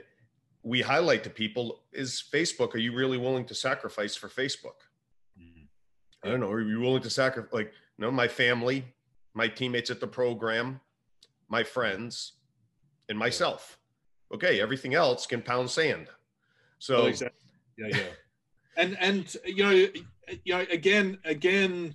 we 0.62 0.80
highlight 0.80 1.24
to 1.24 1.30
people 1.30 1.82
is 1.92 2.22
facebook 2.30 2.74
are 2.74 2.78
you 2.78 2.92
really 2.92 3.16
willing 3.16 3.46
to 3.46 3.54
sacrifice 3.54 4.14
for 4.14 4.28
facebook? 4.28 4.76
Mm-hmm. 5.40 5.64
i 6.22 6.28
don't 6.28 6.40
know 6.40 6.50
are 6.50 6.60
you 6.60 6.80
willing 6.80 7.00
to 7.00 7.08
sacrifice 7.08 7.50
like 7.50 7.72
no 7.96 8.10
my 8.10 8.28
family 8.28 8.84
my 9.32 9.48
teammates 9.48 9.90
at 9.90 10.00
the 10.00 10.06
program 10.06 10.80
my 11.50 11.64
friends 11.64 12.32
and 13.08 13.18
myself. 13.18 13.78
Okay 14.32 14.60
everything 14.60 14.94
else 14.94 15.26
can 15.26 15.42
pound 15.42 15.68
sand. 15.68 16.06
So 16.78 17.06
exactly. 17.06 17.50
yeah 17.76 17.88
yeah 17.88 18.02
and 18.76 18.96
and 19.00 19.36
you 19.44 19.64
know 19.64 19.86
you 20.44 20.54
know, 20.54 20.64
again, 20.70 21.18
again, 21.24 21.94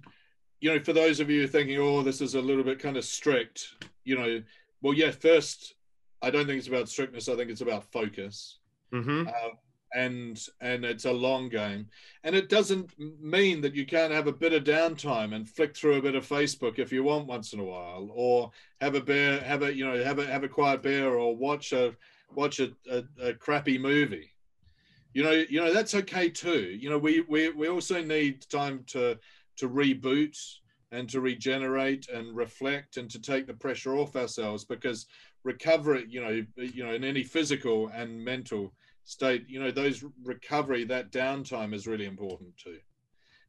you 0.59 0.73
know, 0.73 0.83
for 0.83 0.93
those 0.93 1.19
of 1.19 1.29
you 1.29 1.47
thinking, 1.47 1.77
oh, 1.79 2.01
this 2.01 2.21
is 2.21 2.35
a 2.35 2.41
little 2.41 2.63
bit 2.63 2.79
kind 2.79 2.97
of 2.97 3.05
strict, 3.05 3.75
you 4.03 4.17
know, 4.17 4.41
well, 4.81 4.93
yeah, 4.93 5.11
first, 5.11 5.75
I 6.21 6.29
don't 6.29 6.45
think 6.45 6.59
it's 6.59 6.67
about 6.67 6.89
strictness. 6.89 7.29
I 7.29 7.35
think 7.35 7.49
it's 7.49 7.61
about 7.61 7.91
focus. 7.91 8.59
Mm-hmm. 8.93 9.27
Uh, 9.27 9.49
and 9.93 10.47
and 10.59 10.83
it's 10.83 11.05
a 11.05 11.11
long 11.11 11.47
game 11.47 11.87
and 12.25 12.35
it 12.35 12.49
doesn't 12.49 12.91
mean 13.21 13.61
that 13.61 13.73
you 13.73 13.85
can't 13.85 14.11
have 14.11 14.27
a 14.27 14.33
bit 14.33 14.51
of 14.51 14.65
downtime 14.65 15.33
and 15.33 15.47
flick 15.47 15.73
through 15.73 15.95
a 15.95 16.01
bit 16.01 16.15
of 16.15 16.27
facebook 16.27 16.79
if 16.79 16.91
you 16.91 17.01
want 17.01 17.27
once 17.27 17.53
in 17.53 17.61
a 17.61 17.63
while 17.63 18.09
or 18.11 18.51
have 18.81 18.95
a 18.95 18.99
beer 18.99 19.39
have 19.39 19.61
a 19.61 19.73
you 19.73 19.85
know 19.85 20.03
have 20.03 20.19
a 20.19 20.25
have 20.25 20.43
a 20.43 20.49
quiet 20.49 20.81
beer 20.81 21.13
or 21.13 21.33
watch 21.37 21.71
a 21.71 21.95
watch 22.33 22.59
a, 22.59 22.73
a, 22.91 23.03
a 23.21 23.33
crappy 23.35 23.77
movie 23.77 24.34
you 25.15 25.23
know 25.23 25.31
you 25.31 25.61
know 25.61 25.73
that's 25.73 25.95
okay 25.95 26.29
too. 26.29 26.77
You 26.77 26.89
know 26.89 26.99
we 26.99 27.21
we, 27.21 27.49
we 27.49 27.69
also 27.69 28.03
need 28.03 28.45
time 28.51 28.83
to 28.87 29.17
to 29.57 29.69
reboot 29.69 30.37
and 30.91 31.09
to 31.09 31.21
regenerate 31.21 32.09
and 32.09 32.35
reflect 32.35 32.97
and 32.97 33.09
to 33.09 33.19
take 33.19 33.47
the 33.47 33.53
pressure 33.53 33.95
off 33.95 34.15
ourselves 34.17 34.65
because 34.65 35.07
recovery 35.43 36.05
you 36.09 36.21
know 36.21 36.45
you 36.57 36.83
know 36.83 36.93
in 36.93 37.05
any 37.05 37.23
physical 37.23 37.87
and 37.95 38.23
mental 38.23 38.73
state 39.05 39.45
you 39.47 39.59
know 39.59 39.71
those 39.71 40.03
recovery 40.23 40.83
that 40.83 41.11
downtime 41.11 41.73
is 41.73 41.87
really 41.87 42.05
important 42.05 42.55
too. 42.57 42.77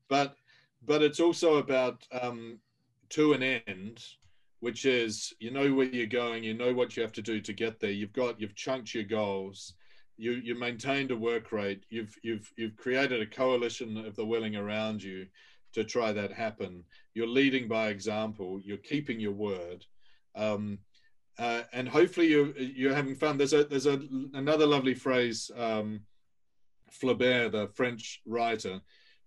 But 0.08 0.36
but 0.84 1.02
it's 1.02 1.20
also 1.20 1.56
about 1.56 2.06
um 2.12 2.60
to 3.08 3.32
an 3.32 3.42
end 3.42 4.04
which 4.60 4.84
is 4.84 5.32
you 5.40 5.50
know 5.50 5.74
where 5.74 5.86
you're 5.86 6.06
going 6.06 6.44
you 6.44 6.54
know 6.54 6.72
what 6.72 6.96
you 6.96 7.02
have 7.02 7.12
to 7.14 7.22
do 7.22 7.40
to 7.40 7.52
get 7.52 7.80
there. 7.80 7.90
You've 7.90 8.12
got 8.12 8.40
you've 8.40 8.54
chunked 8.54 8.94
your 8.94 9.02
goals 9.02 9.74
you 10.16 10.32
you 10.32 10.54
maintained 10.54 11.10
a 11.10 11.16
work 11.16 11.52
rate. 11.52 11.84
You've 11.90 12.16
you've 12.22 12.52
you've 12.56 12.76
created 12.76 13.20
a 13.20 13.26
coalition 13.26 13.96
of 13.98 14.16
the 14.16 14.24
willing 14.24 14.56
around 14.56 15.02
you 15.02 15.26
to 15.74 15.84
try 15.84 16.12
that 16.12 16.32
happen. 16.32 16.84
You're 17.14 17.26
leading 17.26 17.68
by 17.68 17.88
example. 17.88 18.60
You're 18.64 18.78
keeping 18.78 19.20
your 19.20 19.32
word, 19.32 19.84
um, 20.34 20.78
uh, 21.38 21.62
and 21.72 21.88
hopefully 21.88 22.28
you 22.28 22.54
you're 22.56 22.94
having 22.94 23.14
fun. 23.14 23.36
There's 23.36 23.52
a 23.52 23.64
there's 23.64 23.86
a 23.86 24.00
another 24.34 24.66
lovely 24.66 24.94
phrase. 24.94 25.50
Um, 25.56 26.00
Flaubert, 26.90 27.50
the 27.50 27.66
French 27.74 28.22
writer, 28.26 28.80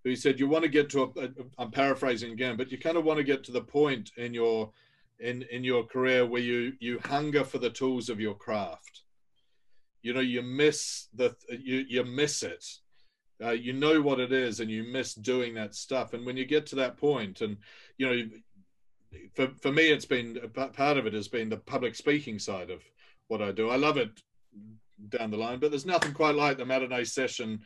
who 0.04 0.16
said 0.16 0.40
you 0.40 0.48
want 0.48 0.64
to 0.64 0.70
get 0.70 0.90
to 0.92 1.04
a, 1.04 1.24
a 1.24 1.30
I'm 1.58 1.72
paraphrasing 1.72 2.32
again, 2.32 2.58
but 2.58 2.72
you 2.72 2.78
kind 2.78 2.98
of 2.98 3.04
want 3.04 3.18
to 3.18 3.24
get 3.24 3.44
to 3.44 3.52
the 3.52 3.62
point 3.62 4.12
in 4.18 4.34
your 4.34 4.72
in 5.20 5.44
in 5.52 5.64
your 5.64 5.84
career 5.84 6.26
where 6.26 6.42
you 6.42 6.74
you 6.80 7.00
hunger 7.04 7.44
for 7.44 7.60
the 7.60 7.70
tools 7.70 8.10
of 8.10 8.20
your 8.20 8.34
craft 8.34 9.04
you 10.02 10.14
know 10.14 10.20
you 10.20 10.42
miss 10.42 11.08
the 11.14 11.36
you 11.50 11.86
you 11.88 12.04
miss 12.04 12.44
it. 12.44 12.66
Uh, 13.42 13.52
you 13.52 13.72
know 13.72 14.02
what 14.02 14.20
it 14.20 14.34
is 14.34 14.60
and 14.60 14.70
you 14.70 14.84
miss 14.84 15.14
doing 15.14 15.54
that 15.54 15.74
stuff. 15.74 16.14
And 16.14 16.26
when 16.26 16.36
you 16.36 16.44
get 16.46 16.66
to 16.68 16.76
that 16.76 16.98
point 16.98 17.40
and 17.40 17.56
you 17.98 18.06
know 18.06 18.30
for, 19.34 19.48
for 19.62 19.72
me 19.72 19.84
it's 19.90 20.06
been 20.06 20.38
part 20.54 20.98
of 20.98 21.06
it 21.08 21.14
has 21.14 21.30
been 21.30 21.50
the 21.50 21.58
public 21.58 21.96
speaking 21.96 22.38
side 22.38 22.70
of 22.70 22.82
what 23.30 23.42
i 23.42 23.52
do. 23.52 23.70
I 23.70 23.78
love 23.78 23.98
it 23.98 24.22
down 25.08 25.32
the 25.32 25.38
line 25.38 25.60
but 25.60 25.72
there's 25.72 25.86
nothing 25.86 26.14
quite 26.14 26.36
like 26.36 26.58
the 26.58 26.66
matinee 26.66 27.06
session 27.06 27.62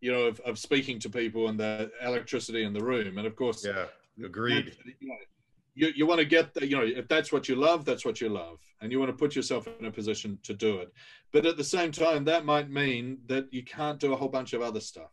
you 0.00 0.10
know 0.10 0.22
of, 0.22 0.40
of 0.40 0.58
speaking 0.58 0.98
to 1.00 1.10
people 1.10 1.48
and 1.48 1.60
the 1.60 1.90
electricity 2.02 2.64
in 2.64 2.72
the 2.72 2.84
room. 2.84 3.18
And 3.18 3.26
of 3.26 3.36
course 3.36 3.66
yeah 3.66 3.84
agreed. 4.24 4.76
you 4.84 5.08
know, 5.08 5.14
you, 5.78 5.92
you 5.94 6.06
want 6.06 6.18
to 6.18 6.24
get 6.24 6.52
the, 6.54 6.66
you 6.66 6.76
know 6.76 6.84
if 6.84 7.06
that's 7.08 7.32
what 7.32 7.48
you 7.48 7.54
love 7.54 7.84
that's 7.84 8.04
what 8.04 8.20
you 8.20 8.28
love 8.28 8.58
and 8.80 8.90
you 8.90 8.98
want 8.98 9.10
to 9.10 9.16
put 9.16 9.36
yourself 9.36 9.68
in 9.78 9.86
a 9.86 9.90
position 9.90 10.38
to 10.42 10.52
do 10.52 10.78
it 10.78 10.92
but 11.32 11.46
at 11.46 11.56
the 11.56 11.64
same 11.64 11.92
time 11.92 12.24
that 12.24 12.44
might 12.44 12.68
mean 12.68 13.18
that 13.26 13.46
you 13.52 13.62
can't 13.62 14.00
do 14.00 14.12
a 14.12 14.16
whole 14.16 14.28
bunch 14.28 14.52
of 14.52 14.60
other 14.60 14.80
stuff 14.80 15.12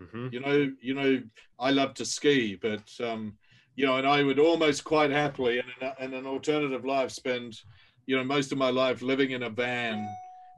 mm-hmm. 0.00 0.28
you 0.30 0.40
know 0.40 0.70
you 0.80 0.94
know 0.94 1.20
i 1.58 1.70
love 1.70 1.94
to 1.94 2.04
ski 2.04 2.54
but 2.54 2.88
um 3.04 3.36
you 3.74 3.84
know 3.84 3.96
and 3.96 4.06
i 4.06 4.22
would 4.22 4.38
almost 4.38 4.84
quite 4.84 5.10
happily 5.10 5.58
in 5.58 5.64
an, 5.80 5.92
in 6.00 6.14
an 6.14 6.26
alternative 6.26 6.84
life 6.84 7.10
spend 7.10 7.60
you 8.06 8.16
know 8.16 8.24
most 8.24 8.52
of 8.52 8.58
my 8.58 8.70
life 8.70 9.02
living 9.02 9.32
in 9.32 9.42
a 9.42 9.50
van 9.50 10.08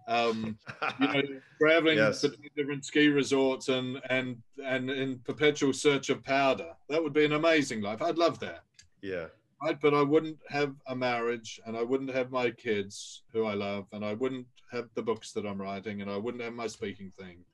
um, 0.06 0.58
you 1.00 1.06
know, 1.06 1.22
traveling 1.58 1.96
yes. 1.96 2.20
to 2.20 2.34
different 2.54 2.84
ski 2.84 3.08
resorts 3.08 3.70
and 3.70 4.02
and 4.10 4.36
and 4.62 4.90
in 4.90 5.18
perpetual 5.20 5.72
search 5.72 6.10
of 6.10 6.22
powder. 6.22 6.72
That 6.90 7.02
would 7.02 7.14
be 7.14 7.24
an 7.24 7.32
amazing 7.32 7.80
life. 7.80 8.02
I'd 8.02 8.18
love 8.18 8.38
that. 8.40 8.64
Yeah. 9.04 9.26
Right, 9.62 9.78
but 9.80 9.92
I 9.92 10.02
wouldn't 10.02 10.38
have 10.48 10.74
a 10.88 10.96
marriage, 10.96 11.60
and 11.66 11.76
I 11.76 11.82
wouldn't 11.82 12.14
have 12.14 12.30
my 12.30 12.50
kids 12.50 13.22
who 13.32 13.44
I 13.44 13.54
love, 13.54 13.86
and 13.92 14.04
I 14.04 14.14
wouldn't 14.14 14.46
have 14.72 14.88
the 14.94 15.02
books 15.02 15.32
that 15.32 15.46
I'm 15.46 15.60
writing, 15.60 16.00
and 16.00 16.10
I 16.10 16.16
wouldn't 16.16 16.42
have 16.42 16.54
my 16.54 16.66
speaking 16.66 17.12
thing. 17.18 17.44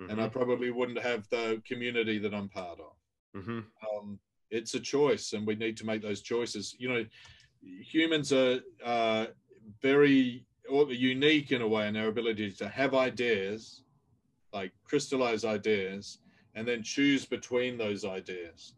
mm-hmm. 0.00 0.10
and 0.10 0.20
I 0.20 0.24
mm-hmm. 0.24 0.38
probably 0.38 0.70
wouldn't 0.70 0.98
have 0.98 1.28
the 1.30 1.62
community 1.66 2.18
that 2.18 2.34
I'm 2.34 2.48
part 2.48 2.80
of. 2.80 3.40
Mm-hmm. 3.40 3.60
Um, 3.88 4.18
it's 4.50 4.74
a 4.74 4.80
choice, 4.80 5.32
and 5.32 5.46
we 5.46 5.54
need 5.54 5.76
to 5.78 5.86
make 5.86 6.02
those 6.02 6.22
choices. 6.22 6.74
You 6.78 6.88
know, 6.88 7.04
humans 7.62 8.32
are 8.32 8.60
uh, 8.84 9.26
very 9.80 10.44
unique 10.68 11.52
in 11.52 11.62
a 11.62 11.68
way 11.68 11.86
in 11.86 11.94
their 11.94 12.08
ability 12.08 12.50
to 12.50 12.68
have 12.68 12.94
ideas, 12.94 13.82
like 14.52 14.72
crystallize 14.84 15.44
ideas, 15.44 16.18
and 16.54 16.66
then 16.66 16.82
choose 16.82 17.24
between 17.24 17.78
those 17.78 18.04
ideas. 18.04 18.74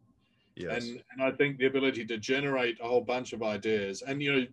Yes. 0.58 0.84
And, 0.84 1.02
and 1.12 1.22
I 1.22 1.30
think 1.30 1.58
the 1.58 1.66
ability 1.66 2.04
to 2.06 2.18
generate 2.18 2.78
a 2.80 2.88
whole 2.88 3.00
bunch 3.00 3.32
of 3.32 3.42
ideas, 3.42 4.02
and 4.02 4.22
you 4.22 4.32
know, 4.32 4.46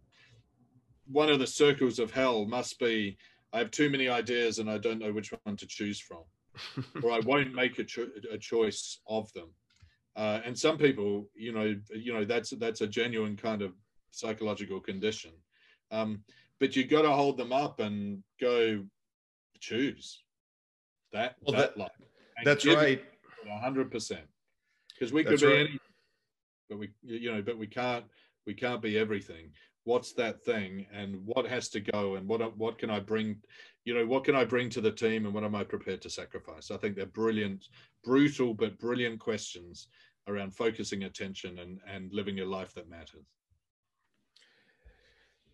one 1.07 1.29
of 1.29 1.39
the 1.39 1.47
circles 1.47 1.99
of 1.99 2.11
hell 2.11 2.45
must 2.45 2.79
be 2.79 3.17
I 3.53 3.59
have 3.59 3.71
too 3.71 3.89
many 3.89 4.09
ideas 4.09 4.59
and 4.59 4.69
I 4.69 4.77
don't 4.77 4.99
know 4.99 5.13
which 5.13 5.33
one 5.43 5.55
to 5.57 5.65
choose 5.65 5.99
from, 5.99 6.23
or 7.03 7.11
I 7.11 7.19
won't 7.19 7.53
make 7.53 7.79
a, 7.79 7.83
cho- 7.83 8.11
a 8.31 8.37
choice 8.37 8.99
of 9.07 9.31
them. 9.33 9.49
Uh, 10.15 10.41
and 10.45 10.57
some 10.57 10.77
people, 10.77 11.27
you 11.35 11.51
know, 11.51 11.75
you 11.93 12.13
know 12.13 12.23
that's 12.23 12.51
that's 12.51 12.81
a 12.81 12.87
genuine 12.87 13.35
kind 13.35 13.61
of 13.61 13.73
psychological 14.11 14.79
condition. 14.79 15.31
Um, 15.91 16.23
but 16.59 16.75
you 16.75 16.85
got 16.85 17.01
to 17.01 17.11
hold 17.11 17.37
them 17.37 17.51
up 17.51 17.79
and 17.79 18.23
go 18.39 18.83
choose 19.59 20.21
that 21.13 21.35
well, 21.41 21.57
that, 21.57 21.77
that 21.77 21.91
That's 22.43 22.65
right. 22.65 23.03
hundred 23.61 23.91
percent. 23.91 24.27
Because 24.93 25.11
we 25.11 25.23
could 25.23 25.39
be 25.39 25.47
right. 25.47 25.59
any, 25.61 25.79
but 26.69 26.79
we 26.79 26.89
you 27.03 27.31
know, 27.31 27.41
but 27.41 27.57
we 27.57 27.67
can't 27.67 28.05
we 28.45 28.53
can't 28.53 28.81
be 28.81 28.97
everything. 28.97 29.51
What's 29.83 30.13
that 30.13 30.43
thing, 30.43 30.87
and 30.91 31.21
what 31.25 31.47
has 31.47 31.69
to 31.69 31.79
go, 31.79 32.15
and 32.15 32.27
what 32.27 32.57
what 32.57 32.77
can 32.77 32.89
I 32.89 32.99
bring? 32.99 33.37
You 33.83 33.93
know, 33.93 34.05
what 34.05 34.23
can 34.23 34.35
I 34.35 34.45
bring 34.45 34.69
to 34.71 34.81
the 34.81 34.91
team, 34.91 35.25
and 35.25 35.33
what 35.33 35.43
am 35.43 35.55
I 35.55 35.63
prepared 35.63 36.01
to 36.03 36.09
sacrifice? 36.09 36.71
I 36.71 36.77
think 36.77 36.95
they're 36.95 37.05
brilliant, 37.05 37.67
brutal 38.03 38.53
but 38.53 38.79
brilliant 38.79 39.19
questions 39.19 39.87
around 40.27 40.55
focusing 40.55 41.03
attention 41.03 41.59
and 41.59 41.79
and 41.87 42.11
living 42.11 42.39
a 42.39 42.45
life 42.45 42.73
that 42.73 42.89
matters. 42.89 43.25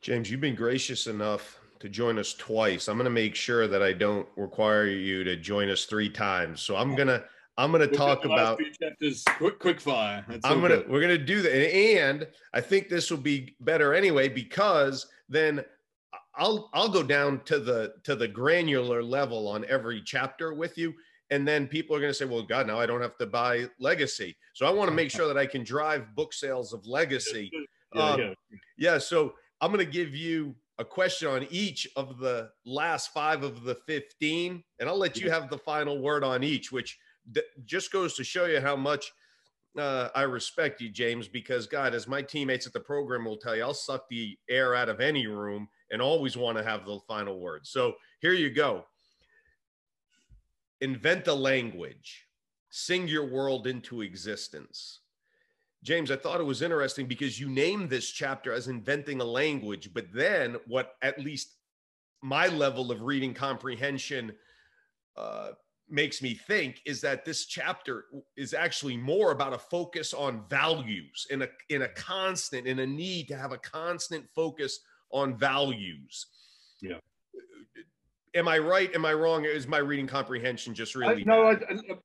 James, 0.02 0.32
you've 0.32 0.42
been 0.42 0.56
gracious 0.56 1.06
enough 1.06 1.60
to 1.80 1.90
join 1.90 2.18
us 2.18 2.34
twice. 2.34 2.88
I'm 2.88 2.98
going 2.98 3.06
to 3.06 3.12
make 3.12 3.36
sure 3.36 3.68
that 3.68 3.84
I 3.84 3.94
don't 3.94 4.28
require 4.36 4.88
you 4.88 5.24
to 5.24 5.36
join 5.36 5.70
us 5.70 5.86
three 5.86 6.10
times. 6.10 6.62
So 6.62 6.76
I'm 6.76 6.96
going 6.96 7.08
to 7.08 7.24
I'm 7.62 7.72
going 7.72 7.88
to 7.88 7.96
talk 7.96 8.26
about 8.26 8.60
chapters 8.82 9.24
quick 9.38 9.60
quick 9.60 9.80
fire. 9.80 10.26
That's 10.28 10.44
I'm 10.46 10.62
going 10.62 10.72
to 10.72 10.90
we're 10.90 11.00
going 11.00 11.18
to 11.18 11.24
do 11.24 11.44
that 11.44 11.76
and 11.76 12.28
I 12.54 12.62
think 12.62 12.90
this 12.90 13.12
will 13.12 13.20
be 13.20 13.56
better 13.60 13.94
anyway 13.94 14.30
because 14.30 15.06
then 15.30 15.64
I'll 16.36 16.72
I'll 16.74 16.90
go 16.90 17.04
down 17.04 17.42
to 17.46 17.60
the 17.60 17.94
to 18.04 18.16
the 18.16 18.28
granular 18.28 19.04
level 19.04 19.48
on 19.48 19.64
every 19.70 20.02
chapter 20.02 20.56
with 20.56 20.76
you 20.76 20.94
and 21.30 21.48
then 21.48 21.68
people 21.68 21.96
are 21.96 22.00
going 22.00 22.10
to 22.10 22.18
say 22.18 22.26
well 22.26 22.42
god 22.42 22.66
now 22.66 22.80
I 22.80 22.88
don't 22.88 23.02
have 23.02 23.18
to 23.20 23.28
buy 23.28 23.68
legacy. 23.80 24.36
So 24.54 24.66
I 24.66 24.72
want 24.72 24.90
to 24.90 24.96
make 24.96 25.12
sure 25.12 25.28
that 25.28 25.38
I 25.38 25.46
can 25.46 25.64
drive 25.64 26.16
book 26.16 26.34
sales 26.34 26.74
of 26.74 26.88
legacy. 26.88 27.52
Yeah, 27.94 28.02
um, 28.02 28.20
yeah. 28.20 28.34
yeah 28.78 28.98
so 28.98 29.36
I'm 29.62 29.72
going 29.72 29.86
to 29.86 29.92
give 29.92 30.16
you 30.16 30.56
a 30.80 30.86
question 30.86 31.28
on 31.28 31.46
each 31.52 31.88
of 31.96 32.18
the 32.18 32.50
last 32.66 33.14
five 33.14 33.44
of 33.44 33.62
the 33.64 33.76
15, 33.76 34.64
and 34.80 34.90
I'll 34.90 34.98
let 34.98 35.20
you 35.20 35.30
have 35.30 35.48
the 35.52 35.58
final 35.60 36.02
word 36.02 36.24
on 36.24 36.44
each, 36.44 36.72
which 36.72 36.98
d- 37.32 37.42
just 37.66 37.92
goes 37.92 38.16
to 38.16 38.24
show 38.24 38.46
you 38.46 38.60
how 38.60 38.76
much 38.76 39.12
uh, 39.78 40.10
I 40.14 40.24
respect 40.24 40.82
you, 40.82 40.90
James, 40.90 41.28
because 41.28 41.66
God, 41.66 41.94
as 41.94 42.08
my 42.08 42.22
teammates 42.22 42.68
at 42.68 42.74
the 42.74 42.80
program 42.80 43.26
will 43.26 43.38
tell 43.38 43.56
you, 43.56 43.64
I'll 43.64 43.74
suck 43.74 44.08
the 44.10 44.38
air 44.50 44.76
out 44.76 44.90
of 44.90 45.00
any 45.00 45.28
room 45.28 45.68
and 45.92 46.02
always 46.02 46.36
want 46.36 46.58
to 46.58 46.64
have 46.64 46.86
the 46.86 47.00
final 47.08 47.40
word. 47.40 47.66
So 47.66 47.96
here 48.20 48.34
you 48.34 48.50
go. 48.50 48.86
Invent 50.82 51.28
a 51.28 51.34
language, 51.34 52.28
sing 52.70 53.08
your 53.08 53.26
world 53.26 53.68
into 53.68 54.02
existence. 54.02 55.00
James, 55.84 56.12
I 56.12 56.16
thought 56.16 56.40
it 56.40 56.46
was 56.46 56.62
interesting 56.62 57.08
because 57.08 57.40
you 57.40 57.50
named 57.50 57.90
this 57.90 58.10
chapter 58.10 58.54
as 58.54 58.68
inventing 58.68 59.22
a 59.22 59.26
language, 59.26 59.92
but 59.94 60.06
then 60.14 60.58
what 60.68 60.96
at 61.02 61.20
least 61.20 61.56
my 62.22 62.48
level 62.48 62.92
of 62.92 63.02
reading 63.02 63.34
comprehension 63.34 64.34
uh, 65.18 65.52
makes 65.92 66.22
me 66.22 66.34
think 66.34 66.82
is 66.86 67.02
that 67.02 67.26
this 67.26 67.46
chapter 67.46 68.06
is 68.38 68.54
actually 68.54 68.98
more 68.98 69.32
about 69.32 69.54
a 69.54 69.58
focus 69.58 70.14
on 70.14 70.44
values 70.50 71.28
in 71.30 71.42
a 71.42 71.48
in 71.70 71.84
a 71.84 71.88
constant 71.90 72.68
in 72.68 72.80
a 72.80 72.86
need 72.86 73.28
to 73.28 73.38
have 73.38 73.52
a 73.52 73.58
constant 73.58 74.26
focus 74.34 74.80
on 75.12 75.38
values. 75.38 76.28
Yeah 76.82 76.98
am 78.34 78.48
I 78.48 78.58
right? 78.58 78.94
Am 78.96 79.06
I 79.06 79.14
wrong? 79.14 79.46
Is 79.46 79.68
my 79.68 79.78
reading 79.78 80.08
comprehension 80.08 80.74
just 80.74 80.96
really? 80.96 81.22
I, 81.22 81.24
no, 81.26 81.52
I, 81.52 81.58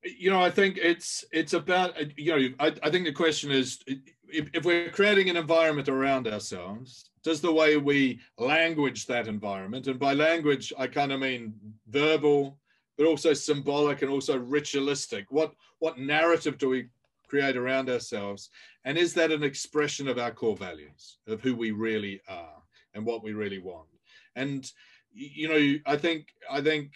you 0.02 0.30
know, 0.30 0.42
I 0.42 0.50
think 0.50 0.78
it's 0.80 1.24
it's 1.32 1.52
about 1.52 2.00
uh, 2.00 2.04
you 2.16 2.36
know, 2.36 2.54
I, 2.58 2.72
I 2.82 2.90
think 2.90 3.04
the 3.04 3.12
question 3.12 3.50
is 3.50 3.78
if, 3.86 4.48
if 4.52 4.64
we're 4.64 4.90
creating 4.90 5.30
an 5.30 5.36
environment 5.36 5.88
around 5.88 6.26
ourselves, 6.26 7.10
does 7.22 7.40
the 7.40 7.52
way 7.52 7.76
we 7.76 8.20
language 8.38 9.06
that 9.06 9.28
environment, 9.28 9.86
and 9.86 9.98
by 9.98 10.14
language 10.14 10.72
I 10.78 10.86
kind 10.86 11.12
of 11.12 11.20
mean 11.20 11.54
verbal, 11.88 12.58
but 12.96 13.06
also 13.06 13.32
symbolic 13.32 14.02
and 14.02 14.10
also 14.10 14.38
ritualistic. 14.38 15.26
What 15.30 15.52
what 15.78 15.98
narrative 15.98 16.58
do 16.58 16.68
we 16.68 16.88
create 17.28 17.56
around 17.56 17.90
ourselves, 17.90 18.50
and 18.84 18.96
is 18.96 19.14
that 19.14 19.32
an 19.32 19.42
expression 19.42 20.08
of 20.08 20.18
our 20.18 20.30
core 20.30 20.56
values 20.56 21.18
of 21.26 21.40
who 21.40 21.54
we 21.54 21.70
really 21.70 22.20
are 22.28 22.62
and 22.94 23.04
what 23.04 23.22
we 23.22 23.32
really 23.32 23.58
want? 23.58 23.88
And 24.34 24.70
you 25.12 25.48
know, 25.48 25.78
I 25.86 25.96
think 25.96 26.28
I 26.50 26.60
think 26.60 26.92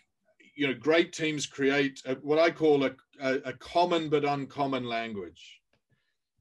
you 0.54 0.66
know 0.66 0.74
great 0.74 1.12
teams 1.12 1.46
create 1.46 2.02
a, 2.06 2.14
what 2.16 2.38
I 2.38 2.50
call 2.50 2.84
a, 2.84 2.92
a, 3.20 3.34
a, 3.46 3.52
common 3.54 4.10
but 4.10 4.24
uncommon 4.24 4.84
language. 4.84 5.60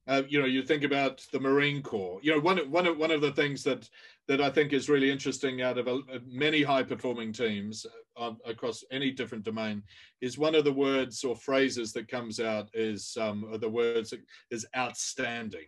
Uh, 0.08 0.24
you 0.28 0.40
know, 0.40 0.48
you 0.48 0.64
think 0.64 0.84
about 0.84 1.26
the 1.32 1.40
Marine 1.40 1.82
Corps. 1.82 2.20
You 2.22 2.34
know, 2.34 2.40
one 2.40 2.58
one 2.72 2.88
of 2.88 2.98
one 2.98 3.12
of 3.12 3.22
the 3.22 3.32
things 3.32 3.64
that 3.64 3.90
that 4.30 4.40
I 4.40 4.52
think 4.52 4.74
is 4.74 4.90
really 4.90 5.10
interesting 5.10 5.64
out 5.64 5.80
of 5.80 5.88
a, 5.88 6.02
many 6.30 6.62
high 6.62 6.84
performing 6.84 7.34
teams 7.34 7.84
uh, 8.16 8.34
across 8.46 8.84
any 8.92 9.10
different 9.10 9.44
domain 9.44 9.82
is 10.22 10.38
one 10.38 10.54
of 10.54 10.64
the 10.64 10.72
words 10.72 11.24
or 11.24 11.36
phrases 11.36 11.92
that 11.94 12.08
comes 12.08 12.40
out 12.40 12.70
is 12.76 13.18
um, 13.20 13.58
the 13.60 13.68
words 13.68 14.14
is 14.52 14.68
outstanding. 14.78 15.66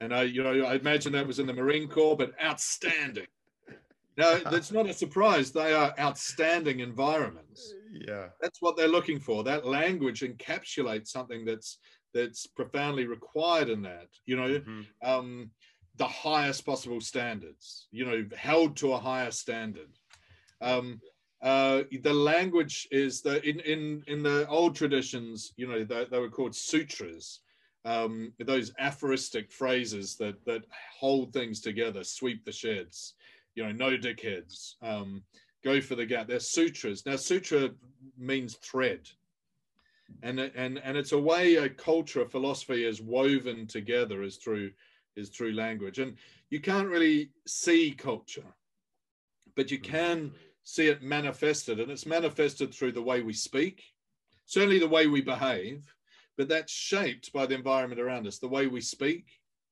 And 0.00 0.14
I, 0.14 0.24
you 0.24 0.42
know, 0.42 0.66
I 0.66 0.74
imagine 0.74 1.12
that 1.12 1.26
was 1.26 1.38
in 1.38 1.46
the 1.46 1.54
Marine 1.54 1.88
Corps, 1.88 2.18
but 2.18 2.32
outstanding. 2.42 3.26
No, 4.18 4.38
that's 4.50 4.70
not 4.70 4.86
a 4.86 4.92
surprise. 4.92 5.50
They 5.50 5.72
are 5.72 5.94
outstanding 5.98 6.80
environments. 6.80 7.72
Yeah. 7.90 8.26
That's 8.42 8.60
what 8.60 8.76
they're 8.76 8.88
looking 8.88 9.18
for. 9.18 9.42
That 9.42 9.64
language 9.64 10.20
encapsulates 10.20 11.08
something 11.08 11.46
that's 11.46 11.78
that's 12.12 12.46
profoundly 12.46 13.06
required 13.06 13.70
in 13.70 13.80
that. 13.82 14.08
You 14.26 14.36
know, 14.36 14.48
mm-hmm. 14.60 14.82
um, 15.02 15.50
the 15.96 16.06
highest 16.06 16.66
possible 16.66 17.00
standards. 17.00 17.88
You 17.90 18.06
know, 18.06 18.24
held 18.36 18.76
to 18.78 18.92
a 18.92 18.98
higher 18.98 19.30
standard. 19.30 19.90
Um, 20.60 21.00
uh, 21.42 21.82
the 22.02 22.14
language 22.14 22.88
is 22.90 23.20
the 23.20 23.42
in 23.48 23.60
in 23.60 24.02
in 24.06 24.22
the 24.22 24.46
old 24.48 24.74
traditions. 24.74 25.52
You 25.56 25.68
know, 25.68 25.84
they, 25.84 26.06
they 26.10 26.18
were 26.18 26.30
called 26.30 26.54
sutras. 26.54 27.40
Um, 27.86 28.32
those 28.38 28.72
aphoristic 28.78 29.52
phrases 29.52 30.16
that 30.16 30.42
that 30.46 30.62
hold 30.98 31.32
things 31.32 31.60
together, 31.60 32.02
sweep 32.02 32.44
the 32.44 32.52
sheds 32.52 33.14
you 33.54 33.64
know, 33.64 33.72
no 33.72 33.96
dickheads, 33.96 34.74
um, 34.82 35.22
go 35.62 35.80
for 35.80 35.94
the 35.94 36.06
gap. 36.06 36.28
They're 36.28 36.40
sutras. 36.40 37.06
Now, 37.06 37.16
sutra 37.16 37.70
means 38.18 38.56
thread. 38.56 39.08
And, 40.22 40.38
and, 40.38 40.78
and 40.78 40.96
it's 40.96 41.12
a 41.12 41.18
way 41.18 41.56
a 41.56 41.68
culture, 41.68 42.22
a 42.22 42.28
philosophy 42.28 42.84
is 42.84 43.00
woven 43.00 43.66
together 43.66 44.22
is 44.22 44.36
through, 44.36 44.72
is 45.16 45.28
through 45.28 45.52
language. 45.52 45.98
And 45.98 46.16
you 46.50 46.60
can't 46.60 46.88
really 46.88 47.30
see 47.46 47.92
culture, 47.92 48.54
but 49.56 49.70
you 49.70 49.78
can 49.78 50.32
see 50.64 50.88
it 50.88 51.02
manifested. 51.02 51.80
And 51.80 51.90
it's 51.90 52.06
manifested 52.06 52.72
through 52.72 52.92
the 52.92 53.02
way 53.02 53.22
we 53.22 53.32
speak, 53.32 53.82
certainly 54.46 54.78
the 54.78 54.88
way 54.88 55.06
we 55.06 55.20
behave, 55.20 55.84
but 56.36 56.48
that's 56.48 56.72
shaped 56.72 57.32
by 57.32 57.46
the 57.46 57.54
environment 57.54 58.00
around 58.00 58.26
us, 58.26 58.38
the 58.38 58.48
way 58.48 58.66
we 58.66 58.80
speak, 58.80 59.26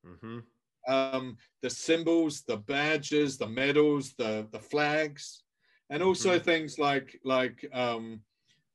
mm-hmm 0.07 0.41
um, 0.89 1.37
the 1.63 1.71
symbols, 1.71 2.43
the 2.43 2.57
badges, 2.57 3.39
the 3.39 3.49
medals, 3.49 4.15
the 4.15 4.47
the 4.53 4.59
flags, 4.59 5.43
and 5.91 6.03
also 6.03 6.37
mm-hmm. 6.37 6.45
things 6.45 6.79
like 6.79 7.21
like 7.25 7.65
um, 7.73 8.21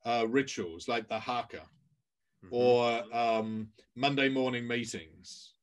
uh, 0.06 0.26
rituals, 0.28 0.88
like 0.88 1.08
the 1.08 1.20
haka, 1.20 1.58
mm-hmm. 2.46 2.50
or 2.52 3.04
um, 3.14 3.68
Monday 3.96 4.30
morning 4.30 4.68
meetings, 4.68 5.54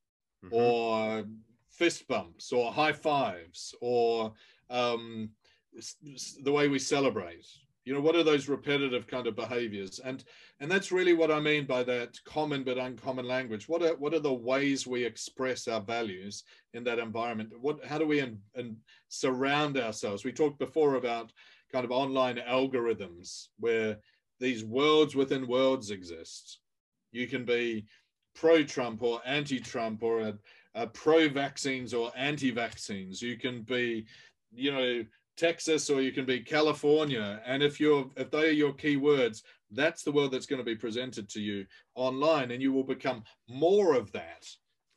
mm-hmm. 0.45 0.55
or 0.55 1.25
fist 1.69 2.07
bumps, 2.07 2.51
or 2.51 2.71
high 2.71 2.93
fives, 2.93 3.75
or 3.81 4.33
um, 4.69 5.29
the 6.43 6.51
way 6.51 6.67
we 6.67 6.79
celebrate. 6.79 7.45
You 7.83 7.93
know 7.93 8.01
what 8.01 8.15
are 8.15 8.23
those 8.23 8.49
repetitive 8.49 9.05
kind 9.05 9.27
of 9.27 9.35
behaviors? 9.35 9.99
And 9.99 10.23
and 10.59 10.71
that's 10.71 10.91
really 10.91 11.13
what 11.13 11.29
i 11.29 11.39
mean 11.39 11.65
by 11.65 11.83
that 11.83 12.17
common 12.25 12.63
but 12.63 12.79
uncommon 12.79 13.27
language. 13.27 13.69
What 13.69 13.83
are 13.83 13.95
what 13.95 14.15
are 14.15 14.19
the 14.19 14.33
ways 14.33 14.87
we 14.87 15.03
express 15.03 15.67
our 15.67 15.81
values 15.81 16.43
in 16.73 16.83
that 16.85 16.97
environment? 16.97 17.51
What 17.61 17.85
how 17.85 17.99
do 17.99 18.07
we 18.07 18.19
and 18.21 18.77
surround 19.09 19.77
ourselves? 19.77 20.25
We 20.25 20.31
talked 20.31 20.57
before 20.57 20.95
about 20.95 21.31
kind 21.71 21.85
of 21.85 21.91
online 21.91 22.37
algorithms 22.37 23.49
where 23.59 23.97
these 24.39 24.65
worlds 24.65 25.15
within 25.15 25.47
worlds 25.47 25.91
exist. 25.91 26.59
You 27.11 27.27
can 27.27 27.45
be 27.45 27.85
pro-Trump 28.35 29.01
or 29.01 29.21
anti-Trump 29.25 30.03
or 30.03 30.21
a, 30.21 30.37
a 30.75 30.87
pro-vaccines 30.87 31.93
or 31.93 32.11
anti-vaccines. 32.15 33.21
You 33.21 33.37
can 33.37 33.61
be, 33.63 34.05
you 34.53 34.71
know, 34.71 35.03
Texas 35.37 35.89
or 35.89 36.01
you 36.01 36.11
can 36.11 36.25
be 36.25 36.39
California. 36.39 37.41
And 37.45 37.61
if 37.63 37.79
you're 37.79 38.09
if 38.15 38.31
they 38.31 38.47
are 38.49 38.51
your 38.51 38.73
key 38.73 38.97
words, 38.97 39.43
that's 39.71 40.03
the 40.03 40.11
world 40.11 40.31
that's 40.31 40.45
going 40.45 40.59
to 40.59 40.65
be 40.65 40.75
presented 40.75 41.27
to 41.29 41.41
you 41.41 41.65
online, 41.95 42.51
and 42.51 42.61
you 42.61 42.71
will 42.71 42.83
become 42.83 43.23
more 43.49 43.95
of 43.95 44.11
that 44.13 44.45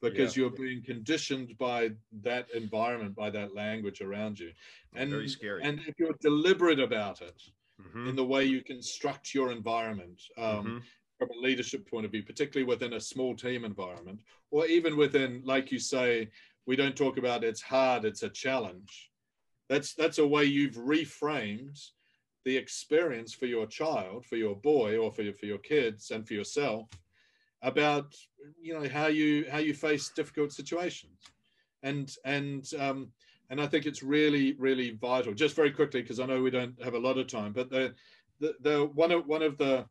because 0.01 0.36
yeah. 0.36 0.43
you're 0.43 0.51
being 0.51 0.82
conditioned 0.82 1.56
by 1.59 1.90
that 2.23 2.47
environment, 2.55 3.16
by 3.16 3.31
that 3.31 3.55
language 3.55 4.01
around 4.01 4.39
you. 4.39 4.52
And 4.94 5.10
very 5.10 5.28
scary. 5.28 5.62
And 5.65 5.81
if 5.86 5.94
you're 5.98 6.15
deliberate 6.20 6.78
about 6.78 7.20
it 7.20 7.43
mm-hmm. 7.81 8.09
in 8.09 8.16
the 8.16 8.24
way 8.24 8.44
you 8.44 8.62
construct 8.62 9.35
your 9.35 9.51
environment. 9.51 10.23
Um, 10.36 10.44
mm-hmm. 10.44 10.78
From 11.18 11.30
a 11.30 11.42
leadership 11.42 11.90
point 11.90 12.06
of 12.06 12.12
view, 12.12 12.22
particularly 12.22 12.66
within 12.66 12.92
a 12.92 13.00
small 13.00 13.34
team 13.34 13.64
environment, 13.64 14.20
or 14.50 14.66
even 14.66 14.96
within, 14.96 15.42
like 15.44 15.72
you 15.72 15.78
say, 15.78 16.30
we 16.66 16.76
don't 16.76 16.96
talk 16.96 17.18
about 17.18 17.42
it's 17.42 17.60
hard, 17.60 18.04
it's 18.04 18.22
a 18.22 18.28
challenge 18.28 19.10
that's 19.68 19.94
that's 19.94 20.18
a 20.18 20.26
way 20.26 20.44
you've 20.44 20.76
reframed 20.76 21.90
the 22.44 22.56
experience 22.56 23.34
for 23.34 23.46
your 23.46 23.66
child, 23.66 24.24
for 24.24 24.36
your 24.36 24.56
boy, 24.56 24.96
or 24.96 25.12
for 25.12 25.22
your, 25.22 25.34
for 25.34 25.46
your 25.46 25.58
kids 25.58 26.10
and 26.10 26.26
for 26.26 26.34
yourself 26.34 26.88
about 27.62 28.14
you 28.60 28.72
know 28.78 28.88
how 28.88 29.06
you 29.06 29.46
how 29.50 29.58
you 29.58 29.74
face 29.74 30.10
difficult 30.10 30.52
situations, 30.52 31.18
and 31.82 32.16
and 32.24 32.70
um, 32.78 33.08
and 33.50 33.60
I 33.60 33.66
think 33.66 33.86
it's 33.86 34.02
really 34.02 34.54
really 34.58 34.92
vital. 35.00 35.34
Just 35.34 35.54
very 35.54 35.70
quickly 35.70 36.00
because 36.00 36.20
I 36.20 36.26
know 36.26 36.42
we 36.42 36.50
don't 36.50 36.82
have 36.82 36.94
a 36.94 36.98
lot 36.98 37.18
of 37.18 37.26
time, 37.26 37.52
but 37.52 37.70
the 37.70 37.94
the, 38.40 38.54
the 38.60 38.90
one 38.94 39.12
of 39.12 39.26
one 39.26 39.42
of 39.42 39.58
the 39.58 39.84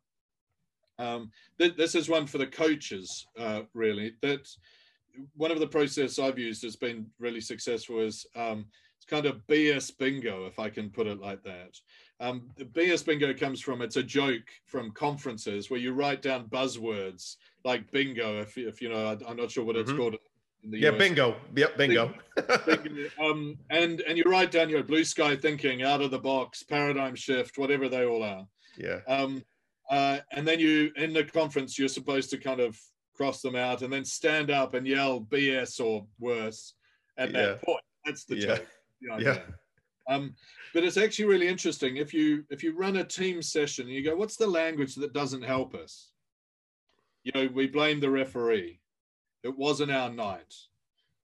um, 0.98 1.30
th- 1.58 1.76
this 1.76 1.94
is 1.94 2.08
one 2.08 2.26
for 2.26 2.38
the 2.38 2.46
coaches 2.46 3.26
uh, 3.38 3.62
really 3.74 4.14
that 4.22 4.48
one 5.36 5.50
of 5.50 5.60
the 5.60 5.66
process 5.66 6.18
I've 6.18 6.38
used 6.38 6.62
has 6.62 6.76
been 6.76 7.06
really 7.18 7.40
successful 7.40 8.00
is 8.00 8.26
um, 8.36 8.66
it's 8.96 9.06
kind 9.06 9.26
of 9.26 9.46
BS 9.46 9.96
bingo, 9.96 10.46
if 10.46 10.58
I 10.58 10.68
can 10.68 10.90
put 10.90 11.06
it 11.06 11.20
like 11.20 11.42
that. 11.44 11.78
Um, 12.20 12.50
BS 12.58 13.04
bingo 13.06 13.32
comes 13.32 13.60
from 13.60 13.80
it's 13.80 13.96
a 13.96 14.02
joke 14.02 14.48
from 14.66 14.90
conferences 14.90 15.70
where 15.70 15.80
you 15.80 15.92
write 15.92 16.20
down 16.20 16.48
buzzwords 16.48 17.36
like 17.64 17.90
bingo. 17.92 18.40
If, 18.40 18.58
if 18.58 18.82
you 18.82 18.88
know, 18.88 19.06
I, 19.06 19.30
am 19.30 19.36
not 19.36 19.50
sure 19.50 19.64
what 19.64 19.76
it's 19.76 19.90
mm-hmm. 19.90 20.00
called. 20.00 20.16
yeah, 20.68 20.90
US. 20.90 20.98
bingo. 20.98 21.36
Yep, 21.54 21.78
bingo. 21.78 22.14
bingo. 22.66 23.08
Um, 23.22 23.56
and 23.70 24.00
and 24.00 24.18
you 24.18 24.24
write 24.26 24.50
down 24.50 24.68
your 24.68 24.82
blue 24.82 25.04
sky 25.04 25.36
thinking, 25.36 25.82
out 25.82 26.02
of 26.02 26.10
the 26.10 26.18
box, 26.18 26.64
paradigm 26.64 27.14
shift, 27.14 27.56
whatever 27.56 27.88
they 27.88 28.04
all 28.04 28.24
are. 28.24 28.46
Yeah. 28.76 28.98
Um, 29.06 29.44
uh, 29.90 30.18
and 30.32 30.46
then 30.46 30.60
you 30.60 30.90
in 30.96 31.12
the 31.12 31.24
conference, 31.24 31.78
you're 31.78 31.88
supposed 31.88 32.30
to 32.30 32.38
kind 32.38 32.60
of 32.60 32.78
cross 33.14 33.40
them 33.40 33.56
out 33.56 33.82
and 33.82 33.92
then 33.92 34.04
stand 34.04 34.50
up 34.50 34.74
and 34.74 34.86
yell 34.86 35.20
BS 35.20 35.84
or 35.84 36.06
worse 36.18 36.74
at 37.16 37.32
yeah. 37.32 37.40
that 37.40 37.62
point. 37.62 37.82
That's 38.04 38.24
the 38.24 38.36
yeah. 38.36 38.58
the. 39.00 39.22
Yeah. 39.22 39.38
Um, 40.08 40.34
but 40.72 40.84
it's 40.84 40.96
actually 40.96 41.26
really 41.26 41.48
interesting 41.48 41.96
if 41.96 42.14
you 42.14 42.44
if 42.50 42.62
you 42.62 42.74
run 42.74 42.96
a 42.96 43.04
team 43.04 43.42
session 43.42 43.86
and 43.86 43.94
you 43.94 44.02
go, 44.02 44.16
what's 44.16 44.36
the 44.36 44.46
language 44.46 44.94
that 44.96 45.12
doesn't 45.12 45.42
help 45.42 45.74
us? 45.74 46.12
You 47.24 47.32
know, 47.34 47.48
we 47.52 47.66
blame 47.66 48.00
the 48.00 48.10
referee. 48.10 48.80
It 49.42 49.56
wasn't 49.56 49.92
our 49.92 50.10
night. 50.10 50.54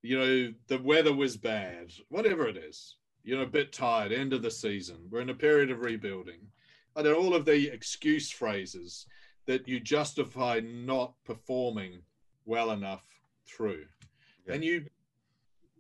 You 0.03 0.19
know, 0.19 0.55
the 0.69 0.79
weather 0.79 1.15
was 1.15 1.37
bad. 1.37 1.93
Whatever 2.09 2.47
it 2.47 2.57
is. 2.57 2.97
You 3.23 3.37
know, 3.37 3.43
a 3.43 3.47
bit 3.47 3.73
tired. 3.73 4.13
End 4.13 4.35
of 4.35 4.43
the 4.43 4.51
season. 4.51 4.99
We're 5.11 5.23
in 5.23 5.31
a 5.31 5.35
period 5.35 5.71
of 5.71 5.81
rebuilding. 5.81 6.41
Know 6.97 7.15
all 7.15 7.35
of 7.35 7.45
the 7.45 7.69
excuse 7.69 8.31
phrases 8.31 9.07
that 9.47 9.69
you 9.69 9.81
justify 9.81 10.61
not 10.61 11.15
performing 11.25 12.01
well 12.47 12.71
enough 12.71 13.05
through. 13.47 13.85
Yeah. 14.47 14.55
And 14.55 14.65
you 14.65 14.87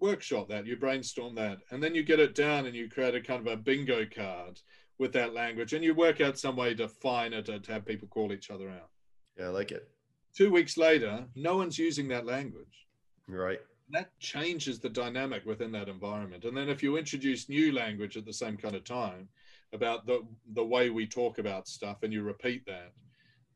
workshop 0.01 0.49
that, 0.49 0.67
you 0.67 0.77
brainstorm 0.77 1.35
that, 1.37 1.59
and 1.71 1.83
then 1.83 1.95
you 1.95 2.03
get 2.03 2.21
it 2.21 2.35
down 2.35 2.67
and 2.67 2.75
you 2.75 2.89
create 2.89 3.15
a 3.15 3.21
kind 3.21 3.47
of 3.47 3.53
a 3.53 3.57
bingo 3.57 4.05
card 4.05 4.61
with 4.99 5.13
that 5.13 5.35
language, 5.35 5.73
and 5.73 5.83
you 5.83 5.95
work 5.95 6.21
out 6.21 6.39
some 6.39 6.57
way 6.57 6.69
to 6.71 6.75
define 6.75 7.33
it 7.33 7.49
and 7.49 7.65
to 7.65 7.73
have 7.73 7.87
people 7.87 8.07
call 8.09 8.33
each 8.33 8.51
other 8.51 8.69
out. 8.71 8.91
Yeah, 9.39 9.47
I 9.47 9.49
like 9.49 9.73
it. 9.73 9.89
Two 10.37 10.51
weeks 10.51 10.77
later, 10.77 11.25
no 11.35 11.57
one's 11.57 11.79
using 11.79 12.09
that 12.09 12.27
language. 12.27 12.87
Right. 13.27 13.61
That 13.91 14.19
changes 14.19 14.79
the 14.79 14.89
dynamic 14.89 15.45
within 15.47 15.73
that 15.73 15.89
environment. 15.89 16.45
And 16.45 16.57
then 16.57 16.69
if 16.69 16.83
you 16.83 16.97
introduce 16.97 17.49
new 17.49 17.73
language 17.73 18.17
at 18.17 18.25
the 18.25 18.33
same 18.33 18.57
kind 18.57 18.75
of 18.75 18.85
time 18.85 19.29
about 19.75 20.07
the 20.07 20.23
the 20.53 20.65
way 20.65 20.91
we 20.91 21.07
talk 21.07 21.39
about 21.39 21.69
stuff, 21.69 22.03
and 22.03 22.13
you 22.13 22.23
repeat 22.23 22.65
that, 22.67 22.93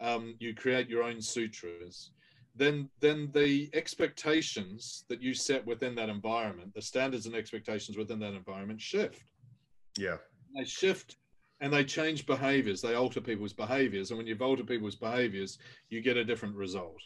um, 0.01 0.35
you 0.39 0.55
create 0.55 0.89
your 0.89 1.03
own 1.03 1.21
sutras 1.21 2.11
then 2.59 2.91
then 3.01 3.31
the 3.33 3.71
expectations 3.73 5.05
that 5.09 5.23
you 5.23 5.33
set 5.33 5.65
within 5.65 5.95
that 5.95 6.09
environment, 6.09 6.75
the 6.75 6.83
standards 6.83 7.27
and 7.27 7.35
expectations 7.35 7.97
within 7.97 8.19
that 8.19 8.35
environment 8.35 8.81
shift. 8.81 9.23
Yeah. 9.97 10.17
They 10.55 10.65
shift 10.65 11.17
and 11.61 11.73
they 11.73 11.85
change 11.85 12.27
behaviors. 12.27 12.83
They 12.83 12.95
alter 12.95 13.21
people's 13.21 13.53
behaviors. 13.53 14.11
And 14.11 14.19
when 14.19 14.27
you've 14.27 14.43
altered 14.43 14.67
people's 14.67 14.97
behaviors, 14.97 15.59
you 15.89 16.01
get 16.01 16.17
a 16.17 16.25
different 16.25 16.57
result. 16.57 17.01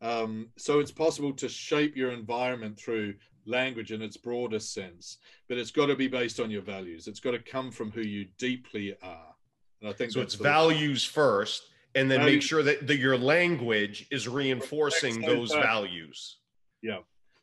Um, 0.00 0.48
so 0.56 0.80
it's 0.80 0.92
possible 0.92 1.32
to 1.34 1.48
shape 1.48 1.96
your 1.96 2.12
environment 2.12 2.78
through 2.78 3.14
language 3.48 3.92
in 3.92 4.02
its 4.02 4.16
broadest 4.16 4.72
sense, 4.72 5.18
but 5.48 5.58
it's 5.58 5.70
got 5.70 5.86
to 5.86 5.96
be 5.96 6.08
based 6.08 6.40
on 6.40 6.50
your 6.50 6.62
values. 6.62 7.08
It's 7.08 7.20
got 7.20 7.32
to 7.32 7.38
come 7.38 7.70
from 7.70 7.90
who 7.90 8.02
you 8.02 8.26
deeply 8.38 8.96
are. 9.02 9.34
And 9.80 9.88
I 9.88 9.92
think 9.92 10.12
so. 10.12 10.20
It's 10.20 10.34
values 10.34 11.04
first, 11.04 11.62
and 11.94 12.10
then 12.10 12.24
make 12.24 12.42
sure 12.42 12.62
that 12.62 12.86
the, 12.86 12.96
your 12.96 13.16
language 13.16 14.06
is 14.10 14.28
reinforcing 14.28 15.20
those 15.20 15.52
values. 15.52 16.38
Yeah. 16.82 16.98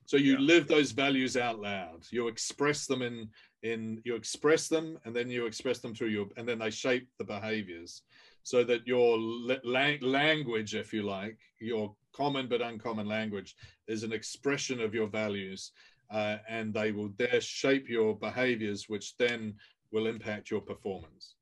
So 0.06 0.18
you 0.18 0.34
yeah. 0.34 0.40
live 0.40 0.68
those 0.68 0.92
values 0.92 1.36
out 1.36 1.60
loud. 1.60 2.06
You 2.12 2.28
express 2.28 2.86
them 2.86 3.02
in 3.02 3.30
in 3.64 4.02
you 4.06 4.16
express 4.16 4.68
them, 4.68 5.00
and 5.06 5.16
then 5.16 5.30
you 5.30 5.48
express 5.48 5.80
them 5.80 5.96
through 5.96 6.10
your, 6.10 6.28
and 6.38 6.48
then 6.48 6.60
they 6.60 6.70
shape 6.70 7.08
the 7.18 7.26
behaviors, 7.26 8.04
so 8.44 8.64
that 8.64 8.86
your 8.86 9.18
la- 9.18 9.56
language, 10.04 10.76
if 10.76 10.94
you 10.94 11.02
like, 11.02 11.40
your 11.60 11.96
common 12.14 12.48
but 12.48 12.62
uncommon 12.62 13.08
language, 13.08 13.56
is 13.88 14.04
an 14.04 14.14
expression 14.14 14.80
of 14.80 14.94
your 14.94 15.08
values, 15.08 15.72
uh, 16.12 16.38
and 16.48 16.74
they 16.74 16.92
will 16.92 17.10
there 17.18 17.42
shape 17.42 17.90
your 17.90 18.16
behaviors, 18.16 18.88
which 18.88 19.18
then 19.18 19.56
will 19.92 20.08
impact 20.08 20.52
your 20.52 20.62
performance. 20.62 21.36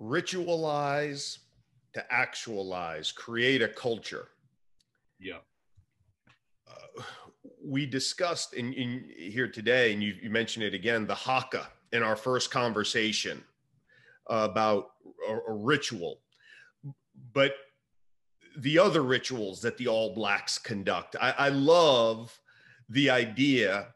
ritualize 0.00 1.38
to 1.92 2.12
actualize, 2.12 3.12
create 3.12 3.62
a 3.62 3.68
culture. 3.68 4.28
Yeah. 5.18 5.38
Uh, 6.66 7.02
we 7.62 7.84
discussed 7.84 8.54
in, 8.54 8.72
in 8.72 9.04
here 9.16 9.48
today, 9.48 9.92
and 9.92 10.02
you, 10.02 10.14
you, 10.22 10.30
mentioned 10.30 10.64
it 10.64 10.72
again, 10.72 11.06
the 11.06 11.14
haka 11.14 11.68
in 11.92 12.02
our 12.02 12.16
first 12.16 12.50
conversation 12.50 13.42
about 14.28 14.92
a, 15.28 15.32
a 15.48 15.52
ritual. 15.52 16.20
But 17.32 17.52
the 18.56 18.78
other 18.78 19.02
rituals 19.02 19.60
that 19.62 19.76
the 19.76 19.88
All 19.88 20.14
Blacks 20.14 20.58
conduct, 20.58 21.16
I, 21.20 21.34
I 21.36 21.48
love 21.48 22.38
the 22.88 23.10
idea 23.10 23.88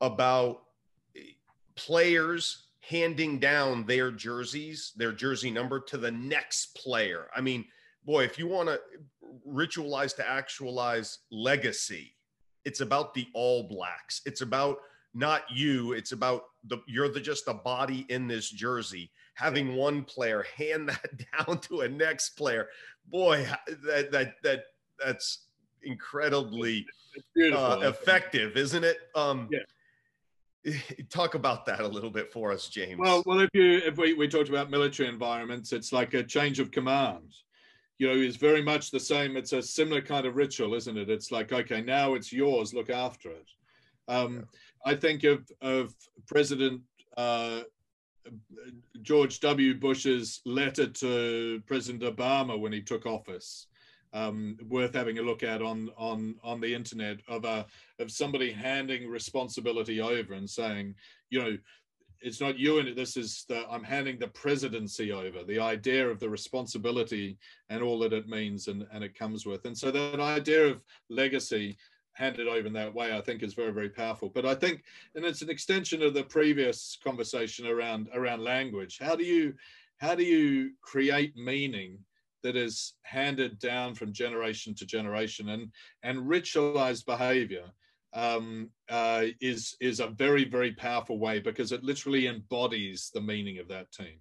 about 0.00 0.62
players 1.74 2.66
handing 2.80 3.38
down 3.38 3.86
their 3.86 4.10
jerseys, 4.10 4.92
their 4.96 5.12
jersey 5.12 5.50
number 5.50 5.80
to 5.80 5.96
the 5.96 6.10
next 6.10 6.74
player. 6.76 7.28
I 7.34 7.40
mean, 7.40 7.64
boy, 8.04 8.24
if 8.24 8.38
you 8.38 8.46
want 8.48 8.68
to 8.68 8.80
ritualize 9.48 10.14
to 10.16 10.28
actualize 10.28 11.18
legacy, 11.30 12.14
it's 12.64 12.80
about 12.80 13.14
the 13.14 13.26
All 13.34 13.68
Blacks. 13.68 14.22
It's 14.26 14.40
about 14.40 14.78
not 15.14 15.44
you. 15.50 15.92
It's 15.92 16.12
about 16.12 16.44
the 16.64 16.78
you're 16.86 17.08
the 17.08 17.20
just 17.20 17.48
a 17.48 17.54
body 17.54 18.06
in 18.08 18.28
this 18.28 18.48
jersey. 18.50 19.10
Having 19.34 19.76
one 19.76 20.04
player 20.04 20.44
hand 20.56 20.88
that 20.90 21.46
down 21.46 21.58
to 21.60 21.80
a 21.80 21.88
next 21.88 22.30
player, 22.30 22.68
boy, 23.08 23.46
that 23.84 24.10
that 24.12 24.34
that 24.42 24.64
that's 25.02 25.46
incredibly 25.82 26.86
uh, 27.38 27.80
effective, 27.82 28.56
isn't 28.56 28.84
it? 28.84 28.98
Um, 29.14 29.48
yeah. 29.50 29.60
talk 31.10 31.34
about 31.34 31.66
that 31.66 31.80
a 31.80 31.88
little 31.88 32.10
bit 32.10 32.32
for 32.32 32.52
us 32.52 32.68
james. 32.68 32.98
Well 32.98 33.22
well 33.26 33.40
if 33.40 33.50
you 33.52 33.78
if 33.78 33.98
we, 33.98 34.14
we 34.14 34.28
talked 34.28 34.48
about 34.48 34.70
military 34.70 35.08
environments 35.08 35.72
it's 35.72 35.92
like 35.92 36.14
a 36.14 36.22
change 36.22 36.60
of 36.60 36.70
command. 36.70 37.34
You 37.98 38.08
know 38.08 38.14
is 38.14 38.36
very 38.36 38.62
much 38.62 38.90
the 38.90 39.00
same. 39.00 39.36
It's 39.36 39.52
a 39.52 39.62
similar 39.62 40.00
kind 40.00 40.24
of 40.24 40.36
ritual 40.36 40.74
isn't 40.74 40.96
it? 40.96 41.10
It's 41.10 41.32
like 41.32 41.52
okay 41.52 41.80
now 41.80 42.14
it's 42.14 42.32
yours 42.32 42.72
look 42.72 42.90
after 42.90 43.30
it. 43.30 43.48
Um, 44.08 44.34
yeah. 44.34 44.92
i 44.92 44.94
think 44.96 45.24
of 45.24 45.48
of 45.60 45.94
president 46.26 46.82
uh, 47.16 47.60
george 49.02 49.40
w. 49.40 49.74
Bush's 49.74 50.40
letter 50.44 50.86
to 50.86 51.62
president 51.66 52.02
obama 52.02 52.58
when 52.58 52.72
he 52.72 52.80
took 52.80 53.06
office 53.06 53.66
um, 54.14 54.56
worth 54.68 54.94
having 54.94 55.18
a 55.18 55.22
look 55.22 55.42
at 55.42 55.62
on 55.62 55.90
on 55.96 56.36
on 56.42 56.60
the 56.60 56.74
internet 56.74 57.20
of 57.28 57.44
a 57.44 57.66
of 57.98 58.10
somebody 58.10 58.52
handing 58.52 59.08
responsibility 59.08 60.00
over 60.00 60.34
and 60.34 60.48
saying, 60.48 60.94
you 61.30 61.42
know, 61.42 61.56
it's 62.20 62.40
not 62.40 62.58
you 62.58 62.78
and 62.78 62.96
this 62.96 63.16
is 63.16 63.44
the 63.48 63.68
i'm 63.68 63.82
handing 63.82 64.16
the 64.18 64.28
presidency 64.28 65.10
over 65.10 65.42
the 65.42 65.58
idea 65.58 66.08
of 66.08 66.20
the 66.20 66.28
responsibility 66.28 67.36
and 67.68 67.82
all 67.82 67.98
that 67.98 68.12
it 68.12 68.28
means 68.28 68.68
and, 68.68 68.86
and 68.92 69.02
it 69.02 69.18
comes 69.18 69.44
with. 69.44 69.64
And 69.64 69.76
so 69.76 69.90
that 69.90 70.20
idea 70.20 70.66
of 70.66 70.84
legacy 71.10 71.76
handed 72.14 72.46
over 72.46 72.66
in 72.66 72.72
that 72.72 72.94
way 72.94 73.16
i 73.16 73.20
think 73.20 73.42
is 73.42 73.54
very 73.54 73.72
very 73.72 73.88
powerful. 73.88 74.28
But 74.28 74.46
i 74.46 74.54
think 74.54 74.82
and 75.14 75.24
it's 75.24 75.42
an 75.42 75.50
extension 75.50 76.02
of 76.02 76.14
the 76.14 76.24
previous 76.24 76.98
conversation 77.02 77.66
around 77.66 78.08
around 78.14 78.42
language. 78.42 78.98
How 79.00 79.16
do 79.16 79.24
you 79.24 79.54
how 79.98 80.14
do 80.14 80.24
you 80.24 80.72
create 80.80 81.36
meaning 81.36 81.98
that 82.42 82.56
is 82.56 82.94
handed 83.02 83.58
down 83.60 83.94
from 83.94 84.12
generation 84.12 84.74
to 84.74 84.86
generation? 84.86 85.50
And 85.50 85.70
and 86.02 86.28
ritualized 86.28 87.06
behavior 87.06 87.66
um, 88.14 88.70
uh, 88.90 89.26
is 89.40 89.76
is 89.80 90.00
a 90.00 90.08
very 90.08 90.44
very 90.44 90.72
powerful 90.72 91.18
way 91.18 91.38
because 91.38 91.72
it 91.72 91.84
literally 91.84 92.26
embodies 92.26 93.10
the 93.14 93.20
meaning 93.20 93.58
of 93.58 93.68
that 93.68 93.90
team. 93.92 94.18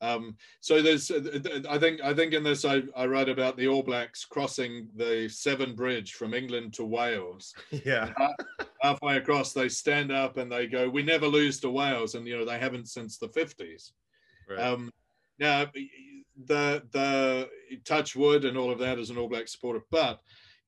Um, 0.00 0.36
so 0.60 0.82
there's, 0.82 1.10
uh, 1.10 1.62
I 1.68 1.78
think, 1.78 2.02
I 2.02 2.12
think 2.12 2.34
in 2.34 2.42
this 2.42 2.64
I, 2.64 2.82
I 2.94 3.06
write 3.06 3.28
about 3.28 3.56
the 3.56 3.68
All 3.68 3.82
Blacks 3.82 4.24
crossing 4.24 4.88
the 4.94 5.28
Severn 5.28 5.74
Bridge 5.74 6.12
from 6.12 6.34
England 6.34 6.74
to 6.74 6.84
Wales. 6.84 7.54
Yeah. 7.84 8.12
halfway 8.82 9.16
across, 9.16 9.52
they 9.52 9.68
stand 9.68 10.12
up 10.12 10.36
and 10.36 10.50
they 10.50 10.66
go, 10.66 10.88
"We 10.88 11.02
never 11.02 11.26
lose 11.26 11.60
to 11.60 11.70
Wales," 11.70 12.14
and 12.14 12.26
you 12.26 12.36
know 12.38 12.44
they 12.44 12.58
haven't 12.58 12.88
since 12.88 13.18
the 13.18 13.28
fifties. 13.28 13.92
Right. 14.48 14.58
Um, 14.58 14.90
now, 15.38 15.66
the 16.44 16.82
the 16.92 17.48
touch 17.84 18.16
wood 18.16 18.44
and 18.44 18.56
all 18.56 18.70
of 18.70 18.78
that 18.80 18.98
as 18.98 19.10
an 19.10 19.18
All 19.18 19.28
Black 19.28 19.48
supporter, 19.48 19.82
but 19.90 20.20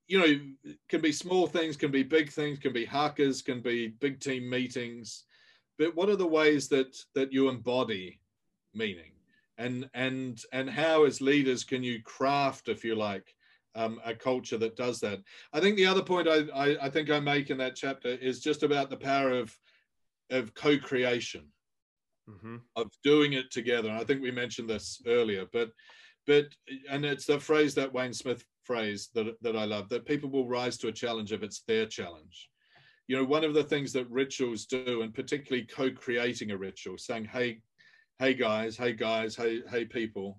you 0.07 0.19
know, 0.19 0.73
can 0.89 1.01
be 1.03 1.13
small 1.13 1.47
things, 1.47 1.77
can 1.77 1.91
be 1.91 2.03
big 2.03 2.33
things, 2.33 2.59
can 2.59 2.73
be 2.73 2.87
hakas, 2.87 3.45
can 3.45 3.61
be 3.61 3.89
big 3.89 4.21
team 4.21 4.49
meetings. 4.49 5.25
But 5.79 5.95
what 5.95 6.09
are 6.09 6.17
the 6.17 6.27
ways 6.27 6.69
that 6.69 6.97
that 7.15 7.33
you 7.33 7.49
embody 7.49 8.21
meaning, 8.75 9.13
and 9.59 9.91
and 9.93 10.41
and 10.53 10.71
how 10.71 11.05
as 11.05 11.21
leaders 11.21 11.65
can 11.65 11.83
you 11.83 12.01
craft, 12.03 12.69
if 12.69 12.85
you 12.85 12.95
like, 12.95 13.35
um, 13.75 14.01
a 14.05 14.15
culture 14.15 14.57
that 14.59 14.77
does 14.77 15.01
that? 15.01 15.21
I 15.53 15.61
think 15.61 15.77
the 15.77 15.87
other 15.87 16.03
point 16.03 16.29
I, 16.29 16.47
I 16.55 16.87
I 16.87 16.91
think 16.91 17.11
I 17.11 17.21
make 17.21 17.51
in 17.51 17.59
that 17.59 17.77
chapter 17.77 18.09
is 18.09 18.41
just 18.41 18.63
about 18.63 18.89
the 18.89 18.97
power 18.97 19.33
of 19.33 19.57
of 20.31 20.55
co-creation, 20.55 21.47
mm-hmm. 22.29 22.57
of 22.77 22.91
doing 23.03 23.33
it 23.33 23.51
together. 23.51 23.89
And 23.89 23.99
I 23.99 24.05
think 24.05 24.23
we 24.23 24.31
mentioned 24.31 24.71
this 24.71 25.03
earlier, 25.07 25.47
but 25.53 25.71
but 26.27 26.47
and 26.89 27.05
it's 27.05 27.27
the 27.27 27.41
phrase 27.41 27.75
that 27.75 27.93
Wayne 27.93 28.15
Smith 28.15 28.45
phrase 28.65 29.09
that, 29.15 29.35
that 29.41 29.57
I 29.57 29.65
love 29.65 29.89
that 29.89 30.07
people 30.07 30.31
will 30.31 30.47
rise 30.47 30.77
to 30.79 30.89
a 30.89 30.93
challenge 30.93 31.33
if 31.33 31.43
it's 31.43 31.63
their 31.67 31.87
challenge. 31.87 32.49
You 33.07 33.17
know, 33.17 33.25
one 33.25 33.43
of 33.43 33.55
the 33.55 33.65
things 33.65 33.95
that 33.95 34.11
rituals 34.11 34.67
do, 34.67 35.01
and 35.01 35.15
particularly 35.15 35.67
co-creating 35.67 36.51
a 36.51 36.59
ritual, 36.59 36.99
saying, 36.99 37.25
"Hey, 37.25 37.63
hey 38.19 38.35
guys, 38.35 38.77
hey 38.77 38.93
guys, 38.93 39.37
hey 39.37 39.63
hey 39.71 39.85
people, 39.85 40.39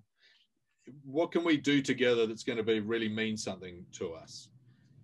what 1.04 1.32
can 1.32 1.44
we 1.44 1.56
do 1.56 1.80
together 1.80 2.26
that's 2.26 2.42
going 2.42 2.58
to 2.58 2.62
be 2.62 2.80
really 2.80 3.08
mean 3.08 3.36
something 3.36 3.84
to 3.92 4.12
us?" 4.12 4.48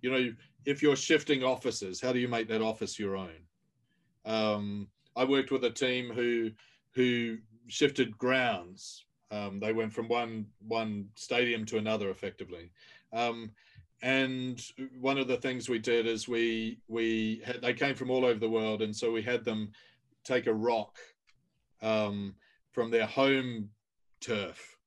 You 0.01 0.11
know, 0.11 0.33
if 0.65 0.83
you're 0.83 0.95
shifting 0.95 1.43
offices, 1.43 1.99
how 1.99 2.13
do 2.13 2.19
you 2.19 2.27
make 2.27 2.47
that 2.49 2.61
office 2.61 2.99
your 2.99 3.17
own? 3.17 3.39
Um, 4.25 4.87
I 5.15 5.23
worked 5.23 5.51
with 5.51 5.63
a 5.63 5.71
team 5.71 6.11
who 6.13 6.51
who 6.93 7.37
shifted 7.67 8.17
grounds. 8.17 9.05
Um, 9.31 9.59
they 9.59 9.73
went 9.73 9.91
from 9.91 10.07
one 10.07 10.45
one 10.67 11.07
stadium 11.15 11.65
to 11.65 11.77
another 11.77 12.09
effectively, 12.11 12.71
um, 13.11 13.51
and 14.03 14.61
one 14.99 15.17
of 15.17 15.27
the 15.27 15.37
things 15.37 15.67
we 15.67 15.79
did 15.79 16.05
is 16.05 16.27
we 16.27 16.79
we 16.87 17.41
had, 17.43 17.61
they 17.61 17.73
came 17.73 17.95
from 17.95 18.11
all 18.11 18.23
over 18.23 18.39
the 18.39 18.49
world, 18.49 18.83
and 18.83 18.95
so 18.95 19.11
we 19.11 19.23
had 19.23 19.43
them 19.43 19.71
take 20.23 20.45
a 20.45 20.53
rock 20.53 20.99
um, 21.81 22.35
from 22.77 22.91
their 22.91 23.07
home 23.07 23.67
turf 24.21 24.77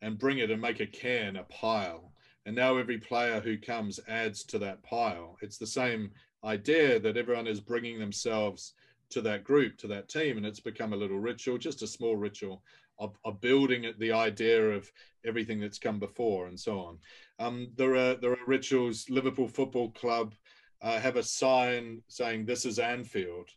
and 0.00 0.16
bring 0.16 0.38
it 0.38 0.52
and 0.52 0.62
make 0.62 0.78
a 0.78 0.86
can, 0.86 1.34
a 1.34 1.42
pile. 1.42 2.12
And 2.46 2.54
now 2.54 2.76
every 2.76 2.98
player 2.98 3.40
who 3.40 3.58
comes 3.58 3.98
adds 4.06 4.44
to 4.44 4.60
that 4.60 4.80
pile. 4.84 5.36
It's 5.42 5.58
the 5.58 5.66
same 5.66 6.12
idea 6.44 7.00
that 7.00 7.16
everyone 7.16 7.48
is 7.48 7.58
bringing 7.58 7.98
themselves 7.98 8.74
to 9.10 9.20
that 9.22 9.42
group, 9.42 9.76
to 9.78 9.88
that 9.88 10.08
team, 10.08 10.36
and 10.36 10.46
it's 10.46 10.60
become 10.60 10.92
a 10.92 10.96
little 10.96 11.18
ritual, 11.18 11.58
just 11.58 11.82
a 11.82 11.86
small 11.88 12.14
ritual 12.14 12.62
of, 13.00 13.18
of 13.24 13.40
building 13.40 13.92
the 13.98 14.12
idea 14.12 14.70
of 14.70 14.88
everything 15.26 15.58
that's 15.58 15.80
come 15.80 15.98
before 15.98 16.46
and 16.46 16.60
so 16.60 16.78
on. 16.78 16.98
Um, 17.40 17.72
there 17.74 17.96
are 17.96 18.14
there 18.14 18.34
are 18.34 18.46
rituals. 18.46 19.10
Liverpool 19.10 19.48
Football 19.48 19.90
Club 19.90 20.36
uh, 20.80 21.00
have 21.00 21.16
a 21.16 21.24
sign 21.24 22.02
saying 22.06 22.46
"This 22.46 22.64
is 22.64 22.78
Anfield." 22.78 23.48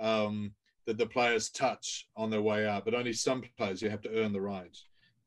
Um, 0.00 0.54
that 0.88 0.96
the 0.96 1.06
players 1.06 1.50
touch 1.50 2.08
on 2.16 2.30
their 2.30 2.40
way 2.40 2.66
out, 2.66 2.86
but 2.86 2.94
only 2.94 3.12
some 3.12 3.42
players 3.58 3.82
you 3.82 3.90
have 3.90 4.00
to 4.00 4.18
earn 4.18 4.32
the 4.32 4.40
right 4.40 4.74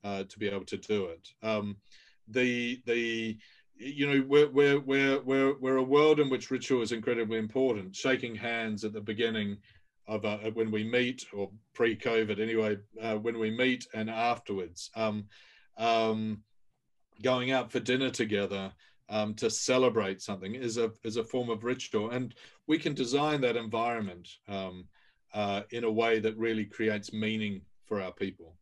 uh, 0.04 0.24
to 0.24 0.40
be 0.40 0.50
able 0.50 0.66
to 0.66 0.78
do 0.78 1.06
it. 1.06 1.30
Um, 1.44 1.78
the 2.28 2.82
the 2.88 3.38
you 3.76 4.08
know 4.08 4.26
we're, 4.28 4.50
we're 4.50 4.80
we're 4.80 5.22
we're 5.22 5.60
we're 5.60 5.78
a 5.78 5.84
world 5.84 6.20
in 6.20 6.32
which 6.32 6.50
ritual 6.50 6.82
is 6.82 6.92
incredibly 6.92 7.38
important. 7.38 7.96
Shaking 7.96 8.34
hands 8.34 8.84
at 8.84 8.92
the 8.92 9.02
beginning 9.02 9.58
of 10.08 10.26
uh, 10.26 10.40
when 10.56 10.72
we 10.72 10.84
meet, 10.84 11.28
or 11.32 11.52
pre-COVID 11.76 12.40
anyway, 12.40 12.78
uh, 13.00 13.18
when 13.18 13.38
we 13.38 13.52
meet 13.52 13.86
and 13.94 14.10
afterwards. 14.10 14.90
Um, 14.96 15.26
um, 15.78 16.42
going 17.22 17.52
out 17.52 17.72
for 17.72 17.80
dinner 17.80 18.10
together 18.10 18.72
um, 19.10 19.36
to 19.36 19.52
celebrate 19.52 20.24
something 20.24 20.56
is 20.56 20.78
a 20.80 20.92
is 21.04 21.18
a 21.18 21.24
form 21.24 21.52
of 21.52 21.64
ritual, 21.64 22.10
and 22.10 22.34
we 22.66 22.80
can 22.80 22.96
design 22.96 23.42
that 23.42 23.58
environment 23.58 24.28
um, 24.48 24.86
uh, 25.34 25.62
in 25.72 25.84
a 25.84 25.92
way 25.92 26.20
that 26.20 26.38
really 26.38 26.66
creates 26.66 27.14
meaning 27.14 27.62
for 27.86 28.02
our 28.02 28.12
people. 28.12 28.56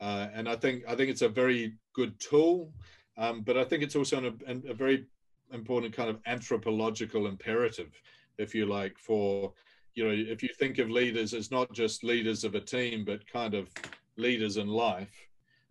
Uh, 0.00 0.28
and 0.34 0.48
I 0.48 0.56
think 0.56 0.82
I 0.88 0.94
think 0.96 1.10
it's 1.10 1.22
a 1.22 1.28
very 1.28 1.74
good 1.94 2.18
tool, 2.18 2.72
um, 3.16 3.42
but 3.42 3.56
I 3.56 3.64
think 3.64 3.82
it's 3.82 3.96
also 3.96 4.18
an, 4.46 4.62
a 4.68 4.74
very 4.74 5.06
important 5.52 5.94
kind 5.94 6.10
of 6.10 6.18
anthropological 6.26 7.26
imperative, 7.26 7.92
if 8.38 8.54
you 8.54 8.66
like, 8.66 8.98
for 8.98 9.52
you 9.94 10.04
know, 10.04 10.10
if 10.10 10.42
you 10.42 10.48
think 10.58 10.78
of 10.78 10.90
leaders 10.90 11.34
as 11.34 11.50
not 11.50 11.72
just 11.72 12.02
leaders 12.02 12.44
of 12.44 12.54
a 12.54 12.60
team, 12.60 13.04
but 13.04 13.26
kind 13.30 13.54
of 13.54 13.68
leaders 14.16 14.56
in 14.56 14.68
life, 14.68 15.28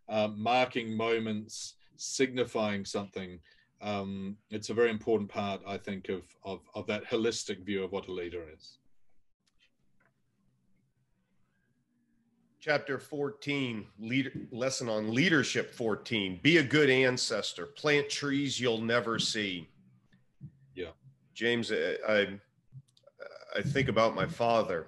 uh, 0.10 0.28
marking 0.28 0.96
moments, 0.96 1.76
signifying 1.98 2.86
something. 2.86 3.40
Um, 3.82 4.38
it's 4.52 4.70
a 4.70 4.76
very 4.76 4.92
important 4.92 5.30
part, 5.30 5.62
I 5.66 5.78
think, 5.78 6.10
of, 6.10 6.24
of, 6.44 6.60
of 6.76 6.86
that 6.88 7.06
holistic 7.06 7.66
view 7.66 7.84
of 7.84 7.92
what 7.92 8.08
a 8.08 8.12
leader 8.12 8.46
is. 8.56 8.78
Chapter 12.62 13.00
14, 13.00 13.88
leader, 14.00 14.32
lesson 14.52 14.88
on 14.88 15.16
leadership 15.16 15.74
14. 15.74 16.40
Be 16.44 16.58
a 16.58 16.64
good 16.64 16.92
ancestor. 16.92 17.66
Plant 17.66 18.08
trees 18.08 18.60
you'll 18.60 18.82
never 18.82 19.18
see. 19.18 19.68
Yeah. 20.76 20.92
James, 21.34 21.72
I, 21.72 21.96
I, 22.08 22.28
I 23.58 23.62
think 23.64 23.90
about 23.90 24.14
my 24.14 24.28
father 24.28 24.86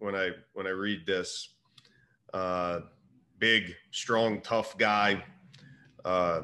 when 0.00 0.16
I 0.16 0.30
when 0.54 0.66
I 0.66 0.70
read 0.70 1.06
this. 1.06 1.50
Uh, 2.34 2.80
big, 3.38 3.76
strong, 3.92 4.40
tough 4.40 4.76
guy 4.76 5.22
uh, 6.04 6.42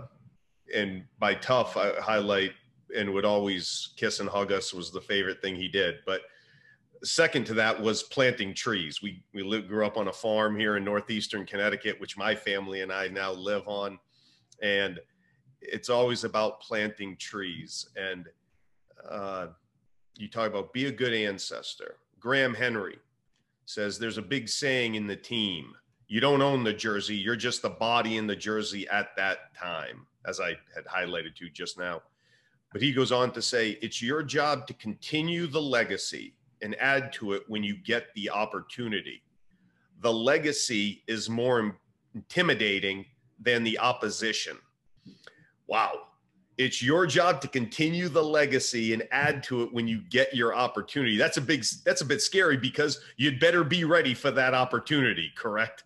and 0.73 1.05
by 1.19 1.35
tough, 1.35 1.77
I 1.77 2.01
highlight 2.01 2.53
and 2.97 3.13
would 3.13 3.25
always 3.25 3.95
kiss 3.97 4.21
and 4.21 4.29
hug 4.29 4.53
us 4.53 4.73
was 4.73 4.93
the 4.93 5.01
favorite 5.01 5.43
thing 5.43 5.57
he 5.57 5.67
did. 5.67 5.97
But 6.07 6.21
second 7.03 7.45
to 7.47 7.55
that 7.55 7.81
was 7.81 8.03
planting 8.03 8.55
trees. 8.55 9.03
We 9.03 9.23
we 9.33 9.43
lived, 9.43 9.69
grew 9.69 9.87
up 9.87 9.97
on 9.97 10.09
a 10.09 10.13
farm 10.13 10.59
here 10.59 10.77
in 10.77 10.85
northeastern 10.85 11.47
Connecticut, 11.47 12.01
which 12.01 12.17
my 12.17 12.35
family 12.35 12.83
and 12.83 12.93
I 12.93 13.09
now 13.09 13.33
live 13.33 13.67
on, 13.67 13.99
and 14.63 15.01
it's 15.61 15.89
always 15.89 16.25
about 16.25 16.61
planting 16.61 17.17
trees. 17.17 17.89
And 17.97 18.27
uh, 19.09 19.49
you 20.17 20.29
talk 20.29 20.49
about 20.49 20.73
be 20.73 20.87
a 20.87 20.93
good 20.93 21.13
ancestor. 21.13 21.97
Graham 22.21 22.55
Henry 22.55 22.99
says 23.67 23.99
there's 23.99 24.19
a 24.19 24.23
big 24.23 24.49
saying 24.49 24.95
in 24.95 25.07
the 25.07 25.17
team 25.17 25.75
you 26.09 26.21
don't 26.21 26.43
own 26.43 26.63
the 26.63 26.73
jersey. 26.73 27.17
You're 27.17 27.37
just 27.37 27.63
the 27.63 27.71
body 27.71 28.17
in 28.17 28.27
the 28.27 28.37
jersey 28.37 28.89
at 28.89 29.17
that 29.17 29.55
time, 29.55 30.07
as 30.25 30.41
I 30.41 30.57
had 30.75 30.85
highlighted 30.87 31.35
to 31.37 31.51
just 31.51 31.79
now. 31.79 32.03
But 32.73 32.81
he 32.81 32.93
goes 32.93 33.11
on 33.11 33.33
to 33.33 33.43
say, 33.43 33.71
it's 33.83 34.01
your 34.01 34.23
job 34.23 34.67
to 34.69 34.75
continue 34.75 35.47
the 35.47 35.61
legacy 35.61 36.35
and 36.63 36.75
add 36.81 37.13
to 37.15 37.33
it 37.33 37.43
when 37.49 37.63
you 37.63 37.77
get 37.77 38.07
the 38.15 38.31
opportunity. 38.31 39.23
The 40.01 40.13
legacy 40.13 41.03
is 41.07 41.29
more 41.29 41.77
intimidating 42.15 43.07
than 43.41 43.65
the 43.65 43.79
opposition. 43.79 44.57
Wow. 45.67 45.93
It's 46.59 46.83
your 46.83 47.07
job 47.07 47.43
to 47.43 47.49
continue 47.49 48.09
the 48.09 48.23
legacy 48.23 48.95
and 48.95 49.07
add 49.11 49.43
to 49.45 49.63
it 49.63 49.73
when 49.73 49.87
you 49.87 50.01
get 50.09 50.35
your 50.35 50.55
opportunity. 50.55 51.19
That's 51.19 51.37
a 51.37 51.43
big 51.43 51.65
that's 51.85 52.01
a 52.01 52.05
bit 52.05 52.23
scary 52.23 52.57
because 52.57 53.01
you'd 53.19 53.39
better 53.39 53.63
be 53.63 53.85
ready 53.85 54.15
for 54.15 54.31
that 54.31 54.55
opportunity, 54.55 55.31
correct? 55.37 55.85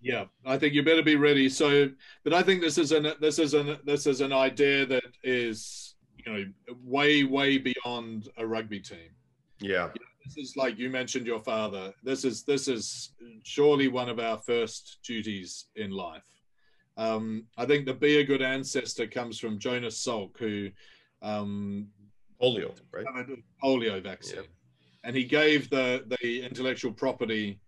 Yeah, 0.00 0.24
I 0.44 0.56
think 0.56 0.72
you 0.72 0.82
better 0.82 1.02
be 1.02 1.16
ready. 1.16 1.48
So, 1.48 1.90
but 2.24 2.32
I 2.32 2.42
think 2.42 2.62
this 2.62 2.78
is 2.78 2.92
an 2.92 3.12
this 3.20 3.38
is 3.38 3.52
an 3.52 3.76
this 3.84 4.06
is 4.06 4.22
an 4.22 4.32
idea 4.32 4.86
that 4.86 5.04
is 5.22 5.96
you 6.16 6.32
know 6.32 6.44
way 6.82 7.24
way 7.24 7.58
beyond 7.58 8.28
a 8.38 8.46
rugby 8.46 8.80
team. 8.80 9.10
Yeah, 9.60 9.88
this 10.24 10.36
is 10.36 10.56
like 10.56 10.78
you 10.78 10.90
mentioned 10.90 11.26
your 11.26 11.40
father. 11.40 11.92
This 12.02 12.24
is 12.24 12.42
this 12.42 12.68
is 12.68 13.12
surely 13.42 13.88
one 13.88 14.08
of 14.08 14.18
our 14.18 14.38
first 14.38 14.98
duties 15.04 15.66
in 15.76 15.90
life. 15.90 16.26
Um, 16.96 17.44
I 17.56 17.66
think 17.66 17.86
the 17.86 17.94
be 17.94 18.18
a 18.18 18.24
good 18.24 18.42
ancestor 18.42 19.06
comes 19.06 19.38
from 19.38 19.58
Jonas 19.58 20.02
Salk, 20.04 20.38
who 20.38 20.70
um, 21.22 21.88
polio, 22.40 22.74
right? 22.92 23.04
Polio 23.62 24.02
vaccine, 24.02 24.44
and 25.04 25.14
he 25.14 25.24
gave 25.24 25.70
the 25.70 26.04
the 26.20 26.42
intellectual 26.42 26.92
property 26.92 27.60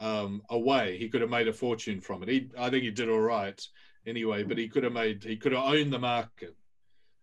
um, 0.00 0.42
away. 0.50 0.96
He 0.98 1.08
could 1.08 1.20
have 1.20 1.30
made 1.30 1.48
a 1.48 1.52
fortune 1.52 2.00
from 2.00 2.22
it. 2.22 2.28
He, 2.28 2.50
I 2.58 2.70
think 2.70 2.84
he 2.84 2.90
did 2.90 3.08
all 3.08 3.20
right 3.20 3.60
anyway, 4.06 4.42
but 4.42 4.58
he 4.58 4.68
could 4.68 4.84
have 4.84 4.92
made 4.92 5.22
he 5.22 5.36
could 5.36 5.52
have 5.52 5.64
owned 5.64 5.92
the 5.92 5.98
market 5.98 6.56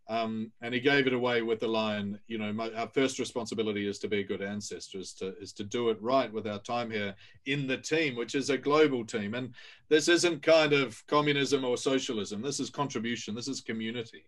um, 0.09 0.51
and 0.61 0.73
he 0.73 0.79
gave 0.79 1.05
it 1.05 1.13
away 1.13 1.41
with 1.41 1.59
the 1.59 1.67
line, 1.67 2.17
you 2.27 2.38
know, 2.38 2.53
my, 2.53 2.71
our 2.71 2.88
first 2.88 3.19
responsibility 3.19 3.88
is 3.88 3.99
to 3.99 4.07
be 4.07 4.19
a 4.19 4.23
good 4.23 4.41
ancestor, 4.41 4.99
is 4.99 5.11
to, 5.15 5.38
is 5.38 5.51
to 5.53 5.65
do 5.65 5.89
it 5.89 6.01
right 6.01 6.31
with 6.31 6.47
our 6.47 6.59
time 6.59 6.89
here 6.89 7.13
in 7.45 7.67
the 7.67 7.77
team, 7.77 8.15
which 8.15 8.34
is 8.34 8.49
a 8.49 8.57
global 8.57 9.05
team. 9.05 9.34
And 9.34 9.53
this 9.89 10.07
isn't 10.07 10.41
kind 10.41 10.71
of 10.71 11.05
communism 11.07 11.65
or 11.65 11.75
socialism. 11.75 12.41
This 12.41 12.61
is 12.61 12.69
contribution. 12.69 13.35
This 13.35 13.49
is 13.49 13.59
community. 13.59 14.23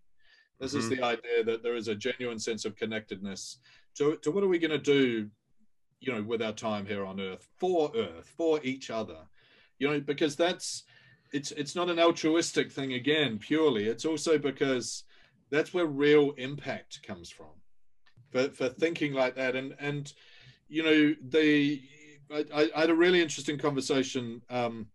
This 0.59 0.73
mm-hmm. 0.73 0.79
is 0.79 0.89
the 0.89 1.01
idea 1.01 1.45
that 1.45 1.63
there 1.63 1.77
is 1.77 1.87
a 1.87 1.95
genuine 1.95 2.39
sense 2.39 2.65
of 2.65 2.75
connectedness 2.75 3.59
to, 3.95 4.17
to 4.17 4.31
what 4.31 4.43
are 4.43 4.49
we 4.49 4.59
going 4.59 4.71
to 4.71 4.77
do, 4.77 5.29
you 6.01 6.13
know, 6.13 6.21
with 6.21 6.41
our 6.41 6.51
time 6.51 6.85
here 6.85 7.05
on 7.05 7.21
earth, 7.21 7.47
for 7.57 7.89
earth, 7.95 8.33
for 8.35 8.59
each 8.63 8.89
other, 8.89 9.19
you 9.77 9.87
know, 9.87 10.01
because 10.01 10.35
that's, 10.35 10.83
it's, 11.31 11.51
it's 11.51 11.75
not 11.75 11.89
an 11.89 11.99
altruistic 11.99 12.69
thing 12.69 12.93
again, 12.93 13.37
purely. 13.37 13.87
It's 13.87 14.03
also 14.03 14.37
because, 14.37 15.05
that's 15.51 15.73
where 15.73 15.85
real 15.85 16.31
impact 16.37 17.01
comes 17.03 17.29
from. 17.29 17.47
For, 18.31 18.49
for 18.49 18.69
thinking 18.69 19.13
like 19.13 19.35
that. 19.35 19.55
And 19.55 19.75
and 19.79 20.11
you 20.67 20.83
know 20.83 21.15
the 21.29 21.81
I, 22.31 22.69
I 22.75 22.81
had 22.81 22.89
a 22.91 22.95
really 22.95 23.21
interesting 23.21 23.57
conversation 23.57 24.43
um, 24.49 24.87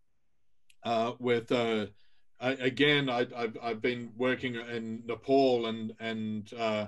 uh, 0.84 1.12
with 1.18 1.50
uh, 1.50 1.86
I, 2.40 2.50
again 2.52 3.10
I, 3.10 3.26
have 3.36 3.58
I've 3.60 3.82
been 3.82 4.12
working 4.16 4.54
in 4.54 5.02
Nepal 5.04 5.66
and 5.66 5.94
and 5.98 6.52
uh, 6.56 6.86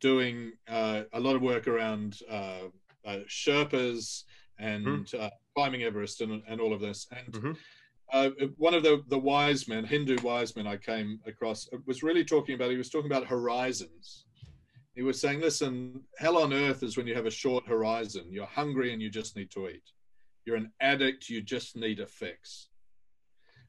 doing 0.00 0.52
uh, 0.68 1.02
a 1.12 1.20
lot 1.20 1.36
of 1.36 1.42
work 1.42 1.68
around 1.68 2.18
uh, 2.28 2.68
uh, 3.06 3.18
Sherpas 3.28 4.24
and 4.58 4.86
mm. 4.86 5.30
climbing 5.54 5.82
Everest 5.82 6.20
and, 6.20 6.42
and 6.48 6.60
all 6.60 6.72
of 6.72 6.80
this. 6.80 7.06
And 7.12 7.32
mm-hmm 7.32 7.52
uh, 8.12 8.30
one 8.56 8.74
of 8.74 8.82
the, 8.82 9.02
the 9.08 9.18
wise 9.18 9.66
men, 9.66 9.84
Hindu 9.84 10.18
wise 10.22 10.54
men 10.56 10.66
I 10.66 10.76
came 10.76 11.20
across, 11.26 11.68
uh, 11.72 11.78
was 11.86 12.02
really 12.02 12.24
talking 12.24 12.54
about, 12.54 12.70
he 12.70 12.76
was 12.76 12.90
talking 12.90 13.10
about 13.10 13.26
horizons. 13.26 14.26
He 14.94 15.02
was 15.02 15.20
saying, 15.20 15.40
listen, 15.40 16.02
hell 16.18 16.38
on 16.38 16.52
earth 16.52 16.82
is 16.82 16.96
when 16.96 17.06
you 17.06 17.14
have 17.14 17.26
a 17.26 17.30
short 17.30 17.66
horizon. 17.66 18.26
You're 18.30 18.46
hungry 18.46 18.92
and 18.92 19.02
you 19.02 19.10
just 19.10 19.36
need 19.36 19.50
to 19.52 19.68
eat. 19.68 19.82
You're 20.44 20.56
an 20.56 20.70
addict, 20.80 21.28
you 21.28 21.40
just 21.40 21.76
need 21.76 22.00
a 22.00 22.06
fix. 22.06 22.68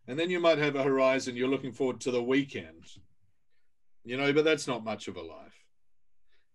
And 0.07 0.19
then 0.19 0.29
you 0.29 0.39
might 0.39 0.59
have 0.59 0.75
a 0.75 0.83
horizon, 0.83 1.35
you're 1.35 1.47
looking 1.47 1.71
forward 1.71 1.99
to 2.01 2.11
the 2.11 2.21
weekend. 2.21 2.85
You 4.03 4.17
know, 4.17 4.31
but 4.33 4.45
that's 4.45 4.67
not 4.67 4.83
much 4.83 5.07
of 5.07 5.15
a 5.17 5.21
life. 5.21 5.65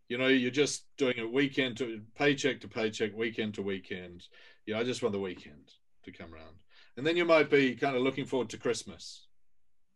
You 0.08 0.18
know, 0.18 0.28
you're 0.28 0.52
just 0.52 0.84
doing 0.98 1.18
a 1.18 1.26
weekend 1.26 1.76
to 1.78 2.00
paycheck 2.16 2.60
to 2.60 2.68
paycheck, 2.68 3.16
weekend 3.16 3.54
to 3.54 3.62
weekend. 3.62 4.24
Yeah, 4.66 4.78
I 4.78 4.84
just 4.84 5.02
want 5.02 5.12
the 5.12 5.20
weekend 5.20 5.72
to 6.04 6.12
come 6.12 6.32
around 6.32 6.56
and 7.00 7.06
then 7.06 7.16
you 7.16 7.24
might 7.24 7.48
be 7.48 7.74
kind 7.74 7.96
of 7.96 8.02
looking 8.02 8.26
forward 8.26 8.50
to 8.50 8.58
Christmas, 8.58 9.26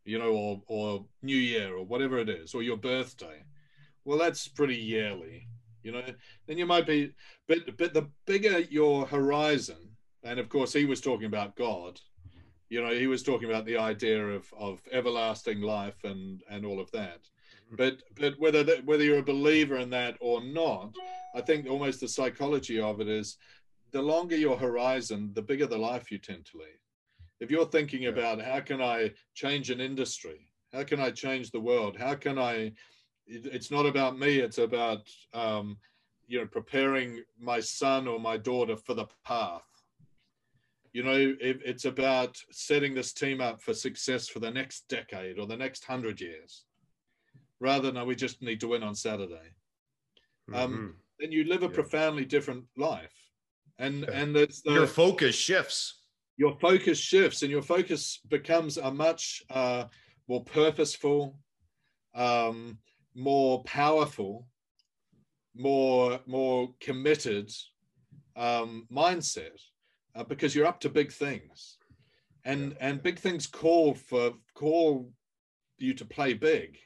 you 0.06 0.18
know, 0.18 0.30
or 0.30 0.62
or 0.68 1.04
New 1.22 1.36
Year 1.36 1.76
or 1.76 1.84
whatever 1.84 2.16
it 2.16 2.30
is, 2.30 2.54
or 2.54 2.62
your 2.62 2.78
birthday. 2.78 3.44
Well, 4.06 4.16
that's 4.16 4.48
pretty 4.48 4.76
yearly, 4.76 5.46
you 5.82 5.92
know. 5.92 6.02
Then 6.46 6.56
you 6.56 6.64
might 6.64 6.86
be, 6.86 7.12
but 7.46 7.76
but 7.76 7.92
the 7.92 8.08
bigger 8.26 8.60
your 8.60 9.04
horizon, 9.06 9.90
and 10.22 10.40
of 10.40 10.48
course 10.48 10.72
he 10.72 10.86
was 10.86 11.02
talking 11.02 11.26
about 11.26 11.56
God, 11.56 12.00
you 12.70 12.80
know, 12.82 12.94
he 12.94 13.06
was 13.06 13.22
talking 13.22 13.50
about 13.50 13.66
the 13.66 13.76
idea 13.76 14.26
of 14.26 14.50
of 14.58 14.80
everlasting 14.90 15.60
life 15.60 16.04
and 16.04 16.42
and 16.48 16.64
all 16.64 16.80
of 16.80 16.90
that. 16.92 17.20
Mm-hmm. 17.66 17.76
But 17.76 18.02
but 18.18 18.32
whether 18.38 18.64
that, 18.64 18.86
whether 18.86 19.04
you're 19.04 19.18
a 19.18 19.32
believer 19.34 19.76
in 19.76 19.90
that 19.90 20.16
or 20.22 20.42
not, 20.42 20.94
I 21.34 21.42
think 21.42 21.68
almost 21.68 22.00
the 22.00 22.08
psychology 22.08 22.80
of 22.80 23.02
it 23.02 23.08
is 23.08 23.36
the 23.90 24.00
longer 24.00 24.36
your 24.36 24.56
horizon, 24.56 25.32
the 25.34 25.42
bigger 25.42 25.66
the 25.66 25.76
life 25.76 26.10
you 26.10 26.16
tend 26.16 26.46
to 26.46 26.56
lead 26.56 26.78
if 27.44 27.50
you're 27.50 27.66
thinking 27.66 28.02
yeah. 28.02 28.08
about 28.08 28.40
how 28.40 28.60
can 28.60 28.80
I 28.80 29.12
change 29.34 29.70
an 29.70 29.80
industry, 29.80 30.48
how 30.72 30.82
can 30.82 30.98
I 30.98 31.10
change 31.10 31.50
the 31.50 31.60
world, 31.60 31.96
how 31.96 32.14
can 32.14 32.38
I, 32.38 32.72
it, 33.26 33.46
it's 33.46 33.70
not 33.70 33.86
about 33.86 34.18
me, 34.18 34.38
it's 34.38 34.58
about, 34.58 35.02
um, 35.34 35.76
you 36.26 36.40
know, 36.40 36.46
preparing 36.46 37.22
my 37.38 37.60
son 37.60 38.08
or 38.08 38.18
my 38.18 38.38
daughter 38.38 38.76
for 38.76 38.94
the 38.94 39.06
path. 39.24 39.62
You 40.94 41.02
know, 41.02 41.34
it, 41.40 41.60
it's 41.64 41.84
about 41.84 42.40
setting 42.50 42.94
this 42.94 43.12
team 43.12 43.40
up 43.40 43.60
for 43.60 43.74
success 43.74 44.28
for 44.28 44.38
the 44.38 44.50
next 44.50 44.88
decade 44.88 45.38
or 45.38 45.46
the 45.46 45.56
next 45.56 45.84
hundred 45.84 46.20
years, 46.20 46.64
rather 47.60 47.90
than 47.90 48.06
we 48.06 48.14
just 48.14 48.40
need 48.40 48.60
to 48.60 48.68
win 48.68 48.82
on 48.82 48.94
Saturday. 48.94 49.50
Um, 50.52 50.54
mm-hmm. 50.54 50.62
Um, 50.62 50.94
then 51.18 51.32
you 51.32 51.44
live 51.44 51.62
a 51.62 51.66
yeah. 51.66 51.72
profoundly 51.72 52.24
different 52.24 52.64
life, 52.76 53.14
and 53.78 54.02
yeah. 54.02 54.20
and 54.20 54.36
it's 54.36 54.62
the, 54.62 54.72
your 54.72 54.86
focus 54.86 55.34
shifts 55.34 56.03
your 56.36 56.56
focus 56.58 56.98
shifts 56.98 57.42
and 57.42 57.50
your 57.50 57.62
focus 57.62 58.20
becomes 58.28 58.76
a 58.76 58.90
much 58.90 59.42
uh, 59.50 59.84
more 60.28 60.44
purposeful, 60.44 61.38
um, 62.14 62.78
more 63.14 63.62
powerful, 63.64 64.46
more 65.54 66.20
more 66.26 66.70
committed 66.80 67.50
um, 68.36 68.86
mindset 68.90 69.60
uh, 70.14 70.24
because 70.24 70.54
you're 70.54 70.66
up 70.66 70.80
to 70.80 70.88
big 70.88 71.12
things, 71.12 71.78
and 72.44 72.72
yeah. 72.72 72.88
and 72.88 73.02
big 73.02 73.18
things 73.18 73.46
call 73.46 73.94
for 73.94 74.32
call 74.54 75.10
you 75.78 75.94
to 75.94 76.04
play 76.04 76.32
big, 76.32 76.78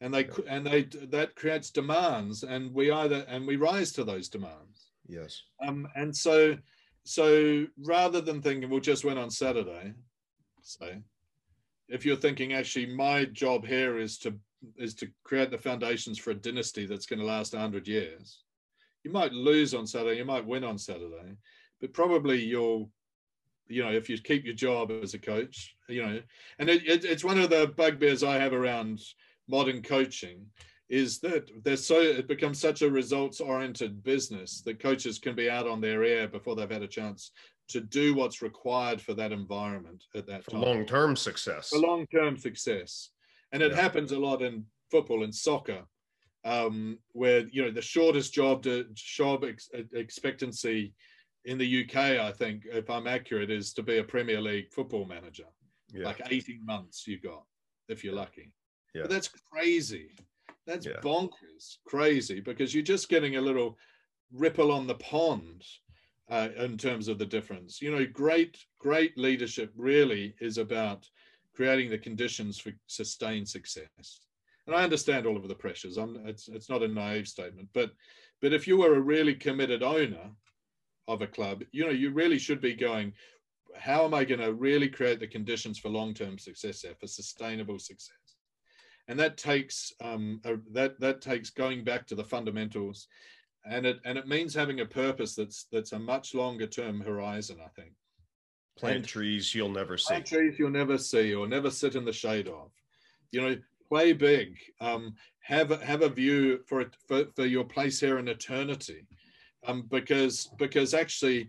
and 0.00 0.14
they 0.14 0.24
yeah. 0.24 0.44
and 0.48 0.66
they 0.66 0.82
that 1.10 1.34
creates 1.34 1.70
demands, 1.70 2.44
and 2.44 2.72
we 2.72 2.92
either 2.92 3.24
and 3.28 3.46
we 3.46 3.56
rise 3.56 3.92
to 3.92 4.04
those 4.04 4.28
demands. 4.28 4.90
Yes. 5.08 5.42
Um, 5.66 5.88
and 5.96 6.16
so 6.16 6.56
so 7.04 7.66
rather 7.78 8.20
than 8.20 8.42
thinking 8.42 8.70
we'll 8.70 8.80
just 8.80 9.04
win 9.04 9.18
on 9.18 9.30
Saturday, 9.30 9.92
say, 10.62 11.02
if 11.88 12.06
you're 12.06 12.16
thinking 12.16 12.54
actually 12.54 12.86
my 12.86 13.24
job 13.26 13.66
here 13.66 13.98
is 13.98 14.18
to 14.18 14.34
is 14.76 14.94
to 14.94 15.08
create 15.24 15.50
the 15.50 15.58
foundations 15.58 16.18
for 16.18 16.30
a 16.30 16.34
dynasty 16.34 16.86
that's 16.86 17.06
going 17.06 17.18
to 17.18 17.24
last 17.24 17.52
100 17.52 17.86
years 17.88 18.44
you 19.02 19.10
might 19.10 19.32
lose 19.32 19.74
on 19.74 19.86
saturday 19.86 20.18
you 20.18 20.24
might 20.24 20.46
win 20.46 20.62
on 20.62 20.78
saturday 20.78 21.36
but 21.80 21.92
probably 21.92 22.40
you'll 22.40 22.88
you 23.66 23.82
know 23.82 23.90
if 23.90 24.08
you 24.08 24.16
keep 24.18 24.44
your 24.44 24.54
job 24.54 24.92
as 25.02 25.14
a 25.14 25.18
coach 25.18 25.74
you 25.88 26.00
know 26.00 26.20
and 26.60 26.70
it, 26.70 26.86
it, 26.86 27.04
it's 27.04 27.24
one 27.24 27.38
of 27.38 27.50
the 27.50 27.72
bugbears 27.76 28.22
i 28.22 28.38
have 28.38 28.52
around 28.52 29.00
modern 29.48 29.82
coaching 29.82 30.46
is 30.92 31.20
that 31.20 31.50
there's 31.64 31.84
so 31.84 32.02
it 32.02 32.28
becomes 32.28 32.60
such 32.60 32.82
a 32.82 32.90
results 32.90 33.40
oriented 33.40 34.04
business 34.04 34.60
that 34.60 34.78
coaches 34.78 35.18
can 35.18 35.34
be 35.34 35.48
out 35.48 35.66
on 35.66 35.80
their 35.80 36.04
air 36.04 36.28
before 36.28 36.54
they've 36.54 36.70
had 36.70 36.82
a 36.82 36.86
chance 36.86 37.30
to 37.68 37.80
do 37.80 38.14
what's 38.14 38.42
required 38.42 39.00
for 39.00 39.14
that 39.14 39.32
environment 39.32 40.04
at 40.14 40.26
that 40.26 40.44
for 40.44 40.50
time. 40.50 40.60
long 40.60 40.84
term 40.84 41.16
success. 41.16 41.70
For 41.70 41.78
long 41.78 42.06
term 42.08 42.36
success, 42.36 43.08
and 43.52 43.62
it 43.62 43.72
yeah. 43.72 43.80
happens 43.80 44.12
a 44.12 44.18
lot 44.18 44.42
in 44.42 44.66
football 44.90 45.24
and 45.24 45.34
soccer, 45.34 45.82
um, 46.44 46.98
where 47.12 47.48
you 47.50 47.62
know 47.62 47.70
the 47.70 47.80
shortest 47.80 48.34
job 48.34 48.62
to 48.64 48.84
job 48.92 49.44
ex- 49.44 49.70
expectancy 49.94 50.92
in 51.46 51.56
the 51.56 51.84
UK, 51.84 51.96
I 51.96 52.32
think, 52.32 52.64
if 52.66 52.90
I'm 52.90 53.06
accurate, 53.06 53.50
is 53.50 53.72
to 53.74 53.82
be 53.82 53.96
a 53.96 54.04
Premier 54.04 54.42
League 54.42 54.70
football 54.70 55.06
manager. 55.06 55.46
Yeah. 55.90 56.04
Like 56.04 56.20
18 56.30 56.64
months 56.64 57.06
you 57.06 57.18
got, 57.18 57.44
if 57.88 58.04
you're 58.04 58.14
lucky. 58.14 58.52
Yeah. 58.94 59.02
But 59.02 59.10
that's 59.10 59.28
crazy. 59.28 60.10
That's 60.66 60.86
yeah. 60.86 61.00
bonkers, 61.02 61.78
crazy, 61.86 62.40
because 62.40 62.74
you're 62.74 62.84
just 62.84 63.08
getting 63.08 63.36
a 63.36 63.40
little 63.40 63.76
ripple 64.32 64.70
on 64.70 64.86
the 64.86 64.94
pond 64.94 65.64
uh, 66.30 66.48
in 66.56 66.78
terms 66.78 67.08
of 67.08 67.18
the 67.18 67.26
difference. 67.26 67.82
You 67.82 67.90
know, 67.90 68.06
great, 68.06 68.58
great 68.78 69.18
leadership 69.18 69.72
really 69.76 70.34
is 70.40 70.58
about 70.58 71.08
creating 71.54 71.90
the 71.90 71.98
conditions 71.98 72.58
for 72.58 72.72
sustained 72.86 73.48
success. 73.48 74.20
And 74.66 74.76
I 74.76 74.84
understand 74.84 75.26
all 75.26 75.36
of 75.36 75.48
the 75.48 75.54
pressures. 75.54 75.96
I'm, 75.96 76.24
it's, 76.26 76.48
it's 76.48 76.70
not 76.70 76.82
a 76.82 76.88
naive 76.88 77.28
statement, 77.28 77.68
but 77.74 77.90
but 78.40 78.52
if 78.52 78.66
you 78.66 78.76
were 78.76 78.96
a 78.96 79.00
really 79.00 79.34
committed 79.36 79.82
owner 79.84 80.30
of 81.06 81.22
a 81.22 81.28
club, 81.28 81.62
you 81.70 81.84
know, 81.84 81.92
you 81.92 82.10
really 82.10 82.38
should 82.38 82.60
be 82.60 82.74
going, 82.74 83.12
how 83.76 84.04
am 84.04 84.14
I 84.14 84.24
going 84.24 84.40
to 84.40 84.52
really 84.52 84.88
create 84.88 85.20
the 85.20 85.28
conditions 85.28 85.78
for 85.78 85.88
long-term 85.88 86.38
success 86.38 86.82
there, 86.82 86.96
for 86.98 87.06
sustainable 87.06 87.78
success? 87.78 88.16
And 89.08 89.18
that 89.18 89.36
takes 89.36 89.92
um, 90.00 90.40
a, 90.44 90.56
that 90.72 90.98
that 91.00 91.20
takes 91.20 91.50
going 91.50 91.84
back 91.84 92.06
to 92.06 92.14
the 92.14 92.24
fundamentals, 92.24 93.08
and 93.64 93.86
it 93.86 94.00
and 94.04 94.16
it 94.16 94.28
means 94.28 94.54
having 94.54 94.80
a 94.80 94.86
purpose 94.86 95.34
that's 95.34 95.66
that's 95.72 95.92
a 95.92 95.98
much 95.98 96.34
longer 96.34 96.66
term 96.66 97.00
horizon. 97.00 97.58
I 97.64 97.68
think. 97.68 97.92
Plant 98.78 98.96
and 98.96 99.04
trees 99.04 99.54
you'll 99.54 99.68
never 99.68 99.98
see. 99.98 100.14
Plant 100.14 100.26
trees 100.26 100.54
you'll 100.58 100.70
never 100.70 100.96
see 100.96 101.34
or 101.34 101.46
never 101.46 101.70
sit 101.70 101.94
in 101.94 102.04
the 102.04 102.12
shade 102.12 102.48
of. 102.48 102.70
You 103.30 103.42
know, 103.42 103.56
play 103.88 104.14
big. 104.14 104.56
Um, 104.80 105.14
have 105.40 105.72
a, 105.72 105.84
have 105.84 106.02
a 106.02 106.08
view 106.08 106.60
for 106.66 106.80
it 106.80 106.96
for, 107.06 107.26
for 107.36 107.44
your 107.44 107.64
place 107.64 108.00
here 108.00 108.18
in 108.18 108.28
eternity. 108.28 109.06
um, 109.66 109.86
because 109.90 110.50
because 110.58 110.94
actually 110.94 111.48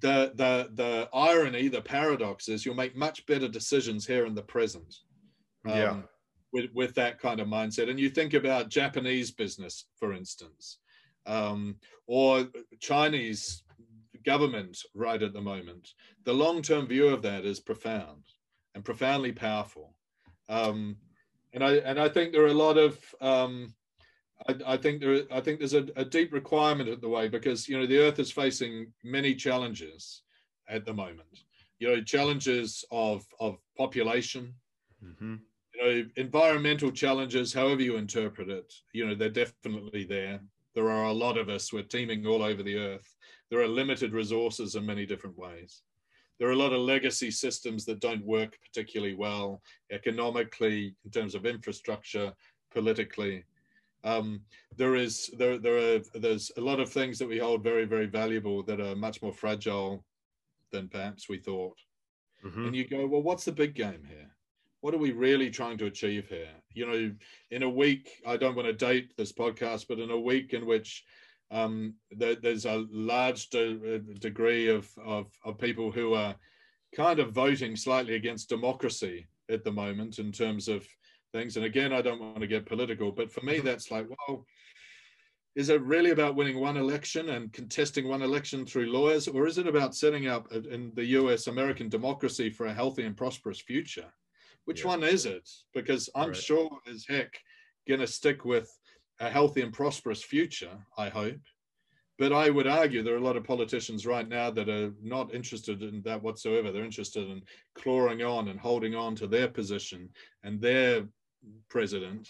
the 0.00 0.32
the 0.34 0.70
the 0.74 1.08
irony, 1.12 1.68
the 1.68 1.80
paradox 1.80 2.48
is 2.48 2.64
you'll 2.64 2.74
make 2.74 2.96
much 2.96 3.26
better 3.26 3.48
decisions 3.48 4.06
here 4.06 4.26
in 4.26 4.34
the 4.34 4.42
present. 4.42 4.94
Um, 5.66 5.76
yeah. 5.76 5.96
With, 6.52 6.70
with 6.72 6.94
that 6.94 7.18
kind 7.18 7.40
of 7.40 7.48
mindset. 7.48 7.90
And 7.90 8.00
you 8.00 8.08
think 8.08 8.32
about 8.32 8.70
Japanese 8.70 9.30
business, 9.30 9.86
for 9.98 10.14
instance, 10.14 10.78
um, 11.26 11.76
or 12.06 12.46
Chinese 12.80 13.62
government 14.24 14.78
right 14.94 15.22
at 15.22 15.32
the 15.32 15.40
moment. 15.40 15.92
The 16.24 16.32
long 16.32 16.62
term 16.62 16.86
view 16.86 17.08
of 17.08 17.22
that 17.22 17.44
is 17.44 17.60
profound 17.60 18.22
and 18.74 18.84
profoundly 18.84 19.32
powerful. 19.32 19.94
Um, 20.48 20.96
and 21.52 21.64
I 21.64 21.76
and 21.76 21.98
I 21.98 22.08
think 22.08 22.32
there 22.32 22.42
are 22.42 22.48
a 22.48 22.54
lot 22.54 22.76
of 22.76 22.98
um, 23.20 23.74
I, 24.48 24.74
I, 24.74 24.76
think 24.76 25.00
there 25.00 25.22
I 25.32 25.40
think 25.40 25.58
there's 25.58 25.74
a, 25.74 25.86
a, 25.96 26.04
deep 26.04 26.32
requirement 26.32 26.90
at 26.90 27.00
the 27.00 27.08
way 27.08 27.28
because 27.28 27.68
you 27.68 27.78
know 27.78 27.86
the 27.86 27.98
Earth 27.98 28.18
is 28.18 28.30
facing 28.30 28.92
many 29.02 29.34
challenges 29.34 30.22
at 30.68 30.84
the 30.84 30.92
moment. 30.92 31.44
You 31.78 31.88
know 31.88 32.02
challenges 32.02 32.84
of 32.90 33.24
of 33.40 33.56
population, 33.78 34.54
mm-hmm. 35.02 35.36
You 35.76 35.84
know 35.84 36.04
environmental 36.16 36.90
challenges, 36.90 37.52
however 37.52 37.82
you 37.82 37.96
interpret 37.96 38.48
it. 38.48 38.72
You 38.92 39.06
know 39.06 39.14
they're 39.14 39.28
definitely 39.28 40.04
there. 40.04 40.40
There 40.74 40.90
are 40.90 41.04
a 41.04 41.12
lot 41.12 41.38
of 41.38 41.48
us. 41.48 41.72
We're 41.72 41.82
teeming 41.82 42.26
all 42.26 42.42
over 42.42 42.62
the 42.62 42.78
Earth. 42.78 43.14
There 43.50 43.60
are 43.60 43.68
limited 43.68 44.12
resources 44.12 44.74
in 44.74 44.84
many 44.84 45.06
different 45.06 45.38
ways. 45.38 45.82
There 46.38 46.48
are 46.48 46.52
a 46.52 46.56
lot 46.56 46.72
of 46.72 46.80
legacy 46.80 47.30
systems 47.30 47.84
that 47.86 48.00
don't 48.00 48.24
work 48.26 48.58
particularly 48.62 49.14
well 49.14 49.62
economically, 49.90 50.94
in 51.04 51.10
terms 51.10 51.34
of 51.34 51.46
infrastructure, 51.46 52.32
politically 52.72 53.44
um, 54.06 54.40
there 54.76 54.94
is 54.94 55.30
there 55.36 55.58
there 55.58 55.76
are 55.76 56.00
there's 56.14 56.52
a 56.56 56.60
lot 56.60 56.80
of 56.80 56.90
things 56.90 57.18
that 57.18 57.28
we 57.28 57.38
hold 57.38 57.62
very 57.62 57.84
very 57.84 58.06
valuable 58.06 58.62
that 58.62 58.80
are 58.80 58.94
much 58.94 59.20
more 59.20 59.32
fragile 59.32 60.04
than 60.70 60.88
perhaps 60.88 61.28
we 61.28 61.38
thought. 61.38 61.76
Mm-hmm. 62.44 62.66
And 62.66 62.76
you 62.76 62.86
go, 62.86 63.06
well, 63.06 63.22
what's 63.22 63.44
the 63.44 63.52
big 63.52 63.74
game 63.74 64.04
here? 64.08 64.30
What 64.80 64.94
are 64.94 64.98
we 64.98 65.12
really 65.12 65.50
trying 65.50 65.78
to 65.78 65.86
achieve 65.86 66.28
here? 66.28 66.50
You 66.74 66.86
know, 66.86 67.12
in 67.50 67.62
a 67.62 67.68
week, 67.68 68.10
I 68.26 68.36
don't 68.36 68.54
want 68.54 68.68
to 68.68 68.72
date 68.72 69.16
this 69.16 69.32
podcast, 69.32 69.86
but 69.88 69.98
in 69.98 70.10
a 70.10 70.20
week 70.20 70.52
in 70.52 70.66
which 70.66 71.04
um, 71.50 71.94
there, 72.10 72.34
there's 72.34 72.66
a 72.66 72.86
large 72.90 73.48
de- 73.50 73.98
degree 73.98 74.68
of, 74.68 74.88
of, 75.04 75.26
of 75.44 75.58
people 75.58 75.90
who 75.90 76.14
are 76.14 76.34
kind 76.94 77.18
of 77.18 77.32
voting 77.32 77.76
slightly 77.76 78.14
against 78.14 78.48
democracy 78.48 79.26
at 79.50 79.64
the 79.64 79.72
moment 79.72 80.18
in 80.18 80.32
terms 80.32 80.68
of 80.68 80.86
things. 81.32 81.56
And 81.56 81.66
again, 81.66 81.92
I 81.92 82.02
don't 82.02 82.20
want 82.20 82.40
to 82.40 82.46
get 82.46 82.66
political, 82.66 83.12
but 83.12 83.30
for 83.30 83.44
me, 83.44 83.56
mm-hmm. 83.56 83.66
that's 83.66 83.90
like, 83.90 84.06
well, 84.28 84.46
is 85.54 85.70
it 85.70 85.80
really 85.82 86.10
about 86.10 86.36
winning 86.36 86.60
one 86.60 86.76
election 86.76 87.30
and 87.30 87.52
contesting 87.52 88.06
one 88.06 88.22
election 88.22 88.66
through 88.66 88.92
lawyers, 88.92 89.26
or 89.26 89.46
is 89.46 89.56
it 89.56 89.66
about 89.66 89.94
setting 89.94 90.26
up 90.26 90.52
in 90.52 90.92
the 90.94 91.04
US 91.06 91.46
American 91.46 91.88
democracy 91.88 92.50
for 92.50 92.66
a 92.66 92.74
healthy 92.74 93.04
and 93.04 93.16
prosperous 93.16 93.60
future? 93.60 94.12
Which 94.66 94.82
yeah. 94.82 94.88
one 94.88 95.02
is 95.02 95.26
it? 95.26 95.48
Because 95.74 96.10
I'm 96.14 96.28
right. 96.28 96.36
sure 96.36 96.70
as 96.92 97.06
heck 97.08 97.32
going 97.88 98.00
to 98.00 98.06
stick 98.06 98.44
with 98.44 98.70
a 99.20 99.30
healthy 99.30 99.62
and 99.62 99.72
prosperous 99.72 100.22
future, 100.22 100.76
I 100.98 101.08
hope. 101.08 101.40
But 102.18 102.32
I 102.32 102.50
would 102.50 102.66
argue 102.66 103.02
there 103.02 103.14
are 103.14 103.18
a 103.18 103.28
lot 103.28 103.36
of 103.36 103.44
politicians 103.44 104.06
right 104.06 104.28
now 104.28 104.50
that 104.50 104.68
are 104.68 104.92
not 105.02 105.34
interested 105.34 105.82
in 105.82 106.02
that 106.02 106.22
whatsoever. 106.22 106.72
They're 106.72 106.84
interested 106.84 107.28
in 107.28 107.42
clawing 107.74 108.22
on 108.22 108.48
and 108.48 108.58
holding 108.58 108.94
on 108.94 109.14
to 109.16 109.26
their 109.26 109.48
position 109.48 110.08
and 110.42 110.60
their 110.60 111.04
president 111.68 112.28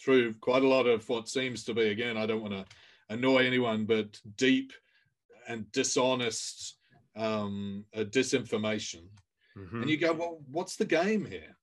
through 0.00 0.34
quite 0.34 0.62
a 0.62 0.68
lot 0.68 0.86
of 0.86 1.08
what 1.08 1.28
seems 1.28 1.64
to 1.64 1.74
be, 1.74 1.88
again, 1.88 2.16
I 2.16 2.26
don't 2.26 2.42
want 2.42 2.54
to 2.54 2.64
annoy 3.08 3.46
anyone, 3.46 3.84
but 3.84 4.18
deep 4.36 4.72
and 5.48 5.70
dishonest 5.72 6.76
um, 7.16 7.84
uh, 7.94 8.04
disinformation. 8.04 9.02
Mm-hmm. 9.56 9.82
And 9.82 9.90
you 9.90 9.96
go, 9.96 10.12
well, 10.12 10.40
what's 10.50 10.76
the 10.76 10.84
game 10.84 11.24
here? 11.24 11.56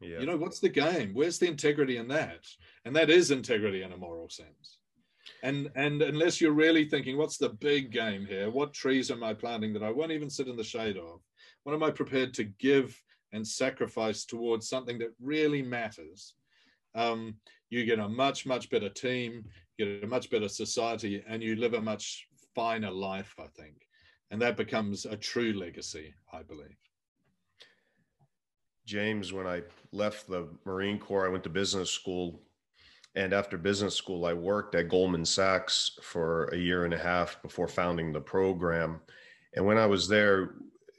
Yeah. 0.00 0.20
You 0.20 0.26
know, 0.26 0.36
what's 0.36 0.60
the 0.60 0.68
game? 0.68 1.12
Where's 1.12 1.38
the 1.38 1.48
integrity 1.48 1.98
in 1.98 2.08
that? 2.08 2.44
And 2.84 2.96
that 2.96 3.10
is 3.10 3.30
integrity 3.30 3.82
in 3.82 3.92
a 3.92 3.96
moral 3.96 4.28
sense. 4.28 4.78
And 5.42 5.70
and 5.76 6.00
unless 6.02 6.40
you're 6.40 6.52
really 6.52 6.88
thinking, 6.88 7.16
what's 7.16 7.36
the 7.36 7.50
big 7.50 7.92
game 7.92 8.24
here? 8.26 8.50
What 8.50 8.72
trees 8.72 9.10
am 9.10 9.22
I 9.22 9.34
planting 9.34 9.72
that 9.74 9.82
I 9.82 9.90
won't 9.90 10.12
even 10.12 10.30
sit 10.30 10.48
in 10.48 10.56
the 10.56 10.64
shade 10.64 10.96
of? 10.96 11.20
What 11.64 11.74
am 11.74 11.82
I 11.82 11.90
prepared 11.90 12.32
to 12.34 12.44
give 12.44 12.98
and 13.32 13.46
sacrifice 13.46 14.24
towards 14.24 14.68
something 14.68 14.98
that 14.98 15.12
really 15.20 15.62
matters, 15.62 16.34
um, 16.94 17.36
you 17.68 17.84
get 17.84 17.98
a 17.98 18.08
much, 18.08 18.46
much 18.46 18.70
better 18.70 18.88
team, 18.88 19.44
you 19.76 19.86
get 19.86 20.04
a 20.04 20.06
much 20.06 20.30
better 20.30 20.48
society, 20.48 21.22
and 21.28 21.42
you 21.42 21.56
live 21.56 21.74
a 21.74 21.80
much 21.80 22.26
finer 22.54 22.90
life, 22.90 23.34
I 23.38 23.46
think. 23.56 23.86
And 24.30 24.42
that 24.42 24.56
becomes 24.56 25.06
a 25.06 25.16
true 25.16 25.52
legacy, 25.52 26.14
I 26.32 26.42
believe. 26.42 26.76
James, 28.90 29.32
when 29.32 29.46
I 29.46 29.62
left 29.92 30.28
the 30.28 30.48
Marine 30.64 30.98
Corps, 30.98 31.24
I 31.24 31.28
went 31.28 31.44
to 31.44 31.48
business 31.48 31.92
school. 31.92 32.40
And 33.14 33.32
after 33.32 33.56
business 33.56 33.94
school, 33.94 34.26
I 34.26 34.32
worked 34.32 34.74
at 34.74 34.88
Goldman 34.88 35.24
Sachs 35.24 35.92
for 36.02 36.46
a 36.46 36.56
year 36.56 36.84
and 36.86 36.92
a 36.92 36.98
half 36.98 37.40
before 37.40 37.68
founding 37.68 38.12
the 38.12 38.20
program. 38.20 39.00
And 39.54 39.64
when 39.64 39.78
I 39.78 39.86
was 39.86 40.08
there, 40.08 40.54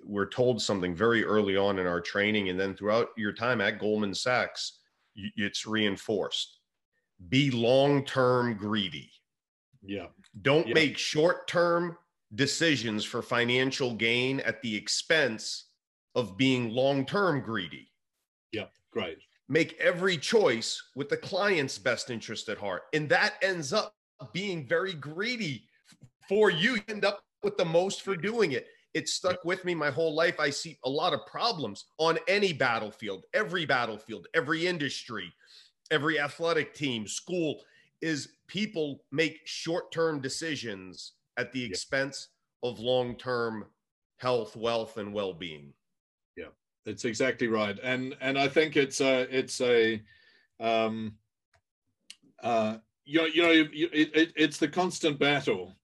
we're 0.06 0.30
told 0.30 0.62
something 0.62 0.96
very 0.96 1.26
early 1.26 1.58
on 1.58 1.80
in 1.80 1.86
our 1.86 2.00
training 2.00 2.48
and 2.48 2.58
then 2.58 2.76
throughout 2.76 3.10
your 3.18 3.34
time 3.34 3.62
at 3.62 3.80
goldman 3.80 4.14
sachs 4.16 4.80
it's 5.16 5.68
reinforced 5.68 6.60
be 7.30 7.52
long-term 7.52 8.56
greedy 8.56 9.12
yeah 9.84 10.08
don't 10.42 10.68
yeah. 10.68 10.74
make 10.74 10.98
short-term 10.98 11.96
decisions 12.34 13.04
for 13.04 13.22
financial 13.22 13.94
gain 13.94 14.40
at 14.40 14.62
the 14.62 14.76
expense 14.76 15.66
of 16.16 16.38
being 16.38 16.70
long-term 16.70 17.42
greedy 17.42 17.92
yeah 18.52 18.66
great 18.92 19.18
make 19.48 19.78
every 19.80 20.18
choice 20.18 20.82
with 20.96 21.10
the 21.10 21.18
client's 21.18 21.78
best 21.78 22.10
interest 22.10 22.50
at 22.50 22.58
heart 22.58 22.84
and 22.94 23.08
that 23.10 23.36
ends 23.42 23.74
up 23.74 23.96
being 24.34 24.68
very 24.68 24.94
greedy 24.94 25.64
for 26.30 26.50
you. 26.50 26.76
you 26.76 26.82
end 26.88 27.04
up 27.04 27.24
with 27.44 27.58
the 27.58 27.66
most 27.66 28.04
for 28.04 28.16
doing 28.16 28.52
it 28.52 28.68
it 28.94 29.08
stuck 29.08 29.44
with 29.46 29.64
me 29.64 29.74
my 29.74 29.90
whole 29.90 30.14
life. 30.14 30.40
I 30.40 30.50
see 30.50 30.78
a 30.84 30.90
lot 30.90 31.14
of 31.14 31.26
problems 31.26 31.86
on 31.98 32.20
any 32.28 32.52
battlefield, 32.52 33.26
every 33.34 33.66
battlefield, 33.66 34.28
every 34.34 34.68
industry, 34.68 35.32
every 35.92 36.20
athletic 36.20 36.74
team, 36.74 37.08
school 37.08 37.62
is 38.02 38.34
people 38.48 39.04
make 39.12 39.40
short-term 39.46 40.22
decisions 40.22 41.14
at 41.38 41.54
the 41.54 41.64
expense 41.64 42.30
of 42.64 42.80
long-term 42.80 43.66
health, 44.18 44.56
wealth, 44.56 44.98
and 44.98 45.14
well-being. 45.14 45.74
That's 46.86 47.06
exactly 47.06 47.48
right. 47.48 47.78
And 47.82 48.16
and 48.22 48.38
I 48.38 48.48
think 48.48 48.76
it's 48.76 49.02
a 49.02 49.28
it's 49.36 49.62
a 49.62 50.02
um 50.60 51.16
uh 52.42 52.78
you 53.06 53.20
know, 53.20 53.26
you 53.26 53.42
know 53.44 53.52
it, 53.52 53.70
it, 54.14 54.34
it's 54.36 54.58
the 54.58 54.68
constant 54.68 55.20
battle 55.20 55.76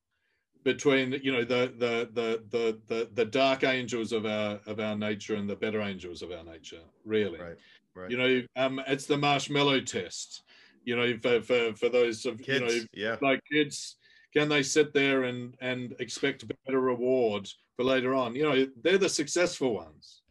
between 0.68 1.14
you 1.24 1.32
know 1.32 1.46
the 1.46 1.74
the 1.78 2.10
the 2.14 2.44
the 2.50 2.80
the, 2.88 3.10
the 3.14 3.24
dark 3.24 3.64
angels 3.64 4.12
of 4.12 4.26
our 4.26 4.60
of 4.66 4.82
our 4.82 4.98
nature 4.98 5.36
and 5.36 5.50
the 5.50 5.56
better 5.56 5.82
angels 5.82 6.22
of 6.22 6.32
our 6.32 6.44
nature 6.44 6.82
really 7.06 7.40
right, 7.40 7.58
right. 7.96 8.12
you 8.12 8.18
know 8.18 8.42
um 8.58 8.82
it's 8.86 9.06
the 9.06 9.18
marshmallow 9.18 9.80
test 9.80 10.44
you 10.84 10.94
know 10.94 11.18
for 11.22 11.42
for, 11.42 11.74
for 11.74 11.88
those 11.88 12.26
of 12.26 12.38
kids, 12.42 12.74
you 12.76 12.82
know 12.82 12.86
yeah 12.94 13.16
like 13.22 13.40
kids 13.50 13.96
can 14.34 14.50
they 14.50 14.62
sit 14.62 14.94
there 14.94 15.24
and 15.24 15.56
and 15.62 15.96
expect 16.00 16.46
better 16.66 16.82
reward 16.82 17.50
for 17.78 17.84
later 17.84 18.14
on 18.14 18.36
you 18.36 18.44
know 18.44 18.68
they're 18.84 18.98
the 18.98 19.08
successful 19.08 19.74
ones 19.74 20.22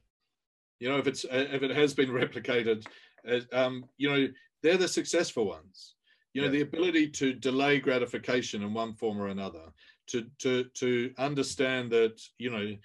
you 0.80 0.88
know 0.88 0.98
if 0.98 1.06
it's 1.06 1.24
if 1.30 1.62
it 1.62 1.70
has 1.70 1.94
been 1.94 2.10
replicated 2.10 2.84
uh, 3.28 3.40
um 3.52 3.84
you 3.96 4.08
know 4.08 4.28
they're 4.62 4.76
the 4.76 4.88
successful 4.88 5.46
ones 5.46 5.94
you 6.34 6.42
know 6.42 6.48
yeah. 6.48 6.52
the 6.52 6.60
ability 6.62 7.08
to 7.08 7.32
delay 7.32 7.78
gratification 7.78 8.62
in 8.62 8.74
one 8.74 8.94
form 8.94 9.20
or 9.20 9.28
another 9.28 9.72
to 10.06 10.26
to 10.38 10.64
to 10.74 11.12
understand 11.18 11.90
that 11.90 12.20
you 12.38 12.50
know 12.50 12.76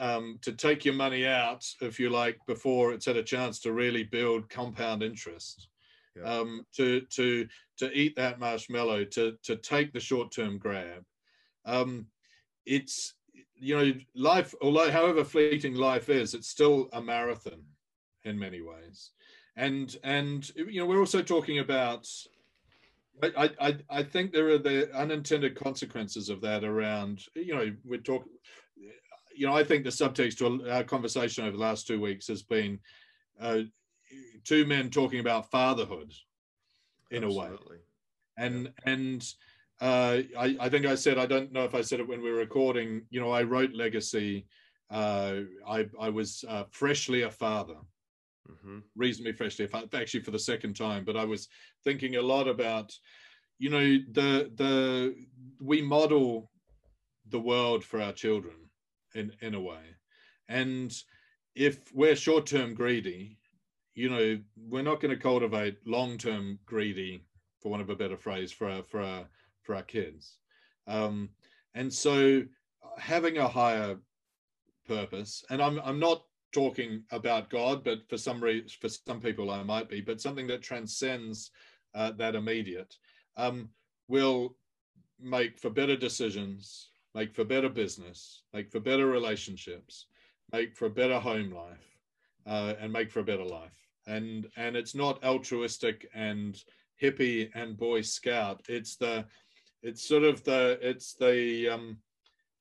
um, 0.00 0.38
to 0.42 0.52
take 0.52 0.84
your 0.84 0.94
money 0.94 1.26
out, 1.26 1.64
if 1.80 2.00
you 2.00 2.10
like, 2.10 2.38
before 2.46 2.92
it's 2.92 3.06
had 3.06 3.16
a 3.16 3.22
chance 3.22 3.60
to 3.60 3.72
really 3.72 4.02
build 4.02 4.48
compound 4.48 5.02
interest. 5.02 5.68
Yeah. 6.16 6.24
Um, 6.24 6.66
to 6.76 7.02
to 7.12 7.46
to 7.78 7.92
eat 7.92 8.16
that 8.16 8.38
marshmallow, 8.38 9.04
to 9.04 9.38
to 9.44 9.56
take 9.56 9.92
the 9.92 10.00
short-term 10.00 10.58
grab. 10.58 11.04
Um, 11.64 12.06
it's 12.66 13.14
you 13.62 13.76
know 13.76 13.92
life, 14.14 14.54
although 14.60 14.90
however 14.90 15.24
fleeting 15.24 15.74
life 15.74 16.08
is, 16.08 16.34
it's 16.34 16.48
still 16.48 16.88
a 16.92 17.00
marathon 17.00 17.62
in 18.24 18.38
many 18.38 18.60
ways. 18.60 19.12
And 19.56 19.96
and 20.04 20.50
you 20.56 20.80
know 20.80 20.86
we're 20.86 21.00
also 21.00 21.22
talking 21.22 21.60
about 21.60 22.08
I, 23.22 23.50
I, 23.60 23.76
I 23.90 24.02
think 24.02 24.32
there 24.32 24.48
are 24.48 24.58
the 24.58 24.92
unintended 24.96 25.54
consequences 25.54 26.28
of 26.28 26.40
that 26.40 26.64
around, 26.64 27.24
you 27.34 27.54
know, 27.54 27.72
we're 27.84 28.00
talking, 28.00 28.32
you 29.34 29.46
know, 29.46 29.54
I 29.54 29.64
think 29.64 29.84
the 29.84 29.90
subtext 29.90 30.38
to 30.38 30.70
our 30.70 30.82
conversation 30.82 31.44
over 31.44 31.56
the 31.56 31.62
last 31.62 31.86
two 31.86 32.00
weeks 32.00 32.26
has 32.28 32.42
been 32.42 32.80
uh, 33.40 33.60
two 34.44 34.66
men 34.66 34.90
talking 34.90 35.20
about 35.20 35.50
fatherhood 35.50 36.12
in 37.10 37.24
Absolutely. 37.24 37.56
a 37.56 37.70
way. 37.70 37.76
And, 38.38 38.64
yeah. 38.64 38.92
and, 38.92 39.34
uh, 39.82 40.22
I, 40.38 40.56
I 40.60 40.68
think 40.68 40.86
I 40.86 40.94
said 40.94 41.18
I 41.18 41.26
don't 41.26 41.52
know 41.52 41.64
if 41.64 41.74
I 41.74 41.80
said 41.80 41.98
it 41.98 42.06
when 42.06 42.22
we 42.22 42.30
were 42.30 42.38
recording. 42.38 43.02
You 43.10 43.20
know, 43.20 43.32
I 43.32 43.42
wrote 43.42 43.74
Legacy. 43.74 44.46
Uh, 44.88 45.40
I 45.68 45.86
I 46.00 46.08
was 46.08 46.44
uh, 46.48 46.64
freshly 46.70 47.22
a 47.22 47.30
father, 47.30 47.78
mm-hmm. 48.48 48.78
reasonably 48.94 49.32
freshly, 49.32 49.68
actually 49.92 50.22
for 50.22 50.30
the 50.30 50.38
second 50.38 50.76
time. 50.76 51.04
But 51.04 51.16
I 51.16 51.24
was 51.24 51.48
thinking 51.82 52.14
a 52.14 52.22
lot 52.22 52.46
about, 52.46 52.92
you 53.58 53.70
know, 53.70 53.98
the 54.12 54.52
the 54.54 55.16
we 55.60 55.82
model 55.82 56.48
the 57.30 57.40
world 57.40 57.82
for 57.82 58.00
our 58.00 58.12
children 58.12 58.54
in 59.16 59.32
in 59.40 59.54
a 59.56 59.60
way, 59.60 59.82
and 60.48 60.94
if 61.56 61.92
we're 61.92 62.14
short 62.14 62.46
term 62.46 62.72
greedy, 62.74 63.36
you 63.96 64.08
know, 64.08 64.38
we're 64.56 64.82
not 64.82 65.00
going 65.00 65.14
to 65.14 65.20
cultivate 65.20 65.76
long 65.84 66.18
term 66.18 66.60
greedy, 66.66 67.24
for 67.60 67.70
want 67.70 67.82
of 67.82 67.90
a 67.90 67.96
better 67.96 68.16
phrase, 68.16 68.52
for 68.52 68.70
our 68.70 68.84
for 68.84 69.00
our 69.00 69.26
for 69.62 69.74
our 69.74 69.82
kids. 69.82 70.38
Um, 70.86 71.30
and 71.74 71.92
so 71.92 72.42
having 72.98 73.38
a 73.38 73.48
higher 73.48 73.96
purpose, 74.86 75.44
and 75.50 75.62
I'm 75.62 75.80
I'm 75.84 75.98
not 75.98 76.24
talking 76.52 77.02
about 77.10 77.50
God, 77.50 77.82
but 77.82 78.08
for 78.08 78.18
some 78.18 78.42
reason, 78.42 78.68
for 78.80 78.88
some 78.88 79.20
people 79.20 79.50
I 79.50 79.62
might 79.62 79.88
be, 79.88 80.00
but 80.00 80.20
something 80.20 80.46
that 80.48 80.62
transcends 80.62 81.50
uh, 81.94 82.12
that 82.12 82.34
immediate, 82.34 82.96
um, 83.36 83.70
will 84.08 84.56
make 85.20 85.58
for 85.58 85.70
better 85.70 85.96
decisions, 85.96 86.90
make 87.14 87.34
for 87.34 87.44
better 87.44 87.68
business, 87.68 88.42
make 88.52 88.70
for 88.70 88.80
better 88.80 89.06
relationships, 89.06 90.06
make 90.52 90.76
for 90.76 90.86
a 90.86 90.90
better 90.90 91.18
home 91.18 91.50
life, 91.50 91.98
uh, 92.46 92.74
and 92.80 92.92
make 92.92 93.10
for 93.10 93.20
a 93.20 93.24
better 93.24 93.44
life. 93.44 93.88
And 94.06 94.48
and 94.56 94.76
it's 94.76 94.94
not 94.94 95.22
altruistic 95.24 96.08
and 96.14 96.62
hippie 97.00 97.50
and 97.54 97.76
boy 97.76 98.02
scout. 98.02 98.62
It's 98.68 98.96
the 98.96 99.24
it's 99.82 100.06
sort 100.06 100.22
of 100.22 100.42
the 100.44 100.78
it's 100.80 101.14
the 101.14 101.68
um 101.68 101.98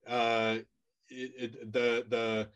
uh 0.08 0.58
it, 1.10 1.32
it, 1.38 1.74
the 1.74 2.06
the 2.10 2.48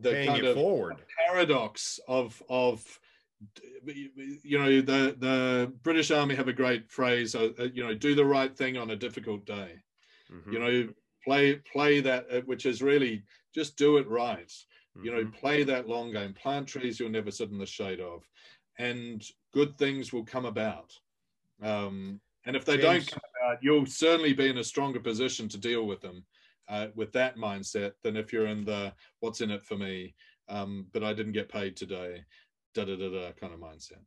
the 0.00 0.10
Paying 0.10 0.28
kind 0.28 0.44
of 0.46 0.54
forward. 0.54 0.96
paradox 1.26 2.00
of 2.08 2.42
of 2.48 2.84
you 3.84 4.58
know 4.58 4.80
the 4.80 5.14
the 5.18 5.72
british 5.82 6.10
army 6.10 6.34
have 6.34 6.48
a 6.48 6.52
great 6.52 6.90
phrase 6.90 7.34
uh, 7.34 7.50
uh, 7.58 7.64
you 7.72 7.84
know 7.84 7.94
do 7.94 8.14
the 8.14 8.24
right 8.24 8.56
thing 8.56 8.76
on 8.76 8.90
a 8.90 8.96
difficult 8.96 9.44
day 9.46 9.70
mm-hmm. 10.32 10.52
you 10.52 10.58
know 10.58 10.88
play 11.24 11.54
play 11.54 12.00
that 12.00 12.26
uh, 12.32 12.40
which 12.46 12.66
is 12.66 12.82
really 12.82 13.22
just 13.54 13.76
do 13.76 13.98
it 13.98 14.08
right 14.08 14.48
mm-hmm. 14.48 15.04
you 15.04 15.12
know 15.12 15.22
mm-hmm. 15.22 15.38
play 15.38 15.62
that 15.62 15.88
long 15.88 16.12
game 16.12 16.34
plant 16.34 16.66
trees 16.66 16.98
you'll 16.98 17.10
never 17.10 17.30
sit 17.30 17.50
in 17.50 17.58
the 17.58 17.66
shade 17.66 18.00
of 18.00 18.26
and 18.78 19.24
good 19.54 19.76
things 19.78 20.12
will 20.12 20.24
come 20.24 20.44
about 20.44 20.92
um, 21.62 22.20
and 22.44 22.56
if 22.56 22.64
they 22.64 22.78
James. 22.78 23.06
don't 23.06 23.12
come 23.12 23.27
about, 23.48 23.62
you'll 23.62 23.86
certainly 23.86 24.32
be 24.32 24.48
in 24.48 24.58
a 24.58 24.64
stronger 24.64 25.00
position 25.00 25.48
to 25.48 25.58
deal 25.58 25.86
with 25.86 26.00
them 26.00 26.24
uh, 26.68 26.88
with 26.94 27.12
that 27.12 27.36
mindset 27.36 27.92
than 28.02 28.16
if 28.16 28.32
you're 28.32 28.46
in 28.46 28.64
the 28.64 28.92
what's 29.20 29.40
in 29.40 29.50
it 29.50 29.62
for 29.62 29.76
me, 29.76 30.14
um, 30.48 30.86
but 30.92 31.02
I 31.02 31.14
didn't 31.14 31.32
get 31.32 31.48
paid 31.48 31.76
today, 31.76 32.24
da 32.74 32.84
da 32.84 32.96
da 32.96 33.10
da 33.10 33.32
kind 33.32 33.54
of 33.54 33.60
mindset. 33.60 34.02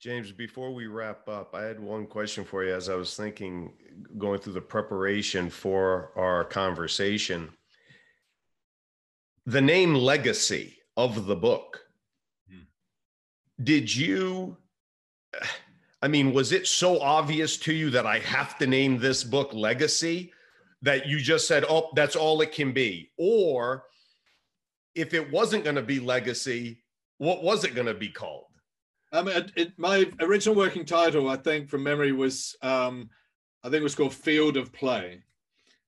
James, 0.00 0.30
before 0.30 0.72
we 0.72 0.86
wrap 0.86 1.28
up, 1.28 1.54
I 1.54 1.62
had 1.62 1.80
one 1.80 2.06
question 2.06 2.44
for 2.44 2.64
you 2.64 2.72
as 2.72 2.88
I 2.88 2.94
was 2.94 3.16
thinking, 3.16 3.72
going 4.16 4.38
through 4.38 4.52
the 4.52 4.60
preparation 4.60 5.50
for 5.50 6.12
our 6.14 6.44
conversation. 6.44 7.50
The 9.46 9.60
name 9.60 9.94
legacy 9.94 10.76
of 10.96 11.26
the 11.26 11.34
book, 11.34 11.80
hmm. 12.48 12.60
did 13.64 13.94
you 13.94 14.56
I 16.00 16.08
mean, 16.08 16.32
was 16.32 16.52
it 16.52 16.66
so 16.66 17.00
obvious 17.00 17.56
to 17.58 17.72
you 17.72 17.90
that 17.90 18.06
I 18.06 18.20
have 18.20 18.56
to 18.58 18.66
name 18.66 18.98
this 18.98 19.24
book 19.24 19.52
Legacy 19.52 20.32
that 20.82 21.06
you 21.06 21.18
just 21.18 21.48
said, 21.48 21.64
oh, 21.68 21.90
that's 21.94 22.16
all 22.16 22.40
it 22.40 22.52
can 22.52 22.72
be? 22.72 23.10
Or 23.16 23.84
if 24.94 25.12
it 25.12 25.30
wasn't 25.30 25.64
going 25.64 25.76
to 25.76 25.82
be 25.82 25.98
Legacy, 25.98 26.82
what 27.18 27.42
was 27.42 27.64
it 27.64 27.74
going 27.74 27.88
to 27.88 27.94
be 27.94 28.08
called? 28.08 28.44
Um, 29.12 29.28
it, 29.28 29.50
it, 29.56 29.72
my 29.78 30.08
original 30.20 30.54
working 30.54 30.84
title, 30.84 31.28
I 31.28 31.36
think, 31.36 31.68
from 31.68 31.82
memory, 31.82 32.12
was 32.12 32.56
um, 32.62 33.08
I 33.64 33.68
think 33.68 33.80
it 33.80 33.84
was 33.84 33.94
called 33.94 34.14
Field 34.14 34.56
of 34.56 34.72
Play, 34.72 35.22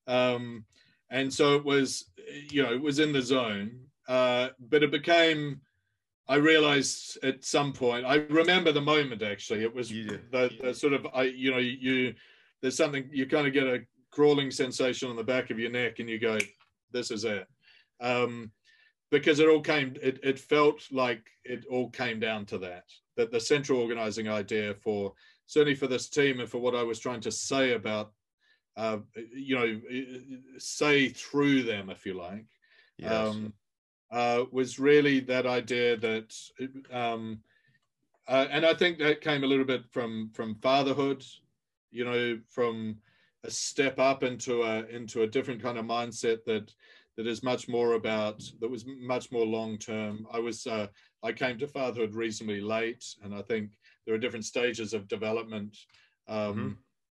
um, 0.07 0.65
and 1.11 1.31
so 1.31 1.55
it 1.55 1.63
was, 1.63 2.05
you 2.49 2.63
know, 2.63 2.73
it 2.73 2.81
was 2.81 2.97
in 2.97 3.13
the 3.13 3.21
zone, 3.21 3.79
uh, 4.07 4.49
but 4.59 4.81
it 4.81 4.89
became 4.89 5.61
I 6.31 6.35
realized 6.35 7.17
at 7.23 7.43
some 7.43 7.73
point, 7.73 8.05
I 8.05 8.15
remember 8.29 8.71
the 8.71 8.79
moment 8.79 9.21
actually. 9.21 9.63
It 9.63 9.75
was 9.75 9.89
the, 9.89 10.49
the, 10.61 10.73
sort 10.73 10.93
of, 10.93 11.05
I, 11.13 11.23
you 11.23 11.51
know, 11.51 11.57
you, 11.57 12.13
there's 12.61 12.77
something, 12.77 13.09
you 13.11 13.25
kind 13.25 13.47
of 13.47 13.51
get 13.51 13.67
a 13.67 13.81
crawling 14.11 14.49
sensation 14.49 15.09
on 15.09 15.17
the 15.17 15.25
back 15.25 15.49
of 15.49 15.59
your 15.59 15.71
neck 15.71 15.99
and 15.99 16.09
you 16.09 16.19
go, 16.19 16.37
this 16.93 17.11
is 17.11 17.25
it. 17.25 17.45
Um, 17.99 18.49
because 19.09 19.41
it 19.41 19.49
all 19.49 19.59
came, 19.59 19.97
it, 20.01 20.21
it 20.23 20.39
felt 20.39 20.87
like 20.89 21.21
it 21.43 21.65
all 21.69 21.89
came 21.89 22.21
down 22.21 22.45
to 22.45 22.57
that, 22.59 22.85
that 23.17 23.29
the 23.29 23.39
central 23.41 23.81
organizing 23.81 24.29
idea 24.29 24.73
for, 24.75 25.11
certainly 25.47 25.75
for 25.75 25.87
this 25.87 26.07
team 26.07 26.39
and 26.39 26.47
for 26.47 26.59
what 26.59 26.75
I 26.75 26.83
was 26.83 26.99
trying 26.99 27.19
to 27.21 27.31
say 27.31 27.73
about, 27.73 28.13
uh, 28.77 28.99
you 29.35 29.59
know, 29.59 29.81
say 30.57 31.09
through 31.09 31.63
them, 31.63 31.89
if 31.89 32.05
you 32.05 32.13
like. 32.13 32.45
Yes. 32.97 33.11
Um, 33.11 33.51
uh, 34.11 34.43
was 34.51 34.79
really 34.79 35.19
that 35.21 35.45
idea 35.45 35.95
that, 35.97 36.35
um, 36.91 37.39
uh, 38.27 38.47
and 38.51 38.65
I 38.65 38.73
think 38.73 38.99
that 38.99 39.21
came 39.21 39.43
a 39.43 39.47
little 39.47 39.65
bit 39.65 39.83
from 39.89 40.29
from 40.33 40.55
fatherhood, 40.55 41.23
you 41.91 42.05
know, 42.05 42.39
from 42.47 42.97
a 43.43 43.51
step 43.51 43.99
up 43.99 44.23
into 44.23 44.63
a 44.63 44.85
into 44.87 45.23
a 45.23 45.27
different 45.27 45.61
kind 45.61 45.77
of 45.77 45.85
mindset 45.85 46.43
that 46.45 46.73
that 47.17 47.27
is 47.27 47.43
much 47.43 47.67
more 47.67 47.93
about 47.93 48.41
that 48.59 48.69
was 48.69 48.85
much 48.85 49.31
more 49.31 49.45
long 49.45 49.77
term. 49.77 50.27
I 50.31 50.39
was 50.39 50.67
uh, 50.67 50.87
I 51.23 51.31
came 51.31 51.57
to 51.59 51.67
fatherhood 51.67 52.13
reasonably 52.13 52.61
late, 52.61 53.05
and 53.23 53.33
I 53.33 53.41
think 53.41 53.71
there 54.05 54.15
are 54.15 54.19
different 54.19 54.45
stages 54.45 54.93
of 54.93 55.07
development. 55.07 55.77
Um, 56.27 56.37
mm-hmm. 56.37 56.71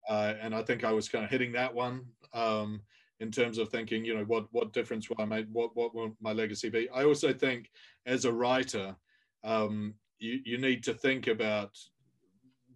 uh, 0.09 0.35
and 0.41 0.55
I 0.55 0.63
think 0.63 0.85
I 0.85 0.93
was 0.93 1.09
kind 1.09 1.25
of 1.25 1.31
hitting 1.31 1.53
that 1.53 1.75
one. 1.75 2.07
Um, 2.33 2.81
in 3.23 3.31
terms 3.31 3.59
of 3.59 3.69
thinking, 3.69 4.05
you 4.05 4.15
know, 4.15 4.25
what 4.25 4.47
what 4.51 4.73
difference 4.73 5.09
will 5.09 5.21
I 5.21 5.25
make? 5.25 5.47
What 5.53 5.77
what 5.77 5.95
will 5.95 6.17
my 6.21 6.33
legacy 6.33 6.69
be? 6.69 6.91
I 6.91 7.05
also 7.05 7.33
think, 7.33 7.71
as 8.05 8.25
a 8.25 8.33
writer, 8.33 8.97
um, 9.45 9.95
you 10.19 10.41
you 10.45 10.59
need 10.59 10.83
to 10.85 10.93
think 10.93 11.29
about 11.29 11.71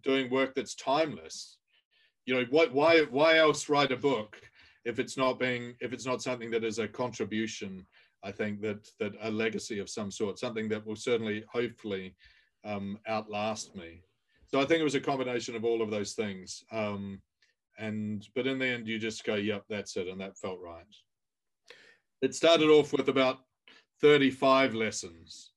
doing 0.03 0.31
work 0.31 0.55
that's 0.55 0.73
timeless. 0.73 1.57
You 2.25 2.35
know, 2.35 2.45
what 2.49 2.73
why 2.73 3.01
why 3.01 3.37
else 3.37 3.67
write 3.67 3.91
a 3.91 3.97
book 3.97 4.41
if 4.85 4.99
it's 4.99 5.17
not 5.17 5.37
being 5.37 5.75
if 5.81 5.91
it's 5.91 6.05
not 6.05 6.21
something 6.21 6.49
that 6.51 6.63
is 6.63 6.79
a 6.79 6.87
contribution? 6.87 7.85
I 8.23 8.31
think 8.31 8.61
that 8.61 8.87
that 8.99 9.13
a 9.21 9.29
legacy 9.29 9.79
of 9.79 9.89
some 9.89 10.11
sort, 10.11 10.39
something 10.39 10.69
that 10.69 10.85
will 10.87 10.95
certainly, 10.95 11.43
hopefully, 11.51 12.15
um, 12.63 12.97
outlast 13.07 13.75
me. 13.75 14.01
So 14.47 14.61
I 14.61 14.65
think 14.65 14.79
it 14.79 14.85
was 14.85 14.95
a 14.95 15.01
combination 15.01 15.57
of 15.57 15.65
all 15.65 15.81
of 15.81 15.91
those 15.91 16.13
things. 16.13 16.63
Um, 16.71 17.21
and 17.77 18.27
but 18.35 18.47
in 18.47 18.59
the 18.59 18.65
end 18.65 18.87
you 18.87 18.97
just 18.99 19.23
go 19.23 19.35
yep 19.35 19.63
that's 19.69 19.95
it 19.97 20.07
and 20.07 20.19
that 20.19 20.37
felt 20.37 20.59
right. 20.61 20.85
It 22.21 22.33
started 22.33 22.69
off 22.69 22.93
with 22.93 23.09
about 23.09 23.39
35 24.01 24.73
lessons. 24.73 25.51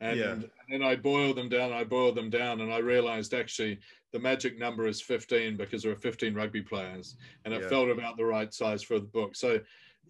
And, 0.00 0.18
yeah. 0.18 0.32
and 0.32 0.50
then 0.68 0.82
i 0.82 0.94
boiled 0.94 1.36
them 1.36 1.48
down 1.48 1.72
i 1.72 1.82
boiled 1.82 2.16
them 2.16 2.28
down 2.28 2.60
and 2.60 2.70
i 2.70 2.76
realized 2.76 3.32
actually 3.32 3.78
the 4.12 4.18
magic 4.18 4.58
number 4.58 4.86
is 4.86 5.00
15 5.00 5.56
because 5.56 5.82
there 5.82 5.92
are 5.92 5.96
15 5.96 6.34
rugby 6.34 6.60
players 6.60 7.16
and 7.44 7.54
it 7.54 7.62
yeah. 7.62 7.68
felt 7.68 7.88
about 7.88 8.18
the 8.18 8.24
right 8.24 8.52
size 8.52 8.82
for 8.82 8.98
the 8.98 9.06
book. 9.06 9.34
So 9.34 9.60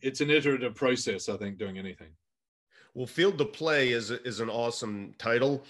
it's 0.02 0.20
an 0.20 0.30
iterative 0.30 0.74
process 0.74 1.28
i 1.28 1.36
think 1.36 1.56
doing 1.56 1.78
anything. 1.78 2.10
Well 2.94 3.06
field 3.06 3.38
to 3.38 3.44
play 3.44 3.90
is 3.90 4.10
is 4.10 4.40
an 4.40 4.50
awesome 4.50 5.14
title 5.18 5.64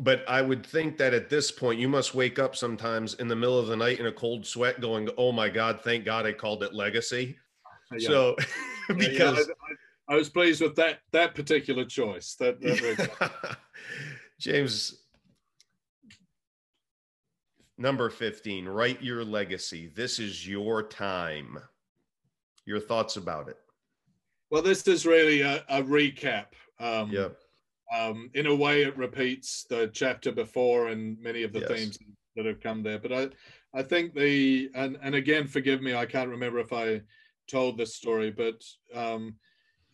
but 0.00 0.24
I 0.28 0.42
would 0.42 0.66
think 0.66 0.96
that 0.98 1.14
at 1.14 1.30
this 1.30 1.50
point 1.50 1.78
you 1.78 1.88
must 1.88 2.14
wake 2.14 2.38
up 2.38 2.56
sometimes 2.56 3.14
in 3.14 3.28
the 3.28 3.36
middle 3.36 3.58
of 3.58 3.68
the 3.68 3.76
night 3.76 4.00
in 4.00 4.06
a 4.06 4.12
cold 4.12 4.44
sweat, 4.44 4.80
going, 4.80 5.08
"Oh 5.16 5.30
my 5.30 5.48
God, 5.48 5.80
thank 5.82 6.04
God 6.04 6.26
I 6.26 6.32
called 6.32 6.62
it 6.62 6.74
legacy." 6.74 7.36
Yeah. 7.96 8.08
So, 8.08 8.36
because 8.88 9.46
yeah, 9.46 9.54
I, 10.08 10.14
I, 10.14 10.16
was 10.16 10.28
pleased 10.28 10.60
with 10.60 10.74
that 10.76 11.00
that 11.12 11.34
particular 11.34 11.84
choice. 11.84 12.34
That, 12.40 12.60
that 12.60 13.56
James, 14.40 15.02
number 17.78 18.10
fifteen, 18.10 18.66
write 18.66 19.00
your 19.00 19.24
legacy. 19.24 19.92
This 19.94 20.18
is 20.18 20.46
your 20.46 20.82
time. 20.82 21.58
Your 22.66 22.80
thoughts 22.80 23.16
about 23.16 23.48
it? 23.48 23.58
Well, 24.50 24.62
this 24.62 24.88
is 24.88 25.06
really 25.06 25.42
a, 25.42 25.62
a 25.68 25.82
recap. 25.82 26.46
Um, 26.80 27.10
yeah 27.10 27.28
um, 27.94 28.30
in 28.34 28.46
a 28.46 28.54
way, 28.54 28.82
it 28.82 28.96
repeats 28.96 29.64
the 29.68 29.90
chapter 29.92 30.32
before 30.32 30.88
and 30.88 31.20
many 31.20 31.42
of 31.44 31.52
the 31.52 31.60
yes. 31.60 31.68
themes 31.68 31.98
that 32.36 32.46
have 32.46 32.60
come 32.60 32.82
there. 32.82 32.98
But 32.98 33.12
I, 33.12 33.28
I 33.78 33.82
think 33.82 34.14
the 34.14 34.70
and 34.74 34.98
and 35.02 35.14
again, 35.14 35.46
forgive 35.46 35.80
me, 35.82 35.94
I 35.94 36.06
can't 36.06 36.30
remember 36.30 36.58
if 36.58 36.72
I 36.72 37.02
told 37.46 37.76
this 37.76 37.94
story, 37.94 38.30
but 38.30 38.62
um, 38.94 39.36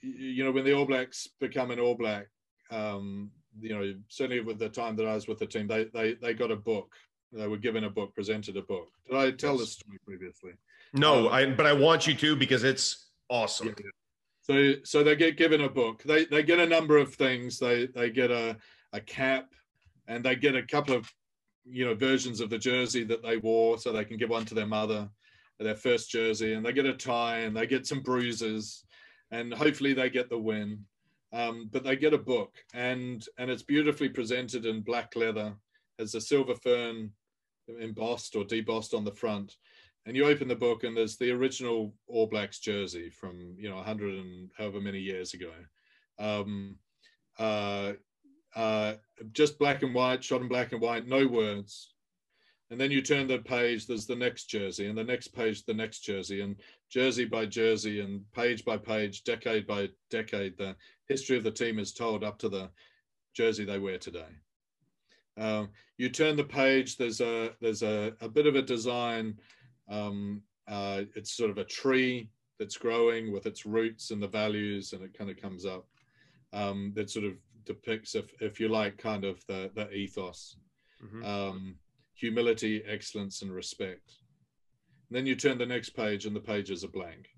you 0.00 0.44
know, 0.44 0.52
when 0.52 0.64
the 0.64 0.72
All 0.72 0.86
Blacks 0.86 1.28
become 1.40 1.70
an 1.70 1.80
All 1.80 1.94
Black, 1.94 2.28
um, 2.70 3.30
you 3.60 3.74
know, 3.74 3.94
certainly 4.08 4.40
with 4.40 4.58
the 4.58 4.68
time 4.68 4.96
that 4.96 5.06
I 5.06 5.14
was 5.14 5.28
with 5.28 5.38
the 5.38 5.46
team, 5.46 5.66
they 5.66 5.84
they 5.92 6.14
they 6.14 6.32
got 6.34 6.50
a 6.50 6.56
book 6.56 6.94
They 7.32 7.46
were 7.46 7.58
given 7.58 7.84
a 7.84 7.90
book, 7.90 8.14
presented 8.14 8.56
a 8.56 8.62
book. 8.62 8.88
Did 9.08 9.16
I 9.16 9.30
tell 9.30 9.52
yes. 9.52 9.60
this 9.60 9.72
story 9.72 9.98
previously? 10.04 10.52
No, 10.92 11.28
um, 11.28 11.32
I, 11.32 11.46
but 11.46 11.66
I 11.66 11.72
want 11.72 12.06
you 12.06 12.14
to 12.14 12.36
because 12.36 12.64
it's 12.64 13.10
awesome. 13.28 13.68
Yeah, 13.68 13.74
yeah. 13.78 13.90
So, 14.50 14.74
so 14.82 15.04
they 15.04 15.14
get 15.14 15.36
given 15.36 15.60
a 15.60 15.68
book. 15.68 16.02
They 16.02 16.24
they 16.24 16.42
get 16.42 16.58
a 16.58 16.66
number 16.66 16.96
of 16.96 17.14
things. 17.14 17.60
They 17.60 17.86
they 17.86 18.10
get 18.10 18.32
a 18.32 18.56
a 18.92 19.00
cap, 19.00 19.54
and 20.08 20.24
they 20.24 20.34
get 20.34 20.56
a 20.56 20.66
couple 20.66 20.96
of 20.96 21.08
you 21.64 21.86
know 21.86 21.94
versions 21.94 22.40
of 22.40 22.50
the 22.50 22.58
jersey 22.58 23.04
that 23.04 23.22
they 23.22 23.36
wore, 23.36 23.78
so 23.78 23.92
they 23.92 24.04
can 24.04 24.16
give 24.16 24.30
one 24.30 24.44
to 24.46 24.54
their 24.54 24.66
mother, 24.66 25.08
their 25.60 25.76
first 25.76 26.10
jersey, 26.10 26.54
and 26.54 26.66
they 26.66 26.72
get 26.72 26.84
a 26.84 26.94
tie, 26.94 27.40
and 27.40 27.56
they 27.56 27.64
get 27.64 27.86
some 27.86 28.00
bruises, 28.00 28.82
and 29.30 29.54
hopefully 29.54 29.92
they 29.92 30.10
get 30.10 30.28
the 30.28 30.38
win. 30.38 30.84
Um, 31.32 31.68
but 31.70 31.84
they 31.84 31.94
get 31.94 32.12
a 32.12 32.18
book, 32.18 32.56
and 32.74 33.24
and 33.38 33.52
it's 33.52 33.62
beautifully 33.62 34.08
presented 34.08 34.66
in 34.66 34.80
black 34.80 35.14
leather, 35.14 35.54
has 36.00 36.16
a 36.16 36.20
silver 36.20 36.56
fern 36.56 37.12
embossed 37.80 38.34
or 38.34 38.42
debossed 38.42 38.94
on 38.94 39.04
the 39.04 39.14
front, 39.14 39.58
and 40.10 40.16
you 40.16 40.26
open 40.26 40.48
the 40.48 40.56
book 40.56 40.82
and 40.82 40.96
there's 40.96 41.16
the 41.18 41.30
original 41.30 41.94
All 42.08 42.26
Blacks 42.26 42.58
jersey 42.58 43.10
from 43.10 43.54
you 43.56 43.70
know 43.70 43.76
100 43.76 44.18
and 44.18 44.50
however 44.58 44.80
many 44.80 44.98
years 44.98 45.34
ago, 45.34 45.52
um, 46.18 46.74
uh, 47.38 47.92
uh, 48.56 48.94
just 49.30 49.56
black 49.56 49.84
and 49.84 49.94
white, 49.94 50.24
shot 50.24 50.40
in 50.40 50.48
black 50.48 50.72
and 50.72 50.80
white, 50.80 51.06
no 51.06 51.28
words. 51.28 51.94
And 52.72 52.80
then 52.80 52.90
you 52.90 53.02
turn 53.02 53.28
the 53.28 53.38
page, 53.38 53.86
there's 53.86 54.06
the 54.06 54.16
next 54.16 54.46
jersey, 54.46 54.88
and 54.88 54.98
the 54.98 55.04
next 55.04 55.28
page, 55.28 55.64
the 55.64 55.74
next 55.74 56.00
jersey, 56.00 56.40
and 56.40 56.56
jersey 56.88 57.24
by 57.24 57.46
jersey, 57.46 58.00
and 58.00 58.28
page 58.32 58.64
by 58.64 58.78
page, 58.78 59.22
decade 59.22 59.64
by 59.64 59.90
decade, 60.10 60.58
the 60.58 60.74
history 61.06 61.36
of 61.36 61.44
the 61.44 61.52
team 61.52 61.78
is 61.78 61.92
told 61.92 62.24
up 62.24 62.36
to 62.40 62.48
the 62.48 62.68
jersey 63.32 63.64
they 63.64 63.78
wear 63.78 63.96
today. 63.96 64.34
Um, 65.36 65.68
you 65.98 66.08
turn 66.08 66.34
the 66.34 66.42
page, 66.42 66.96
there's 66.96 67.20
a 67.20 67.52
there's 67.60 67.84
a, 67.84 68.12
a 68.20 68.28
bit 68.28 68.48
of 68.48 68.56
a 68.56 68.62
design 68.62 69.38
um, 69.90 70.42
uh, 70.68 71.02
it's 71.16 71.36
sort 71.36 71.50
of 71.50 71.58
a 71.58 71.64
tree 71.64 72.30
that's 72.58 72.76
growing 72.76 73.32
with 73.32 73.46
its 73.46 73.66
roots 73.66 74.10
and 74.10 74.22
the 74.22 74.28
values, 74.28 74.92
and 74.92 75.02
it 75.02 75.16
kind 75.16 75.30
of 75.30 75.36
comes 75.36 75.66
up. 75.66 75.86
Um, 76.52 76.92
that 76.94 77.10
sort 77.10 77.24
of 77.24 77.34
depicts, 77.64 78.14
if 78.14 78.32
if 78.40 78.60
you 78.60 78.68
like, 78.68 78.96
kind 78.98 79.24
of 79.24 79.44
the 79.46 79.70
the 79.74 79.90
ethos, 79.90 80.56
mm-hmm. 81.04 81.24
um, 81.24 81.76
humility, 82.14 82.82
excellence, 82.86 83.42
and 83.42 83.52
respect. 83.52 84.12
And 85.08 85.16
then 85.16 85.26
you 85.26 85.34
turn 85.34 85.58
the 85.58 85.66
next 85.66 85.90
page, 85.90 86.26
and 86.26 86.34
the 86.34 86.40
pages 86.40 86.84
are 86.84 86.88
blank. 86.88 87.28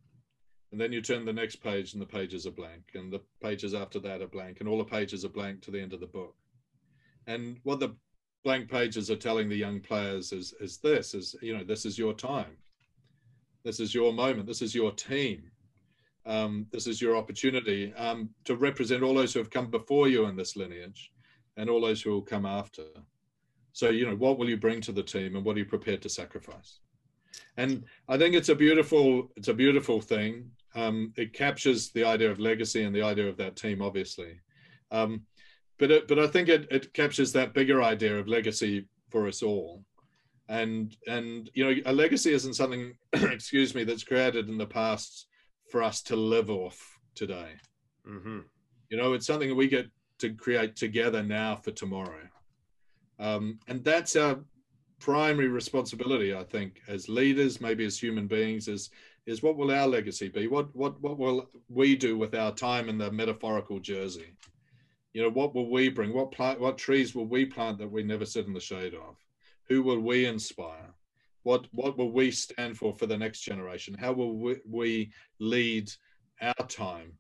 And 0.73 0.81
then 0.81 0.93
you 0.93 1.03
turn 1.03 1.27
the 1.27 1.33
next 1.33 1.57
page, 1.57 1.93
and 1.93 2.01
the 2.01 2.07
pages 2.07 2.47
are 2.47 2.51
blank, 2.53 2.83
and 2.95 3.13
the 3.13 3.21
pages 3.43 3.75
after 3.75 3.99
that 4.01 4.23
are 4.23 4.27
blank, 4.27 4.59
and 4.61 4.69
all 4.69 4.79
the 4.79 4.85
pages 4.85 5.25
are 5.25 5.31
blank 5.31 5.63
to 5.63 5.71
the 5.71 5.81
end 5.81 5.93
of 5.93 6.01
the 6.01 6.07
book. 6.07 6.35
And 7.27 7.59
what 7.63 7.81
the 7.81 7.95
blank 8.45 8.71
pages 8.71 9.11
are 9.11 9.17
telling 9.17 9.49
the 9.49 9.57
young 9.57 9.81
players 9.81 10.33
is 10.33 10.55
is 10.61 10.79
this 10.79 11.15
is 11.15 11.35
you 11.43 11.57
know 11.57 11.65
this 11.65 11.85
is 11.85 11.99
your 11.99 12.15
time. 12.15 12.57
This 13.65 13.79
is 13.79 13.95
your 13.95 14.13
moment. 14.13 14.47
This 14.47 14.63
is 14.63 14.75
your 14.75 14.93
team. 14.93 15.51
Um, 16.27 16.67
this 16.71 16.87
is 16.87 17.01
your 17.01 17.17
opportunity 17.17 17.93
um, 17.95 18.31
to 18.45 18.57
represent 18.57 19.03
all 19.03 19.15
those 19.15 19.33
who 19.33 19.41
have 19.41 19.51
come 19.51 19.71
before 19.71 20.09
you 20.09 20.27
in 20.27 20.37
this 20.37 20.57
lineage 20.57 21.13
and 21.57 21.69
all 21.69 21.81
those 21.81 22.01
who 22.01 22.11
will 22.11 22.23
come 22.23 22.47
after. 22.47 22.85
So 23.73 23.91
you 23.91 24.07
know 24.07 24.17
what 24.17 24.39
will 24.39 24.49
you 24.49 24.57
bring 24.57 24.81
to 24.83 24.93
the 24.93 25.03
team 25.03 25.37
and 25.37 25.45
what 25.45 25.57
are 25.57 25.61
you 25.61 25.65
prepared 25.65 26.03
to 26.03 26.09
sacrifice? 26.09 26.81
And 27.57 27.85
i 28.09 28.19
think 28.19 28.35
it's 28.35 28.51
a 28.51 28.55
beautiful 28.55 29.31
it's 29.37 29.49
a 29.49 29.55
beautiful 29.55 30.01
thing. 30.01 30.51
Um, 30.75 31.13
it 31.17 31.33
captures 31.33 31.91
the 31.91 32.05
idea 32.05 32.31
of 32.31 32.41
legacy 32.41 32.85
and 32.85 32.95
the 32.95 33.03
idea 33.03 33.29
of 33.29 33.37
that 33.39 33.57
team 33.57 33.83
obviously. 33.83 34.41
Um, 34.91 35.23
but 35.83 35.91
it, 35.91 36.07
but 36.07 36.21
I 36.21 36.29
think 36.29 36.49
it, 36.49 36.69
it 36.71 36.95
captures 36.95 37.33
that 37.33 37.55
bigger 37.55 37.83
idea 37.83 38.17
of 38.17 38.29
legacy 38.29 38.87
for 39.11 39.27
us 39.27 39.43
all. 39.43 39.83
And 40.49 40.97
and 41.09 41.51
you 41.55 41.65
know, 41.65 41.81
a 41.87 41.93
legacy 41.93 42.33
isn't 42.33 42.55
something, 42.55 42.95
excuse 43.13 43.75
me, 43.75 43.83
that's 43.83 44.05
created 44.05 44.49
in 44.49 44.59
the 44.59 44.67
past 44.67 45.27
for 45.73 45.83
us 45.83 46.01
to 46.03 46.15
live 46.15 46.51
off 46.51 46.79
today. 47.17 47.49
Mm-hmm. 48.09 48.43
You 48.91 48.97
know, 48.97 49.15
it's 49.15 49.27
something 49.27 49.49
that 49.49 49.57
we 49.57 49.67
get 49.67 49.87
to 50.21 50.33
create 50.35 50.77
together 50.77 51.21
now 51.21 51.57
for 51.57 51.73
tomorrow. 51.73 52.29
Um, 53.19 53.59
and 53.67 53.83
that's 53.83 54.15
our 54.15 54.39
primary 55.01 55.49
responsibility, 55.49 56.33
I 56.33 56.45
think, 56.45 56.81
as 56.87 57.09
leaders, 57.09 57.61
maybe 57.61 57.85
as 57.85 57.99
human 57.99 58.29
beings, 58.29 58.69
is 58.69 58.91
is 59.27 59.43
what 59.43 59.57
will 59.57 59.73
our 59.73 59.89
legacy 59.89 60.29
be? 60.29 60.47
What 60.47 60.73
what 60.77 61.01
what 61.01 61.19
will 61.19 61.51
we 61.69 61.97
do 61.97 62.17
with 62.17 62.37
our 62.37 62.55
time 62.55 62.89
in 62.89 62.99
the 62.99 63.11
metaphorical 63.11 63.81
jersey? 63.81 64.37
You 65.13 65.23
know, 65.23 65.31
what 65.31 65.55
will 65.55 65.71
we 65.71 65.89
bring? 65.89 66.13
What 66.15 66.33
plant? 66.33 66.61
What 66.61 66.79
trees 66.79 67.15
will 67.15 67.27
we 67.27 67.45
plant 67.45 67.79
that 67.79 67.91
we 67.91 68.03
never 68.03 68.25
sit 68.25 68.47
in 68.47 68.55
the 68.55 68.61
shade 68.61 68.95
of? 68.95 69.17
Who 69.69 69.83
will 69.83 70.01
we 70.01 70.27
inspire? 70.27 70.95
What 71.43 71.67
what 71.73 71.99
will 71.99 72.11
we 72.11 72.31
stand 72.31 72.79
for 72.79 72.95
for 72.95 73.07
the 73.07 73.19
next 73.19 73.41
generation? 73.41 73.95
How 73.95 74.13
will 74.13 74.37
we, 74.37 74.57
we 74.69 75.13
lead 75.39 75.91
our 76.41 76.67
time? 76.67 77.13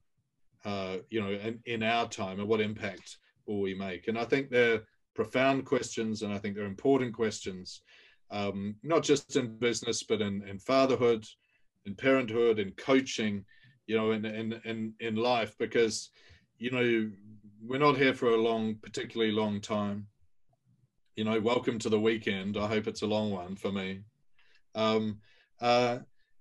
Uh, 0.64 0.98
you 1.10 1.20
know, 1.20 1.32
in, 1.32 1.58
in 1.66 1.82
our 1.82 2.08
time, 2.08 2.38
and 2.38 2.48
what 2.48 2.60
impact 2.60 3.18
will 3.46 3.60
we 3.60 3.74
make? 3.74 4.08
And 4.08 4.16
I 4.16 4.24
think 4.24 4.48
they're 4.48 4.82
profound 5.14 5.66
questions, 5.66 6.22
and 6.22 6.32
I 6.32 6.38
think 6.38 6.54
they're 6.54 6.64
important 6.64 7.12
questions, 7.12 7.82
um, 8.30 8.76
not 8.82 9.02
just 9.02 9.36
in 9.36 9.58
business, 9.58 10.02
but 10.04 10.22
in, 10.22 10.46
in 10.48 10.58
fatherhood, 10.58 11.26
in 11.84 11.94
parenthood, 11.94 12.58
in 12.58 12.70
coaching, 12.72 13.44
you 13.86 13.96
know, 13.96 14.12
in 14.12 14.24
in 14.24 14.60
in, 14.64 14.94
in 15.00 15.16
life, 15.16 15.58
because 15.58 16.10
you 16.58 16.70
know 16.70 17.10
we're 17.65 17.78
not 17.78 17.97
here 17.97 18.15
for 18.15 18.31
a 18.31 18.36
long, 18.36 18.74
particularly 18.76 19.32
long 19.32 19.60
time. 19.60 20.07
You 21.16 21.24
know, 21.24 21.39
welcome 21.41 21.78
to 21.81 21.89
the 21.89 22.00
weekend. 22.00 22.57
I 22.57 22.66
hope 22.66 22.86
it's 22.86 23.02
a 23.02 23.07
long 23.07 23.31
one 23.31 23.55
for 23.55 23.70
me. 23.70 24.00
Um, 24.74 25.18
uh, 25.60 25.99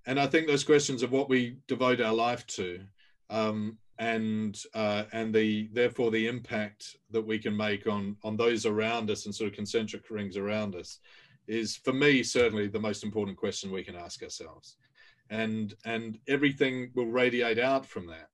and 0.08 0.19
I 0.19 0.25
think 0.25 0.48
those 0.48 0.64
questions 0.64 1.03
of 1.03 1.11
what 1.11 1.30
we 1.30 1.58
devote 1.67 2.01
our 2.01 2.14
life 2.14 2.48
to, 2.48 2.80
um, 3.30 3.77
and 4.00 4.59
uh, 4.74 5.03
and 5.11 5.35
the 5.35 5.69
therefore 5.74 6.09
the 6.09 6.27
impact 6.27 6.95
that 7.11 7.22
we 7.22 7.38
can 7.38 7.56
make 7.56 7.85
on 7.85 8.17
on 8.24 8.35
those 8.35 8.66
around 8.66 9.11
us 9.11 9.25
and 9.25 9.35
sort 9.35 9.51
of 9.51 9.56
concentric 9.56 10.09
rings 10.09 10.38
around 10.38 10.74
us, 10.75 11.00
is 11.48 11.75
for 11.75 11.93
me 11.93 12.24
certainly 12.24 12.67
the 12.67 12.80
most 12.80 13.03
important 13.03 13.38
question 13.38 13.72
we 13.72 13.83
can 13.83 13.95
ask 13.95 14.24
ourselves, 14.24 14.77
and 15.30 15.75
and 15.85 16.17
everything 16.27 16.90
will 16.95 17.06
radiate 17.06 17.59
out 17.59 17.85
from 17.85 18.08
that 18.08 18.30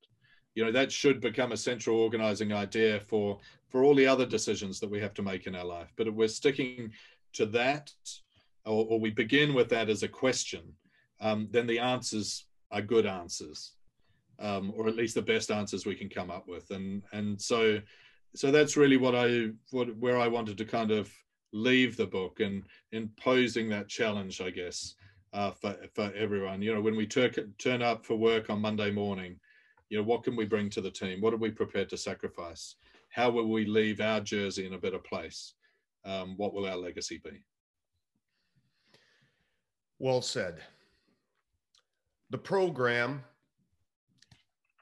you 0.58 0.66
know 0.66 0.72
that 0.72 0.92
should 0.92 1.22
become 1.22 1.52
a 1.52 1.58
central 1.58 2.00
organizing 2.00 2.52
idea 2.52 3.00
for 3.00 3.38
for 3.70 3.84
all 3.84 3.94
the 3.94 4.08
other 4.08 4.26
decisions 4.26 4.80
that 4.80 4.90
we 4.90 5.00
have 5.00 5.14
to 5.14 5.22
make 5.22 5.46
in 5.46 5.54
our 5.54 5.64
life. 5.64 5.94
But 5.96 6.08
if 6.08 6.16
we're 6.16 6.28
sticking 6.28 6.92
to 7.34 7.46
that 7.48 7.92
or, 8.66 8.88
or 8.90 9.00
we 9.00 9.12
begin 9.12 9.54
with 9.54 9.70
that 9.70 9.88
as 9.88 10.02
a 10.02 10.08
question 10.08 10.64
um, 11.22 11.48
then 11.52 11.68
the 11.68 11.78
answers 11.78 12.48
are 12.72 12.82
good 12.82 13.06
answers 13.06 13.74
um, 14.40 14.74
or 14.76 14.88
at 14.88 14.96
least 14.96 15.14
the 15.14 15.22
best 15.22 15.52
answers 15.52 15.86
we 15.86 15.94
can 15.94 16.10
come 16.10 16.32
up 16.32 16.48
with. 16.48 16.72
And 16.72 17.04
and 17.12 17.40
so 17.40 17.80
so 18.36 18.50
that's 18.50 18.76
really 18.76 18.98
what 18.98 19.16
i 19.16 19.50
what 19.70 19.96
where 19.98 20.18
i 20.18 20.28
wanted 20.28 20.58
to 20.58 20.66
kind 20.66 20.90
of 20.90 21.14
leave 21.54 21.96
the 21.96 22.08
book 22.08 22.40
and 22.40 22.64
in 22.94 23.10
posing 23.22 23.70
that 23.70 23.88
challenge 23.88 24.42
i 24.42 24.50
guess 24.50 24.96
uh, 25.34 25.52
for, 25.52 25.76
for 25.94 26.12
everyone. 26.16 26.64
You 26.64 26.74
know 26.74 26.82
when 26.82 26.96
we 26.96 27.06
tur- 27.06 27.52
turn 27.60 27.84
up 27.84 28.06
for 28.06 28.16
work 28.16 28.50
on 28.50 28.60
monday 28.60 28.90
morning 28.90 29.40
you 29.90 29.98
know, 29.98 30.04
what 30.04 30.24
can 30.24 30.36
we 30.36 30.46
bring 30.46 30.70
to 30.72 30.82
the 30.82 30.92
team? 30.92 31.22
What 31.22 31.34
are 31.34 31.38
we 31.38 31.52
prepared 31.52 31.90
to 31.90 31.98
sacrifice? 31.98 32.76
How 33.10 33.30
will 33.30 33.50
we 33.50 33.66
leave 33.66 34.02
our 34.02 34.20
jersey 34.20 34.66
in 34.66 34.74
a 34.74 34.78
better 34.78 35.00
place? 35.00 35.54
Um, 36.06 36.36
what 36.38 36.54
will 36.54 36.66
our 36.66 36.76
legacy 36.76 37.22
be? 37.24 37.44
Well 40.00 40.22
said. 40.22 40.62
The 42.30 42.38
program 42.38 43.24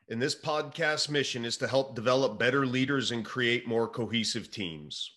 in 0.07 0.19
this 0.19 0.35
podcast 0.35 1.09
mission 1.09 1.45
is 1.45 1.57
to 1.57 1.67
help 1.67 1.95
develop 1.95 2.39
better 2.39 2.65
leaders 2.65 3.11
and 3.11 3.23
create 3.23 3.67
more 3.67 3.87
cohesive 3.87 4.51
teams. 4.51 5.11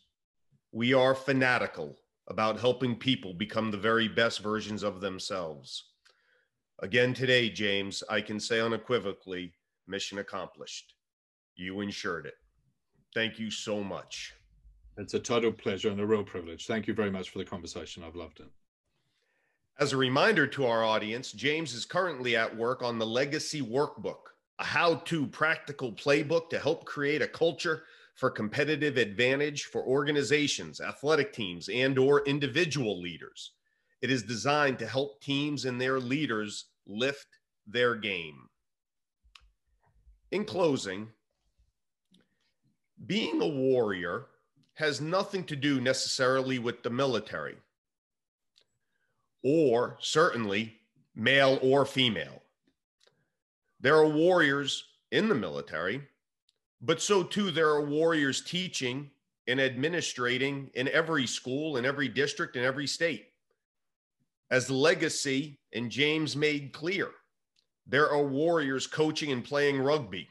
We 0.73 0.95
are 0.95 1.15
fanatical 1.15 1.97
about 2.29 2.61
helping 2.61 2.95
people 2.95 3.33
become 3.33 3.71
the 3.71 3.79
very 3.79 4.09
best 4.09 4.41
versions 4.41 4.83
of 4.83 5.01
themselves. 5.01 5.85
Again, 6.81 7.15
today, 7.15 7.51
James, 7.51 8.03
I 8.09 8.21
can 8.21 8.39
say 8.39 8.61
unequivocally 8.61 9.55
mission 9.89 10.19
accomplished. 10.19 10.95
You 11.57 11.81
ensured 11.81 12.27
it. 12.27 12.35
Thank 13.15 13.39
you 13.39 13.51
so 13.51 13.83
much. 13.83 14.35
It's 14.97 15.15
a 15.15 15.21
total 15.21 15.53
pleasure 15.53 15.91
and 15.91 16.01
a 16.01 16.07
real 16.07 16.25
privilege. 16.25 16.67
Thank 16.67 16.87
you 16.87 16.95
very 16.95 17.11
much 17.11 17.31
for 17.31 17.39
the 17.39 17.45
conversation. 17.45 18.03
I've 18.03 18.17
loved 18.17 18.41
it. 18.41 18.49
As 19.79 19.93
a 19.93 19.97
reminder 19.97 20.47
to 20.49 20.67
our 20.67 20.85
audience, 20.85 21.31
James 21.31 21.73
is 21.73 21.85
currently 21.85 22.37
at 22.37 22.57
work 22.57 22.83
on 22.83 22.99
the 22.99 23.07
Legacy 23.07 23.63
Workbook, 23.63 24.33
a 24.59 24.65
how 24.65 24.97
to 24.97 25.27
practical 25.29 25.93
playbook 25.93 26.51
to 26.51 26.59
help 26.59 26.85
create 26.85 27.23
a 27.23 27.29
culture 27.29 27.85
for 28.17 28.29
competitive 28.29 28.97
advantage 28.97 29.67
for 29.67 29.85
organizations, 29.85 30.81
athletic 30.81 31.33
teams, 31.33 31.69
and 31.69 31.97
or 31.97 32.25
individual 32.27 33.01
leaders. 33.01 33.53
It 34.03 34.11
is 34.11 34.25
designed 34.25 34.81
to 34.81 34.87
help 34.89 35.21
teams 35.21 35.65
and 35.65 35.81
their 35.81 36.01
leaders 36.01 36.67
lift 36.89 37.29
their 37.65 37.95
game. 37.95 38.49
In 40.31 40.45
closing, 40.45 41.09
being 43.07 43.41
a 43.41 43.49
warrior 43.49 44.27
has 44.75 45.01
nothing 45.01 45.45
to 45.45 45.57
do 45.57 45.81
necessarily 45.81 46.59
with 46.59 46.83
the 46.83 46.91
military. 46.91 47.57
or 49.43 49.97
certainly 50.01 50.75
male 51.15 51.59
or 51.63 51.87
female. 51.87 52.43
There 53.81 53.95
are 53.95 54.09
warriors 54.09 54.85
in 55.13 55.29
the 55.29 55.35
military, 55.35 56.03
but 56.81 57.01
so 57.01 57.23
too 57.23 57.51
there 57.51 57.69
are 57.69 57.85
warriors 57.85 58.43
teaching 58.43 59.11
and 59.47 59.61
administrating 59.61 60.71
in 60.75 60.89
every 60.89 61.27
school, 61.27 61.77
in 61.77 61.87
every 61.87 62.09
district, 62.09 62.57
in 62.57 62.65
every 62.65 62.87
state. 62.87 63.27
As 64.51 64.71
legacy 64.71 65.61
and 65.73 65.91
James 65.91 66.37
made 66.37 66.73
clear, 66.73 67.11
there 67.89 68.11
are 68.11 68.23
warriors 68.23 68.87
coaching 68.87 69.33
and 69.33 69.43
playing 69.43 69.81
rugby. 69.81 70.29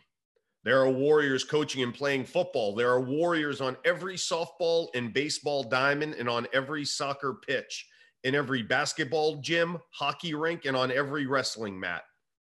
There 0.64 0.80
are 0.80 0.90
warriors 0.90 1.44
coaching 1.44 1.82
and 1.82 1.94
playing 1.94 2.26
football. 2.26 2.76
There 2.76 2.92
are 2.92 3.02
warriors 3.02 3.62
on 3.62 3.78
every 3.84 4.16
softball 4.16 4.90
and 4.94 5.14
baseball 5.14 5.64
diamond 5.64 6.14
and 6.16 6.30
on 6.30 6.46
every 6.54 6.86
soccer 6.86 7.36
pitch, 7.48 7.88
in 8.24 8.36
every 8.36 8.62
basketball 8.62 9.38
gym, 9.38 9.80
hockey 9.92 10.36
rink, 10.36 10.66
and 10.66 10.78
on 10.78 10.92
every 10.92 11.26
wrestling 11.26 11.80
mat, 11.80 12.04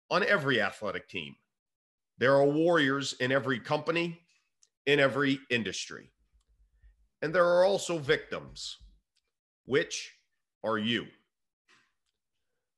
on 0.09 0.23
every 0.23 0.61
athletic 0.61 1.07
team. 1.09 1.35
There 2.17 2.33
are 2.35 2.45
warriors 2.45 3.13
in 3.19 3.31
every 3.31 3.59
company, 3.59 4.19
in 4.85 4.99
every 4.99 5.39
industry. 5.49 6.09
And 7.21 7.35
there 7.35 7.45
are 7.45 7.65
also 7.65 7.97
victims, 7.99 8.77
which 9.65 10.11
are 10.63 10.77
you. 10.77 11.05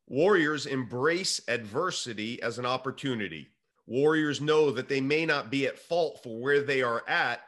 Warriors 0.07 0.67
embrace 0.67 1.41
adversity 1.47 2.39
as 2.43 2.59
an 2.59 2.65
opportunity. 2.65 3.47
Warriors 3.87 4.39
know 4.39 4.69
that 4.71 4.87
they 4.87 5.01
may 5.01 5.25
not 5.25 5.49
be 5.49 5.65
at 5.65 5.79
fault 5.79 6.21
for 6.21 6.39
where 6.39 6.61
they 6.61 6.83
are 6.83 7.07
at, 7.07 7.41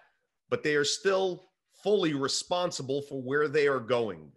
but 0.49 0.63
they 0.63 0.75
are 0.75 0.83
still 0.83 1.43
fully 1.83 2.15
responsible 2.15 3.03
for 3.03 3.21
where 3.21 3.47
they 3.47 3.67
are 3.67 3.79
going. 3.79 4.31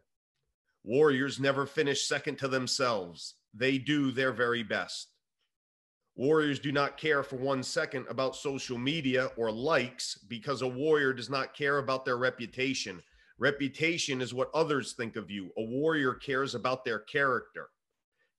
Warriors 0.85 1.41
never 1.41 1.65
finish 1.65 2.07
second 2.07 2.37
to 2.39 2.49
themselves, 2.49 3.37
they 3.55 3.79
do 3.79 4.11
their 4.11 4.33
very 4.33 4.63
best. 4.63 5.09
Warriors 6.15 6.59
do 6.59 6.73
not 6.73 6.99
care 6.99 7.23
for 7.23 7.37
one 7.37 7.63
second 7.63 8.07
about 8.11 8.37
social 8.37 8.77
media 8.77 9.31
or 9.39 9.51
likes 9.51 10.19
because 10.29 10.61
a 10.61 10.69
warrior 10.69 11.15
does 11.15 11.31
not 11.31 11.55
care 11.55 11.79
about 11.79 12.05
their 12.05 12.19
reputation. 12.19 13.03
Reputation 13.39 14.21
is 14.21 14.35
what 14.35 14.51
others 14.53 14.93
think 14.93 15.17
of 15.17 15.31
you. 15.31 15.51
A 15.57 15.63
warrior 15.63 16.13
cares 16.13 16.55
about 16.55 16.85
their 16.85 16.99
character. 16.99 17.69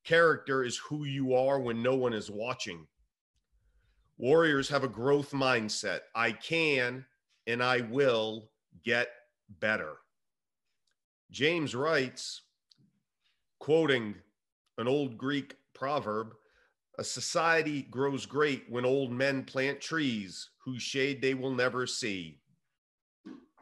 Character 0.03 0.63
is 0.63 0.77
who 0.77 1.05
you 1.05 1.33
are 1.35 1.59
when 1.59 1.83
no 1.83 1.95
one 1.95 2.13
is 2.13 2.29
watching. 2.31 2.87
Warriors 4.17 4.69
have 4.69 4.83
a 4.83 4.89
growth 4.89 5.31
mindset. 5.31 6.01
I 6.15 6.31
can 6.31 7.05
and 7.47 7.63
I 7.63 7.81
will 7.81 8.49
get 8.83 9.09
better. 9.59 9.97
James 11.31 11.75
writes, 11.75 12.41
quoting 13.59 14.15
an 14.77 14.87
old 14.87 15.17
Greek 15.17 15.55
proverb 15.73 16.33
a 16.97 17.03
society 17.03 17.83
grows 17.83 18.25
great 18.25 18.65
when 18.69 18.85
old 18.85 19.11
men 19.11 19.43
plant 19.43 19.81
trees 19.81 20.49
whose 20.63 20.81
shade 20.81 21.21
they 21.21 21.33
will 21.33 21.53
never 21.53 21.87
see. 21.87 22.39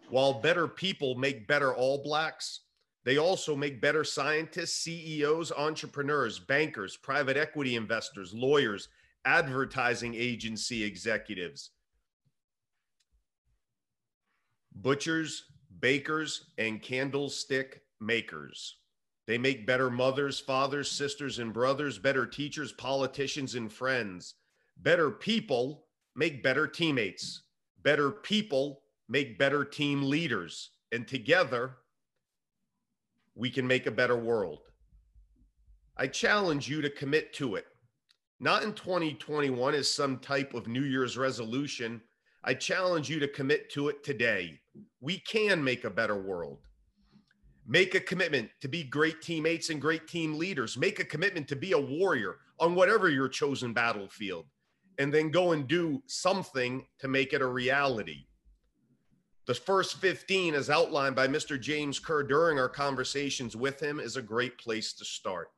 While 0.10 0.42
better 0.42 0.68
people 0.68 1.16
make 1.16 1.48
better 1.48 1.74
All 1.74 2.04
Blacks, 2.04 2.62
they 3.10 3.18
also 3.18 3.56
make 3.56 3.82
better 3.82 4.04
scientists, 4.04 4.84
CEOs, 4.84 5.52
entrepreneurs, 5.54 6.38
bankers, 6.38 6.96
private 6.96 7.38
equity 7.38 7.76
investors, 7.76 8.36
lawyers, 8.36 8.88
advertising 9.26 10.14
agency 10.14 10.84
executives, 10.84 11.72
butchers, 14.76 15.46
bakers, 15.80 16.52
and 16.60 16.84
candlestick 16.84 17.82
makers. 18.00 18.76
They 19.26 19.40
make 19.40 19.66
better 19.66 19.90
mothers, 19.90 20.40
fathers, 20.40 20.92
sisters, 20.92 21.40
and 21.40 21.52
brothers, 21.52 21.98
better 21.98 22.28
teachers, 22.28 22.74
politicians, 22.74 23.56
and 23.56 23.74
friends. 23.74 24.36
Better 24.78 25.10
people 25.10 25.88
make 26.16 26.44
better 26.44 26.68
teammates. 26.68 27.42
Better 27.82 28.12
people 28.12 28.84
make 29.08 29.40
better 29.40 29.66
team 29.66 30.04
leaders. 30.04 30.74
And 30.92 31.08
together, 31.08 31.78
we 33.40 33.50
can 33.50 33.66
make 33.66 33.88
a 33.88 33.92
better 33.92 34.18
world. 34.18 34.60
I 35.98 36.08
challenge 36.08 36.68
you 36.68 36.82
to 36.82 36.90
commit 36.90 37.34
to 37.36 37.56
it. 37.56 37.66
Not 38.42 38.64
in 38.64 38.74
2021 38.74 39.74
as 39.74 39.92
some 39.92 40.20
type 40.20 40.54
of 40.54 40.68
New 40.68 40.84
Year's 40.84 41.18
resolution. 41.18 42.02
I 42.44 42.54
challenge 42.54 43.10
you 43.10 43.18
to 43.20 43.28
commit 43.30 43.72
to 43.72 43.88
it 43.88 44.04
today. 44.04 44.60
We 45.00 45.20
can 45.20 45.64
make 45.64 45.86
a 45.86 45.90
better 45.90 46.22
world. 46.22 46.60
Make 47.66 47.96
a 47.96 48.02
commitment 48.02 48.50
to 48.60 48.68
be 48.68 48.84
great 48.84 49.22
teammates 49.22 49.70
and 49.70 49.80
great 49.80 50.08
team 50.08 50.38
leaders. 50.38 50.78
Make 50.78 51.00
a 51.00 51.06
commitment 51.06 51.48
to 51.48 51.56
be 51.56 51.72
a 51.72 51.80
warrior 51.80 52.38
on 52.60 52.76
whatever 52.76 53.10
your 53.10 53.30
chosen 53.30 53.74
battlefield, 53.74 54.48
and 54.98 55.14
then 55.14 55.32
go 55.32 55.54
and 55.54 55.66
do 55.66 56.02
something 56.08 56.86
to 57.00 57.08
make 57.08 57.32
it 57.32 57.42
a 57.42 57.48
reality. 57.48 58.26
The 59.50 59.56
first 59.56 59.98
15, 59.98 60.54
as 60.54 60.70
outlined 60.70 61.16
by 61.16 61.28
Mr. 61.28 61.60
James 61.60 61.98
Kerr 61.98 62.22
during 62.22 62.60
our 62.60 62.70
conversations 62.70 63.56
with 63.56 63.80
him, 63.80 64.00
is 64.00 64.16
a 64.16 64.22
great 64.22 64.60
place 64.60 64.94
to 64.94 65.04
start. 65.04 65.50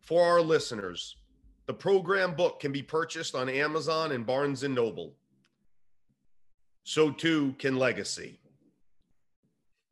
For 0.00 0.24
our 0.24 0.42
listeners, 0.42 1.18
the 1.66 1.72
program 1.72 2.34
book 2.34 2.58
can 2.58 2.72
be 2.72 2.82
purchased 2.82 3.36
on 3.36 3.48
Amazon 3.48 4.10
and 4.10 4.26
Barnes 4.26 4.64
and 4.64 4.74
Noble. 4.74 5.14
So 6.82 7.12
too 7.12 7.54
can 7.60 7.76
Legacy. 7.76 8.40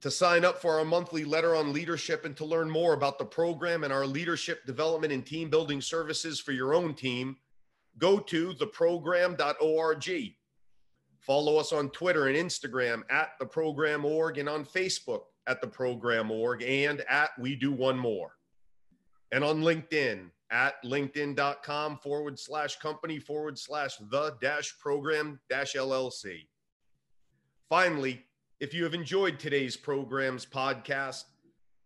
To 0.01 0.11
sign 0.11 0.45
up 0.45 0.61
for 0.61 0.81
our 0.81 0.85
monthly 0.85 1.25
letter 1.25 1.55
on 1.55 1.73
leadership 1.73 2.25
and 2.25 2.37
to 2.39 2.45
learn 2.45 2.69
more 2.69 2.95
about 2.95 3.21
the 3.21 3.25
program 3.25 3.85
and 3.85 3.93
our 3.93 4.09
leadership 4.09 4.67
development 4.67 5.13
and 5.13 5.25
team 5.25 5.51
building 5.51 5.81
services 5.81 6.41
for 6.41 6.51
your 6.51 6.75
own 6.75 6.95
team, 6.95 7.37
go 7.97 8.19
to 8.19 8.55
theprogram.org. 8.55 10.35
Follow 11.27 11.57
us 11.57 11.73
on 11.73 11.89
Twitter 11.91 12.27
and 12.27 12.37
Instagram 12.37 13.03
at 13.09 13.31
the 13.39 13.47
program 13.47 14.05
org 14.05 14.37
and 14.37 14.47
on 14.49 14.63
Facebook 14.63 15.23
at 15.47 15.63
the 15.63 15.67
program 15.67 16.31
org 16.31 16.63
and 16.63 17.01
at 17.09 17.31
we 17.39 17.57
do 17.57 17.73
one 17.73 17.99
more. 17.99 18.33
And 19.33 19.43
on 19.43 19.63
LinkedIn 19.63 20.31
at 20.51 20.75
linkedin.com 20.85 21.97
forward 21.99 22.39
slash 22.39 22.77
company 22.77 23.19
forward 23.19 23.59
slash 23.59 23.97
the 24.11 24.37
dash 24.43 24.79
program 24.79 25.41
dash 25.49 25.75
LLC. 25.75 26.47
Finally, 27.71 28.23
if 28.61 28.75
you 28.75 28.85
have 28.85 28.95
enjoyed 28.95 29.39
today's 29.39 29.79
program's 29.79 30.45
podcast, 30.45 31.25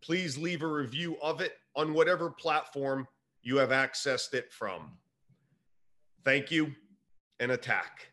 please 0.02 0.36
leave 0.36 0.62
a 0.62 0.66
review 0.66 1.16
of 1.22 1.40
it 1.40 1.52
on 1.76 1.94
whatever 1.94 2.28
platform 2.28 3.06
you 3.42 3.56
have 3.56 3.70
accessed 3.70 4.34
it 4.34 4.52
from. 4.52 4.98
Thank 6.24 6.50
you 6.50 6.72
and 7.38 7.52
attack. 7.52 8.10